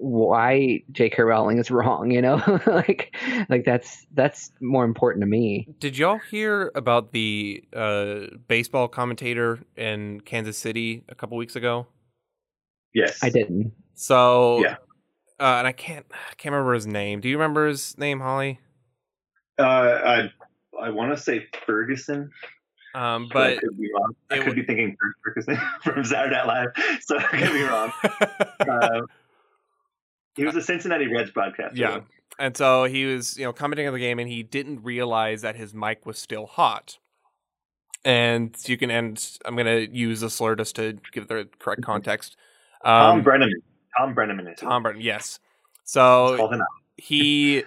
why 0.00 0.82
J.K. 0.92 1.22
Rowling 1.22 1.58
is 1.58 1.70
wrong. 1.70 2.10
You 2.10 2.22
know, 2.22 2.60
like 2.66 3.16
like 3.48 3.64
that's 3.64 4.06
that's 4.14 4.50
more 4.60 4.84
important 4.84 5.22
to 5.22 5.26
me. 5.26 5.68
Did 5.78 5.98
y'all 5.98 6.18
hear 6.30 6.70
about 6.74 7.12
the 7.12 7.64
uh, 7.74 8.36
baseball 8.46 8.88
commentator 8.88 9.60
in 9.76 10.20
Kansas 10.22 10.58
City 10.58 11.04
a 11.08 11.14
couple 11.14 11.36
weeks 11.36 11.56
ago? 11.56 11.86
Yes, 12.94 13.22
I 13.22 13.30
didn't. 13.30 13.72
So 13.94 14.60
yeah 14.62 14.76
uh, 15.40 15.56
and 15.58 15.66
I 15.66 15.72
can't 15.72 16.06
I 16.10 16.34
can't 16.36 16.52
remember 16.52 16.74
his 16.74 16.86
name. 16.86 17.20
Do 17.20 17.28
you 17.28 17.36
remember 17.36 17.68
his 17.68 17.96
name, 17.96 18.20
Holly? 18.20 18.60
Uh, 19.58 19.62
I 19.62 20.32
I 20.80 20.90
want 20.90 21.16
to 21.16 21.22
say 21.22 21.46
Ferguson. 21.66 22.30
Um, 22.94 23.28
but, 23.32 23.52
I 23.52 23.56
could 23.58 23.78
be 23.78 23.90
wrong. 23.94 24.14
I 24.30 24.36
could 24.38 24.46
w- 24.46 24.62
be 24.62 24.66
thinking 24.66 24.96
Ferguson 25.22 25.58
from 25.84 26.04
Saturday 26.04 26.34
Night 26.34 26.46
Live, 26.46 27.00
so 27.02 27.18
I 27.18 27.22
could 27.22 27.52
be 27.52 27.62
wrong. 27.62 27.92
uh, 28.60 29.00
he 30.38 30.44
was 30.46 30.56
a 30.56 30.62
Cincinnati 30.62 31.06
Reds 31.06 31.30
broadcaster. 31.30 31.76
Yeah, 31.76 32.00
and 32.38 32.56
so 32.56 32.84
he 32.84 33.04
was, 33.04 33.36
you 33.36 33.44
know, 33.44 33.52
commenting 33.52 33.86
on 33.86 33.92
the 33.92 33.98
game, 33.98 34.18
and 34.18 34.28
he 34.28 34.42
didn't 34.42 34.82
realize 34.82 35.42
that 35.42 35.56
his 35.56 35.74
mic 35.74 36.06
was 36.06 36.18
still 36.18 36.46
hot. 36.46 36.98
And 38.04 38.56
you 38.64 38.78
can, 38.78 38.90
and 38.90 39.38
I'm 39.44 39.56
going 39.56 39.66
to 39.66 39.94
use 39.94 40.20
the 40.20 40.30
slur 40.30 40.54
just 40.54 40.76
to 40.76 40.98
give 41.12 41.28
the 41.28 41.48
correct 41.58 41.82
mm-hmm. 41.82 41.90
context. 41.90 42.36
Um, 42.84 43.16
Tom 43.16 43.22
Brennan. 43.22 43.52
Tom 43.98 44.14
Brennan 44.14 44.46
is 44.46 44.60
Tom 44.60 44.82
Brennan, 44.84 45.02
yes. 45.02 45.40
So 45.84 46.60
he 46.96 47.64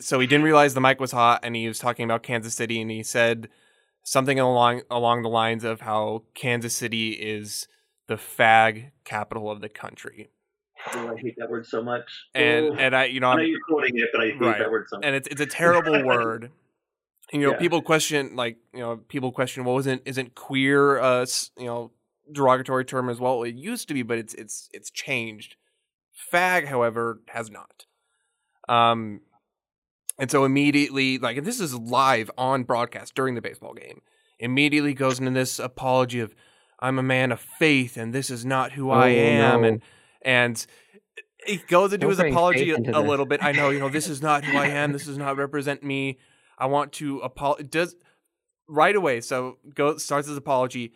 so 0.00 0.18
he 0.18 0.26
didn't 0.26 0.44
realize 0.44 0.74
the 0.74 0.80
mic 0.80 1.00
was 1.00 1.12
hot 1.12 1.40
and 1.42 1.54
he 1.54 1.68
was 1.68 1.78
talking 1.78 2.04
about 2.04 2.22
Kansas 2.22 2.54
City 2.54 2.80
and 2.80 2.90
he 2.90 3.02
said 3.02 3.48
something 4.02 4.38
along 4.40 4.82
along 4.90 5.22
the 5.22 5.28
lines 5.28 5.64
of 5.64 5.82
how 5.82 6.24
Kansas 6.34 6.74
City 6.74 7.12
is 7.12 7.68
the 8.06 8.16
fag 8.16 8.90
capital 9.04 9.50
of 9.50 9.60
the 9.60 9.68
country. 9.68 10.28
Oh, 10.94 11.14
I 11.14 11.20
hate 11.20 11.34
that 11.38 11.50
word 11.50 11.66
so 11.66 11.82
much. 11.82 12.04
And 12.34 12.66
oh. 12.66 12.74
and 12.74 12.94
I 12.94 13.06
you 13.06 13.20
know, 13.20 13.28
I 13.28 13.36
know 13.36 13.42
you're 13.42 13.60
quoting 13.68 13.96
it, 13.96 14.08
but 14.12 14.22
I 14.22 14.26
hate 14.26 14.40
right. 14.40 14.58
that 14.58 14.70
word 14.70 14.86
so 14.88 14.96
much. 14.96 15.06
And 15.06 15.14
it's 15.16 15.28
it's 15.28 15.40
a 15.40 15.46
terrible 15.46 16.04
word. 16.04 16.50
you 17.32 17.40
know, 17.40 17.52
yeah. 17.52 17.58
people 17.58 17.82
question 17.82 18.36
like 18.36 18.56
you 18.72 18.80
know 18.80 18.96
people 18.96 19.32
question, 19.32 19.64
well, 19.64 19.78
isn't 19.78 20.02
isn't 20.04 20.34
queer 20.34 20.98
uh 20.98 21.26
you 21.58 21.66
know 21.66 21.92
derogatory 22.32 22.84
term 22.84 23.08
as 23.08 23.20
well. 23.20 23.42
It 23.42 23.54
used 23.54 23.88
to 23.88 23.94
be, 23.94 24.02
but 24.02 24.18
it's 24.18 24.34
it's 24.34 24.68
it's 24.72 24.90
changed. 24.90 25.56
Fag, 26.32 26.66
however, 26.66 27.20
has 27.28 27.50
not. 27.50 27.86
Um, 28.68 29.20
and 30.18 30.30
so 30.30 30.44
immediately, 30.44 31.18
like, 31.18 31.36
and 31.36 31.46
this 31.46 31.60
is 31.60 31.74
live 31.74 32.30
on 32.36 32.64
broadcast 32.64 33.14
during 33.14 33.34
the 33.34 33.40
baseball 33.40 33.72
game. 33.72 34.02
Immediately 34.40 34.94
goes 34.94 35.18
into 35.18 35.30
this 35.30 35.58
apology 35.58 36.20
of, 36.20 36.34
"I'm 36.80 36.98
a 36.98 37.02
man 37.02 37.32
of 37.32 37.40
faith, 37.40 37.96
and 37.96 38.12
this 38.12 38.30
is 38.30 38.44
not 38.44 38.72
who 38.72 38.90
oh, 38.90 38.94
I 38.94 39.08
am," 39.08 39.62
no. 39.62 39.68
and 39.68 39.82
and 40.22 40.64
he 41.46 41.56
goes 41.56 41.92
into 41.92 42.06
Don't 42.06 42.18
his 42.18 42.20
apology 42.20 42.70
a, 42.70 42.76
a 42.76 43.00
little 43.00 43.26
bit. 43.26 43.42
I 43.42 43.52
know, 43.52 43.70
you 43.70 43.78
know, 43.78 43.88
this 43.88 44.08
is 44.08 44.20
not 44.20 44.44
who 44.44 44.56
I 44.56 44.66
am. 44.68 44.92
This 44.92 45.06
does 45.06 45.18
not 45.18 45.36
represent 45.36 45.82
me. 45.82 46.18
I 46.58 46.66
want 46.66 46.92
to 46.94 47.20
apologize. 47.20 47.68
Does 47.68 47.96
right 48.68 48.94
away. 48.94 49.20
So 49.20 49.58
go 49.74 49.96
starts 49.96 50.28
his 50.28 50.36
apology 50.36 50.92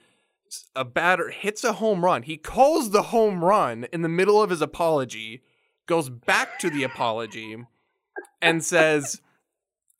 a 0.74 0.84
batter 0.84 1.30
hits 1.30 1.64
a 1.64 1.74
home 1.74 2.04
run. 2.04 2.22
He 2.22 2.36
calls 2.36 2.90
the 2.90 3.02
home 3.02 3.44
run 3.44 3.86
in 3.92 4.02
the 4.02 4.08
middle 4.08 4.42
of 4.42 4.50
his 4.50 4.62
apology, 4.62 5.42
goes 5.86 6.08
back 6.08 6.58
to 6.60 6.70
the 6.70 6.82
apology, 6.82 7.56
and 8.40 8.64
says, 8.64 9.20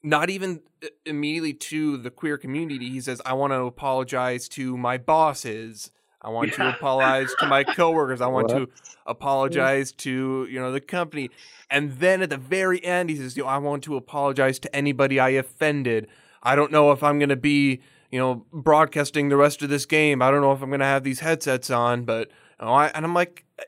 not 0.02 0.30
even 0.30 0.60
uh, 0.82 0.88
immediately 1.06 1.54
to 1.54 1.96
the 1.96 2.10
queer 2.10 2.36
community, 2.36 2.90
he 2.90 3.00
says, 3.00 3.22
I 3.24 3.34
want 3.34 3.52
to 3.52 3.62
apologize 3.62 4.48
to 4.50 4.76
my 4.76 4.98
bosses. 4.98 5.90
I 6.22 6.30
want 6.30 6.50
yeah. 6.50 6.56
to 6.56 6.76
apologize 6.76 7.34
to 7.40 7.46
my 7.46 7.64
coworkers. 7.64 8.20
I 8.20 8.26
want 8.28 8.48
what? 8.48 8.56
to 8.56 8.68
apologize 9.06 9.92
to, 9.92 10.46
you 10.50 10.60
know, 10.60 10.72
the 10.72 10.80
company. 10.80 11.30
And 11.70 11.92
then 11.98 12.22
at 12.22 12.30
the 12.30 12.36
very 12.36 12.82
end, 12.84 13.10
he 13.10 13.16
says, 13.16 13.36
you 13.36 13.42
know, 13.42 13.48
I 13.48 13.58
want 13.58 13.84
to 13.84 13.96
apologize 13.96 14.58
to 14.60 14.74
anybody 14.74 15.18
I 15.18 15.30
offended. 15.30 16.06
I 16.42 16.56
don't 16.56 16.72
know 16.72 16.92
if 16.92 17.02
I'm 17.02 17.18
going 17.18 17.28
to 17.28 17.36
be 17.36 17.82
you 18.12 18.18
know, 18.18 18.44
broadcasting 18.52 19.30
the 19.30 19.36
rest 19.36 19.62
of 19.62 19.70
this 19.70 19.86
game. 19.86 20.22
I 20.22 20.30
don't 20.30 20.42
know 20.42 20.52
if 20.52 20.62
I'm 20.62 20.68
going 20.68 20.80
to 20.80 20.86
have 20.86 21.02
these 21.02 21.20
headsets 21.20 21.70
on, 21.70 22.04
but 22.04 22.28
you 22.60 22.66
know, 22.66 22.72
I, 22.72 22.88
and 22.88 23.04
I'm 23.06 23.14
like, 23.14 23.46
eh, 23.58 23.64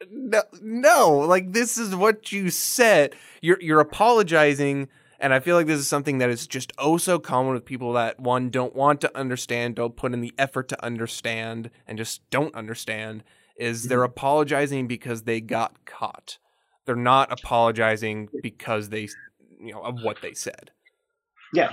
eh, 0.00 0.06
no, 0.10 0.42
no, 0.62 1.18
like 1.18 1.52
this 1.52 1.76
is 1.76 1.94
what 1.94 2.30
you 2.30 2.50
said. 2.50 3.16
You're 3.42 3.60
you're 3.60 3.80
apologizing, 3.80 4.88
and 5.24 5.32
I 5.32 5.40
feel 5.40 5.56
like 5.56 5.66
this 5.66 5.80
is 5.80 5.88
something 5.88 6.18
that 6.18 6.28
is 6.28 6.46
just 6.46 6.70
oh 6.76 6.98
so 6.98 7.18
common 7.18 7.54
with 7.54 7.64
people 7.64 7.94
that 7.94 8.20
one 8.20 8.50
don't 8.50 8.76
want 8.76 9.00
to 9.00 9.18
understand, 9.18 9.74
don't 9.74 9.96
put 9.96 10.12
in 10.12 10.20
the 10.20 10.34
effort 10.36 10.68
to 10.68 10.84
understand, 10.84 11.70
and 11.86 11.96
just 11.96 12.28
don't 12.28 12.54
understand. 12.54 13.24
Is 13.56 13.80
mm-hmm. 13.80 13.88
they're 13.88 14.04
apologizing 14.04 14.86
because 14.86 15.22
they 15.22 15.40
got 15.40 15.86
caught. 15.86 16.36
They're 16.84 16.94
not 16.94 17.32
apologizing 17.32 18.28
because 18.42 18.90
they, 18.90 19.08
you 19.58 19.72
know, 19.72 19.80
of 19.80 20.02
what 20.02 20.18
they 20.20 20.34
said. 20.34 20.72
Yeah, 21.54 21.72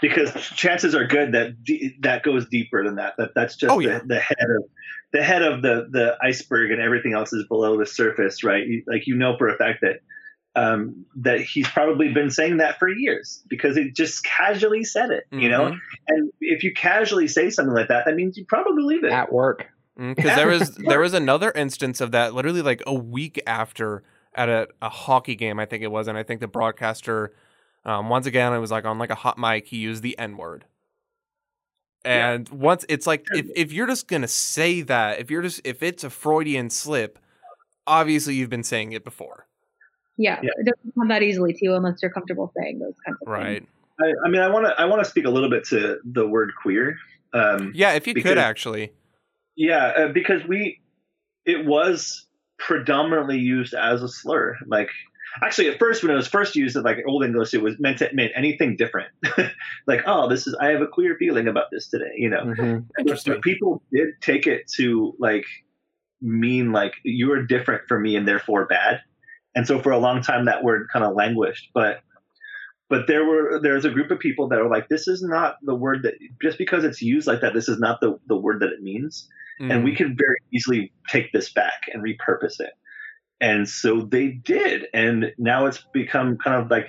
because 0.00 0.32
chances 0.56 0.96
are 0.96 1.06
good 1.06 1.32
that 1.32 1.52
that 2.00 2.24
goes 2.24 2.48
deeper 2.48 2.82
than 2.82 2.96
that. 2.96 3.14
That 3.16 3.30
that's 3.36 3.54
just 3.54 3.72
oh, 3.72 3.78
yeah. 3.78 4.00
the, 4.00 4.06
the, 4.06 4.20
head 4.20 4.48
of 4.56 4.64
the 5.12 5.22
head 5.22 5.42
of 5.42 5.62
the 5.62 5.86
the 5.88 6.16
iceberg, 6.20 6.72
and 6.72 6.80
everything 6.80 7.12
else 7.12 7.32
is 7.32 7.46
below 7.46 7.78
the 7.78 7.86
surface, 7.86 8.42
right? 8.42 8.66
You, 8.66 8.82
like 8.88 9.06
you 9.06 9.14
know 9.14 9.36
for 9.38 9.48
a 9.48 9.56
fact 9.56 9.82
that 9.82 10.00
um, 10.54 11.06
that 11.16 11.40
he's 11.40 11.68
probably 11.68 12.12
been 12.12 12.30
saying 12.30 12.58
that 12.58 12.78
for 12.78 12.88
years 12.88 13.42
because 13.48 13.76
he 13.76 13.90
just 13.90 14.24
casually 14.24 14.84
said 14.84 15.10
it, 15.10 15.24
you 15.30 15.48
mm-hmm. 15.48 15.50
know. 15.50 15.76
And 16.08 16.30
if 16.40 16.62
you 16.62 16.74
casually 16.74 17.28
say 17.28 17.50
something 17.50 17.74
like 17.74 17.88
that, 17.88 18.04
that 18.04 18.14
means 18.14 18.36
you 18.36 18.44
probably 18.44 18.74
believe 18.76 19.04
it 19.04 19.12
at 19.12 19.32
work. 19.32 19.68
Because 19.96 20.30
mm, 20.30 20.36
there 20.36 20.48
was 20.48 20.74
there 20.76 21.00
was 21.00 21.14
another 21.14 21.52
instance 21.52 22.00
of 22.00 22.12
that, 22.12 22.34
literally 22.34 22.62
like 22.62 22.82
a 22.86 22.94
week 22.94 23.40
after 23.46 24.02
at 24.34 24.48
a, 24.48 24.68
a 24.80 24.88
hockey 24.88 25.34
game, 25.34 25.58
I 25.58 25.66
think 25.66 25.82
it 25.82 25.90
was, 25.90 26.08
and 26.08 26.16
I 26.16 26.22
think 26.22 26.40
the 26.40 26.48
broadcaster, 26.48 27.34
um, 27.84 28.08
once 28.08 28.26
again, 28.26 28.52
it 28.52 28.58
was 28.58 28.70
like 28.70 28.84
on 28.84 28.98
like 28.98 29.10
a 29.10 29.14
hot 29.14 29.38
mic, 29.38 29.66
he 29.66 29.78
used 29.78 30.02
the 30.02 30.18
N 30.18 30.36
word. 30.36 30.64
And 32.04 32.48
yeah. 32.48 32.56
once 32.56 32.84
it's 32.88 33.06
like 33.06 33.26
if, 33.32 33.46
if 33.54 33.72
you're 33.72 33.86
just 33.86 34.08
gonna 34.08 34.28
say 34.28 34.82
that, 34.82 35.20
if 35.20 35.30
you're 35.30 35.42
just 35.42 35.60
if 35.64 35.82
it's 35.82 36.04
a 36.04 36.10
Freudian 36.10 36.68
slip, 36.68 37.18
obviously 37.86 38.34
you've 38.34 38.50
been 38.50 38.64
saying 38.64 38.92
it 38.92 39.04
before. 39.04 39.46
Yeah, 40.16 40.40
yeah. 40.42 40.50
it 40.58 40.66
doesn't 40.66 40.94
come 40.94 41.08
that 41.08 41.22
easily 41.22 41.52
to 41.52 41.58
you 41.62 41.74
unless 41.74 42.00
you're 42.02 42.10
comfortable 42.10 42.52
saying 42.56 42.78
those 42.78 42.94
kinds 43.04 43.18
of 43.22 43.28
right. 43.28 43.58
things. 43.58 43.68
Right. 44.00 44.14
I, 44.22 44.26
I, 44.26 44.30
mean, 44.30 44.40
I 44.40 44.48
want 44.48 44.66
to 44.66 44.80
I 44.80 44.84
want 44.84 45.02
to 45.02 45.08
speak 45.08 45.24
a 45.24 45.30
little 45.30 45.50
bit 45.50 45.64
to 45.66 45.98
the 46.04 46.26
word 46.26 46.52
queer. 46.60 46.96
Um, 47.32 47.72
yeah, 47.74 47.92
if 47.92 48.06
you 48.06 48.14
because, 48.14 48.30
could 48.30 48.38
actually. 48.38 48.92
Yeah, 49.56 49.86
uh, 49.96 50.08
because 50.08 50.46
we 50.46 50.80
it 51.44 51.66
was 51.66 52.26
predominantly 52.58 53.38
used 53.38 53.74
as 53.74 54.02
a 54.02 54.08
slur. 54.08 54.56
Like 54.66 54.88
actually 55.42 55.68
at 55.68 55.78
first 55.78 56.02
when 56.02 56.12
it 56.12 56.16
was 56.16 56.26
first 56.26 56.54
used 56.56 56.76
in 56.76 56.82
like 56.82 56.98
old 57.06 57.24
English, 57.24 57.54
it 57.54 57.62
was 57.62 57.78
meant 57.78 57.98
to 57.98 58.12
mean 58.12 58.30
anything 58.34 58.76
different. 58.76 59.08
like, 59.86 60.02
oh, 60.06 60.28
this 60.28 60.46
is 60.46 60.54
I 60.60 60.68
have 60.68 60.82
a 60.82 60.86
queer 60.86 61.16
feeling 61.18 61.48
about 61.48 61.66
this 61.70 61.88
today, 61.88 62.12
you 62.16 62.28
know. 62.28 62.44
Mm-hmm. 62.44 62.78
Interesting. 62.98 63.40
People 63.40 63.82
did 63.92 64.08
take 64.20 64.46
it 64.46 64.70
to 64.76 65.14
like 65.18 65.44
mean 66.20 66.72
like 66.72 66.94
you 67.02 67.32
are 67.32 67.42
different 67.42 67.82
from 67.88 68.02
me 68.02 68.16
and 68.16 68.26
therefore 68.26 68.66
bad. 68.66 69.00
And 69.54 69.66
so 69.66 69.80
for 69.80 69.92
a 69.92 69.98
long 69.98 70.22
time 70.22 70.46
that 70.46 70.64
word 70.64 70.88
kind 70.92 71.04
of 71.04 71.14
languished. 71.14 71.70
But 71.74 72.02
but 72.88 73.06
there 73.06 73.24
were 73.24 73.60
there's 73.62 73.84
a 73.84 73.90
group 73.90 74.10
of 74.10 74.18
people 74.18 74.48
that 74.48 74.58
are 74.58 74.68
like, 74.68 74.88
this 74.88 75.08
is 75.08 75.22
not 75.22 75.56
the 75.62 75.74
word 75.74 76.02
that 76.02 76.14
just 76.42 76.58
because 76.58 76.84
it's 76.84 77.00
used 77.00 77.26
like 77.26 77.40
that, 77.40 77.54
this 77.54 77.68
is 77.68 77.78
not 77.78 78.00
the, 78.00 78.18
the 78.26 78.36
word 78.36 78.60
that 78.60 78.70
it 78.70 78.82
means. 78.82 79.28
Mm. 79.60 79.72
And 79.72 79.84
we 79.84 79.94
can 79.94 80.16
very 80.16 80.36
easily 80.52 80.92
take 81.08 81.32
this 81.32 81.52
back 81.52 81.84
and 81.92 82.02
repurpose 82.02 82.60
it. 82.60 82.72
And 83.40 83.68
so 83.68 84.02
they 84.02 84.28
did. 84.28 84.86
And 84.94 85.32
now 85.38 85.66
it's 85.66 85.84
become 85.92 86.38
kind 86.38 86.62
of 86.62 86.70
like 86.70 86.88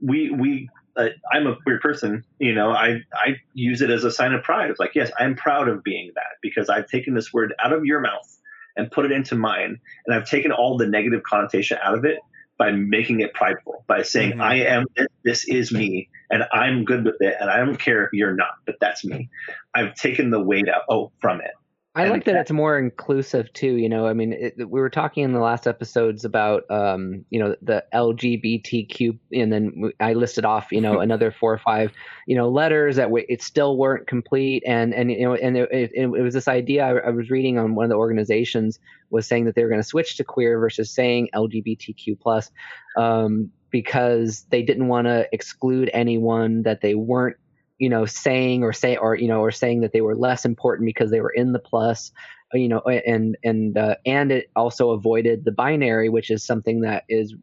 we 0.00 0.30
we 0.30 0.68
uh, 0.96 1.08
I'm 1.32 1.46
a 1.46 1.56
queer 1.56 1.78
person, 1.78 2.24
you 2.38 2.54
know, 2.54 2.70
I, 2.70 3.00
I 3.12 3.36
use 3.52 3.82
it 3.82 3.90
as 3.90 4.04
a 4.04 4.10
sign 4.10 4.32
of 4.32 4.42
pride. 4.42 4.70
It's 4.70 4.80
like, 4.80 4.94
yes, 4.94 5.10
I'm 5.18 5.36
proud 5.36 5.68
of 5.68 5.84
being 5.84 6.10
that 6.14 6.38
because 6.42 6.68
I've 6.68 6.88
taken 6.88 7.14
this 7.14 7.32
word 7.32 7.54
out 7.62 7.72
of 7.72 7.84
your 7.84 8.00
mouth 8.00 8.35
and 8.76 8.90
put 8.90 9.04
it 9.04 9.12
into 9.12 9.34
mine. 9.34 9.78
And 10.06 10.14
I've 10.14 10.28
taken 10.28 10.52
all 10.52 10.76
the 10.76 10.86
negative 10.86 11.22
connotation 11.22 11.78
out 11.82 11.96
of 11.96 12.04
it 12.04 12.18
by 12.58 12.70
making 12.72 13.20
it 13.20 13.34
prideful, 13.34 13.84
by 13.86 14.02
saying, 14.02 14.32
mm-hmm. 14.32 14.40
I 14.40 14.54
am 14.56 14.86
this, 14.96 15.06
this 15.24 15.48
is 15.48 15.72
me, 15.72 16.08
and 16.30 16.44
I'm 16.52 16.84
good 16.84 17.04
with 17.04 17.16
it, 17.20 17.36
and 17.38 17.50
I 17.50 17.58
don't 17.58 17.76
care 17.76 18.04
if 18.04 18.12
you're 18.12 18.34
not, 18.34 18.52
but 18.64 18.76
that's 18.80 19.04
me. 19.04 19.28
I've 19.74 19.94
taken 19.94 20.30
the 20.30 20.40
weight 20.40 20.68
out 20.68 20.82
oh, 20.88 21.12
from 21.20 21.40
it. 21.40 21.50
I 21.96 22.08
like 22.08 22.24
that 22.24 22.36
it's 22.36 22.50
more 22.50 22.78
inclusive 22.78 23.50
too. 23.54 23.76
You 23.76 23.88
know, 23.88 24.06
I 24.06 24.12
mean, 24.12 24.34
it, 24.34 24.54
we 24.58 24.80
were 24.80 24.90
talking 24.90 25.24
in 25.24 25.32
the 25.32 25.40
last 25.40 25.66
episodes 25.66 26.26
about, 26.26 26.70
um, 26.70 27.24
you 27.30 27.40
know, 27.40 27.56
the 27.62 27.84
LGBTQ, 27.94 29.18
and 29.32 29.50
then 29.50 29.92
I 29.98 30.12
listed 30.12 30.44
off, 30.44 30.70
you 30.70 30.82
know, 30.82 31.00
another 31.06 31.30
four 31.30 31.54
or 31.54 31.58
five, 31.58 31.92
you 32.26 32.36
know, 32.36 32.50
letters 32.50 32.96
that 32.96 33.04
w- 33.04 33.24
it 33.30 33.42
still 33.42 33.78
weren't 33.78 34.06
complete, 34.06 34.62
and 34.66 34.92
and 34.92 35.10
you 35.10 35.22
know, 35.22 35.34
and 35.36 35.56
it, 35.56 35.68
it, 35.72 35.90
it 35.94 36.22
was 36.22 36.34
this 36.34 36.48
idea 36.48 36.84
I, 36.84 37.08
I, 37.08 37.10
was 37.10 37.30
reading 37.30 37.58
on 37.58 37.74
one 37.74 37.84
of 37.84 37.90
the 37.90 37.96
organizations 37.96 38.78
was 39.08 39.26
saying 39.26 39.46
that 39.46 39.54
they 39.54 39.62
were 39.62 39.70
going 39.70 39.80
to 39.80 39.88
switch 39.88 40.18
to 40.18 40.24
queer 40.24 40.58
versus 40.58 40.90
saying 40.90 41.30
LGBTQ 41.34 42.20
plus, 42.20 42.50
um, 42.98 43.50
because 43.70 44.44
they 44.50 44.62
didn't 44.62 44.88
want 44.88 45.06
to 45.06 45.26
exclude 45.32 45.88
anyone 45.94 46.62
that 46.64 46.82
they 46.82 46.94
weren't 46.94 47.38
you 47.78 47.88
know 47.88 48.06
saying 48.06 48.62
or 48.62 48.72
say 48.72 48.96
or 48.96 49.14
you 49.14 49.28
know 49.28 49.40
or 49.40 49.50
saying 49.50 49.80
that 49.80 49.92
they 49.92 50.00
were 50.00 50.16
less 50.16 50.44
important 50.44 50.86
because 50.86 51.10
they 51.10 51.20
were 51.20 51.30
in 51.30 51.52
the 51.52 51.58
plus 51.58 52.12
uh, 52.54 52.58
you 52.58 52.68
know 52.68 52.80
and 52.80 53.36
and 53.44 53.76
uh, 53.76 53.96
and 54.04 54.32
it 54.32 54.50
also 54.56 54.90
avoided 54.90 55.44
the 55.44 55.52
binary 55.52 56.08
which 56.08 56.30
is 56.30 56.44
something 56.44 56.80
that 56.80 57.04
is 57.08 57.34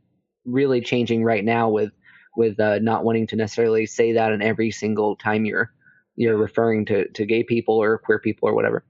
really 0.46 0.82
changing 0.82 1.24
right 1.24 1.46
now 1.46 1.70
with 1.70 1.92
with 2.36 2.60
uh, 2.60 2.80
not 2.80 3.04
wanting 3.04 3.28
to 3.28 3.36
necessarily 3.36 3.86
say 3.86 4.14
that 4.14 4.32
in 4.32 4.42
every 4.42 4.72
single 4.72 5.16
time 5.16 5.46
you're 5.46 5.72
you're 6.16 6.38
referring 6.38 6.86
to 6.86 7.08
to 7.10 7.26
gay 7.26 7.44
people 7.44 7.76
or 7.76 7.98
queer 7.98 8.20
people 8.20 8.50
or 8.50 8.54
whatever. 8.54 8.84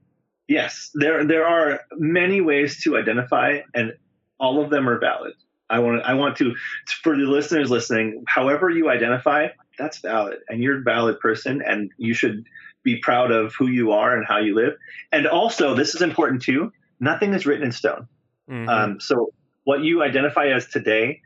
Yes. 0.48 0.90
There 0.94 1.24
there 1.24 1.46
are 1.46 1.80
many 1.92 2.40
ways 2.40 2.82
to 2.84 2.96
identify 2.96 3.60
and 3.74 3.92
all 4.38 4.62
of 4.62 4.70
them 4.70 4.88
are 4.88 4.98
valid. 4.98 5.32
I 5.70 5.78
want 5.78 6.02
i 6.02 6.12
want 6.12 6.36
to 6.36 6.54
for 7.02 7.16
the 7.16 7.22
listeners 7.22 7.70
listening 7.70 8.22
however 8.28 8.68
you 8.68 8.90
identify 8.90 9.48
that's 9.78 9.98
valid 9.98 10.38
and 10.48 10.62
you're 10.62 10.78
a 10.78 10.82
valid 10.82 11.20
person 11.20 11.62
and 11.66 11.90
you 11.96 12.14
should 12.14 12.44
be 12.82 12.98
proud 12.98 13.30
of 13.30 13.54
who 13.54 13.68
you 13.68 13.92
are 13.92 14.16
and 14.16 14.26
how 14.26 14.38
you 14.38 14.54
live. 14.54 14.74
And 15.10 15.26
also, 15.26 15.74
this 15.74 15.94
is 15.94 16.02
important 16.02 16.42
too. 16.42 16.72
Nothing 17.00 17.34
is 17.34 17.46
written 17.46 17.64
in 17.64 17.72
stone. 17.72 18.06
Mm-hmm. 18.48 18.68
Um, 18.68 19.00
so 19.00 19.32
what 19.64 19.80
you 19.80 20.02
identify 20.02 20.48
as 20.48 20.68
today 20.68 21.22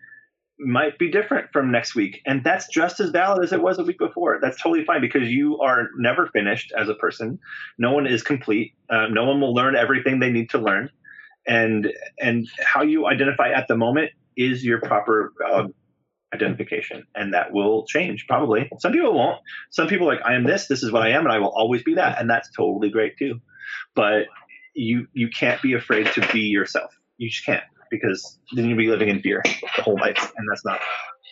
might 0.61 0.99
be 0.99 1.11
different 1.11 1.53
from 1.53 1.71
next 1.71 1.95
week, 1.95 2.21
and 2.27 2.43
that's 2.43 2.69
just 2.69 2.99
as 3.01 3.11
valid 3.11 3.45
as 3.45 3.53
it 3.53 3.63
was 3.63 3.79
a 3.79 3.85
week 3.85 3.99
before. 3.99 4.39
That's 4.41 4.61
totally 4.61 4.85
fine 4.85 5.01
because 5.01 5.29
you 5.29 5.61
are 5.61 5.89
never 5.97 6.27
finished 6.27 6.73
as 6.77 6.89
a 6.89 6.95
person. 6.95 7.39
No 7.79 7.93
one 7.93 8.07
is 8.07 8.23
complete. 8.23 8.75
Uh, 8.91 9.07
no 9.09 9.25
one 9.25 9.41
will 9.41 9.55
learn 9.55 9.77
everything 9.77 10.19
they 10.19 10.31
need 10.31 10.51
to 10.51 10.59
learn, 10.59 10.91
and 11.47 11.93
and 12.19 12.49
how 12.61 12.83
you 12.83 13.07
identify 13.07 13.51
at 13.51 13.69
the 13.69 13.77
moment 13.77 14.11
is 14.37 14.65
your 14.65 14.81
proper 14.81 15.33
valid 15.41 15.75
identification 16.33 17.07
and 17.15 17.35
that 17.35 17.53
will 17.53 17.87
change 17.87 18.27
probably. 18.27 18.71
Some 18.79 18.93
people 18.93 19.15
won't. 19.15 19.41
Some 19.71 19.89
people 19.89 20.07
like 20.07 20.21
i 20.25 20.35
am 20.35 20.45
this 20.45 20.67
this 20.67 20.83
is 20.83 20.93
what 20.93 21.03
i 21.03 21.11
am 21.11 21.25
and 21.25 21.33
i 21.33 21.39
will 21.39 21.53
always 21.55 21.83
be 21.83 21.95
that 21.95 22.21
and 22.21 22.29
that's 22.29 22.51
totally 22.57 22.91
great 22.91 23.17
too. 23.19 23.41
But 23.95 24.27
you 24.75 25.07
you 25.13 25.29
can't 25.29 25.61
be 25.63 25.75
afraid 25.75 26.07
to 26.13 26.29
be 26.33 26.41
yourself. 26.41 26.95
You 27.17 27.31
just 27.31 27.45
can't 27.45 27.65
because 27.91 28.39
then 28.55 28.69
you'll 28.69 28.79
be 28.79 28.89
living 28.89 29.09
in 29.09 29.21
fear 29.21 29.43
the 29.77 29.83
whole 29.83 29.99
life 29.99 30.33
and 30.37 30.47
that's 30.51 30.65
not 30.65 30.81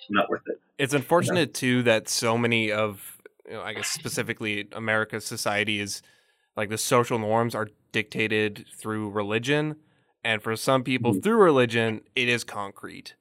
not 0.08 0.28
worth 0.30 0.42
it. 0.46 0.60
It's 0.78 0.94
unfortunate 0.94 1.40
you 1.62 1.70
know? 1.70 1.80
too 1.80 1.82
that 1.84 2.08
so 2.08 2.38
many 2.38 2.72
of 2.72 3.16
you 3.46 3.54
know, 3.54 3.62
i 3.62 3.72
guess 3.72 3.88
specifically 3.88 4.68
america's 4.72 5.24
society 5.24 5.80
is 5.80 6.02
like 6.56 6.68
the 6.68 6.78
social 6.78 7.18
norms 7.18 7.54
are 7.54 7.68
dictated 7.92 8.66
through 8.76 9.10
religion 9.10 9.76
and 10.24 10.42
for 10.42 10.56
some 10.56 10.82
people 10.82 11.12
mm-hmm. 11.12 11.20
through 11.20 11.36
religion 11.36 12.00
it 12.14 12.28
is 12.28 12.44
concrete 12.44 13.14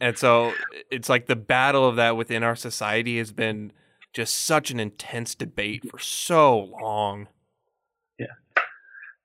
and 0.00 0.18
so 0.18 0.52
it's 0.90 1.08
like 1.08 1.26
the 1.26 1.36
battle 1.36 1.88
of 1.88 1.96
that 1.96 2.16
within 2.16 2.42
our 2.42 2.56
society 2.56 3.18
has 3.18 3.32
been 3.32 3.72
just 4.12 4.34
such 4.34 4.70
an 4.70 4.80
intense 4.80 5.34
debate 5.34 5.90
for 5.90 5.98
so 5.98 6.70
long. 6.80 7.28
Yeah. 8.18 8.26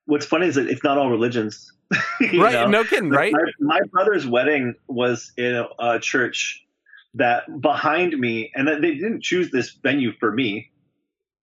What's 0.04 0.26
funny 0.26 0.48
is 0.48 0.56
that 0.56 0.68
it's 0.68 0.84
not 0.84 0.98
all 0.98 1.10
religions. 1.10 1.72
right. 2.20 2.52
Know? 2.52 2.66
No 2.68 2.84
kidding, 2.84 3.10
right? 3.10 3.32
My, 3.32 3.78
my, 3.78 3.80
brother's 3.90 4.26
wedding 4.26 4.74
was 4.88 5.32
in 5.36 5.54
a, 5.54 5.68
a 5.78 5.98
church 5.98 6.66
that 7.14 7.44
behind 7.60 8.18
me, 8.18 8.50
and 8.54 8.66
they 8.66 8.94
didn't 8.94 9.22
choose 9.22 9.50
this 9.50 9.70
venue 9.70 10.12
for 10.18 10.32
me. 10.32 10.70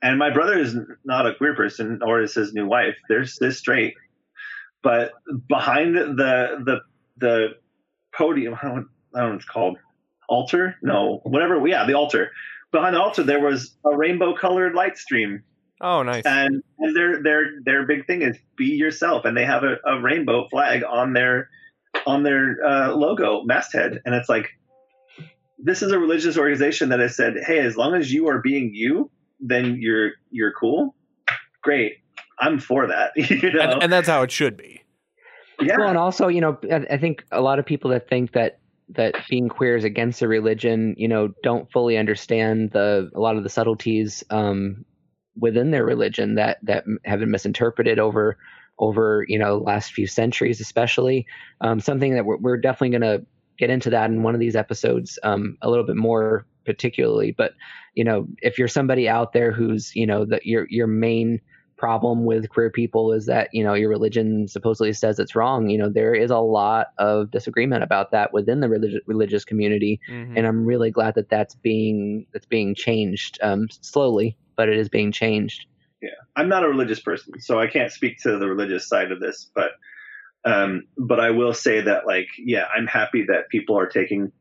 And 0.02 0.18
my 0.18 0.32
brother 0.32 0.58
is 0.58 0.76
not 1.04 1.28
a 1.28 1.36
queer 1.36 1.56
person, 1.56 2.02
or 2.04 2.22
is 2.22 2.34
his 2.34 2.54
new 2.54 2.66
wife. 2.66 2.96
They're, 3.10 3.26
they're 3.40 3.52
straight. 3.52 3.96
But 4.82 5.12
behind 5.48 5.96
the 5.96 6.64
the 6.64 6.80
the 7.18 7.48
podium, 8.14 8.56
I 9.16 9.20
don't 9.20 9.28
know 9.28 9.34
what 9.34 9.42
it's 9.42 9.46
called. 9.46 9.78
Altar? 10.28 10.76
No, 10.82 11.22
whatever. 11.24 11.66
Yeah, 11.68 11.86
the 11.86 11.96
altar. 11.96 12.32
Behind 12.72 12.96
the 12.96 13.02
altar, 13.02 13.24
there 13.24 13.40
was 13.40 13.76
a 13.84 13.96
rainbow 13.96 14.36
colored 14.36 14.76
light 14.76 14.98
stream. 14.98 15.44
Oh, 15.82 16.04
nice. 16.04 16.24
And, 16.26 16.62
and 16.78 16.96
their 16.96 17.24
their 17.24 17.46
their 17.64 17.86
big 17.88 18.06
thing 18.06 18.22
is 18.22 18.38
be 18.58 18.66
yourself, 18.66 19.26
and 19.26 19.36
they 19.36 19.46
have 19.46 19.64
a, 19.64 19.78
a 19.86 20.00
rainbow 20.00 20.48
flag 20.50 20.84
on 20.88 21.14
their 21.14 21.50
on 22.06 22.24
their 22.24 22.58
uh, 22.64 22.94
logo 22.94 23.44
masthead, 23.44 24.02
and 24.06 24.14
it's 24.14 24.30
like 24.30 24.50
this 25.58 25.82
is 25.82 25.92
a 25.92 26.00
religious 26.00 26.38
organization 26.38 26.90
that 26.90 27.00
has 27.00 27.16
said, 27.16 27.36
hey, 27.46 27.60
as 27.60 27.76
long 27.76 27.96
as 27.96 28.12
you 28.12 28.28
are 28.30 28.40
being 28.40 28.74
you, 28.74 29.10
then 29.40 29.78
you're 29.80 30.12
you're 30.32 30.54
cool. 30.54 30.96
Great, 31.62 31.98
I'm 32.40 32.60
for 32.60 32.88
that. 32.88 33.12
you 33.16 33.52
know? 33.52 33.62
and, 33.62 33.84
and 33.84 33.92
that's 33.92 34.08
how 34.08 34.22
it 34.22 34.32
should 34.32 34.58
be. 34.58 34.82
Yeah. 35.62 35.78
Well, 35.78 35.90
and 35.90 35.98
also, 35.98 36.30
you 36.30 36.40
know, 36.42 36.58
I 36.72 36.98
think 36.98 37.26
a 37.32 37.42
lot 37.42 37.60
of 37.60 37.66
people 37.66 37.92
that 37.92 38.08
think 38.08 38.32
that 38.32 38.60
that 38.96 39.16
being 39.30 39.50
queer 39.50 39.76
is 39.76 39.84
against 39.84 40.22
a 40.22 40.28
religion, 40.28 40.96
you 40.98 41.08
know, 41.08 41.30
don't 41.44 41.72
fully 41.72 41.98
understand 41.98 42.72
the 42.72 43.10
a 43.14 43.20
lot 43.20 43.38
of 43.38 43.44
the 43.44 43.50
subtleties 43.50 44.24
um, 44.30 44.86
within 45.38 45.72
their 45.72 45.86
religion 45.86 46.36
that 46.36 46.58
that 46.64 46.86
have 47.06 47.20
been 47.20 47.32
misinterpreted 47.32 48.00
over 48.00 48.38
over 48.80 49.26
you 49.28 49.38
know 49.38 49.58
last 49.58 49.94
few 49.94 50.08
centuries, 50.08 50.60
especially. 50.62 51.28
Um, 51.62 51.80
something 51.80 52.16
that 52.16 52.26
we're, 52.26 52.38
we're 52.38 52.58
definitely 52.58 52.98
going 52.98 53.20
to 53.20 53.26
get 53.58 53.70
into 53.70 53.90
that 53.90 54.10
in 54.10 54.24
one 54.24 54.34
of 54.34 54.40
these 54.40 54.56
episodes 54.56 55.20
um, 55.24 55.58
a 55.62 55.70
little 55.70 55.86
bit 55.86 55.98
more 55.98 56.46
particularly. 56.66 57.32
But 57.32 57.54
you 57.94 58.04
know, 58.04 58.28
if 58.40 58.58
you're 58.58 58.68
somebody 58.68 59.08
out 59.08 59.34
there 59.34 59.52
who's 59.52 59.96
you 59.96 60.08
know 60.08 60.26
that 60.26 60.46
your 60.46 60.66
your 60.70 60.88
main 60.88 61.42
problem 61.80 62.26
with 62.26 62.50
queer 62.50 62.70
people 62.70 63.14
is 63.14 63.26
that 63.26 63.50
you 63.54 63.64
know 63.64 63.74
your 63.74 63.90
religion 63.90 64.48
supposedly 64.48 64.94
says 64.94 65.18
it's 65.18 65.36
wrong. 65.36 65.70
You 65.70 65.78
know 65.78 65.90
there 65.90 66.14
is 66.14 66.30
a 66.30 66.40
lot 66.40 66.88
of 66.98 67.32
disagreement 67.32 67.84
about 67.84 68.12
that 68.12 68.34
within 68.34 68.60
the 68.60 68.70
religious 68.70 69.02
religious 69.08 69.46
community 69.46 70.00
mm-hmm. 70.10 70.38
and 70.38 70.46
i'm 70.46 70.66
really 70.66 70.92
glad 70.92 71.16
that 71.16 71.30
that's 71.30 71.56
being 71.56 72.26
that's 72.34 72.46
being 72.46 72.76
changed 72.76 73.40
um, 73.42 73.68
slowly 73.82 74.38
but 74.56 74.68
it 74.70 74.78
is 74.78 74.90
being 74.90 75.12
changed. 75.12 75.66
Yeah. 76.02 76.10
I'm 76.36 76.50
not 76.50 76.64
a 76.64 76.68
religious 76.68 77.00
person 77.00 77.40
so 77.40 77.60
i 77.60 77.68
can't 77.68 77.92
speak 77.92 78.20
to 78.24 78.38
the 78.38 78.48
religious 78.48 78.88
side 78.88 79.12
of 79.12 79.20
this 79.20 79.50
but 79.56 79.72
Um, 80.46 80.84
but 80.98 81.20
I 81.20 81.32
will 81.32 81.54
say 81.54 81.82
that, 81.82 82.08
like, 82.08 82.28
yeah, 82.38 82.66
I'm 82.76 82.88
happy 82.88 83.26
that 83.28 83.50
people 83.50 83.78
are 83.78 83.88
taking 83.88 84.32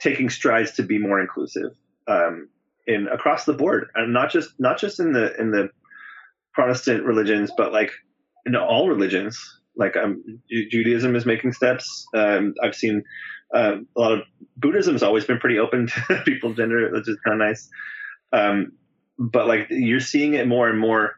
taking 0.00 0.30
strides 0.30 0.72
to 0.72 0.82
be 0.82 0.98
more 0.98 1.20
inclusive 1.20 1.72
um, 2.08 2.48
in 2.86 3.06
across 3.08 3.44
the 3.44 3.52
board, 3.52 3.88
and 3.94 4.12
not 4.12 4.30
just 4.30 4.58
not 4.58 4.78
just 4.78 4.98
in 4.98 5.12
the 5.12 5.38
in 5.38 5.50
the 5.50 5.68
Protestant 6.54 7.04
religions, 7.04 7.50
but 7.56 7.72
like 7.72 7.90
in 8.46 8.56
all 8.56 8.88
religions. 8.88 9.38
Like, 9.76 9.96
um, 9.96 10.22
Judaism 10.50 11.16
is 11.16 11.24
making 11.24 11.52
steps. 11.52 12.06
Um, 12.14 12.54
I've 12.62 12.74
seen 12.74 13.04
uh, 13.54 13.76
a 13.96 14.00
lot 14.00 14.12
of 14.12 14.20
Buddhism 14.56 14.94
has 14.94 15.02
always 15.02 15.24
been 15.24 15.38
pretty 15.38 15.58
open 15.58 15.86
to 16.08 16.22
people's 16.24 16.56
gender, 16.56 16.90
which 16.92 17.08
is 17.08 17.18
kind 17.24 17.40
of 17.40 17.48
nice. 17.48 17.68
Um, 18.32 18.72
but 19.18 19.46
like 19.46 19.68
you're 19.70 20.00
seeing 20.00 20.34
it 20.34 20.46
more 20.46 20.68
and 20.68 20.78
more 20.78 21.16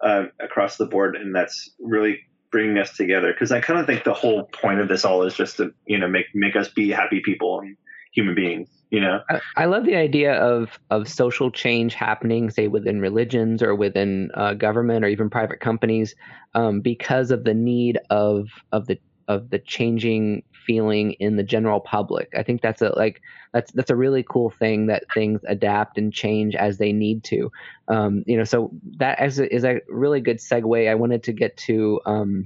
uh, 0.00 0.24
across 0.40 0.76
the 0.76 0.86
board, 0.86 1.16
and 1.16 1.34
that's 1.34 1.70
really 1.78 2.20
bringing 2.50 2.78
us 2.78 2.96
together. 2.96 3.32
Because 3.32 3.52
I 3.52 3.60
kind 3.60 3.78
of 3.78 3.86
think 3.86 4.04
the 4.04 4.12
whole 4.14 4.44
point 4.44 4.80
of 4.80 4.88
this 4.88 5.04
all 5.04 5.22
is 5.22 5.34
just 5.34 5.58
to 5.58 5.72
you 5.86 5.98
know 5.98 6.08
make 6.08 6.26
make 6.34 6.56
us 6.56 6.68
be 6.68 6.90
happy 6.90 7.22
people 7.24 7.60
and 7.60 7.76
human 8.16 8.34
beings. 8.34 8.68
You 8.90 9.00
know, 9.00 9.20
I, 9.28 9.40
I 9.56 9.64
love 9.66 9.84
the 9.84 9.96
idea 9.96 10.34
of 10.34 10.78
of 10.90 11.08
social 11.08 11.50
change 11.50 11.94
happening, 11.94 12.50
say 12.50 12.68
within 12.68 13.00
religions 13.00 13.62
or 13.62 13.74
within 13.74 14.30
uh, 14.34 14.54
government 14.54 15.04
or 15.04 15.08
even 15.08 15.28
private 15.28 15.60
companies, 15.60 16.14
um, 16.54 16.80
because 16.80 17.30
of 17.30 17.44
the 17.44 17.54
need 17.54 17.98
of 18.10 18.48
of 18.72 18.86
the 18.86 18.98
of 19.28 19.50
the 19.50 19.58
changing 19.58 20.42
feeling 20.66 21.12
in 21.12 21.36
the 21.36 21.42
general 21.42 21.80
public. 21.80 22.32
I 22.36 22.42
think 22.42 22.62
that's 22.62 22.80
a 22.80 22.96
like 22.96 23.20
that's 23.52 23.72
that's 23.72 23.90
a 23.90 23.96
really 23.96 24.22
cool 24.22 24.50
thing 24.50 24.86
that 24.86 25.04
things 25.12 25.40
adapt 25.48 25.98
and 25.98 26.12
change 26.12 26.54
as 26.54 26.78
they 26.78 26.92
need 26.92 27.24
to. 27.24 27.50
Um, 27.88 28.22
you 28.26 28.36
know, 28.36 28.44
so 28.44 28.70
that 28.98 29.20
is 29.22 29.38
a, 29.38 29.54
is 29.54 29.64
a 29.64 29.80
really 29.88 30.20
good 30.20 30.38
segue. 30.38 30.88
I 30.88 30.94
wanted 30.94 31.24
to 31.24 31.32
get 31.32 31.56
to 31.58 32.00
um, 32.06 32.44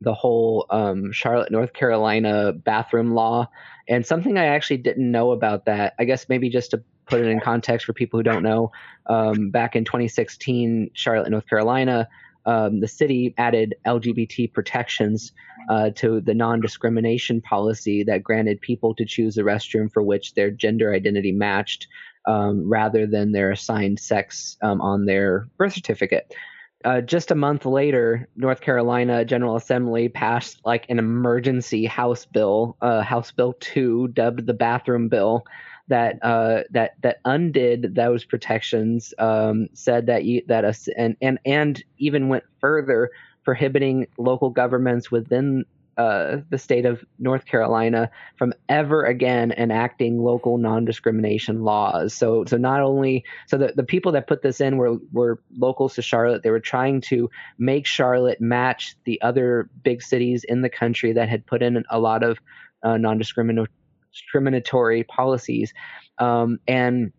the 0.00 0.14
whole 0.14 0.66
um, 0.70 1.12
Charlotte, 1.12 1.50
North 1.50 1.72
Carolina 1.72 2.52
bathroom 2.52 3.14
law, 3.14 3.48
and 3.88 4.06
something 4.06 4.38
I 4.38 4.46
actually 4.46 4.78
didn't 4.78 5.10
know 5.10 5.32
about 5.32 5.64
that. 5.66 5.94
I 5.98 6.04
guess 6.04 6.28
maybe 6.28 6.48
just 6.50 6.70
to 6.72 6.82
put 7.06 7.20
it 7.20 7.26
in 7.26 7.40
context 7.40 7.86
for 7.86 7.92
people 7.92 8.18
who 8.18 8.22
don't 8.22 8.42
know, 8.42 8.70
um, 9.06 9.50
back 9.50 9.74
in 9.74 9.84
2016, 9.84 10.90
Charlotte, 10.92 11.30
North 11.30 11.48
Carolina 11.48 12.08
um, 12.48 12.80
the 12.80 12.88
city 12.88 13.34
added 13.36 13.74
LGBT 13.86 14.52
protections 14.54 15.32
uh, 15.68 15.90
to 15.96 16.22
the 16.22 16.32
non 16.32 16.60
discrimination 16.60 17.42
policy 17.42 18.02
that 18.04 18.22
granted 18.22 18.58
people 18.62 18.94
to 18.94 19.04
choose 19.04 19.36
a 19.36 19.42
restroom 19.42 19.92
for 19.92 20.02
which 20.02 20.32
their 20.32 20.50
gender 20.50 20.94
identity 20.94 21.30
matched 21.30 21.88
um, 22.26 22.66
rather 22.66 23.06
than 23.06 23.32
their 23.32 23.50
assigned 23.50 24.00
sex 24.00 24.56
um, 24.62 24.80
on 24.80 25.04
their 25.04 25.46
birth 25.58 25.74
certificate. 25.74 26.34
Uh, 26.84 27.00
just 27.00 27.32
a 27.32 27.34
month 27.34 27.66
later, 27.66 28.28
North 28.36 28.60
Carolina 28.60 29.24
General 29.24 29.56
Assembly 29.56 30.08
passed 30.08 30.60
like 30.64 30.86
an 30.88 30.98
emergency 31.00 31.86
House 31.86 32.24
bill, 32.24 32.76
uh, 32.80 33.02
House 33.02 33.32
Bill 33.32 33.54
2, 33.58 34.08
dubbed 34.08 34.46
the 34.46 34.54
bathroom 34.54 35.08
bill, 35.08 35.44
that 35.88 36.22
uh, 36.22 36.62
that 36.70 36.92
that 37.02 37.18
undid 37.24 37.94
those 37.94 38.24
protections, 38.24 39.12
um, 39.18 39.68
said 39.72 40.06
that 40.06 40.24
you, 40.24 40.42
that 40.46 40.64
a, 40.64 40.74
and 40.96 41.16
and 41.20 41.38
and 41.44 41.82
even 41.96 42.28
went 42.28 42.44
further, 42.60 43.10
prohibiting 43.42 44.06
local 44.16 44.50
governments 44.50 45.10
within 45.10 45.64
uh, 45.98 46.38
the 46.48 46.58
state 46.58 46.86
of 46.86 47.04
North 47.18 47.44
Carolina 47.44 48.08
from 48.36 48.54
ever 48.68 49.04
again 49.04 49.52
enacting 49.52 50.22
local 50.22 50.56
non-discrimination 50.56 51.64
laws. 51.64 52.14
So, 52.14 52.44
so 52.46 52.56
not 52.56 52.80
only 52.80 53.24
so 53.46 53.58
the, 53.58 53.72
the 53.74 53.82
people 53.82 54.12
that 54.12 54.28
put 54.28 54.42
this 54.42 54.60
in 54.60 54.76
were 54.76 54.98
were 55.12 55.42
locals 55.56 55.96
to 55.96 56.02
Charlotte. 56.02 56.44
They 56.44 56.50
were 56.50 56.60
trying 56.60 57.00
to 57.02 57.28
make 57.58 57.84
Charlotte 57.84 58.40
match 58.40 58.94
the 59.04 59.20
other 59.22 59.68
big 59.82 60.00
cities 60.02 60.44
in 60.44 60.62
the 60.62 60.70
country 60.70 61.12
that 61.12 61.28
had 61.28 61.44
put 61.44 61.62
in 61.62 61.82
a 61.90 61.98
lot 61.98 62.22
of 62.22 62.38
uh, 62.84 62.96
non-discriminatory 62.96 63.68
discriminatory 64.12 65.04
policies. 65.04 65.72
Um, 66.18 66.58
and 66.66 67.12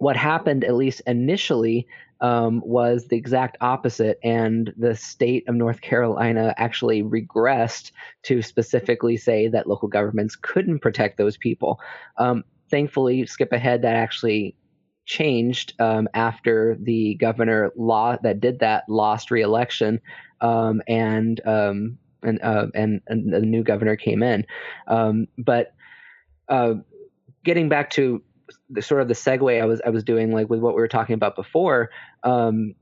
what 0.00 0.16
happened, 0.16 0.64
at 0.64 0.74
least 0.74 1.02
initially, 1.06 1.86
um, 2.22 2.62
was 2.64 3.06
the 3.08 3.16
exact 3.16 3.58
opposite, 3.60 4.18
and 4.24 4.72
the 4.78 4.96
state 4.96 5.46
of 5.46 5.54
North 5.54 5.82
Carolina 5.82 6.54
actually 6.56 7.02
regressed 7.02 7.92
to 8.22 8.40
specifically 8.40 9.18
say 9.18 9.48
that 9.48 9.66
local 9.66 9.88
governments 9.88 10.36
couldn't 10.36 10.78
protect 10.80 11.18
those 11.18 11.36
people. 11.36 11.80
Um, 12.16 12.44
thankfully, 12.70 13.26
skip 13.26 13.52
ahead, 13.52 13.82
that 13.82 13.94
actually 13.94 14.56
changed 15.04 15.74
um, 15.78 16.08
after 16.14 16.78
the 16.80 17.14
governor 17.16 17.70
law 17.76 18.16
that 18.22 18.40
did 18.40 18.60
that 18.60 18.84
lost 18.88 19.30
reelection, 19.30 20.00
um, 20.40 20.80
and 20.88 21.46
um, 21.46 21.98
and, 22.22 22.40
uh, 22.42 22.68
and 22.74 23.02
and 23.06 23.30
the 23.34 23.40
new 23.40 23.62
governor 23.62 23.96
came 23.96 24.22
in. 24.22 24.46
Um, 24.88 25.28
but 25.36 25.74
uh, 26.48 26.76
getting 27.44 27.68
back 27.68 27.90
to 27.90 28.22
the 28.68 28.82
sort 28.82 29.00
of 29.00 29.08
the 29.08 29.14
segue 29.14 29.60
I 29.60 29.64
was 29.64 29.80
I 29.84 29.90
was 29.90 30.04
doing 30.04 30.32
like 30.32 30.48
with 30.48 30.60
what 30.60 30.74
we 30.74 30.80
were 30.80 30.88
talking 30.88 31.14
about 31.14 31.36
before, 31.36 31.90
um, 32.22 32.74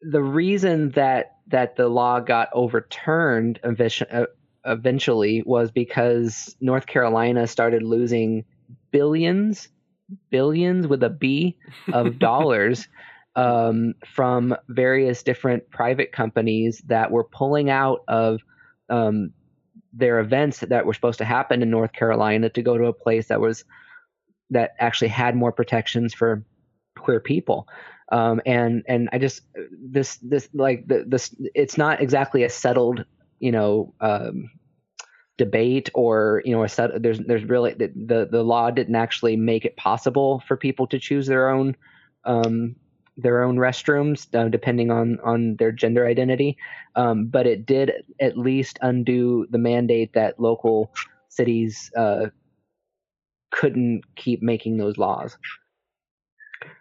the 0.00 0.22
reason 0.22 0.90
that 0.90 1.36
that 1.48 1.76
the 1.76 1.88
law 1.88 2.20
got 2.20 2.48
overturned 2.52 3.60
uh, 3.62 4.24
eventually 4.64 5.42
was 5.46 5.70
because 5.70 6.56
North 6.60 6.86
Carolina 6.86 7.46
started 7.46 7.82
losing 7.82 8.44
billions, 8.90 9.68
billions 10.30 10.86
with 10.86 11.02
a 11.02 11.10
B 11.10 11.56
of 11.92 12.18
dollars 12.18 12.88
um, 13.36 13.94
from 14.04 14.56
various 14.68 15.22
different 15.22 15.70
private 15.70 16.10
companies 16.10 16.82
that 16.86 17.10
were 17.10 17.24
pulling 17.24 17.70
out 17.70 18.00
of 18.08 18.40
um, 18.88 19.32
their 19.92 20.20
events 20.20 20.60
that 20.60 20.86
were 20.86 20.94
supposed 20.94 21.18
to 21.18 21.24
happen 21.24 21.62
in 21.62 21.70
North 21.70 21.92
Carolina 21.92 22.48
to 22.50 22.62
go 22.62 22.76
to 22.76 22.84
a 22.84 22.92
place 22.92 23.28
that 23.28 23.40
was 23.40 23.64
that 24.50 24.72
actually 24.78 25.08
had 25.08 25.36
more 25.36 25.52
protections 25.52 26.14
for 26.14 26.44
queer 26.98 27.20
people. 27.20 27.68
Um, 28.12 28.40
and 28.46 28.84
and 28.86 29.08
I 29.12 29.18
just 29.18 29.42
this 29.70 30.16
this 30.18 30.48
like 30.54 30.86
the, 30.86 31.04
this 31.06 31.34
it's 31.54 31.76
not 31.76 32.00
exactly 32.00 32.44
a 32.44 32.48
settled 32.48 33.04
you 33.40 33.50
know 33.50 33.94
um, 34.00 34.50
debate 35.38 35.90
or 35.94 36.40
you 36.44 36.52
know 36.52 36.62
a 36.62 36.68
set 36.68 37.02
there's 37.02 37.18
there's 37.18 37.44
really 37.44 37.74
the, 37.74 37.92
the 37.96 38.28
the 38.30 38.44
law 38.44 38.70
didn't 38.70 38.94
actually 38.94 39.36
make 39.36 39.64
it 39.64 39.76
possible 39.76 40.42
for 40.46 40.56
people 40.56 40.86
to 40.86 41.00
choose 41.00 41.26
their 41.26 41.48
own 41.48 41.76
um, 42.24 42.76
their 43.16 43.42
own 43.42 43.56
restrooms, 43.56 44.32
uh, 44.34 44.48
depending 44.48 44.90
on 44.90 45.18
on 45.24 45.56
their 45.56 45.72
gender 45.72 46.06
identity. 46.06 46.56
Um, 46.94 47.26
but 47.26 47.46
it 47.46 47.66
did 47.66 47.92
at 48.20 48.38
least 48.38 48.78
undo 48.82 49.46
the 49.50 49.58
mandate 49.58 50.12
that 50.12 50.38
local 50.38 50.92
cities 51.28 51.90
uh, 51.96 52.26
couldn't 53.56 54.02
keep 54.16 54.42
making 54.42 54.76
those 54.76 54.98
laws. 54.98 55.36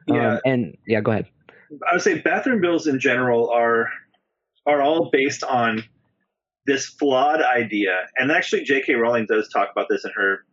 Yeah, 0.08 0.34
um, 0.34 0.40
and 0.46 0.78
yeah, 0.86 1.02
go 1.02 1.12
ahead. 1.12 1.28
I 1.90 1.94
would 1.94 2.02
say 2.02 2.20
bathroom 2.20 2.62
bills 2.62 2.86
in 2.86 3.00
general 3.00 3.50
are 3.50 3.90
are 4.66 4.82
all 4.82 5.10
based 5.12 5.44
on 5.44 5.84
this 6.66 6.86
flawed 6.86 7.42
idea, 7.42 8.08
and 8.18 8.32
actually, 8.32 8.64
J.K. 8.64 8.94
Rowling 8.96 9.26
does 9.28 9.50
talk 9.50 9.70
about 9.72 9.88
this 9.90 10.06
in 10.06 10.12
her 10.16 10.46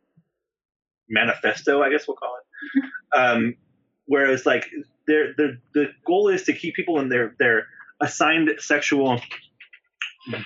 manifesto, 1.09 1.83
I 1.83 1.91
guess 1.91 2.07
we'll 2.07 2.17
call 2.17 2.37
it. 2.37 3.19
Um, 3.19 3.55
whereas, 4.07 4.47
like 4.47 4.67
their 5.07 5.35
the 5.37 5.59
the 5.75 5.87
goal 6.07 6.29
is 6.29 6.45
to 6.45 6.53
keep 6.53 6.75
people 6.75 7.01
in 7.01 7.09
their 7.09 7.35
their 7.39 7.67
assigned 8.01 8.51
sexual 8.59 9.21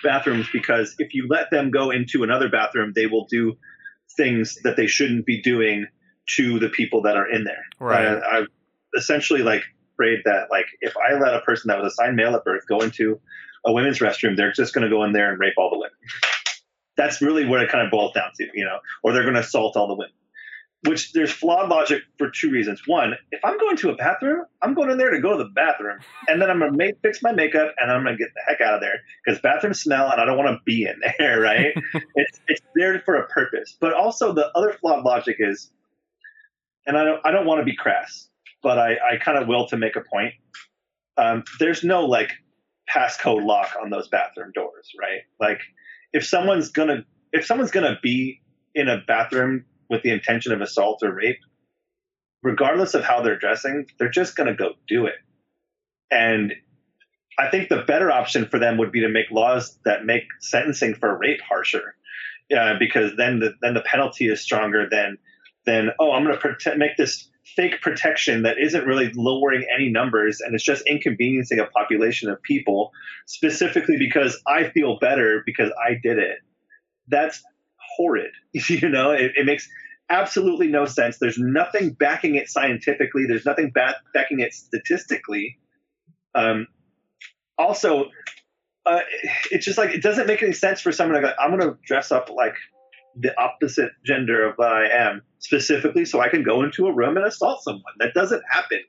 bathrooms 0.02 0.46
because 0.52 0.94
if 0.98 1.14
you 1.14 1.26
let 1.28 1.50
them 1.50 1.70
go 1.70 1.90
into 1.90 2.22
another 2.22 2.48
bathroom, 2.48 2.92
they 2.94 3.06
will 3.06 3.26
do 3.26 3.56
things 4.16 4.58
that 4.64 4.76
they 4.76 4.86
shouldn't 4.86 5.26
be 5.26 5.42
doing 5.42 5.86
to 6.36 6.58
the 6.58 6.68
people 6.68 7.02
that 7.02 7.16
are 7.16 7.28
in 7.28 7.44
there. 7.44 7.64
Right. 7.78 8.06
Uh, 8.06 8.20
I 8.24 8.42
essentially 8.96 9.42
like 9.42 9.62
afraid 9.94 10.20
that 10.24 10.48
like 10.50 10.66
if 10.80 10.94
I 10.96 11.14
let 11.18 11.34
a 11.34 11.40
person 11.40 11.68
that 11.68 11.80
was 11.80 11.92
assigned 11.92 12.16
male 12.16 12.34
at 12.34 12.44
birth 12.44 12.66
go 12.66 12.80
into 12.80 13.20
a 13.64 13.72
women's 13.72 13.98
restroom, 13.98 14.36
they're 14.36 14.52
just 14.52 14.74
going 14.74 14.84
to 14.84 14.90
go 14.90 15.04
in 15.04 15.12
there 15.12 15.30
and 15.30 15.40
rape 15.40 15.54
all 15.56 15.70
the 15.70 15.78
women. 15.78 15.96
That's 16.96 17.20
really 17.20 17.44
what 17.44 17.62
it 17.62 17.70
kind 17.70 17.84
of 17.84 17.90
boils 17.90 18.12
down 18.14 18.30
to, 18.36 18.48
you 18.54 18.64
know, 18.64 18.78
or 19.02 19.12
they're 19.12 19.22
going 19.22 19.34
to 19.34 19.40
assault 19.40 19.76
all 19.76 19.86
the 19.86 19.94
women 19.94 20.12
which 20.84 21.12
there's 21.12 21.30
flawed 21.30 21.68
logic 21.68 22.02
for 22.18 22.30
two 22.30 22.50
reasons. 22.50 22.82
One, 22.86 23.14
if 23.32 23.44
I'm 23.44 23.58
going 23.58 23.76
to 23.78 23.90
a 23.90 23.96
bathroom, 23.96 24.44
I'm 24.62 24.74
going 24.74 24.90
in 24.90 24.98
there 24.98 25.10
to 25.10 25.20
go 25.20 25.36
to 25.36 25.42
the 25.42 25.50
bathroom, 25.50 25.98
and 26.28 26.40
then 26.40 26.50
I'm 26.50 26.58
gonna 26.58 26.72
make, 26.72 27.00
fix 27.02 27.22
my 27.22 27.32
makeup, 27.32 27.74
and 27.78 27.90
I'm 27.90 28.04
gonna 28.04 28.16
get 28.16 28.28
the 28.34 28.42
heck 28.46 28.60
out 28.60 28.74
of 28.74 28.80
there 28.80 29.00
because 29.24 29.40
bathrooms 29.40 29.80
smell, 29.80 30.10
and 30.10 30.20
I 30.20 30.24
don't 30.24 30.36
want 30.36 30.48
to 30.48 30.60
be 30.64 30.84
in 30.84 31.00
there. 31.18 31.40
Right? 31.46 31.74
it's 32.14 32.40
it's 32.48 32.62
there 32.74 32.98
for 33.00 33.16
a 33.16 33.26
purpose. 33.28 33.76
But 33.80 33.92
also 33.92 34.32
the 34.32 34.50
other 34.56 34.72
flawed 34.72 35.04
logic 35.04 35.36
is, 35.38 35.70
and 36.86 36.96
I 36.96 37.04
don't 37.04 37.20
I 37.24 37.30
don't 37.30 37.46
want 37.46 37.60
to 37.60 37.64
be 37.64 37.74
crass, 37.74 38.28
but 38.62 38.78
I 38.78 38.94
I 38.94 39.16
kind 39.18 39.38
of 39.38 39.48
will 39.48 39.66
to 39.68 39.76
make 39.76 39.96
a 39.96 40.00
point. 40.00 40.34
Um, 41.16 41.44
there's 41.58 41.82
no 41.84 42.04
like 42.04 42.32
passcode 42.88 43.44
lock 43.44 43.76
on 43.80 43.90
those 43.90 44.08
bathroom 44.08 44.52
doors, 44.54 44.92
right? 44.98 45.20
Like 45.40 45.60
if 46.12 46.26
someone's 46.26 46.70
gonna 46.70 47.04
if 47.32 47.44
someone's 47.44 47.70
gonna 47.70 47.98
be 48.02 48.40
in 48.74 48.88
a 48.88 48.98
bathroom 49.06 49.64
with 49.88 50.02
the 50.02 50.10
intention 50.10 50.52
of 50.52 50.60
assault 50.60 51.02
or 51.02 51.12
rape, 51.12 51.40
regardless 52.42 52.94
of 52.94 53.04
how 53.04 53.22
they're 53.22 53.38
dressing, 53.38 53.86
they're 53.98 54.08
just 54.08 54.36
going 54.36 54.48
to 54.48 54.54
go 54.54 54.74
do 54.88 55.06
it. 55.06 55.16
And 56.10 56.52
I 57.38 57.50
think 57.50 57.68
the 57.68 57.82
better 57.82 58.10
option 58.10 58.46
for 58.46 58.58
them 58.58 58.78
would 58.78 58.92
be 58.92 59.00
to 59.00 59.08
make 59.08 59.30
laws 59.30 59.78
that 59.84 60.04
make 60.04 60.24
sentencing 60.40 60.94
for 60.94 61.16
rape 61.18 61.40
harsher, 61.46 61.94
uh, 62.56 62.74
because 62.78 63.12
then 63.16 63.40
the 63.40 63.54
then 63.60 63.74
the 63.74 63.82
penalty 63.82 64.28
is 64.28 64.40
stronger 64.40 64.88
than 64.88 65.18
than 65.66 65.90
oh 65.98 66.12
I'm 66.12 66.24
going 66.24 66.38
to 66.38 66.48
prote- 66.48 66.78
make 66.78 66.96
this 66.96 67.28
fake 67.54 67.80
protection 67.80 68.42
that 68.42 68.58
isn't 68.58 68.86
really 68.86 69.12
lowering 69.14 69.64
any 69.72 69.88
numbers 69.88 70.40
and 70.40 70.54
it's 70.54 70.64
just 70.64 70.84
inconveniencing 70.86 71.60
a 71.60 71.66
population 71.66 72.28
of 72.28 72.42
people 72.42 72.90
specifically 73.26 73.96
because 73.98 74.40
I 74.46 74.70
feel 74.70 74.98
better 74.98 75.42
because 75.46 75.70
I 75.78 75.94
did 76.02 76.18
it. 76.18 76.38
That's 77.08 77.42
horrid. 77.96 78.32
You 78.68 78.88
know, 78.88 79.10
it, 79.10 79.32
it 79.36 79.46
makes 79.46 79.68
absolutely 80.08 80.68
no 80.68 80.86
sense. 80.86 81.18
There's 81.18 81.38
nothing 81.38 81.90
backing 81.90 82.36
it 82.36 82.48
scientifically. 82.48 83.24
There's 83.26 83.44
nothing 83.44 83.70
back, 83.70 83.96
backing 84.14 84.40
it 84.40 84.54
statistically. 84.54 85.58
Um, 86.34 86.66
also, 87.58 88.06
uh, 88.86 89.00
it's 89.50 89.64
just 89.64 89.78
like 89.78 89.90
it 89.90 90.02
doesn't 90.02 90.26
make 90.26 90.42
any 90.42 90.52
sense 90.52 90.80
for 90.80 90.92
someone 90.92 91.20
to 91.20 91.28
go, 91.28 91.34
I'm 91.38 91.50
going 91.50 91.62
to 91.62 91.78
dress 91.84 92.12
up 92.12 92.30
like 92.30 92.54
the 93.18 93.38
opposite 93.40 93.90
gender 94.04 94.46
of 94.46 94.56
what 94.56 94.72
I 94.72 94.88
am 94.88 95.22
specifically 95.38 96.04
so 96.04 96.20
I 96.20 96.28
can 96.28 96.42
go 96.42 96.62
into 96.62 96.86
a 96.86 96.94
room 96.94 97.16
and 97.16 97.26
assault 97.26 97.62
someone. 97.62 97.82
That 97.98 98.14
doesn't 98.14 98.42
happen. 98.48 98.80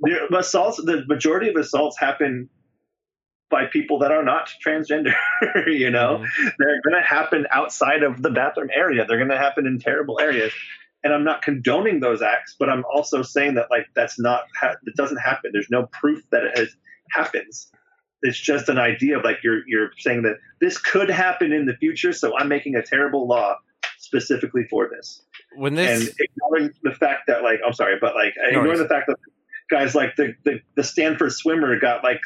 The 0.00 0.34
assaults, 0.36 0.78
the 0.78 1.04
majority 1.06 1.50
of 1.50 1.56
assaults 1.56 1.98
happen 1.98 2.48
by 3.50 3.66
people 3.66 3.98
that 4.00 4.12
are 4.12 4.24
not 4.24 4.48
transgender. 4.64 5.12
you 5.66 5.90
know, 5.90 6.18
mm-hmm. 6.18 6.48
they're 6.58 6.80
going 6.82 7.00
to 7.00 7.06
happen 7.06 7.46
outside 7.50 8.02
of 8.02 8.22
the 8.22 8.30
bathroom 8.30 8.70
area. 8.72 9.04
They're 9.06 9.18
going 9.18 9.30
to 9.30 9.38
happen 9.38 9.66
in 9.66 9.78
terrible 9.80 10.20
areas. 10.20 10.52
And 11.02 11.14
I'm 11.14 11.24
not 11.24 11.42
condoning 11.42 12.00
those 12.00 12.22
acts, 12.22 12.56
but 12.58 12.68
I'm 12.68 12.84
also 12.84 13.22
saying 13.22 13.54
that 13.54 13.70
like 13.70 13.86
that's 13.94 14.18
not 14.18 14.44
ha- 14.60 14.76
it 14.84 14.96
doesn't 14.96 15.16
happen. 15.16 15.50
There's 15.52 15.70
no 15.70 15.86
proof 15.86 16.22
that 16.30 16.44
it 16.44 16.58
has, 16.58 16.68
happens 17.10 17.70
it's 18.22 18.38
just 18.38 18.68
an 18.68 18.78
idea 18.78 19.18
of 19.18 19.24
like 19.24 19.38
you're 19.42 19.66
you're 19.66 19.90
saying 19.98 20.22
that 20.22 20.36
this 20.60 20.78
could 20.78 21.10
happen 21.10 21.52
in 21.52 21.66
the 21.66 21.74
future, 21.74 22.12
so 22.12 22.36
I'm 22.36 22.48
making 22.48 22.74
a 22.74 22.82
terrible 22.82 23.26
law 23.26 23.56
specifically 23.98 24.64
for 24.68 24.88
this. 24.88 25.22
When 25.56 25.74
this 25.74 26.08
and 26.08 26.16
ignoring 26.18 26.72
the 26.82 26.92
fact 26.92 27.26
that 27.28 27.42
like 27.42 27.60
I'm 27.66 27.72
sorry, 27.72 27.96
but 28.00 28.14
like 28.14 28.34
no, 28.36 28.60
ignoring 28.60 28.78
the 28.78 28.88
fact 28.88 29.06
that 29.08 29.16
guys 29.70 29.94
like 29.94 30.16
the, 30.16 30.34
the, 30.44 30.60
the 30.74 30.84
Stanford 30.84 31.32
swimmer 31.32 31.78
got 31.78 32.02
like 32.02 32.20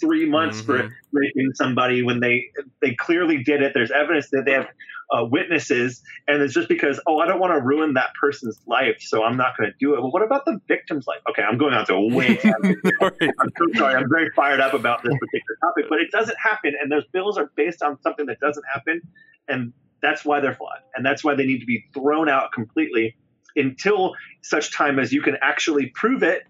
three 0.00 0.28
months 0.28 0.60
mm-hmm. 0.60 0.88
for 0.88 0.96
raping 1.12 1.52
somebody 1.54 2.02
when 2.02 2.20
they 2.20 2.46
they 2.80 2.94
clearly 2.94 3.42
did 3.42 3.62
it. 3.62 3.72
There's 3.74 3.90
evidence 3.90 4.30
that 4.30 4.44
they 4.44 4.52
have 4.52 4.66
uh, 5.12 5.24
witnesses, 5.24 6.02
and 6.26 6.42
it's 6.42 6.54
just 6.54 6.68
because 6.68 7.00
oh 7.06 7.18
I 7.18 7.26
don't 7.26 7.38
want 7.38 7.52
to 7.52 7.60
ruin 7.60 7.94
that 7.94 8.10
person's 8.20 8.60
life, 8.66 8.96
so 9.00 9.22
I'm 9.22 9.36
not 9.36 9.56
going 9.56 9.70
to 9.70 9.76
do 9.78 9.94
it. 9.94 10.00
Well, 10.00 10.10
what 10.10 10.22
about 10.22 10.44
the 10.44 10.58
victim's 10.66 11.06
life? 11.06 11.20
Okay, 11.30 11.42
I'm 11.42 11.58
going 11.58 11.74
on 11.74 11.86
to 11.86 11.94
a 11.94 12.14
way. 12.14 12.40
I'm 12.44 13.52
so 13.58 13.78
sorry. 13.78 13.94
I'm 13.94 14.08
very 14.08 14.30
fired 14.34 14.60
up 14.60 14.74
about 14.74 15.02
this 15.02 15.14
particular 15.14 15.56
topic, 15.60 15.84
but 15.88 16.00
it 16.00 16.10
doesn't 16.10 16.36
happen, 16.42 16.72
and 16.80 16.90
those 16.90 17.04
bills 17.12 17.38
are 17.38 17.50
based 17.56 17.82
on 17.82 18.00
something 18.02 18.26
that 18.26 18.40
doesn't 18.40 18.64
happen, 18.72 19.00
and 19.48 19.72
that's 20.02 20.24
why 20.24 20.40
they're 20.40 20.54
flawed, 20.54 20.80
and 20.94 21.04
that's 21.04 21.22
why 21.22 21.34
they 21.34 21.46
need 21.46 21.60
to 21.60 21.66
be 21.66 21.84
thrown 21.94 22.28
out 22.28 22.52
completely 22.52 23.16
until 23.54 24.14
such 24.42 24.72
time 24.74 24.98
as 24.98 25.12
you 25.12 25.22
can 25.22 25.36
actually 25.40 25.86
prove 25.94 26.22
it 26.22 26.42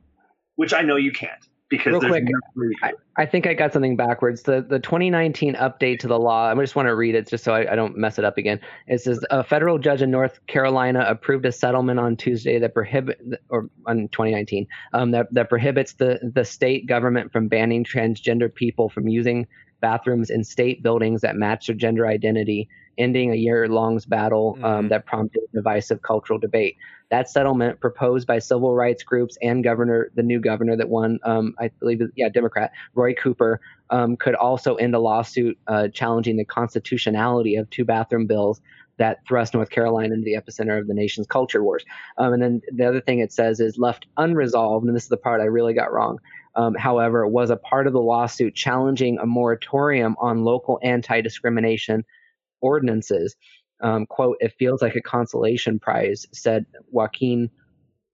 which 0.57 0.75
I 0.75 0.83
know 0.83 0.97
you 0.97 1.13
can't 1.13 1.47
because 1.69 1.93
real 1.93 2.01
quick, 2.01 2.25
I, 2.83 2.93
I, 3.17 3.27
think 3.27 3.47
I 3.47 3.55
got 3.55 3.73
something 3.73 3.97
backwards. 3.97 4.43
The 4.43 4.63
the 4.63 4.79
2019 4.79 5.55
update 5.55 5.99
to 6.01 6.09
the 6.09 6.19
law. 6.19 6.51
I 6.51 6.55
just 6.55 6.77
want 6.77 6.87
to 6.87 6.95
read 6.95 7.15
it 7.15 7.29
just 7.29 7.45
so 7.45 7.55
I, 7.55 7.73
I, 7.73 7.75
don't 7.75 7.97
mess 7.97 8.19
it 8.19 8.25
up 8.25 8.39
again. 8.39 8.61
It 8.87 9.01
says 9.01 9.25
a 9.31 9.43
federal 9.43 9.79
judge 9.79 10.03
in 10.03 10.11
North 10.11 10.39
Carolina 10.47 11.05
approved 11.09 11.45
a 11.45 11.53
settlement 11.53 11.99
on 11.99 12.17
Tuesday 12.17 12.59
that 12.59 12.75
prohibit 12.75 13.21
or 13.49 13.69
on 13.87 14.09
2019 14.09 14.67
um, 14.93 15.11
that 15.11 15.33
that 15.33 15.49
prohibits 15.49 15.95
the 15.95 16.21
the 16.35 16.45
state 16.45 16.87
government 16.87 17.33
from 17.33 17.49
banning 17.49 17.85
transgender 17.85 18.53
people 18.53 18.89
from 18.89 19.09
using 19.09 19.47
bathrooms 19.81 20.31
in 20.31 20.45
state 20.45 20.83
buildings 20.83 21.21
that 21.21 21.37
match 21.37 21.67
their 21.67 21.77
gender 21.77 22.07
identity, 22.07 22.69
ending 22.97 23.33
a 23.33 23.37
year 23.37 23.69
long 23.69 24.01
battle 24.09 24.57
um, 24.63 24.63
mm-hmm. 24.63 24.89
that 24.89 25.07
prompted 25.07 25.43
divisive 25.53 26.03
cultural 26.03 26.39
debate 26.39 26.77
that 27.11 27.31
settlement 27.31 27.81
proposed 27.81 28.27
by 28.27 28.39
civil 28.39 28.75
rights 28.75 29.03
groups 29.03 29.39
and 29.41 29.63
governor, 29.63 30.11
the 30.15 30.23
new 30.23 30.41
governor 30.41 30.77
that 30.77 30.89
won, 30.89 31.19
um, 31.23 31.55
I 31.59 31.71
believe, 31.79 32.01
yeah, 32.17 32.29
Democrat 32.29 32.73
Roy 32.95 33.15
Cooper, 33.15 33.61
um, 33.91 34.17
could 34.17 34.35
also 34.35 34.75
end 34.77 34.95
a 34.95 34.99
lawsuit 34.99 35.59
uh, 35.69 35.89
challenging 35.89 36.37
the 36.37 36.45
constitutionality 36.45 37.57
of 37.57 37.71
two 37.71 37.85
bathroom 37.85 38.27
bills 38.27 38.61
that 38.99 39.19
thrust 39.29 39.55
North 39.55 39.71
Carolina 39.71 40.15
into 40.15 40.25
the 40.25 40.35
epicenter 40.35 40.79
of 40.81 40.87
the 40.87 40.95
nation's 40.95 41.27
culture 41.27 41.63
wars. 41.63 41.85
Um, 42.19 42.33
and 42.33 42.43
then 42.43 42.63
the 42.73 42.87
other 42.87 43.01
thing 43.01 43.21
it 43.21 43.33
says 43.33 43.61
is 43.61 43.79
left 43.79 44.07
unresolved, 44.17 44.87
and 44.87 44.97
this 44.97 45.05
is 45.05 45.09
the 45.09 45.17
part 45.17 45.41
I 45.41 45.45
really 45.45 45.75
got 45.75 45.93
wrong. 45.93 46.19
Um, 46.55 46.75
however, 46.75 47.27
was 47.27 47.51
a 47.51 47.57
part 47.57 47.87
of 47.87 47.93
the 47.93 48.01
lawsuit 48.01 48.55
challenging 48.55 49.19
a 49.19 49.27
moratorium 49.27 50.17
on 50.19 50.43
local 50.43 50.81
anti 50.83 51.21
discrimination 51.21 52.05
ordinances 52.63 53.37
um, 53.81 54.07
quote, 54.07 54.37
it 54.41 54.55
feels 54.59 54.83
like 54.83 54.95
a 54.95 55.01
consolation 55.01 55.79
prize, 55.79 56.27
said 56.33 56.67
Joaquin 56.91 57.51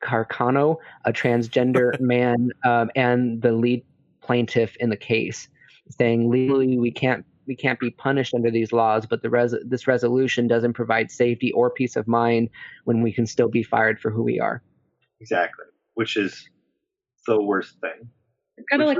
Carcano, 0.02 0.76
a 1.04 1.12
transgender 1.12 1.98
man 2.00 2.50
um, 2.64 2.90
and 2.96 3.40
the 3.42 3.52
lead 3.52 3.84
plaintiff 4.20 4.76
in 4.76 4.90
the 4.90 4.96
case, 4.96 5.48
saying 5.88 6.30
legally 6.30 6.78
we 6.78 6.90
can't 6.90 7.24
we 7.46 7.56
can't 7.56 7.80
be 7.80 7.90
punished 7.90 8.34
under 8.34 8.50
these 8.50 8.72
laws, 8.72 9.04
but 9.04 9.22
the 9.22 9.30
res- 9.30 9.56
this 9.64 9.86
resolution 9.88 10.46
doesn't 10.46 10.74
provide 10.74 11.10
safety 11.10 11.50
or 11.52 11.70
peace 11.70 11.96
of 11.96 12.06
mind 12.06 12.48
when 12.84 13.02
we 13.02 13.12
can 13.12 13.26
still 13.26 13.48
be 13.48 13.64
fired 13.64 13.98
for 13.98 14.10
who 14.10 14.22
we 14.22 14.38
are. 14.38 14.62
Exactly, 15.20 15.66
which 15.94 16.16
is 16.16 16.48
the 17.26 17.40
worst 17.40 17.80
thing. 17.80 18.08
It's 18.56 18.68
kind 18.68 18.82
of 18.82 18.88
like 18.88 18.98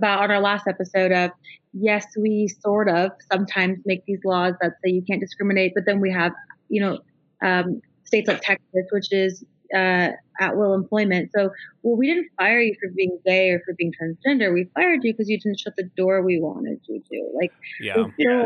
about 0.00 0.22
on 0.22 0.30
our 0.30 0.40
last 0.40 0.66
episode 0.66 1.12
of 1.12 1.30
yes, 1.72 2.06
we 2.18 2.48
sort 2.48 2.88
of 2.88 3.12
sometimes 3.30 3.78
make 3.84 4.04
these 4.06 4.20
laws 4.24 4.54
that 4.60 4.72
say 4.82 4.90
you 4.90 5.02
can't 5.02 5.20
discriminate, 5.20 5.72
but 5.74 5.84
then 5.86 6.00
we 6.00 6.10
have, 6.10 6.32
you 6.68 6.80
know, 6.80 6.98
um, 7.42 7.80
states 8.04 8.28
like 8.28 8.40
Texas, 8.40 8.86
which 8.90 9.12
is 9.12 9.44
uh, 9.74 10.08
at 10.40 10.56
will 10.56 10.74
employment. 10.74 11.30
So, 11.34 11.50
well, 11.82 11.96
we 11.96 12.06
didn't 12.06 12.28
fire 12.38 12.60
you 12.60 12.74
for 12.80 12.90
being 12.96 13.18
gay 13.24 13.50
or 13.50 13.60
for 13.64 13.74
being 13.74 13.92
transgender. 14.00 14.52
We 14.52 14.68
fired 14.74 15.00
you 15.02 15.12
because 15.12 15.28
you 15.28 15.38
didn't 15.38 15.60
shut 15.60 15.74
the 15.76 15.88
door 15.96 16.22
we 16.22 16.40
wanted 16.40 16.80
you 16.88 17.00
to. 17.00 17.30
Like, 17.34 17.52
yeah, 17.80 18.06
yeah. 18.18 18.44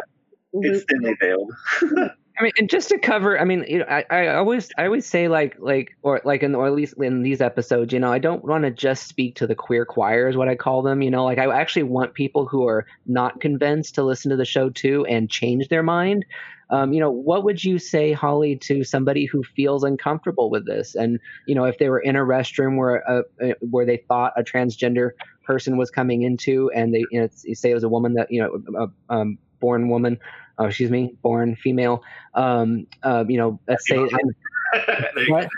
it's 0.52 0.85
thinly 0.90 1.16
veiled. 1.20 1.52
I 2.36 2.43
mean, 2.43 2.52
and 2.59 2.69
just 2.69 2.89
to 2.89 2.98
cover, 2.98 3.39
I 3.40 3.44
mean, 3.44 3.65
you 3.69 3.78
know, 3.78 3.85
I, 3.89 4.05
I 4.11 4.27
always, 4.35 4.69
I 4.77 4.86
always 4.86 5.06
say 5.06 5.28
like, 5.28 5.56
like, 5.61 5.97
or 6.02 6.20
like, 6.24 6.43
in, 6.43 6.56
or 6.56 6.66
at 6.66 6.73
least 6.73 6.94
in 7.01 7.23
these 7.23 7.40
episodes, 7.40 7.93
you 7.93 8.01
know, 8.01 8.12
I 8.12 8.19
don't 8.19 8.44
want 8.44 8.65
to 8.65 8.73
just 8.73 9.06
speak 9.06 9.36
to 9.36 9.47
the 9.47 9.55
queer 9.55 9.85
choir, 9.85 10.28
is 10.28 10.36
what 10.36 10.48
I 10.48 10.56
call 10.56 10.82
them. 10.82 11.01
You 11.01 11.12
know, 11.12 11.24
like 11.24 11.39
I 11.39 11.47
actually 11.56 11.85
want 11.85 12.15
people 12.15 12.47
who 12.47 12.66
are 12.66 12.86
not 13.06 13.40
convinced 13.40 13.94
to 13.97 14.02
listen 14.02 14.31
to 14.31 14.36
the 14.36 14.44
show 14.44 14.69
too 14.69 15.06
and 15.06 15.31
change 15.31 15.69
their 15.69 15.85
mind. 15.85 16.24
Um, 16.70 16.93
you 16.93 16.98
know, 16.98 17.11
what 17.11 17.44
would 17.44 17.62
you 17.62 17.78
say, 17.78 18.12
Holly, 18.12 18.56
to 18.56 18.82
somebody 18.82 19.27
who 19.27 19.44
feels 19.44 19.85
uncomfortable 19.85 20.51
with 20.51 20.66
this? 20.66 20.97
And 20.97 21.20
you 21.47 21.55
know, 21.55 21.66
if 21.66 21.78
they 21.78 21.89
were 21.89 22.01
in 22.01 22.16
a 22.16 22.20
restroom 22.20 22.77
where 22.78 22.97
a, 22.97 23.23
a 23.40 23.55
where 23.61 23.86
they 23.86 23.98
thought 24.09 24.32
a 24.36 24.43
transgender 24.43 25.11
person 25.44 25.77
was 25.77 25.90
coming 25.90 26.23
into, 26.23 26.69
and 26.74 26.93
they, 26.93 27.05
you 27.12 27.20
know, 27.20 27.28
say 27.52 27.70
it 27.70 27.74
was 27.74 27.85
a 27.85 27.89
woman 27.89 28.15
that 28.15 28.32
you 28.32 28.43
know, 28.43 28.89
a, 29.09 29.15
um, 29.15 29.39
born 29.61 29.89
woman 29.89 30.19
oh, 30.59 30.66
excuse 30.66 30.90
me, 30.90 31.16
born 31.22 31.56
female. 31.56 32.02
Um, 32.35 32.86
uh, 33.02 33.24
you 33.28 33.39
know, 33.39 33.60
let's 33.68 33.86
say. 33.89 33.97
what? 35.28 35.48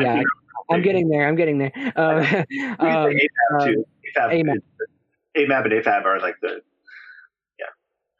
Yeah, 0.00 0.22
I, 0.70 0.74
am 0.74 0.82
getting 0.82 1.08
there. 1.08 1.26
I'm 1.26 1.36
getting 1.36 1.58
there. 1.58 1.72
Um, 1.96 2.18
um, 2.78 3.14
AFAB, 3.56 3.84
AFAB, 4.16 4.62
AMAB 5.36 5.64
and 5.64 5.72
AFAB 5.72 6.04
are 6.04 6.20
like 6.20 6.36
the 6.40 6.60
yeah. 7.58 7.66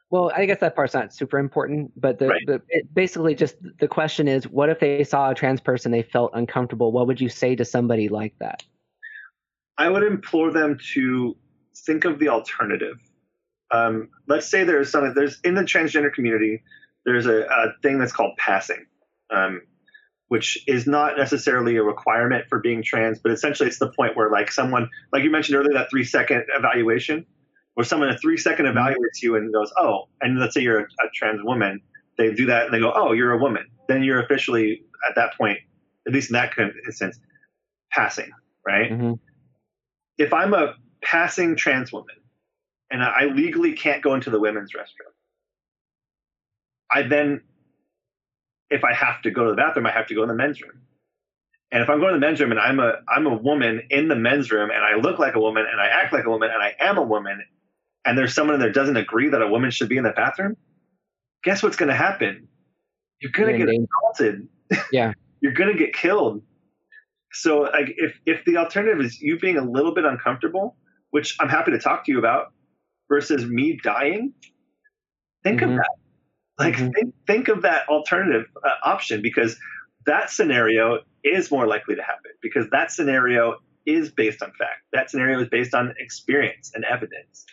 Well, 0.09 0.31
I 0.35 0.45
guess 0.45 0.59
that 0.59 0.75
part's 0.75 0.93
not 0.93 1.13
super 1.13 1.37
important, 1.37 1.91
but 1.99 2.19
the, 2.19 2.27
right. 2.27 2.41
the 2.45 2.61
basically 2.93 3.35
just 3.35 3.55
the 3.79 3.87
question 3.87 4.27
is, 4.27 4.47
what 4.47 4.69
if 4.69 4.79
they 4.79 5.03
saw 5.03 5.31
a 5.31 5.35
trans 5.35 5.61
person 5.61 5.91
they 5.91 6.03
felt 6.03 6.31
uncomfortable? 6.33 6.91
What 6.91 7.07
would 7.07 7.19
you 7.19 7.29
say 7.29 7.55
to 7.55 7.65
somebody 7.65 8.09
like 8.09 8.33
that? 8.39 8.63
I 9.77 9.89
would 9.89 10.03
implore 10.03 10.51
them 10.51 10.77
to 10.93 11.37
think 11.85 12.05
of 12.05 12.19
the 12.19 12.29
alternative 12.29 12.99
um, 13.71 14.09
let's 14.27 14.49
say 14.49 14.63
there's 14.63 14.91
something 14.91 15.13
there's 15.15 15.39
in 15.43 15.55
the 15.55 15.61
transgender 15.61 16.13
community 16.13 16.63
there's 17.05 17.25
a, 17.25 17.41
a 17.41 17.73
thing 17.81 17.99
that's 17.99 18.11
called 18.11 18.35
passing 18.37 18.85
um, 19.31 19.61
which 20.27 20.63
is 20.67 20.87
not 20.87 21.17
necessarily 21.17 21.75
a 21.75 21.83
requirement 21.83 22.45
for 22.49 22.59
being 22.59 22.83
trans 22.83 23.19
but 23.19 23.31
essentially 23.31 23.67
it's 23.67 23.79
the 23.79 23.91
point 23.91 24.15
where 24.15 24.29
like 24.31 24.51
someone 24.51 24.89
like 25.11 25.23
you 25.23 25.31
mentioned 25.31 25.57
earlier 25.57 25.73
that 25.73 25.89
three 25.89 26.03
second 26.03 26.43
evaluation 26.55 27.25
where 27.73 27.85
someone 27.85 28.09
a 28.09 28.17
three 28.17 28.37
second 28.37 28.65
evaluates 28.65 29.21
you 29.21 29.35
and 29.35 29.53
goes 29.53 29.71
oh 29.77 30.07
and 30.21 30.39
let's 30.39 30.53
say 30.53 30.61
you're 30.61 30.79
a, 30.79 30.83
a 30.83 31.09
trans 31.13 31.41
woman 31.43 31.81
they 32.17 32.33
do 32.33 32.47
that 32.47 32.65
and 32.65 32.73
they 32.73 32.79
go 32.79 32.91
oh 32.93 33.11
you're 33.11 33.31
a 33.33 33.37
woman 33.37 33.65
then 33.87 34.03
you're 34.03 34.21
officially 34.21 34.83
at 35.07 35.15
that 35.15 35.33
point 35.37 35.59
at 36.07 36.13
least 36.13 36.29
in 36.29 36.33
that 36.33 36.55
kind 36.55 36.69
of 36.69 36.75
instance 36.85 37.19
passing 37.91 38.29
right 38.65 38.91
mm-hmm. 38.91 39.13
if 40.17 40.33
i'm 40.33 40.53
a 40.53 40.75
passing 41.01 41.55
trans 41.55 41.91
woman 41.91 42.15
and 42.91 43.03
I 43.03 43.25
legally 43.25 43.73
can't 43.73 44.01
go 44.01 44.13
into 44.13 44.29
the 44.29 44.39
women's 44.39 44.73
restroom. 44.73 45.13
I 46.91 47.03
then, 47.03 47.41
if 48.69 48.83
I 48.83 48.93
have 48.93 49.21
to 49.23 49.31
go 49.31 49.45
to 49.45 49.51
the 49.51 49.55
bathroom, 49.55 49.85
I 49.85 49.91
have 49.91 50.07
to 50.07 50.15
go 50.15 50.23
in 50.23 50.29
the 50.29 50.35
men's 50.35 50.61
room. 50.61 50.81
And 51.71 51.83
if 51.83 51.89
I'm 51.89 51.99
going 51.99 52.13
to 52.13 52.19
the 52.19 52.25
men's 52.25 52.39
room 52.41 52.51
and 52.51 52.59
I'm 52.59 52.79
a 52.79 52.93
I'm 53.07 53.27
a 53.27 53.35
woman 53.35 53.83
in 53.91 54.07
the 54.07 54.15
men's 54.15 54.51
room 54.51 54.71
and 54.71 54.83
I 54.83 54.95
look 54.99 55.19
like 55.19 55.35
a 55.35 55.39
woman 55.39 55.65
and 55.71 55.79
I 55.79 55.87
act 55.87 56.13
like 56.13 56.25
a 56.25 56.29
woman 56.29 56.49
and 56.51 56.63
I 56.63 56.73
am 56.79 56.97
a 56.97 57.03
woman, 57.03 57.43
and 58.05 58.17
there's 58.17 58.33
someone 58.33 58.55
in 58.55 58.59
there 58.59 58.71
doesn't 58.71 58.97
agree 58.97 59.29
that 59.29 59.41
a 59.41 59.47
woman 59.47 59.69
should 59.69 59.89
be 59.89 59.97
in 59.97 60.03
the 60.03 60.11
bathroom, 60.11 60.57
guess 61.43 61.61
what's 61.61 61.75
going 61.75 61.89
to 61.89 61.95
happen? 61.95 62.47
You're 63.21 63.31
going 63.31 63.59
to 63.59 63.65
get 63.65 63.75
assaulted. 63.75 64.47
Yeah. 64.91 65.13
You're 65.41 65.53
going 65.53 65.71
to 65.71 65.77
get 65.77 65.95
killed. 65.95 66.43
So 67.31 67.61
like 67.61 67.93
if 67.97 68.13
if 68.25 68.45
the 68.45 68.57
alternative 68.57 68.99
is 69.03 69.19
you 69.21 69.39
being 69.39 69.57
a 69.57 69.63
little 69.63 69.93
bit 69.93 70.05
uncomfortable, 70.05 70.75
which 71.11 71.35
I'm 71.39 71.49
happy 71.49 71.71
to 71.71 71.79
talk 71.79 72.05
to 72.05 72.11
you 72.11 72.19
about, 72.19 72.53
versus 73.09 73.45
me 73.45 73.79
dying, 73.83 74.33
think 75.43 75.61
mm-hmm. 75.61 75.71
of 75.71 75.77
that. 75.77 75.89
Like 76.57 76.75
mm-hmm. 76.75 76.91
think 76.91 77.15
think 77.25 77.47
of 77.47 77.61
that 77.63 77.87
alternative 77.89 78.45
uh, 78.63 78.69
option 78.83 79.21
because 79.21 79.57
that 80.05 80.29
scenario 80.29 80.99
is 81.23 81.51
more 81.51 81.67
likely 81.67 81.95
to 81.95 82.01
happen 82.01 82.31
because 82.41 82.69
that 82.71 82.91
scenario 82.91 83.57
is 83.85 84.11
based 84.11 84.41
on 84.41 84.51
fact. 84.57 84.81
That 84.93 85.09
scenario 85.09 85.41
is 85.41 85.49
based 85.49 85.73
on 85.73 85.93
experience 85.97 86.71
and 86.73 86.85
evidence. 86.85 87.45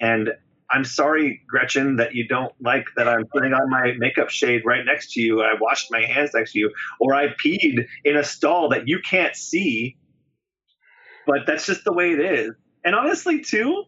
And 0.00 0.30
I'm 0.70 0.84
sorry, 0.84 1.42
Gretchen, 1.46 1.96
that 1.96 2.14
you 2.14 2.26
don't 2.26 2.52
like 2.60 2.86
that 2.96 3.08
I'm 3.08 3.26
putting 3.32 3.52
on 3.52 3.70
my 3.70 3.92
makeup 3.98 4.30
shade 4.30 4.62
right 4.64 4.84
next 4.84 5.12
to 5.12 5.20
you. 5.20 5.42
I 5.42 5.54
washed 5.60 5.90
my 5.90 6.00
hands 6.00 6.30
next 6.34 6.52
to 6.52 6.58
you, 6.58 6.72
or 7.00 7.14
I 7.14 7.28
peed 7.28 7.86
in 8.04 8.16
a 8.16 8.24
stall 8.24 8.70
that 8.70 8.88
you 8.88 9.00
can't 9.00 9.36
see. 9.36 9.96
But 11.26 11.40
that's 11.46 11.66
just 11.66 11.84
the 11.84 11.92
way 11.92 12.12
it 12.12 12.20
is. 12.20 12.50
And 12.84 12.94
honestly, 12.94 13.40
too, 13.40 13.84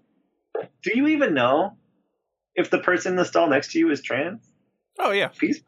do 0.82 0.92
you 0.94 1.08
even 1.08 1.34
know 1.34 1.76
if 2.54 2.70
the 2.70 2.78
person 2.78 3.12
in 3.12 3.16
the 3.16 3.24
stall 3.24 3.48
next 3.48 3.72
to 3.72 3.78
you 3.78 3.90
is 3.90 4.02
trans? 4.02 4.40
Oh 4.98 5.12
yeah, 5.12 5.28
peace. 5.28 5.60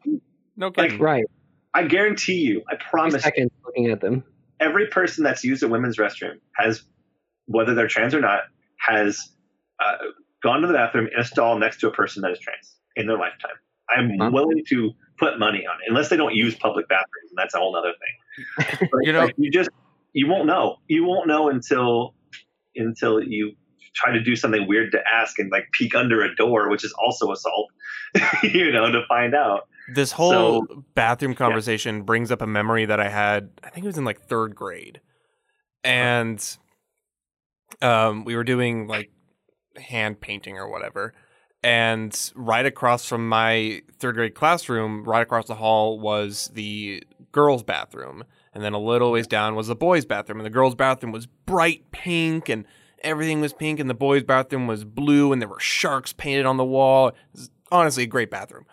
No 0.55 0.71
kidding. 0.71 0.91
Like, 0.91 0.99
right. 0.99 1.25
I 1.73 1.83
guarantee 1.83 2.39
you. 2.39 2.63
I 2.69 2.75
promise. 2.75 3.23
Seconds 3.23 3.51
looking 3.65 3.87
at 3.91 4.01
them. 4.01 4.23
Every 4.59 4.87
person 4.87 5.23
that's 5.23 5.43
used 5.43 5.63
a 5.63 5.67
women's 5.67 5.97
restroom 5.97 6.39
has, 6.55 6.83
whether 7.45 7.75
they're 7.75 7.87
trans 7.87 8.13
or 8.13 8.19
not, 8.19 8.41
has 8.77 9.29
uh, 9.79 9.95
gone 10.43 10.61
to 10.61 10.67
the 10.67 10.73
bathroom 10.73 11.07
in 11.13 11.19
a 11.19 11.23
stall 11.23 11.57
next 11.57 11.79
to 11.81 11.87
a 11.87 11.91
person 11.91 12.23
that 12.23 12.31
is 12.31 12.39
trans 12.39 12.75
in 12.95 13.07
their 13.07 13.17
lifetime. 13.17 13.51
I'm 13.89 14.11
huh? 14.19 14.29
willing 14.31 14.63
to 14.69 14.91
put 15.17 15.39
money 15.39 15.65
on 15.65 15.75
it, 15.81 15.89
unless 15.89 16.09
they 16.09 16.17
don't 16.17 16.35
use 16.35 16.55
public 16.55 16.87
bathrooms, 16.87 17.31
and 17.31 17.37
that's 17.37 17.55
a 17.55 17.59
whole 17.59 17.75
other 17.75 17.93
thing. 17.93 18.87
But, 18.91 18.99
you 19.03 19.13
know, 19.13 19.25
like, 19.25 19.35
you 19.37 19.51
just 19.51 19.69
you 20.13 20.27
won't 20.27 20.47
know. 20.47 20.77
You 20.87 21.03
won't 21.05 21.27
know 21.27 21.49
until 21.49 22.13
until 22.75 23.21
you 23.21 23.53
try 23.95 24.11
to 24.11 24.21
do 24.21 24.35
something 24.35 24.67
weird 24.67 24.91
to 24.91 24.99
ask 25.07 25.39
and 25.39 25.51
like 25.51 25.67
peek 25.71 25.95
under 25.95 26.23
a 26.23 26.35
door, 26.35 26.69
which 26.69 26.83
is 26.83 26.93
also 26.93 27.31
assault. 27.31 27.67
you 28.43 28.71
know, 28.71 28.91
to 28.91 29.01
find 29.07 29.35
out. 29.35 29.67
This 29.93 30.11
whole 30.11 30.65
so, 30.67 30.83
bathroom 30.95 31.35
conversation 31.35 31.97
yeah. 31.97 32.01
brings 32.03 32.31
up 32.31 32.41
a 32.41 32.47
memory 32.47 32.85
that 32.85 32.99
I 32.99 33.09
had. 33.09 33.49
I 33.63 33.69
think 33.69 33.85
it 33.85 33.87
was 33.87 33.97
in 33.97 34.05
like 34.05 34.21
third 34.21 34.55
grade, 34.55 35.01
and 35.83 36.43
um, 37.81 38.25
we 38.25 38.35
were 38.35 38.43
doing 38.43 38.87
like 38.87 39.11
hand 39.77 40.21
painting 40.21 40.57
or 40.57 40.69
whatever. 40.69 41.13
And 41.61 42.31
right 42.35 42.65
across 42.65 43.05
from 43.05 43.27
my 43.27 43.81
third 43.97 44.15
grade 44.15 44.35
classroom, 44.35 45.03
right 45.03 45.21
across 45.21 45.47
the 45.47 45.55
hall 45.55 45.99
was 45.99 46.49
the 46.53 47.03
girls' 47.31 47.63
bathroom. 47.63 48.23
And 48.53 48.63
then 48.63 48.73
a 48.73 48.79
little 48.79 49.11
ways 49.11 49.27
down 49.27 49.55
was 49.55 49.67
the 49.67 49.75
boys' 49.75 50.05
bathroom. 50.05 50.39
And 50.39 50.45
the 50.45 50.51
girls' 50.51 50.75
bathroom 50.75 51.11
was 51.11 51.25
bright 51.25 51.91
pink 51.91 52.47
and 52.47 52.65
everything 53.01 53.41
was 53.41 53.53
pink. 53.53 53.79
And 53.79 53.89
the 53.89 53.95
boys' 53.95 54.23
bathroom 54.23 54.67
was 54.67 54.83
blue 54.83 55.31
and 55.31 55.41
there 55.41 55.49
were 55.49 55.59
sharks 55.59 56.13
painted 56.13 56.45
on 56.45 56.57
the 56.57 56.65
wall. 56.65 57.09
It 57.09 57.15
was 57.33 57.49
honestly 57.71 58.03
a 58.03 58.07
great 58.07 58.31
bathroom. 58.31 58.65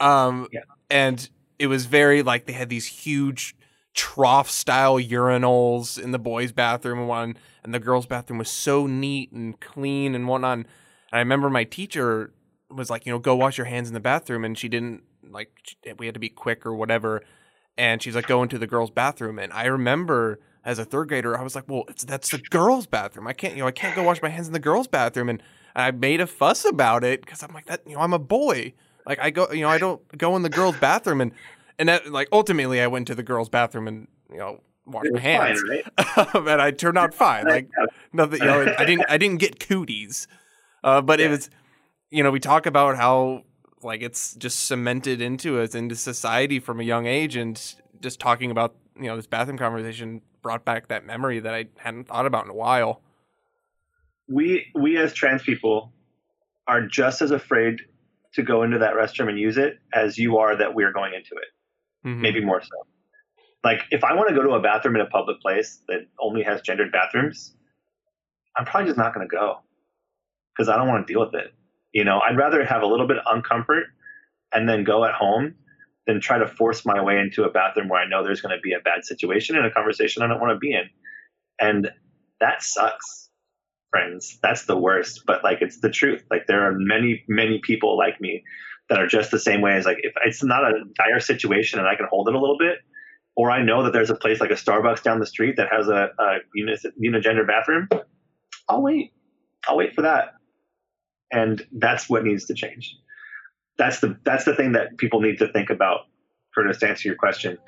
Um, 0.00 0.48
yeah. 0.52 0.60
And 0.90 1.28
it 1.58 1.66
was 1.66 1.86
very 1.86 2.22
like 2.22 2.46
they 2.46 2.52
had 2.52 2.68
these 2.68 2.86
huge 2.86 3.56
trough 3.94 4.48
style 4.48 4.98
urinals 4.98 6.00
in 6.00 6.12
the 6.12 6.18
boys' 6.18 6.52
bathroom 6.52 7.00
and 7.00 7.08
one 7.08 7.36
and 7.64 7.74
the 7.74 7.78
girls' 7.78 8.06
bathroom 8.06 8.38
was 8.38 8.48
so 8.48 8.86
neat 8.86 9.30
and 9.32 9.60
clean 9.60 10.14
and 10.14 10.26
whatnot. 10.26 10.58
And 10.58 10.66
I 11.12 11.18
remember 11.18 11.50
my 11.50 11.64
teacher 11.64 12.32
was 12.70 12.88
like, 12.88 13.04
you 13.04 13.12
know, 13.12 13.18
go 13.18 13.36
wash 13.36 13.58
your 13.58 13.66
hands 13.66 13.88
in 13.88 13.94
the 13.94 14.00
bathroom, 14.00 14.44
and 14.44 14.56
she 14.56 14.68
didn't 14.68 15.02
like 15.28 15.50
we 15.98 16.06
had 16.06 16.14
to 16.14 16.20
be 16.20 16.30
quick 16.30 16.64
or 16.64 16.74
whatever. 16.74 17.22
And 17.76 18.02
she's 18.02 18.14
like, 18.14 18.26
go 18.26 18.42
into 18.42 18.58
the 18.58 18.66
girls' 18.66 18.90
bathroom, 18.90 19.38
and 19.38 19.52
I 19.52 19.66
remember 19.66 20.40
as 20.68 20.78
a 20.78 20.84
third 20.84 21.08
grader, 21.08 21.36
I 21.36 21.42
was 21.42 21.54
like, 21.54 21.64
well, 21.66 21.84
that's 22.06 22.28
the 22.28 22.36
girls' 22.36 22.86
bathroom. 22.86 23.26
I 23.26 23.32
can't, 23.32 23.54
you 23.54 23.62
know, 23.62 23.66
I 23.66 23.70
can't 23.70 23.96
go 23.96 24.02
wash 24.02 24.20
my 24.20 24.28
hands 24.28 24.48
in 24.48 24.52
the 24.52 24.58
girls' 24.58 24.86
bathroom, 24.86 25.30
and 25.30 25.42
I 25.74 25.90
made 25.92 26.20
a 26.20 26.26
fuss 26.26 26.66
about 26.66 27.04
it 27.04 27.22
because 27.22 27.42
I'm 27.42 27.54
like 27.54 27.64
that, 27.66 27.80
you 27.86 27.94
know, 27.94 28.02
I'm 28.02 28.12
a 28.12 28.18
boy. 28.18 28.74
Like 29.06 29.18
I 29.18 29.30
go, 29.30 29.50
you 29.50 29.62
know, 29.62 29.70
I 29.70 29.78
don't 29.78 30.06
go 30.18 30.36
in 30.36 30.42
the 30.42 30.50
girls' 30.50 30.76
bathroom, 30.76 31.22
and 31.22 31.32
and 31.78 31.88
that 31.88 32.12
like 32.12 32.28
ultimately 32.32 32.82
I 32.82 32.86
went 32.86 33.06
to 33.06 33.14
the 33.14 33.22
girls' 33.22 33.48
bathroom 33.48 33.88
and 33.88 34.08
you 34.30 34.36
know 34.36 34.60
wash 34.84 35.06
my 35.10 35.18
hands, 35.18 35.62
fine, 35.62 36.26
right? 36.34 36.34
and 36.52 36.60
I 36.60 36.70
turned 36.70 36.98
out 36.98 37.14
fine. 37.14 37.46
Like 37.46 37.70
nothing, 38.12 38.40
you 38.40 38.46
know, 38.46 38.74
I 38.78 38.84
didn't 38.84 39.06
I 39.08 39.16
didn't 39.16 39.38
get 39.38 39.58
cooties, 39.58 40.28
uh, 40.84 41.00
but 41.00 41.18
yeah. 41.18 41.26
it 41.26 41.28
was, 41.30 41.48
you 42.10 42.22
know, 42.22 42.30
we 42.30 42.40
talk 42.40 42.66
about 42.66 42.96
how 42.96 43.44
like 43.82 44.02
it's 44.02 44.34
just 44.34 44.66
cemented 44.66 45.22
into 45.22 45.58
us 45.60 45.74
into 45.74 45.96
society 45.96 46.60
from 46.60 46.78
a 46.78 46.84
young 46.84 47.06
age, 47.06 47.36
and 47.36 47.74
just 48.02 48.20
talking 48.20 48.50
about 48.50 48.74
you 48.96 49.06
know 49.06 49.16
this 49.16 49.26
bathroom 49.26 49.56
conversation 49.56 50.20
brought 50.42 50.64
back 50.64 50.88
that 50.88 51.06
memory 51.06 51.40
that 51.40 51.54
I 51.54 51.66
hadn't 51.76 52.08
thought 52.08 52.26
about 52.26 52.44
in 52.44 52.50
a 52.50 52.54
while. 52.54 53.02
We 54.28 54.66
we 54.74 54.96
as 54.98 55.12
trans 55.12 55.42
people 55.42 55.92
are 56.66 56.86
just 56.86 57.22
as 57.22 57.30
afraid 57.30 57.80
to 58.34 58.42
go 58.42 58.62
into 58.62 58.78
that 58.78 58.94
restroom 58.94 59.28
and 59.28 59.38
use 59.38 59.56
it 59.56 59.78
as 59.92 60.18
you 60.18 60.36
are 60.38 60.56
that 60.56 60.74
we're 60.74 60.92
going 60.92 61.14
into 61.14 61.34
it 61.34 61.48
mm-hmm. 62.04 62.20
maybe 62.20 62.44
more 62.44 62.60
so. 62.62 62.86
Like 63.64 63.82
if 63.90 64.04
I 64.04 64.14
want 64.14 64.28
to 64.28 64.34
go 64.34 64.42
to 64.42 64.50
a 64.50 64.60
bathroom 64.60 64.96
in 64.96 65.02
a 65.02 65.06
public 65.06 65.40
place 65.40 65.80
that 65.88 66.06
only 66.20 66.42
has 66.42 66.60
gendered 66.62 66.92
bathrooms, 66.92 67.54
I'm 68.56 68.64
probably 68.64 68.88
just 68.88 68.98
not 68.98 69.14
going 69.14 69.28
to 69.28 69.34
go 69.34 69.60
because 70.56 70.68
I 70.68 70.76
don't 70.76 70.88
want 70.88 71.06
to 71.06 71.12
deal 71.12 71.20
with 71.20 71.34
it. 71.34 71.52
You 71.92 72.04
know, 72.04 72.20
I'd 72.20 72.36
rather 72.36 72.64
have 72.64 72.82
a 72.82 72.86
little 72.86 73.06
bit 73.06 73.18
of 73.18 73.24
uncomfort 73.24 73.84
and 74.52 74.68
then 74.68 74.84
go 74.84 75.04
at 75.04 75.14
home 75.14 75.54
than 76.08 76.20
try 76.20 76.38
to 76.38 76.48
force 76.48 76.84
my 76.86 77.02
way 77.02 77.18
into 77.18 77.44
a 77.44 77.50
bathroom 77.50 77.88
where 77.88 78.00
I 78.00 78.08
know 78.08 78.24
there's 78.24 78.40
going 78.40 78.56
to 78.56 78.60
be 78.60 78.72
a 78.72 78.80
bad 78.80 79.04
situation 79.04 79.56
and 79.56 79.66
a 79.66 79.70
conversation 79.70 80.22
I 80.22 80.26
don't 80.26 80.40
want 80.40 80.54
to 80.54 80.58
be 80.58 80.72
in. 80.72 80.88
And 81.60 81.90
that 82.40 82.62
sucks, 82.62 83.28
friends. 83.90 84.38
That's 84.42 84.64
the 84.64 84.76
worst. 84.76 85.24
But 85.26 85.44
like, 85.44 85.58
it's 85.60 85.80
the 85.80 85.90
truth. 85.90 86.24
Like, 86.30 86.46
there 86.48 86.66
are 86.66 86.72
many, 86.74 87.24
many 87.28 87.60
people 87.62 87.98
like 87.98 88.20
me 88.22 88.42
that 88.88 88.98
are 88.98 89.06
just 89.06 89.30
the 89.30 89.38
same 89.38 89.60
way 89.60 89.74
as 89.74 89.84
like 89.84 89.98
if 90.02 90.14
it's 90.24 90.42
not 90.42 90.64
a 90.64 90.84
dire 90.94 91.20
situation 91.20 91.78
and 91.78 91.86
I 91.86 91.94
can 91.94 92.06
hold 92.08 92.26
it 92.28 92.34
a 92.34 92.40
little 92.40 92.56
bit, 92.58 92.78
or 93.36 93.50
I 93.50 93.62
know 93.62 93.84
that 93.84 93.92
there's 93.92 94.08
a 94.08 94.14
place 94.14 94.40
like 94.40 94.50
a 94.50 94.54
Starbucks 94.54 95.02
down 95.02 95.20
the 95.20 95.26
street 95.26 95.56
that 95.58 95.68
has 95.70 95.88
a, 95.88 96.08
a 96.18 96.38
unigender 96.58 97.46
bathroom, 97.46 97.88
I'll 98.66 98.82
wait. 98.82 99.12
I'll 99.66 99.76
wait 99.76 99.94
for 99.94 100.02
that. 100.02 100.36
And 101.30 101.62
that's 101.70 102.08
what 102.08 102.24
needs 102.24 102.46
to 102.46 102.54
change. 102.54 102.96
That's 103.78 104.00
the 104.00 104.18
that's 104.24 104.44
the 104.44 104.54
thing 104.54 104.72
that 104.72 104.98
people 104.98 105.20
need 105.20 105.38
to 105.38 105.52
think 105.52 105.70
about. 105.70 106.00
Curtis, 106.54 106.78
to 106.78 106.88
answer 106.88 107.08
your 107.08 107.16
question, 107.16 107.58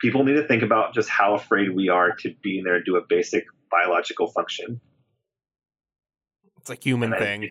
people 0.00 0.24
need 0.24 0.34
to 0.34 0.46
think 0.46 0.62
about 0.62 0.94
just 0.94 1.08
how 1.08 1.34
afraid 1.34 1.74
we 1.74 1.88
are 1.88 2.12
to 2.12 2.34
be 2.42 2.58
in 2.58 2.64
there 2.64 2.76
and 2.76 2.84
do 2.84 2.96
a 2.96 3.02
basic 3.08 3.44
biological 3.70 4.28
function. 4.28 4.80
It's 6.58 6.70
a 6.70 6.76
human 6.76 7.12
thing. 7.12 7.50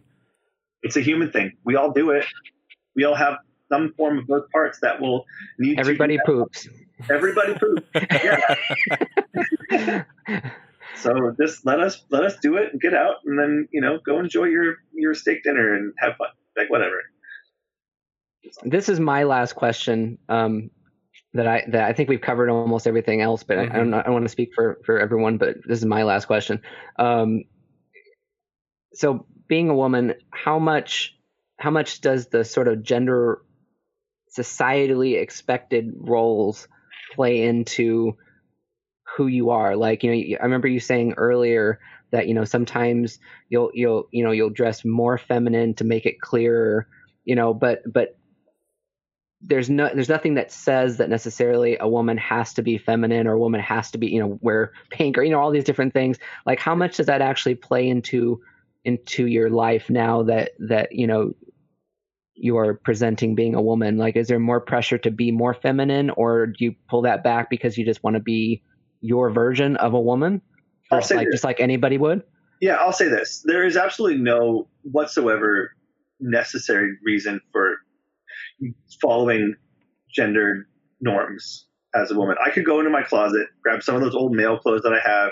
It's 0.82 0.98
a 0.98 1.02
human 1.02 1.32
thing. 1.32 1.54
We 1.64 1.76
all 1.76 1.92
do 1.92 2.10
it 2.10 2.26
we 2.96 3.06
all 3.06 3.16
have 3.16 3.38
some 3.70 3.94
form 3.98 4.20
of 4.20 4.28
both 4.28 4.50
parts 4.52 4.80
that 4.82 5.02
will 5.02 5.26
need 5.58 5.80
everybody 5.80 6.20
poops 6.26 6.68
everybody 7.10 7.56
poops 7.56 7.82
yeah 7.96 8.56
so 10.96 11.36
just 11.40 11.66
let 11.66 11.80
us 11.80 12.04
let 12.10 12.24
us 12.24 12.36
do 12.42 12.58
it 12.58 12.72
and 12.72 12.82
get 12.82 12.94
out 12.94 13.16
and 13.26 13.40
then 13.40 13.68
you 13.72 13.82
know 13.82 14.00
go 14.06 14.20
enjoy 14.20 14.46
your 14.46 14.76
your 14.94 15.14
steak 15.14 15.44
dinner 15.44 15.74
and 15.74 15.94
have 15.98 16.16
fun 16.18 16.28
like 16.58 16.70
whatever 16.70 17.02
this 18.64 18.90
is 18.90 19.00
my 19.00 19.24
last 19.24 19.54
question 19.54 20.18
um, 20.30 20.70
that 21.34 21.48
I 21.48 21.64
that 21.70 21.84
I 21.84 21.94
think 21.94 22.10
we've 22.10 22.22
covered 22.22 22.50
almost 22.50 22.88
everything 22.88 23.22
else, 23.22 23.44
but 23.44 23.58
mm-hmm. 23.58 23.72
I, 23.72 23.76
I, 23.76 23.78
don't 23.80 23.94
I 23.94 24.04
don't 24.04 24.14
want 24.14 24.26
to 24.26 24.30
speak 24.30 24.52
for 24.54 24.80
for 24.86 25.00
everyone, 25.00 25.38
but 25.38 25.58
this 25.66 25.80
is 25.80 25.86
my 25.86 26.04
last 26.04 26.26
question. 26.26 26.62
Um, 26.98 27.44
so, 28.94 29.26
being 29.48 29.70
a 29.70 29.76
woman, 29.76 30.14
how 30.32 30.60
much 30.60 31.16
how 31.58 31.72
much 31.72 32.02
does 32.02 32.28
the 32.28 32.44
sort 32.44 32.68
of 32.68 32.84
gender 32.84 33.42
societally 34.38 35.20
expected 35.20 35.94
roles 35.96 36.68
play 37.16 37.44
into 37.44 38.18
who 39.16 39.28
you 39.28 39.52
are 39.52 39.76
like 39.76 40.04
you 40.04 40.12
know 40.12 40.38
i 40.42 40.44
remember 40.44 40.68
you 40.68 40.80
saying 40.80 41.14
earlier 41.18 41.80
that 42.12 42.28
you 42.28 42.34
know 42.34 42.44
sometimes 42.44 43.20
you'll 43.50 43.70
you'll 43.76 44.08
you 44.12 44.24
know 44.24 44.32
you'll 44.32 44.50
dress 44.50 44.84
more 44.84 45.20
feminine 45.20 45.76
to 45.76 45.84
make 45.84 46.08
it 46.08 46.20
clearer 46.20 46.88
you 47.26 47.36
know 47.36 47.54
but 47.54 47.82
but 47.86 48.18
there's 49.46 49.70
no 49.70 49.90
there's 49.94 50.10
nothing 50.10 50.36
that 50.36 50.52
says 50.52 50.98
that 50.98 51.10
necessarily 51.10 51.78
a 51.80 51.88
woman 51.88 52.18
has 52.18 52.54
to 52.54 52.62
be 52.62 52.78
feminine 52.78 53.28
or 53.28 53.34
a 53.34 53.40
woman 53.40 53.60
has 53.60 53.92
to 53.92 53.98
be 53.98 54.08
you 54.08 54.20
know 54.20 54.40
wear 54.42 54.72
pink 54.90 55.18
or 55.18 55.24
you 55.24 55.32
know 55.32 55.40
all 55.40 55.52
these 55.52 55.64
different 55.64 55.94
things. 55.94 56.18
Like 56.46 56.60
how 56.60 56.76
much 56.76 56.98
does 56.98 57.08
that 57.08 57.22
actually 57.22 57.56
play 57.56 57.88
into 57.88 58.42
into 58.86 59.28
your 59.28 59.50
life 59.50 59.90
now 59.90 60.24
that 60.24 60.52
that 60.60 60.94
you 60.94 61.08
know 61.08 61.34
you 62.36 62.58
are 62.58 62.74
presenting 62.74 63.36
being 63.36 63.54
a 63.56 63.62
woman? 63.62 63.98
Like 63.98 64.16
is 64.16 64.28
there 64.28 64.40
more 64.40 64.62
pressure 64.62 64.98
to 65.00 65.12
be 65.12 65.32
more 65.32 65.54
feminine 65.54 66.10
or 66.12 66.48
do 66.48 66.66
you 66.66 66.76
pull 66.90 67.02
that 67.02 67.24
back 67.24 67.50
because 67.50 67.78
you 67.78 67.86
just 67.86 68.04
want 68.04 68.16
to 68.16 68.22
be 68.22 68.64
your 69.02 69.30
version 69.30 69.76
of 69.78 69.94
a 69.94 70.00
woman? 70.00 70.42
Just 70.92 71.12
like, 71.12 71.28
just 71.32 71.44
like 71.44 71.60
anybody 71.60 71.98
would? 71.98 72.24
Yeah, 72.62 72.76
I'll 72.76 72.94
say 72.94 73.10
this: 73.10 73.44
there 73.46 73.66
is 73.66 73.76
absolutely 73.76 74.20
no 74.20 74.68
whatsoever 74.84 75.72
necessary 76.20 76.98
reason 77.04 77.42
for 77.52 77.78
following 79.02 79.56
gendered 80.14 80.66
norms 81.02 81.66
as 81.96 82.12
a 82.12 82.16
woman. 82.16 82.36
I 82.44 82.50
could 82.52 82.66
go 82.66 82.80
into 82.80 82.92
my 82.92 83.04
closet, 83.04 83.48
grab 83.62 83.84
some 83.84 83.96
of 83.96 84.02
those 84.02 84.16
old 84.16 84.34
male 84.34 84.58
clothes 84.58 84.84
that 84.84 84.94
I 84.94 85.08
have, 85.08 85.32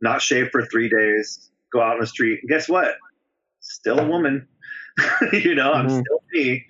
not 0.00 0.22
shave 0.22 0.50
for 0.50 0.64
three 0.66 0.88
days, 0.88 1.50
go 1.72 1.80
out 1.80 1.94
on 1.94 2.00
the 2.00 2.06
street. 2.06 2.40
And 2.42 2.48
guess 2.50 2.68
what? 2.68 2.96
Still 3.60 3.98
a 4.00 4.06
woman. 4.06 4.48
you 5.32 5.54
know, 5.54 5.72
I'm 5.72 5.88
Mhm. 5.88 6.00
still 6.02 6.22
me. 6.32 6.66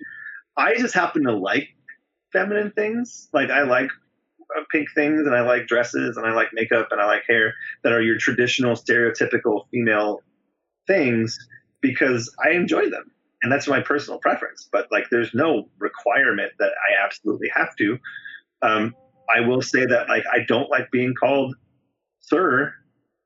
I 0.57 0.75
just 0.75 0.93
happen 0.93 1.23
to 1.23 1.33
like 1.33 1.69
feminine 2.33 2.71
things. 2.71 3.29
Like 3.33 3.49
I 3.49 3.63
like 3.63 3.89
uh, 4.57 4.63
pink 4.71 4.89
things 4.93 5.25
and 5.25 5.35
I 5.35 5.41
like 5.41 5.67
dresses 5.67 6.17
and 6.17 6.25
I 6.25 6.33
like 6.33 6.49
makeup 6.53 6.89
and 6.91 7.01
I 7.01 7.05
like 7.05 7.23
hair 7.27 7.53
that 7.83 7.93
are 7.93 8.01
your 8.01 8.17
traditional 8.17 8.75
stereotypical 8.75 9.65
female 9.71 10.21
things 10.87 11.37
because 11.81 12.33
I 12.43 12.51
enjoy 12.51 12.89
them. 12.89 13.10
And 13.43 13.51
that's 13.51 13.67
my 13.67 13.81
personal 13.81 14.19
preference. 14.19 14.69
But 14.71 14.87
like 14.91 15.05
there's 15.09 15.31
no 15.33 15.69
requirement 15.79 16.51
that 16.59 16.71
I 16.89 17.03
absolutely 17.05 17.49
have 17.53 17.75
to. 17.77 17.97
Um, 18.61 18.95
I 19.35 19.41
will 19.41 19.61
say 19.61 19.85
that 19.85 20.09
like 20.09 20.23
I 20.31 20.39
don't 20.47 20.69
like 20.69 20.91
being 20.91 21.13
called 21.19 21.55
sir. 22.19 22.73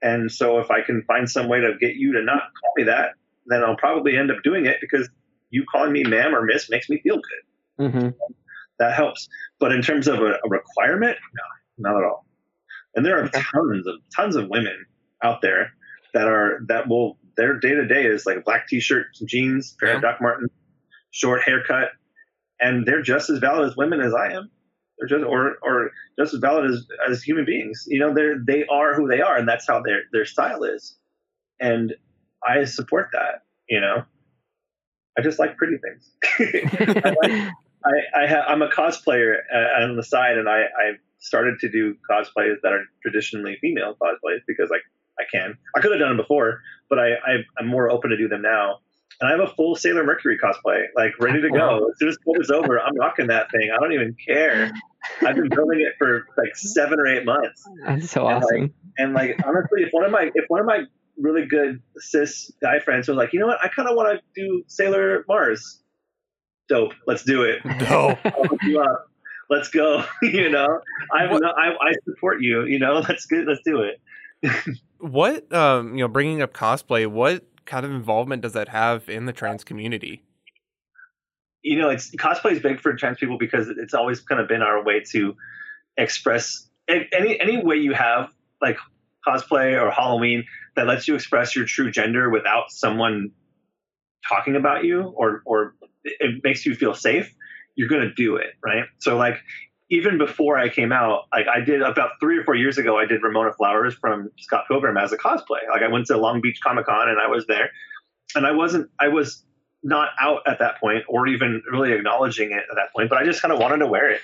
And 0.01 0.31
so 0.31 0.59
if 0.59 0.71
I 0.71 0.81
can 0.81 1.03
find 1.03 1.29
some 1.29 1.47
way 1.47 1.59
to 1.61 1.73
get 1.79 1.95
you 1.95 2.13
to 2.13 2.21
not 2.23 2.43
call 2.61 2.71
me 2.77 2.83
that, 2.83 3.11
then 3.47 3.63
I'll 3.63 3.77
probably 3.77 4.17
end 4.17 4.31
up 4.31 4.37
doing 4.43 4.65
it 4.65 4.77
because 4.81 5.09
you 5.49 5.65
calling 5.71 5.91
me 5.91 6.03
ma'am 6.03 6.35
or 6.35 6.43
miss 6.43 6.69
makes 6.69 6.89
me 6.89 6.99
feel 7.01 7.17
good. 7.77 7.91
hmm 7.91 8.09
That 8.79 8.93
helps. 8.93 9.27
But 9.59 9.71
in 9.71 9.81
terms 9.81 10.07
of 10.07 10.19
a, 10.19 10.33
a 10.43 10.49
requirement, 10.49 11.17
no, 11.79 11.91
not 11.91 11.97
at 11.97 12.05
all. 12.05 12.25
And 12.95 13.05
there 13.05 13.21
are 13.21 13.29
tons 13.29 13.87
of 13.87 13.95
tons 14.15 14.35
of 14.35 14.47
women 14.49 14.85
out 15.23 15.41
there 15.41 15.71
that 16.13 16.27
are 16.27 16.61
that 16.67 16.87
will 16.87 17.17
their 17.37 17.59
day 17.59 17.73
to 17.75 17.85
day 17.85 18.05
is 18.05 18.25
like 18.25 18.37
a 18.37 18.41
black 18.41 18.67
t 18.67 18.79
shirt, 18.79 19.07
some 19.13 19.27
jeans, 19.27 19.75
pair 19.79 19.95
of 19.95 20.03
Yeah. 20.03 20.11
Doc 20.11 20.21
Martens, 20.21 20.51
short 21.11 21.43
haircut, 21.43 21.89
and 22.59 22.85
they're 22.85 23.01
just 23.01 23.29
as 23.29 23.39
valid 23.39 23.67
as 23.69 23.75
women 23.75 24.01
as 24.01 24.13
I 24.13 24.33
am. 24.33 24.49
They're 24.97 25.07
just 25.07 25.25
or 25.25 25.55
or 25.61 25.91
just 26.19 26.33
as 26.33 26.39
valid 26.39 26.71
as 26.71 26.85
as 27.09 27.21
human 27.23 27.45
beings. 27.45 27.83
You 27.87 27.99
know, 27.99 28.13
they're 28.13 28.37
they 28.45 28.65
are 28.65 28.93
who 28.95 29.07
they 29.07 29.21
are, 29.21 29.35
and 29.37 29.47
that's 29.47 29.67
how 29.67 29.81
their 29.81 30.03
their 30.13 30.25
style 30.25 30.63
is. 30.63 30.97
And 31.59 31.93
I 32.45 32.63
support 32.65 33.09
that. 33.13 33.43
You 33.69 33.81
know, 33.81 34.03
I 35.17 35.21
just 35.21 35.39
like 35.39 35.57
pretty 35.57 35.77
things. 35.77 36.11
I 37.03 37.09
like 37.21 37.31
I, 37.85 38.23
I 38.23 38.27
ha- 38.27 38.45
I'm 38.47 38.61
a 38.61 38.69
cosplayer 38.69 39.35
uh, 39.53 39.83
on 39.83 39.95
the 39.95 40.03
side, 40.03 40.37
and 40.37 40.49
I, 40.49 40.61
I 40.63 40.91
started 41.19 41.59
to 41.59 41.69
do 41.69 41.95
cosplays 42.09 42.55
that 42.63 42.71
are 42.73 42.83
traditionally 43.01 43.57
female 43.61 43.95
cosplays 44.01 44.39
because 44.47 44.69
like 44.69 44.81
I 45.19 45.23
can. 45.31 45.57
I 45.75 45.81
could 45.81 45.91
have 45.91 45.99
done 45.99 46.09
them 46.09 46.17
before, 46.17 46.61
but 46.89 46.99
I, 46.99 47.13
I 47.13 47.43
I'm 47.59 47.67
more 47.67 47.89
open 47.89 48.09
to 48.09 48.17
do 48.17 48.27
them 48.27 48.41
now. 48.41 48.79
And 49.21 49.29
I 49.29 49.31
have 49.31 49.39
a 49.49 49.53
full 49.55 49.75
Sailor 49.75 50.03
Mercury 50.03 50.37
cosplay, 50.37 50.83
like 50.95 51.13
ready 51.19 51.41
to 51.41 51.49
go. 51.49 51.89
As 51.89 51.99
soon 51.99 52.09
as 52.09 52.17
COVID's 52.27 52.51
over, 52.51 52.79
I'm 52.81 52.97
rocking 52.97 53.27
that 53.27 53.49
thing. 53.49 53.71
I 53.73 53.79
don't 53.79 53.93
even 53.93 54.15
care. 54.27 54.73
I've 55.21 55.35
been 55.35 55.47
building 55.49 55.79
it 55.81 55.93
for 55.97 56.27
like 56.37 56.55
seven 56.55 56.99
or 56.99 57.07
eight 57.07 57.23
months. 57.23 57.63
That's 57.85 58.11
so 58.11 58.27
And, 58.27 58.35
like, 58.35 58.43
awesome. 58.43 58.73
And 58.97 59.13
like 59.13 59.39
honestly, 59.45 59.83
if 59.83 59.89
one 59.91 60.03
of 60.03 60.11
my 60.11 60.31
if 60.33 60.45
one 60.49 60.59
of 60.59 60.65
my 60.65 60.81
really 61.17 61.45
good 61.45 61.81
cis 61.97 62.51
guy 62.61 62.79
friends 62.79 63.07
was 63.07 63.17
like, 63.17 63.33
you 63.33 63.39
know 63.39 63.47
what, 63.47 63.59
I 63.63 63.69
kind 63.69 63.87
of 63.87 63.95
want 63.95 64.19
to 64.19 64.41
do 64.41 64.63
Sailor 64.67 65.23
Mars. 65.27 65.81
Dope, 66.67 66.93
let's 67.07 67.23
do 67.23 67.43
it. 67.43 67.61
No. 67.65 68.17
I'll 68.25 68.43
hook 68.43 68.63
you 68.63 68.81
up. 68.81 69.09
Let's 69.49 69.69
go. 69.69 70.03
you 70.21 70.49
know, 70.49 70.81
I'm 71.13 71.31
I, 71.43 71.75
I 71.79 71.93
support 72.03 72.41
you. 72.41 72.65
You 72.65 72.79
know, 72.79 72.99
let's 73.07 73.25
get 73.27 73.47
let's 73.47 73.61
do 73.63 73.81
it. 73.81 74.01
What 74.99 75.51
um 75.53 75.95
you 75.95 76.03
know 76.03 76.07
bringing 76.07 76.41
up 76.41 76.53
cosplay 76.53 77.07
what 77.07 77.43
kind 77.65 77.85
of 77.85 77.91
involvement 77.91 78.41
does 78.41 78.53
that 78.53 78.69
have 78.69 79.09
in 79.09 79.25
the 79.25 79.33
trans 79.33 79.63
community 79.63 80.23
You 81.63 81.79
know, 81.79 81.89
it's 81.89 82.11
cosplay 82.15 82.51
is 82.51 82.59
big 82.59 82.79
for 82.79 82.93
trans 82.93 83.17
people 83.17 83.39
because 83.39 83.69
it's 83.69 83.95
always 83.95 84.19
kind 84.19 84.39
of 84.39 84.47
been 84.47 84.61
our 84.61 84.83
way 84.83 85.01
to 85.11 85.35
express 85.97 86.69
any 86.87 87.39
any 87.39 87.63
way 87.63 87.77
you 87.77 87.93
have 87.93 88.29
like 88.61 88.77
cosplay 89.27 89.81
or 89.81 89.89
Halloween 89.89 90.45
that 90.75 90.85
lets 90.85 91.07
you 91.07 91.15
express 91.15 91.55
your 91.55 91.65
true 91.65 91.89
gender 91.89 92.29
without 92.29 92.69
someone 92.69 93.31
talking 94.29 94.55
about 94.55 94.83
you 94.83 95.01
or 95.01 95.41
or 95.45 95.73
it 96.03 96.43
makes 96.43 96.65
you 96.67 96.75
feel 96.75 96.93
safe. 96.93 97.33
You're 97.75 97.89
gonna 97.89 98.13
do 98.13 98.35
it, 98.35 98.53
right? 98.63 98.85
So 98.99 99.17
like 99.17 99.37
even 99.89 100.17
before 100.17 100.57
I 100.57 100.69
came 100.69 100.91
out, 100.91 101.25
like 101.31 101.45
I 101.47 101.59
did 101.59 101.81
about 101.81 102.11
three 102.19 102.37
or 102.37 102.43
four 102.43 102.55
years 102.55 102.77
ago, 102.77 102.97
I 102.97 103.05
did 103.05 103.21
Ramona 103.21 103.53
Flowers 103.53 103.93
from 103.93 104.31
Scott 104.39 104.65
Pilgrim 104.67 104.97
as 104.97 105.11
a 105.11 105.17
cosplay. 105.17 105.61
Like 105.71 105.83
I 105.83 105.91
went 105.91 106.07
to 106.07 106.17
Long 106.17 106.41
Beach 106.41 106.59
Comic 106.63 106.85
Con 106.85 107.07
and 107.07 107.19
I 107.19 107.27
was 107.27 107.45
there, 107.47 107.71
and 108.35 108.45
I 108.45 108.51
wasn't, 108.51 108.89
I 108.99 109.09
was 109.09 109.43
not 109.83 110.09
out 110.19 110.41
at 110.47 110.59
that 110.59 110.79
point 110.79 111.03
or 111.07 111.27
even 111.27 111.61
really 111.71 111.93
acknowledging 111.93 112.51
it 112.51 112.63
at 112.69 112.75
that 112.75 112.91
point, 112.95 113.09
but 113.09 113.19
I 113.19 113.25
just 113.25 113.41
kind 113.41 113.53
of 113.53 113.59
wanted 113.59 113.77
to 113.77 113.87
wear 113.87 114.09
it, 114.09 114.21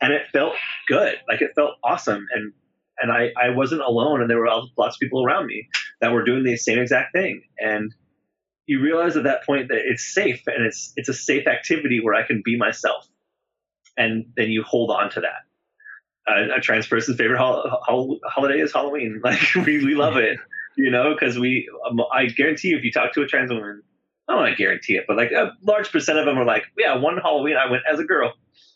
and 0.00 0.12
it 0.12 0.22
felt 0.32 0.54
good, 0.86 1.16
like 1.28 1.42
it 1.42 1.52
felt 1.56 1.72
awesome, 1.82 2.26
and 2.32 2.52
and 3.02 3.10
I 3.10 3.30
I 3.36 3.50
wasn't 3.50 3.80
alone, 3.80 4.20
and 4.20 4.30
there 4.30 4.38
were 4.38 4.48
lots 4.76 4.96
of 4.96 5.00
people 5.00 5.24
around 5.24 5.46
me 5.46 5.68
that 6.00 6.12
were 6.12 6.24
doing 6.24 6.44
the 6.44 6.56
same 6.56 6.78
exact 6.78 7.12
thing, 7.12 7.42
and 7.58 7.92
you 8.66 8.80
realize 8.80 9.16
at 9.16 9.24
that 9.24 9.44
point 9.44 9.68
that 9.68 9.78
it's 9.84 10.14
safe 10.14 10.42
and 10.46 10.64
it's 10.64 10.92
it's 10.94 11.08
a 11.08 11.14
safe 11.14 11.48
activity 11.48 11.98
where 12.00 12.14
I 12.14 12.24
can 12.24 12.40
be 12.44 12.56
myself 12.56 13.08
and 14.00 14.24
then 14.36 14.48
you 14.48 14.62
hold 14.62 14.90
on 14.90 15.10
to 15.10 15.20
that. 15.20 15.44
Uh, 16.26 16.56
a 16.56 16.60
trans 16.60 16.86
person's 16.86 17.18
favorite 17.18 17.38
hol- 17.38 17.62
hol- 17.82 18.18
holiday 18.24 18.60
is 18.60 18.72
Halloween. 18.72 19.20
Like 19.24 19.40
we, 19.54 19.84
we 19.84 19.94
love 19.94 20.16
it, 20.16 20.38
you 20.76 20.90
know, 20.90 21.14
because 21.14 21.38
we. 21.38 21.68
Um, 21.88 22.00
I 22.12 22.26
guarantee 22.26 22.68
you, 22.68 22.78
if 22.78 22.84
you 22.84 22.92
talk 22.92 23.12
to 23.14 23.22
a 23.22 23.26
trans 23.26 23.50
woman, 23.50 23.82
I 24.26 24.32
don't 24.32 24.42
want 24.42 24.56
to 24.56 24.62
guarantee 24.62 24.94
it, 24.94 25.04
but 25.06 25.16
like 25.16 25.32
a 25.32 25.52
large 25.62 25.92
percent 25.92 26.18
of 26.18 26.24
them 26.24 26.38
are 26.38 26.44
like, 26.44 26.64
yeah, 26.78 26.96
one 26.96 27.18
Halloween 27.18 27.56
I 27.56 27.70
went 27.70 27.82
as 27.90 28.00
a 28.00 28.04
girl. 28.04 28.32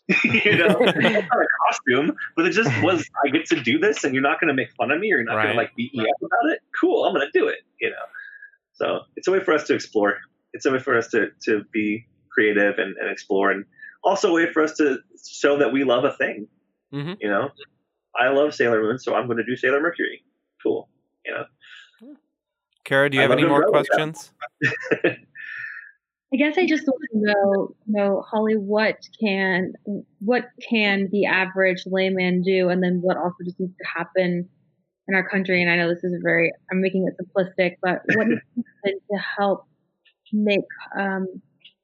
you 0.23 0.57
know, 0.57 0.67
not 0.79 0.95
a 0.95 1.47
costume, 1.67 2.15
but 2.35 2.45
it 2.45 2.51
just 2.51 2.69
was. 2.83 3.09
I 3.25 3.29
get 3.29 3.47
to 3.47 3.59
do 3.59 3.79
this, 3.79 4.03
and 4.03 4.13
you're 4.13 4.21
not 4.21 4.39
going 4.39 4.49
to 4.49 4.53
make 4.53 4.71
fun 4.77 4.91
of 4.91 4.99
me, 4.99 5.11
or 5.11 5.17
you're 5.17 5.23
not 5.23 5.41
going 5.41 5.55
to 5.55 5.55
like 5.55 5.75
me 5.75 5.89
up 5.95 6.05
about 6.21 6.51
it. 6.51 6.59
Cool, 6.79 7.05
I'm 7.05 7.13
going 7.15 7.27
to 7.31 7.39
do 7.39 7.47
it. 7.47 7.59
You 7.81 7.89
know, 7.89 8.05
so 8.73 8.99
it's 9.15 9.27
a 9.27 9.31
way 9.31 9.39
for 9.39 9.53
us 9.55 9.63
to 9.65 9.73
explore. 9.73 10.19
It's 10.53 10.65
a 10.67 10.71
way 10.71 10.79
for 10.79 10.95
us 10.95 11.07
to 11.09 11.29
to 11.45 11.63
be 11.73 12.05
creative 12.31 12.77
and, 12.77 12.95
and 12.97 13.09
explore, 13.09 13.49
and 13.49 13.65
also 14.05 14.29
a 14.29 14.33
way 14.33 14.51
for 14.51 14.63
us 14.63 14.73
to 14.77 14.99
show 15.27 15.57
that 15.57 15.73
we 15.73 15.83
love 15.83 16.03
a 16.03 16.13
thing. 16.13 16.47
Mhm. 16.93 17.17
You 17.19 17.29
know, 17.29 17.49
I 18.15 18.29
love 18.29 18.53
Sailor 18.53 18.81
Moon, 18.81 18.99
so 18.99 19.15
I'm 19.15 19.25
going 19.25 19.37
to 19.37 19.43
do 19.43 19.55
Sailor 19.55 19.81
Mercury. 19.81 20.23
Cool. 20.63 20.87
You 21.25 21.33
know, 21.33 22.15
kara 22.83 23.09
do 23.09 23.17
you 23.17 23.21
I 23.21 23.23
have 23.23 23.31
any 23.31 23.45
more 23.45 23.65
questions 23.65 24.31
I 26.33 26.37
guess 26.37 26.57
I 26.57 26.65
just 26.65 26.85
want 26.85 27.01
to 27.11 27.17
know, 27.21 27.75
know, 27.87 28.21
Holly, 28.29 28.55
what 28.55 28.97
can 29.21 29.73
what 30.19 30.49
can 30.69 31.07
the 31.11 31.27
average 31.27 31.83
layman 31.85 32.41
do, 32.41 32.69
and 32.69 32.83
then 32.83 32.99
what 33.01 33.15
also 33.15 33.35
just 33.45 33.59
needs 33.59 33.77
to 33.77 33.87
happen 33.87 34.49
in 35.07 35.15
our 35.15 35.27
country? 35.29 35.61
And 35.61 35.71
I 35.71 35.77
know 35.77 35.87
this 35.87 36.03
is 36.03 36.19
very, 36.21 36.51
I'm 36.69 36.81
making 36.81 37.07
it 37.07 37.15
simplistic, 37.23 37.75
but 37.81 38.01
what 38.15 38.27
needs 38.27 38.41
to 38.55 38.63
happen 38.83 38.99
to 39.11 39.17
help 39.37 39.65
make 40.33 40.65
um, 40.99 41.27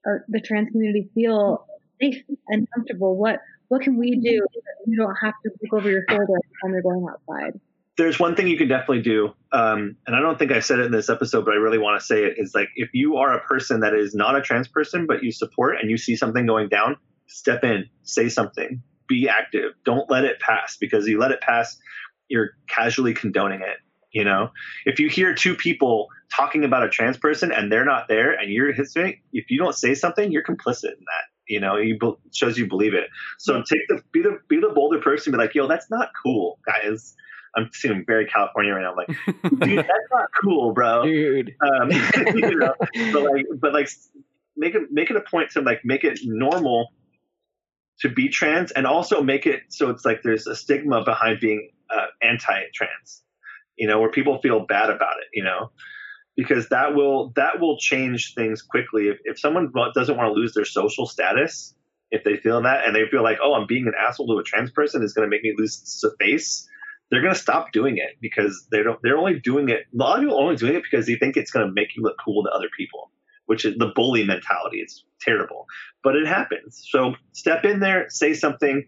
our, 0.05 0.25
the 0.27 0.41
trans 0.41 0.69
community 0.71 1.09
feel 1.13 1.65
safe 2.01 2.23
and 2.47 2.67
comfortable? 2.73 3.17
What 3.17 3.39
what 3.67 3.81
can 3.81 3.97
we 3.97 4.19
do 4.19 4.45
so 4.53 4.61
you 4.85 4.97
don't 4.97 5.15
have 5.21 5.33
to 5.43 5.51
look 5.61 5.73
over 5.73 5.89
your 5.89 6.03
shoulder 6.09 6.25
when 6.27 6.41
time 6.61 6.73
you're 6.73 6.81
going 6.81 7.05
outside? 7.09 7.59
there's 7.97 8.19
one 8.19 8.35
thing 8.35 8.47
you 8.47 8.57
can 8.57 8.67
definitely 8.67 9.01
do, 9.01 9.33
um, 9.51 9.95
and 10.07 10.15
I 10.15 10.21
don't 10.21 10.39
think 10.39 10.51
I 10.51 10.59
said 10.59 10.79
it 10.79 10.85
in 10.85 10.91
this 10.91 11.09
episode, 11.09 11.45
but 11.45 11.53
I 11.53 11.57
really 11.57 11.77
want 11.77 11.99
to 11.99 12.05
say 12.05 12.23
it. 12.23 12.35
Is 12.37 12.53
like 12.55 12.69
if 12.75 12.89
you 12.93 13.17
are 13.17 13.33
a 13.33 13.41
person 13.41 13.81
that 13.81 13.93
is 13.93 14.15
not 14.15 14.35
a 14.35 14.41
trans 14.41 14.67
person, 14.67 15.05
but 15.07 15.23
you 15.23 15.31
support 15.31 15.75
and 15.79 15.89
you 15.89 15.97
see 15.97 16.15
something 16.15 16.45
going 16.45 16.69
down, 16.69 16.97
step 17.27 17.63
in, 17.63 17.89
say 18.03 18.29
something, 18.29 18.81
be 19.07 19.29
active. 19.29 19.73
Don't 19.83 20.09
let 20.09 20.23
it 20.23 20.39
pass 20.39 20.77
because 20.79 21.07
you 21.07 21.19
let 21.19 21.31
it 21.31 21.41
pass, 21.41 21.77
you're 22.27 22.51
casually 22.67 23.13
condoning 23.13 23.61
it. 23.61 23.77
You 24.11 24.25
know, 24.25 24.49
if 24.85 24.99
you 24.99 25.07
hear 25.07 25.33
two 25.33 25.55
people 25.55 26.07
talking 26.35 26.63
about 26.63 26.83
a 26.83 26.89
trans 26.89 27.17
person 27.17 27.51
and 27.51 27.71
they're 27.71 27.85
not 27.85 28.07
there, 28.07 28.33
and 28.33 28.51
you're 28.51 28.69
if 28.69 29.49
you 29.49 29.57
don't 29.57 29.75
say 29.75 29.95
something, 29.95 30.31
you're 30.31 30.43
complicit 30.43 30.85
in 30.85 31.05
that. 31.05 31.30
You 31.51 31.59
know, 31.59 31.75
you 31.75 31.97
be- 31.99 32.15
shows 32.33 32.57
you 32.57 32.65
believe 32.65 32.93
it. 32.93 33.09
So 33.37 33.61
take 33.61 33.85
the 33.89 34.01
be 34.13 34.21
the 34.21 34.39
be 34.47 34.61
the 34.61 34.69
bolder 34.69 35.01
person. 35.01 35.33
Be 35.33 35.37
like, 35.37 35.53
yo, 35.53 35.67
that's 35.67 35.91
not 35.91 36.09
cool, 36.23 36.59
guys. 36.65 37.13
I'm 37.57 37.69
seeing 37.73 38.05
very 38.07 38.25
California 38.25 38.73
right 38.73 38.83
now. 38.83 38.91
I'm 38.91 38.95
like, 38.95 39.07
dude, 39.59 39.79
that's 39.79 40.09
not 40.13 40.29
cool, 40.41 40.73
bro. 40.73 41.03
Dude. 41.03 41.53
Um, 41.61 41.91
you 42.35 42.55
know, 42.55 42.73
but 43.11 43.23
like, 43.23 43.45
but 43.59 43.73
like, 43.73 43.89
make 44.55 44.75
it 44.75 44.83
make 44.91 45.09
it 45.09 45.17
a 45.17 45.21
point 45.29 45.51
to 45.51 45.61
like 45.61 45.81
make 45.83 46.05
it 46.05 46.19
normal 46.23 46.87
to 47.99 48.07
be 48.07 48.29
trans, 48.29 48.71
and 48.71 48.87
also 48.87 49.21
make 49.21 49.45
it 49.45 49.63
so 49.67 49.89
it's 49.89 50.05
like 50.05 50.21
there's 50.23 50.47
a 50.47 50.55
stigma 50.55 51.03
behind 51.03 51.41
being 51.41 51.69
uh, 51.93 52.05
anti-trans. 52.21 53.23
You 53.75 53.87
know, 53.87 53.99
where 53.99 54.11
people 54.11 54.39
feel 54.39 54.65
bad 54.65 54.89
about 54.89 55.17
it. 55.17 55.27
You 55.33 55.43
know, 55.43 55.71
because 56.41 56.69
that 56.69 56.95
will 56.95 57.31
that 57.35 57.59
will 57.59 57.77
change 57.77 58.33
things 58.33 58.63
quickly. 58.63 59.09
If 59.09 59.19
if 59.25 59.39
someone 59.39 59.71
doesn't 59.93 60.17
want 60.17 60.27
to 60.27 60.33
lose 60.33 60.53
their 60.53 60.65
social 60.65 61.05
status, 61.05 61.75
if 62.09 62.23
they 62.23 62.37
feel 62.37 62.63
that 62.63 62.85
and 62.85 62.95
they 62.95 63.05
feel 63.11 63.21
like, 63.21 63.37
oh, 63.43 63.53
I'm 63.53 63.67
being 63.67 63.85
an 63.85 63.93
asshole 63.99 64.25
to 64.27 64.39
a 64.39 64.43
trans 64.43 64.71
person 64.71 65.03
is 65.03 65.13
going 65.13 65.27
to 65.27 65.29
make 65.29 65.43
me 65.43 65.53
lose 65.55 66.03
face, 66.19 66.67
they're 67.09 67.21
going 67.21 67.33
to 67.33 67.39
stop 67.39 67.71
doing 67.71 67.97
it 67.97 68.17
because 68.19 68.65
they 68.71 68.81
don't. 68.81 68.99
They're 69.03 69.19
only 69.19 69.39
doing 69.39 69.69
it. 69.69 69.81
A 69.93 69.97
lot 69.97 70.17
of 70.17 70.23
people 70.23 70.37
are 70.39 70.43
only 70.43 70.55
doing 70.55 70.75
it 70.75 70.83
because 70.89 71.05
they 71.05 71.15
think 71.15 71.37
it's 71.37 71.51
going 71.51 71.67
to 71.67 71.71
make 71.71 71.95
you 71.95 72.01
look 72.01 72.17
cool 72.23 72.43
to 72.43 72.49
other 72.49 72.69
people, 72.75 73.11
which 73.45 73.63
is 73.63 73.77
the 73.77 73.91
bully 73.95 74.23
mentality. 74.23 74.77
It's 74.77 75.03
terrible, 75.21 75.67
but 76.03 76.15
it 76.15 76.25
happens. 76.25 76.83
So 76.89 77.13
step 77.33 77.65
in 77.65 77.81
there, 77.81 78.09
say 78.09 78.33
something. 78.33 78.83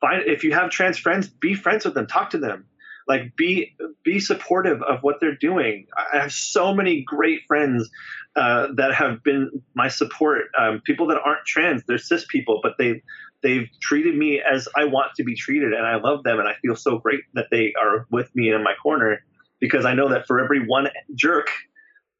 Find 0.00 0.24
if 0.26 0.42
you 0.42 0.52
have 0.54 0.70
trans 0.70 0.98
friends, 0.98 1.28
be 1.28 1.54
friends 1.54 1.84
with 1.84 1.94
them, 1.94 2.08
talk 2.08 2.30
to 2.30 2.38
them 2.38 2.66
like 3.06 3.36
be 3.36 3.76
be 4.04 4.20
supportive 4.20 4.82
of 4.82 5.00
what 5.02 5.16
they're 5.20 5.36
doing. 5.36 5.86
I 5.96 6.18
have 6.18 6.32
so 6.32 6.74
many 6.74 7.02
great 7.02 7.42
friends 7.46 7.90
uh, 8.36 8.68
that 8.76 8.94
have 8.94 9.22
been 9.22 9.62
my 9.74 9.88
support. 9.88 10.46
Um, 10.58 10.80
people 10.84 11.08
that 11.08 11.18
aren't 11.24 11.44
trans 11.46 11.82
they're 11.86 11.98
cis 11.98 12.24
people 12.28 12.60
but 12.62 12.72
they 12.78 13.02
they've 13.42 13.68
treated 13.80 14.16
me 14.16 14.40
as 14.40 14.68
i 14.74 14.84
want 14.84 15.12
to 15.16 15.24
be 15.24 15.34
treated 15.34 15.72
and 15.72 15.86
i 15.86 15.96
love 15.96 16.22
them 16.22 16.38
and 16.38 16.48
i 16.48 16.54
feel 16.62 16.74
so 16.74 16.98
great 16.98 17.20
that 17.34 17.46
they 17.50 17.74
are 17.80 18.06
with 18.10 18.34
me 18.34 18.50
in 18.50 18.62
my 18.64 18.72
corner 18.82 19.20
because 19.60 19.84
i 19.84 19.92
know 19.94 20.08
that 20.08 20.26
for 20.26 20.40
every 20.40 20.66
one 20.66 20.88
jerk 21.14 21.50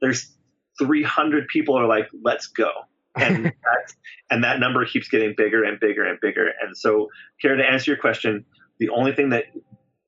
there's 0.00 0.34
300 0.78 1.48
people 1.48 1.78
are 1.78 1.86
like 1.86 2.08
let's 2.22 2.48
go. 2.48 2.70
And 3.16 3.44
that 3.46 3.94
and 4.30 4.44
that 4.44 4.60
number 4.60 4.84
keeps 4.86 5.08
getting 5.08 5.34
bigger 5.36 5.64
and 5.64 5.78
bigger 5.80 6.04
and 6.04 6.18
bigger. 6.20 6.50
And 6.62 6.76
so 6.76 7.08
Kara, 7.40 7.56
to 7.56 7.64
answer 7.64 7.90
your 7.90 8.00
question 8.00 8.44
the 8.78 8.90
only 8.90 9.12
thing 9.12 9.30
that 9.30 9.44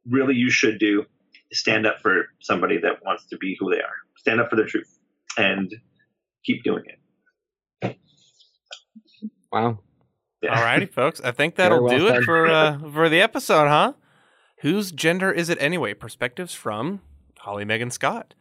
really 0.08 0.34
you 0.34 0.50
should 0.50 0.78
do 0.78 1.04
is 1.50 1.60
stand 1.60 1.86
up 1.86 2.00
for 2.00 2.26
somebody 2.40 2.78
that 2.78 3.04
wants 3.04 3.26
to 3.26 3.36
be 3.38 3.56
who 3.58 3.70
they 3.70 3.80
are. 3.80 3.96
Stand 4.16 4.40
up 4.40 4.50
for 4.50 4.56
the 4.56 4.64
truth 4.64 4.98
and 5.36 5.74
keep 6.44 6.62
doing 6.64 6.84
it. 6.86 7.98
Wow. 9.52 9.78
Yeah. 10.42 10.60
Alrighty, 10.60 10.92
folks. 10.92 11.20
I 11.22 11.32
think 11.32 11.56
that'll 11.56 11.82
well 11.82 11.98
do 11.98 12.08
said. 12.08 12.16
it 12.18 12.24
for 12.24 12.46
uh, 12.46 12.78
for 12.92 13.08
the 13.08 13.20
episode, 13.20 13.68
huh? 13.68 13.94
Whose 14.60 14.92
gender 14.92 15.32
is 15.32 15.48
it 15.48 15.58
anyway? 15.60 15.94
Perspectives 15.94 16.54
from 16.54 17.00
Holly 17.38 17.64
Megan 17.64 17.90
Scott. 17.90 18.34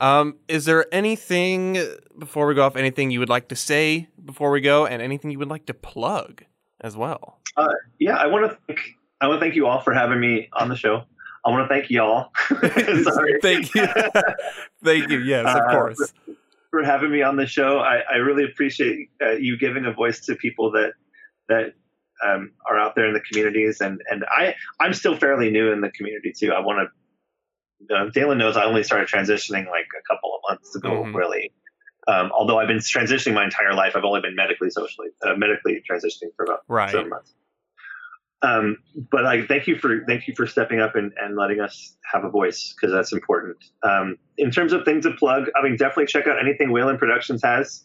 Um, 0.00 0.36
is 0.46 0.64
there 0.64 0.86
anything 0.92 1.78
before 2.18 2.46
we 2.46 2.54
go 2.54 2.64
off? 2.64 2.76
Anything 2.76 3.10
you 3.10 3.18
would 3.18 3.28
like 3.28 3.48
to 3.48 3.56
say 3.56 4.08
before 4.24 4.50
we 4.50 4.60
go, 4.60 4.86
and 4.86 5.02
anything 5.02 5.30
you 5.30 5.38
would 5.38 5.48
like 5.48 5.66
to 5.66 5.74
plug 5.74 6.44
as 6.80 6.96
well? 6.96 7.40
Uh, 7.56 7.66
yeah, 7.98 8.16
I 8.16 8.26
want 8.26 8.50
to 8.50 8.58
thank 8.66 8.80
I 9.20 9.28
want 9.28 9.40
to 9.40 9.44
thank 9.44 9.56
you 9.56 9.66
all 9.66 9.80
for 9.80 9.92
having 9.92 10.20
me 10.20 10.48
on 10.52 10.68
the 10.68 10.76
show. 10.76 11.04
I 11.44 11.50
want 11.50 11.68
to 11.68 11.74
thank 11.74 11.90
y'all. 11.90 12.30
thank 13.42 13.74
you. 13.74 13.86
thank 14.84 15.10
you. 15.10 15.18
Yes, 15.18 15.46
of 15.46 15.62
uh, 15.62 15.70
course. 15.70 16.12
For, 16.26 16.34
for, 16.70 16.82
having 16.84 17.10
me 17.10 17.22
on 17.22 17.36
the 17.36 17.46
show. 17.46 17.78
I, 17.78 18.00
I 18.10 18.16
really 18.16 18.44
appreciate 18.44 19.10
uh, 19.22 19.32
you 19.32 19.58
giving 19.58 19.86
a 19.86 19.92
voice 19.92 20.26
to 20.26 20.34
people 20.34 20.72
that 20.72 20.92
that 21.48 21.74
um, 22.24 22.52
are 22.68 22.78
out 22.78 22.94
there 22.94 23.06
in 23.06 23.14
the 23.14 23.20
communities, 23.20 23.80
and 23.80 24.00
and 24.10 24.24
I 24.28 24.54
I'm 24.80 24.94
still 24.94 25.16
fairly 25.16 25.50
new 25.50 25.72
in 25.72 25.80
the 25.80 25.90
community 25.90 26.32
too. 26.36 26.52
I 26.52 26.60
want 26.60 26.88
to. 26.88 27.94
Uh, 27.94 28.10
Dalen 28.10 28.38
knows 28.38 28.56
I 28.56 28.64
only 28.64 28.82
started 28.82 29.08
transitioning 29.08 29.66
like 29.70 29.86
a 29.98 30.02
couple 30.12 30.34
of 30.34 30.40
months 30.48 30.74
ago, 30.74 31.02
mm-hmm. 31.02 31.16
really. 31.16 31.52
Um, 32.08 32.32
although 32.32 32.58
I've 32.58 32.66
been 32.66 32.78
transitioning 32.78 33.34
my 33.34 33.44
entire 33.44 33.74
life, 33.74 33.92
I've 33.94 34.04
only 34.04 34.20
been 34.20 34.34
medically 34.34 34.70
socially 34.70 35.08
uh, 35.22 35.34
medically 35.36 35.82
transitioning 35.88 36.34
for 36.36 36.44
about 36.44 36.60
right. 36.68 36.90
seven 36.90 37.08
months. 37.08 37.32
Um, 38.40 38.76
but 39.10 39.26
I 39.26 39.46
thank 39.46 39.66
you 39.66 39.76
for 39.76 40.04
thank 40.06 40.28
you 40.28 40.34
for 40.36 40.46
stepping 40.46 40.80
up 40.80 40.94
and, 40.94 41.12
and 41.20 41.36
letting 41.36 41.60
us 41.60 41.96
have 42.12 42.24
a 42.24 42.30
voice 42.30 42.72
because 42.74 42.94
that's 42.94 43.12
important. 43.12 43.56
Um, 43.82 44.16
in 44.36 44.52
terms 44.52 44.72
of 44.72 44.84
things 44.84 45.04
to 45.04 45.12
plug, 45.12 45.46
I 45.56 45.62
mean, 45.62 45.76
definitely 45.76 46.06
check 46.06 46.26
out 46.28 46.38
anything 46.40 46.70
Wayland 46.70 47.00
Productions 47.00 47.42
has. 47.42 47.82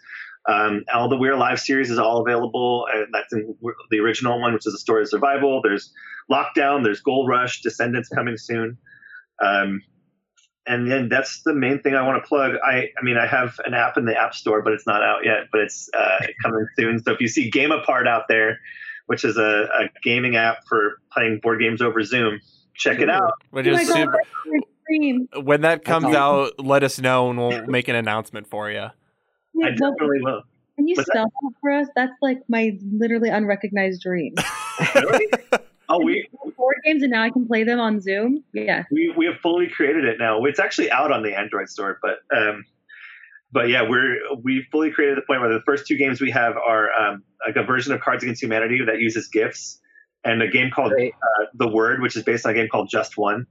Um, 0.48 0.84
all 0.94 1.10
the 1.10 1.18
We're 1.18 1.34
Alive 1.34 1.60
series 1.60 1.90
is 1.90 2.00
all 2.00 2.22
available. 2.22 2.86
And 2.94 3.08
that's 3.14 3.32
in 3.34 3.56
the 3.90 4.00
original 4.00 4.40
one, 4.40 4.54
which 4.54 4.68
is 4.68 4.74
a 4.74 4.78
story 4.78 5.04
of 5.04 5.10
survival. 5.10 5.62
There's 5.64 5.92
Lockdown. 6.32 6.84
There's 6.84 7.02
Gold 7.02 7.30
Rush. 7.30 7.62
Descendants 7.62 8.10
coming 8.10 8.38
soon. 8.38 8.78
Um, 9.44 9.82
and 10.66 10.90
then 10.90 11.10
that's 11.10 11.42
the 11.44 11.54
main 11.54 11.82
thing 11.82 11.94
I 11.96 12.06
want 12.06 12.24
to 12.24 12.28
plug. 12.28 12.54
I, 12.66 12.90
I 12.98 13.04
mean, 13.04 13.18
I 13.18 13.28
have 13.28 13.60
an 13.66 13.74
app 13.74 13.98
in 13.98 14.06
the 14.06 14.16
App 14.16 14.34
Store, 14.34 14.62
but 14.62 14.74
it's 14.74 14.88
not 14.88 15.04
out 15.04 15.26
yet. 15.26 15.48
But 15.52 15.62
it's 15.62 15.90
uh, 15.98 16.26
coming 16.44 16.66
soon. 16.78 17.04
So 17.04 17.12
if 17.12 17.20
you 17.20 17.28
see 17.28 17.50
Game 17.50 17.72
Apart 17.72 18.08
out 18.08 18.24
there, 18.30 18.60
which 19.08 19.26
is 19.26 19.38
a, 19.38 19.42
a 19.42 19.90
gaming 20.04 20.36
app 20.36 20.66
for 20.68 21.00
playing 21.12 21.40
board 21.42 21.60
games 21.60 21.82
over 21.82 22.04
Zoom. 22.04 22.40
Check 22.76 23.00
it 23.00 23.10
out. 23.10 23.34
Which 23.52 23.68
is 23.68 23.90
oh 23.90 23.94
super. 23.94 24.20
When 25.42 25.62
that 25.62 25.86
comes 25.86 26.06
awesome. 26.06 26.16
out, 26.16 26.60
let 26.60 26.84
us 26.84 27.00
know 27.00 27.30
and 27.30 27.40
we'll 27.40 27.66
make 27.68 27.88
an 27.88 27.96
announcement 27.96 28.48
for 28.48 28.70
you. 28.70 28.88
Yeah, 29.54 29.68
I 29.68 29.70
definitely 29.72 30.22
will. 30.22 30.44
Can 30.76 30.88
you 30.88 30.96
What's 30.96 31.10
spell 31.10 31.26
that? 31.26 31.32
that 31.42 31.52
for 31.62 31.72
us? 31.72 31.88
That's 31.96 32.14
like 32.22 32.40
my 32.48 32.78
literally 32.92 33.30
unrecognized 33.30 34.02
dream. 34.02 34.34
really? 34.96 35.28
Oh, 35.88 36.04
we 36.04 36.28
board 36.58 36.78
games, 36.84 37.04
and 37.04 37.12
now 37.12 37.24
I 37.24 37.30
can 37.30 37.48
play 37.48 37.64
them 37.64 37.80
on 37.80 38.02
Zoom. 38.02 38.44
Yeah, 38.54 38.84
we 38.92 39.14
we 39.16 39.26
have 39.28 39.36
fully 39.42 39.68
created 39.68 40.06
it 40.06 40.18
now. 40.20 40.44
It's 40.46 40.60
actually 40.60 40.90
out 40.90 41.12
on 41.12 41.22
the 41.22 41.38
Android 41.38 41.70
store, 41.70 42.00
but 42.02 42.20
um, 42.36 42.66
but 43.54 43.70
yeah, 43.70 43.88
we're 43.88 44.18
we 44.44 44.66
fully 44.72 44.92
created 44.92 45.18
the 45.18 45.22
point 45.22 45.40
where 45.40 45.54
the 45.54 45.62
first 45.62 45.86
two 45.86 45.96
games 45.96 46.20
we 46.20 46.32
have 46.32 46.58
are 46.58 46.92
um, 46.92 47.24
like 47.46 47.56
a 47.56 47.64
version 47.64 47.94
of 47.94 48.02
Cards 48.02 48.24
Against 48.24 48.42
Humanity 48.42 48.80
that 48.86 49.00
uses 49.00 49.28
GIFs, 49.28 49.80
and 50.24 50.42
a 50.42 50.48
game 50.48 50.72
called 50.74 50.92
uh, 50.94 51.46
The 51.54 51.68
Word, 51.68 52.02
which 52.02 52.18
is 52.18 52.24
based 52.24 52.46
on 52.46 52.52
a 52.52 52.56
game 52.56 52.68
called 52.70 52.90
Just 52.90 53.18
One. 53.18 53.46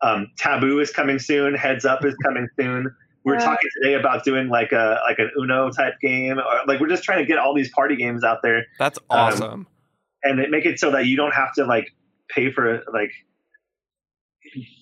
Um, 0.00 0.28
Taboo 0.38 0.78
is 0.78 0.90
coming 0.90 1.18
soon. 1.18 1.54
Heads 1.54 1.84
Up 1.84 2.04
is 2.04 2.14
coming 2.24 2.48
soon. 2.58 2.94
We 3.24 3.32
are 3.32 3.38
talking 3.38 3.70
today 3.80 3.94
about 3.94 4.24
doing 4.24 4.48
like 4.48 4.72
a 4.72 5.00
like 5.08 5.18
an 5.18 5.30
Uno 5.38 5.70
type 5.70 5.94
game, 6.00 6.38
or 6.38 6.66
like 6.66 6.80
we're 6.80 6.88
just 6.88 7.04
trying 7.04 7.18
to 7.18 7.26
get 7.26 7.38
all 7.38 7.54
these 7.54 7.70
party 7.70 7.96
games 7.96 8.24
out 8.24 8.38
there. 8.42 8.66
That's 8.78 8.98
um, 9.10 9.18
awesome. 9.18 9.52
Um, 9.52 9.66
and 10.24 10.40
it, 10.40 10.50
make 10.50 10.66
it 10.66 10.78
so 10.78 10.92
that 10.92 11.06
you 11.06 11.16
don't 11.16 11.34
have 11.34 11.52
to 11.54 11.64
like 11.64 11.88
pay 12.28 12.52
for 12.52 12.82
like 12.92 13.10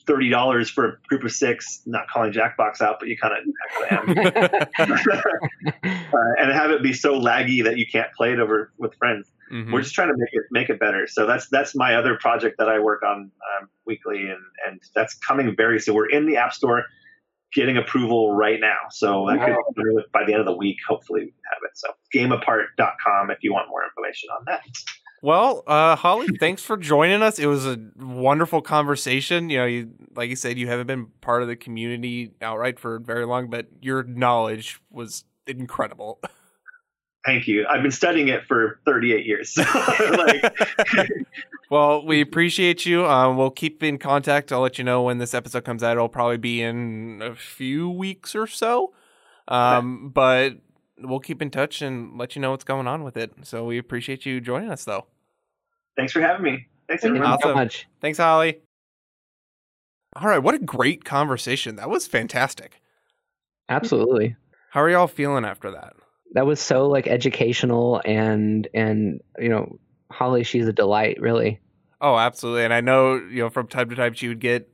thirty 0.06 0.28
dollars 0.28 0.70
for 0.70 0.86
a 0.86 0.96
group 1.08 1.24
of 1.24 1.32
six, 1.32 1.82
not 1.86 2.08
calling 2.08 2.32
Jackbox 2.32 2.80
out, 2.80 2.98
but 2.98 3.08
you 3.08 3.16
kind 3.16 3.34
of 3.34 3.44
am, 3.90 4.08
uh, 4.78 6.34
and 6.38 6.52
have 6.52 6.70
it 6.70 6.82
be 6.82 6.92
so 6.92 7.18
laggy 7.18 7.64
that 7.64 7.76
you 7.76 7.86
can't 7.90 8.12
play 8.14 8.32
it 8.32 8.40
over 8.40 8.72
with 8.78 8.94
friends. 8.94 9.30
Mm-hmm. 9.52 9.72
We're 9.72 9.82
just 9.82 9.94
trying 9.94 10.08
to 10.08 10.16
make 10.16 10.28
it 10.32 10.42
make 10.50 10.68
it 10.70 10.78
better. 10.78 11.06
So 11.06 11.26
that's 11.26 11.48
that's 11.48 11.74
my 11.74 11.96
other 11.96 12.16
project 12.16 12.56
that 12.58 12.68
I 12.68 12.78
work 12.78 13.02
on 13.02 13.30
um, 13.60 13.68
weekly, 13.86 14.28
and 14.28 14.42
and 14.66 14.80
that's 14.94 15.14
coming 15.14 15.54
very 15.56 15.80
soon. 15.80 15.94
We're 15.94 16.08
in 16.08 16.26
the 16.26 16.36
App 16.36 16.52
Store, 16.52 16.84
getting 17.52 17.76
approval 17.76 18.32
right 18.32 18.60
now. 18.60 18.78
So 18.90 19.26
that 19.28 19.38
wow. 19.38 19.56
could 19.74 20.04
by 20.12 20.24
the 20.24 20.32
end 20.32 20.40
of 20.40 20.46
the 20.46 20.56
week, 20.56 20.76
hopefully 20.88 21.22
we 21.22 21.32
have 21.52 21.62
it. 21.64 21.72
So 21.74 21.88
gameapart.com 22.14 23.30
if 23.30 23.38
you 23.42 23.52
want 23.52 23.68
more 23.68 23.84
information 23.84 24.28
on 24.38 24.44
that. 24.46 24.62
Well, 25.22 25.62
uh, 25.66 25.96
Holly, 25.96 26.28
thanks 26.38 26.62
for 26.62 26.78
joining 26.78 27.22
us. 27.22 27.38
It 27.38 27.46
was 27.46 27.66
a 27.66 27.78
wonderful 27.98 28.62
conversation. 28.62 29.50
You 29.50 29.58
know, 29.58 29.66
you 29.66 29.90
like 30.14 30.30
you 30.30 30.36
said, 30.36 30.56
you 30.56 30.66
haven't 30.66 30.86
been 30.86 31.06
part 31.20 31.42
of 31.42 31.48
the 31.48 31.56
community 31.56 32.32
outright 32.40 32.80
for 32.80 32.98
very 32.98 33.26
long, 33.26 33.50
but 33.50 33.66
your 33.82 34.02
knowledge 34.02 34.80
was 34.90 35.24
incredible. 35.46 36.20
Thank 37.26 37.46
you. 37.46 37.66
I've 37.68 37.82
been 37.82 37.90
studying 37.90 38.28
it 38.28 38.46
for 38.48 38.80
38 38.86 39.26
years. 39.26 39.58
like... 39.74 40.58
well, 41.70 42.06
we 42.06 42.22
appreciate 42.22 42.86
you. 42.86 43.06
Um, 43.06 43.36
we'll 43.36 43.50
keep 43.50 43.82
in 43.82 43.98
contact. 43.98 44.50
I'll 44.52 44.60
let 44.60 44.78
you 44.78 44.84
know 44.84 45.02
when 45.02 45.18
this 45.18 45.34
episode 45.34 45.64
comes 45.64 45.82
out. 45.82 45.92
It'll 45.92 46.08
probably 46.08 46.38
be 46.38 46.62
in 46.62 47.20
a 47.22 47.34
few 47.34 47.90
weeks 47.90 48.34
or 48.34 48.46
so. 48.46 48.94
Um. 49.48 50.10
But 50.14 50.54
we'll 51.02 51.20
keep 51.20 51.42
in 51.42 51.50
touch 51.50 51.82
and 51.82 52.18
let 52.18 52.36
you 52.36 52.42
know 52.42 52.50
what's 52.50 52.64
going 52.64 52.86
on 52.86 53.04
with 53.04 53.16
it. 53.16 53.32
So 53.42 53.64
we 53.64 53.78
appreciate 53.78 54.26
you 54.26 54.40
joining 54.40 54.70
us, 54.70 54.84
though. 54.84 55.06
Thanks 55.96 56.12
for 56.12 56.20
having 56.20 56.42
me. 56.42 56.66
Thanks 56.88 57.02
Thank 57.02 57.16
everyone. 57.16 57.32
you 57.32 57.38
so 57.42 57.54
much. 57.54 57.86
Thanks, 58.00 58.18
Holly. 58.18 58.60
All 60.16 60.28
right, 60.28 60.42
what 60.42 60.54
a 60.54 60.58
great 60.58 61.04
conversation. 61.04 61.76
That 61.76 61.88
was 61.88 62.06
fantastic. 62.06 62.80
Absolutely. 63.68 64.34
How 64.70 64.82
are 64.82 64.90
y'all 64.90 65.06
feeling 65.06 65.44
after 65.44 65.70
that? 65.70 65.94
That 66.32 66.46
was 66.46 66.60
so 66.60 66.88
like 66.88 67.06
educational 67.06 68.02
and 68.04 68.66
and 68.74 69.20
you 69.38 69.48
know, 69.48 69.78
Holly, 70.10 70.42
she's 70.42 70.66
a 70.66 70.72
delight, 70.72 71.20
really. 71.20 71.60
Oh, 72.00 72.16
absolutely. 72.16 72.64
And 72.64 72.74
I 72.74 72.80
know, 72.80 73.14
you 73.14 73.42
know, 73.42 73.50
from 73.50 73.68
time 73.68 73.88
to 73.90 73.96
time 73.96 74.14
she 74.14 74.28
would 74.28 74.40
get 74.40 74.68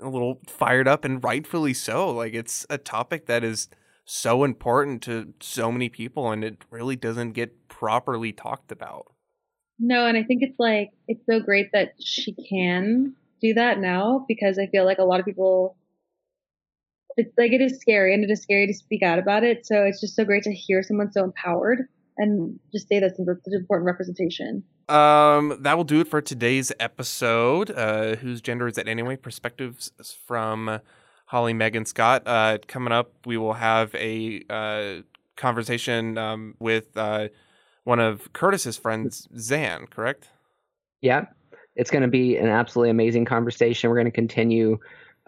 a 0.00 0.08
little 0.08 0.40
fired 0.46 0.88
up 0.88 1.04
and 1.04 1.22
rightfully 1.22 1.74
so. 1.74 2.10
Like 2.10 2.32
it's 2.32 2.64
a 2.70 2.78
topic 2.78 3.26
that 3.26 3.44
is 3.44 3.68
so 4.10 4.42
important 4.42 5.02
to 5.02 5.32
so 5.40 5.70
many 5.70 5.88
people 5.88 6.32
and 6.32 6.42
it 6.42 6.64
really 6.70 6.96
doesn't 6.96 7.32
get 7.32 7.68
properly 7.68 8.32
talked 8.32 8.72
about. 8.72 9.12
No, 9.78 10.06
and 10.06 10.16
I 10.18 10.24
think 10.24 10.42
it's 10.42 10.58
like 10.58 10.90
it's 11.06 11.24
so 11.26 11.40
great 11.40 11.70
that 11.72 11.92
she 12.00 12.34
can 12.48 13.14
do 13.40 13.54
that 13.54 13.78
now 13.78 14.24
because 14.26 14.58
I 14.58 14.66
feel 14.66 14.84
like 14.84 14.98
a 14.98 15.04
lot 15.04 15.20
of 15.20 15.26
people 15.26 15.76
it's 17.16 17.32
like 17.38 17.52
it 17.52 17.60
is 17.60 17.80
scary 17.80 18.12
and 18.12 18.24
it 18.24 18.30
is 18.30 18.42
scary 18.42 18.66
to 18.66 18.74
speak 18.74 19.02
out 19.02 19.18
about 19.18 19.44
it. 19.44 19.64
So 19.64 19.84
it's 19.84 20.00
just 20.00 20.16
so 20.16 20.24
great 20.24 20.42
to 20.44 20.52
hear 20.52 20.82
someone 20.82 21.12
so 21.12 21.24
empowered 21.24 21.86
and 22.16 22.58
just 22.72 22.88
say 22.88 22.98
that's 22.98 23.16
such 23.16 23.26
important 23.52 23.86
representation. 23.86 24.64
Um, 24.88 25.58
that 25.60 25.76
will 25.76 25.84
do 25.84 26.00
it 26.00 26.08
for 26.08 26.20
today's 26.20 26.72
episode. 26.80 27.70
Uh, 27.70 28.16
whose 28.16 28.40
gender 28.40 28.66
is 28.66 28.76
it 28.76 28.88
anyway? 28.88 29.16
Perspectives 29.16 29.92
from 30.26 30.80
Holly 31.30 31.52
Megan 31.52 31.84
Scott. 31.84 32.24
Uh, 32.26 32.58
coming 32.66 32.92
up, 32.92 33.12
we 33.24 33.36
will 33.36 33.52
have 33.52 33.94
a 33.94 34.42
uh, 34.50 35.02
conversation 35.36 36.18
um, 36.18 36.56
with 36.58 36.96
uh, 36.96 37.28
one 37.84 38.00
of 38.00 38.32
Curtis's 38.32 38.76
friends, 38.76 39.28
Zan. 39.38 39.86
Correct? 39.86 40.28
Yeah. 41.02 41.26
it's 41.76 41.88
going 41.88 42.02
to 42.02 42.08
be 42.08 42.36
an 42.36 42.48
absolutely 42.48 42.90
amazing 42.90 43.26
conversation. 43.26 43.88
We're 43.90 43.96
going 43.96 44.06
to 44.06 44.10
continue 44.10 44.78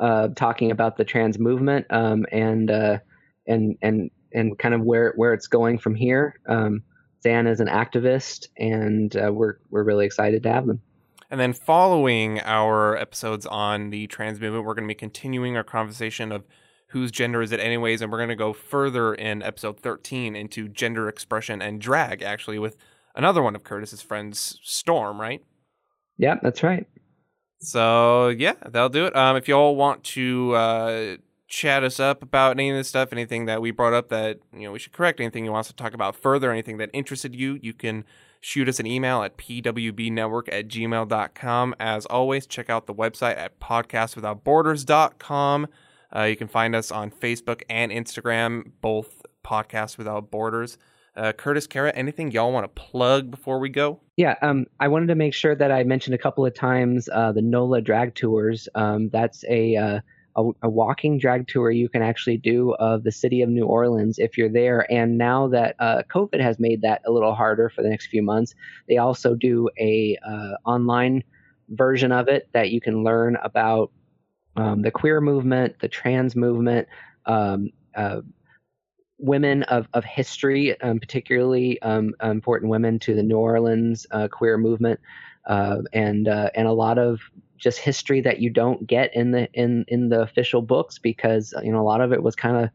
uh, 0.00 0.30
talking 0.34 0.72
about 0.72 0.96
the 0.96 1.04
trans 1.04 1.38
movement 1.38 1.86
um, 1.90 2.26
and 2.32 2.68
uh, 2.68 2.98
and 3.46 3.78
and 3.80 4.10
and 4.32 4.58
kind 4.58 4.74
of 4.74 4.80
where 4.80 5.12
where 5.14 5.32
it's 5.32 5.46
going 5.46 5.78
from 5.78 5.94
here. 5.94 6.40
Um, 6.48 6.82
Zan 7.22 7.46
is 7.46 7.60
an 7.60 7.68
activist, 7.68 8.48
and 8.56 9.16
uh, 9.16 9.32
we're 9.32 9.58
we're 9.70 9.84
really 9.84 10.04
excited 10.04 10.42
to 10.42 10.52
have 10.52 10.66
them. 10.66 10.82
And 11.32 11.40
then 11.40 11.54
following 11.54 12.40
our 12.40 12.94
episodes 12.94 13.46
on 13.46 13.88
the 13.88 14.06
trans 14.06 14.38
movement, 14.38 14.66
we're 14.66 14.74
going 14.74 14.86
to 14.86 14.94
be 14.94 14.94
continuing 14.94 15.56
our 15.56 15.64
conversation 15.64 16.30
of 16.30 16.44
whose 16.88 17.10
gender 17.10 17.40
is 17.40 17.52
it 17.52 17.58
anyways, 17.58 18.02
and 18.02 18.12
we're 18.12 18.18
going 18.18 18.28
to 18.28 18.36
go 18.36 18.52
further 18.52 19.14
in 19.14 19.42
episode 19.42 19.80
13 19.80 20.36
into 20.36 20.68
gender 20.68 21.08
expression 21.08 21.62
and 21.62 21.80
drag, 21.80 22.20
actually, 22.20 22.58
with 22.58 22.76
another 23.16 23.42
one 23.42 23.56
of 23.56 23.64
Curtis's 23.64 24.02
friends, 24.02 24.58
Storm, 24.62 25.18
right? 25.18 25.42
Yeah, 26.18 26.34
that's 26.42 26.62
right. 26.62 26.86
So 27.60 28.28
yeah, 28.28 28.56
that'll 28.68 28.90
do 28.90 29.06
it. 29.06 29.16
Um, 29.16 29.34
if 29.36 29.48
y'all 29.48 29.74
want 29.74 30.04
to 30.04 30.52
uh, 30.54 31.16
chat 31.48 31.82
us 31.82 31.98
up 31.98 32.22
about 32.22 32.58
any 32.58 32.68
of 32.68 32.76
this 32.76 32.88
stuff, 32.88 33.10
anything 33.10 33.46
that 33.46 33.62
we 33.62 33.70
brought 33.70 33.94
up 33.94 34.10
that 34.10 34.40
you 34.52 34.64
know 34.64 34.72
we 34.72 34.78
should 34.78 34.92
correct, 34.92 35.18
anything 35.18 35.46
you 35.46 35.52
want 35.52 35.64
us 35.64 35.68
to 35.68 35.76
talk 35.76 35.94
about 35.94 36.14
further, 36.14 36.52
anything 36.52 36.76
that 36.76 36.90
interested 36.92 37.34
you, 37.34 37.58
you 37.62 37.72
can 37.72 38.04
shoot 38.42 38.68
us 38.68 38.78
an 38.78 38.86
email 38.86 39.22
at 39.22 39.38
pwbnetwork 39.38 40.52
at 40.52 40.68
gmail.com. 40.68 41.74
As 41.80 42.04
always, 42.06 42.46
check 42.46 42.68
out 42.68 42.86
the 42.86 42.94
website 42.94 43.38
at 43.38 43.58
podcastwithoutborders.com. 43.60 45.68
Uh, 46.14 46.24
you 46.24 46.36
can 46.36 46.48
find 46.48 46.76
us 46.76 46.90
on 46.90 47.10
Facebook 47.10 47.62
and 47.70 47.90
Instagram, 47.90 48.72
both 48.82 49.24
Podcasts 49.42 49.96
Without 49.96 50.30
Borders. 50.30 50.76
Uh, 51.14 51.32
Curtis, 51.32 51.66
Kara, 51.66 51.92
anything 51.94 52.30
y'all 52.30 52.52
want 52.52 52.64
to 52.64 52.82
plug 52.82 53.30
before 53.30 53.58
we 53.58 53.68
go? 53.68 54.00
Yeah, 54.16 54.34
um, 54.42 54.66
I 54.80 54.88
wanted 54.88 55.06
to 55.06 55.14
make 55.14 55.34
sure 55.34 55.54
that 55.54 55.70
I 55.70 55.84
mentioned 55.84 56.14
a 56.14 56.18
couple 56.18 56.44
of 56.44 56.54
times 56.54 57.08
uh, 57.12 57.32
the 57.32 57.42
NOLA 57.42 57.82
drag 57.82 58.14
tours. 58.14 58.68
Um, 58.74 59.10
that's 59.10 59.44
a, 59.48 59.76
uh, 59.76 60.00
a, 60.36 60.50
a 60.62 60.68
walking 60.68 61.18
drag 61.18 61.48
tour 61.48 61.70
you 61.70 61.88
can 61.88 62.02
actually 62.02 62.36
do 62.36 62.72
of 62.74 63.04
the 63.04 63.12
city 63.12 63.42
of 63.42 63.48
New 63.48 63.66
Orleans 63.66 64.18
if 64.18 64.38
you're 64.38 64.52
there. 64.52 64.90
And 64.90 65.18
now 65.18 65.48
that 65.48 65.76
uh, 65.78 66.02
COVID 66.10 66.40
has 66.40 66.58
made 66.58 66.82
that 66.82 67.02
a 67.06 67.12
little 67.12 67.34
harder 67.34 67.68
for 67.68 67.82
the 67.82 67.88
next 67.88 68.06
few 68.06 68.22
months, 68.22 68.54
they 68.88 68.96
also 68.96 69.34
do 69.34 69.68
a 69.78 70.16
uh, 70.26 70.54
online 70.64 71.22
version 71.68 72.12
of 72.12 72.28
it 72.28 72.48
that 72.52 72.70
you 72.70 72.80
can 72.80 73.04
learn 73.04 73.36
about 73.42 73.90
um, 74.56 74.82
the 74.82 74.90
queer 74.90 75.20
movement, 75.20 75.76
the 75.80 75.88
trans 75.88 76.36
movement. 76.36 76.88
Um, 77.26 77.70
uh, 77.94 78.22
women 79.18 79.62
of, 79.64 79.86
of 79.94 80.04
history, 80.04 80.78
um, 80.82 80.98
particularly 80.98 81.80
um, 81.82 82.12
important 82.22 82.70
women 82.70 82.98
to 82.98 83.14
the 83.14 83.22
New 83.22 83.36
Orleans 83.36 84.06
uh, 84.10 84.28
queer 84.28 84.58
movement, 84.58 85.00
uh, 85.46 85.78
and 85.92 86.28
uh, 86.28 86.50
and 86.54 86.66
a 86.66 86.72
lot 86.72 86.98
of 86.98 87.20
just 87.62 87.78
history 87.78 88.20
that 88.20 88.40
you 88.40 88.50
don't 88.50 88.86
get 88.86 89.14
in 89.14 89.30
the 89.30 89.50
in 89.52 89.84
in 89.88 90.08
the 90.08 90.20
official 90.20 90.62
books 90.62 90.98
because 90.98 91.54
you 91.62 91.72
know 91.72 91.80
a 91.80 91.84
lot 91.84 92.00
of 92.00 92.12
it 92.12 92.22
was 92.22 92.34
kind 92.34 92.56
of 92.56 92.70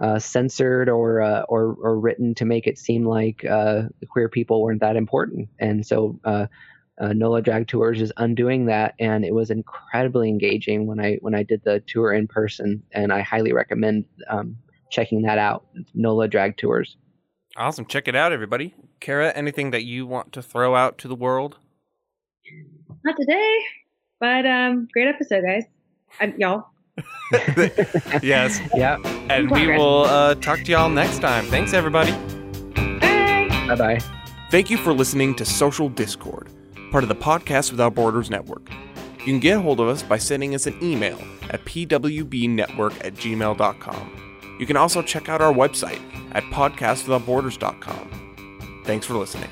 uh, 0.00 0.18
censored 0.18 0.88
or, 0.88 1.20
uh, 1.20 1.42
or 1.42 1.76
or 1.80 1.98
written 1.98 2.34
to 2.34 2.44
make 2.44 2.66
it 2.66 2.78
seem 2.78 3.04
like 3.04 3.44
uh, 3.44 3.82
queer 4.10 4.28
people 4.28 4.62
weren't 4.62 4.80
that 4.80 4.96
important, 4.96 5.48
and 5.58 5.86
so. 5.86 6.18
NOLA 7.00 7.42
Drag 7.42 7.66
Tours 7.66 8.00
is 8.00 8.12
undoing 8.16 8.66
that, 8.66 8.94
and 9.00 9.24
it 9.24 9.34
was 9.34 9.50
incredibly 9.50 10.28
engaging 10.28 10.86
when 10.86 11.00
I 11.00 11.16
when 11.20 11.34
I 11.34 11.42
did 11.42 11.64
the 11.64 11.80
tour 11.84 12.12
in 12.12 12.28
person, 12.28 12.80
and 12.92 13.12
I 13.12 13.22
highly 13.22 13.52
recommend 13.52 14.04
um, 14.28 14.56
checking 14.88 15.22
that 15.22 15.36
out. 15.36 15.66
NOLA 15.94 16.28
Drag 16.28 16.56
Tours. 16.56 16.96
Awesome. 17.56 17.84
Check 17.86 18.08
it 18.08 18.14
out, 18.14 18.32
everybody. 18.32 18.74
Kara, 19.00 19.30
anything 19.32 19.72
that 19.72 19.84
you 19.84 20.06
want 20.06 20.32
to 20.32 20.42
throw 20.42 20.74
out 20.74 20.96
to 20.98 21.08
the 21.08 21.14
world? 21.16 21.58
Not 23.04 23.16
today, 23.18 23.58
but 24.22 24.46
um, 24.46 24.88
great 24.92 25.08
episode, 25.08 25.42
guys. 25.42 25.64
Um, 26.20 26.32
y'all. 26.38 26.68
yes. 28.22 28.60
Yeah. 28.72 28.98
And 29.28 29.50
we 29.50 29.66
will 29.66 30.04
uh, 30.04 30.36
talk 30.36 30.60
to 30.60 30.70
y'all 30.70 30.88
next 30.88 31.18
time. 31.18 31.44
Thanks, 31.46 31.72
everybody. 31.72 32.12
Bye. 33.00 33.48
Bye 33.66 33.74
bye. 33.74 33.98
Thank 34.52 34.70
you 34.70 34.76
for 34.76 34.92
listening 34.92 35.34
to 35.34 35.44
Social 35.44 35.88
Discord, 35.88 36.48
part 36.92 37.02
of 37.02 37.08
the 37.08 37.16
Podcast 37.16 37.72
Without 37.72 37.96
Borders 37.96 38.30
Network. 38.30 38.70
You 39.18 39.24
can 39.24 39.40
get 39.40 39.56
a 39.56 39.60
hold 39.60 39.80
of 39.80 39.88
us 39.88 40.04
by 40.04 40.18
sending 40.18 40.54
us 40.54 40.68
an 40.68 40.78
email 40.80 41.18
at 41.50 41.64
pwbnetwork 41.64 43.04
at 43.04 43.14
gmail.com. 43.14 44.56
You 44.60 44.66
can 44.66 44.76
also 44.76 45.02
check 45.02 45.28
out 45.28 45.40
our 45.40 45.52
website 45.52 46.00
at 46.30 46.44
podcastwithoutborders.com. 46.44 48.82
Thanks 48.84 49.04
for 49.04 49.14
listening. 49.14 49.50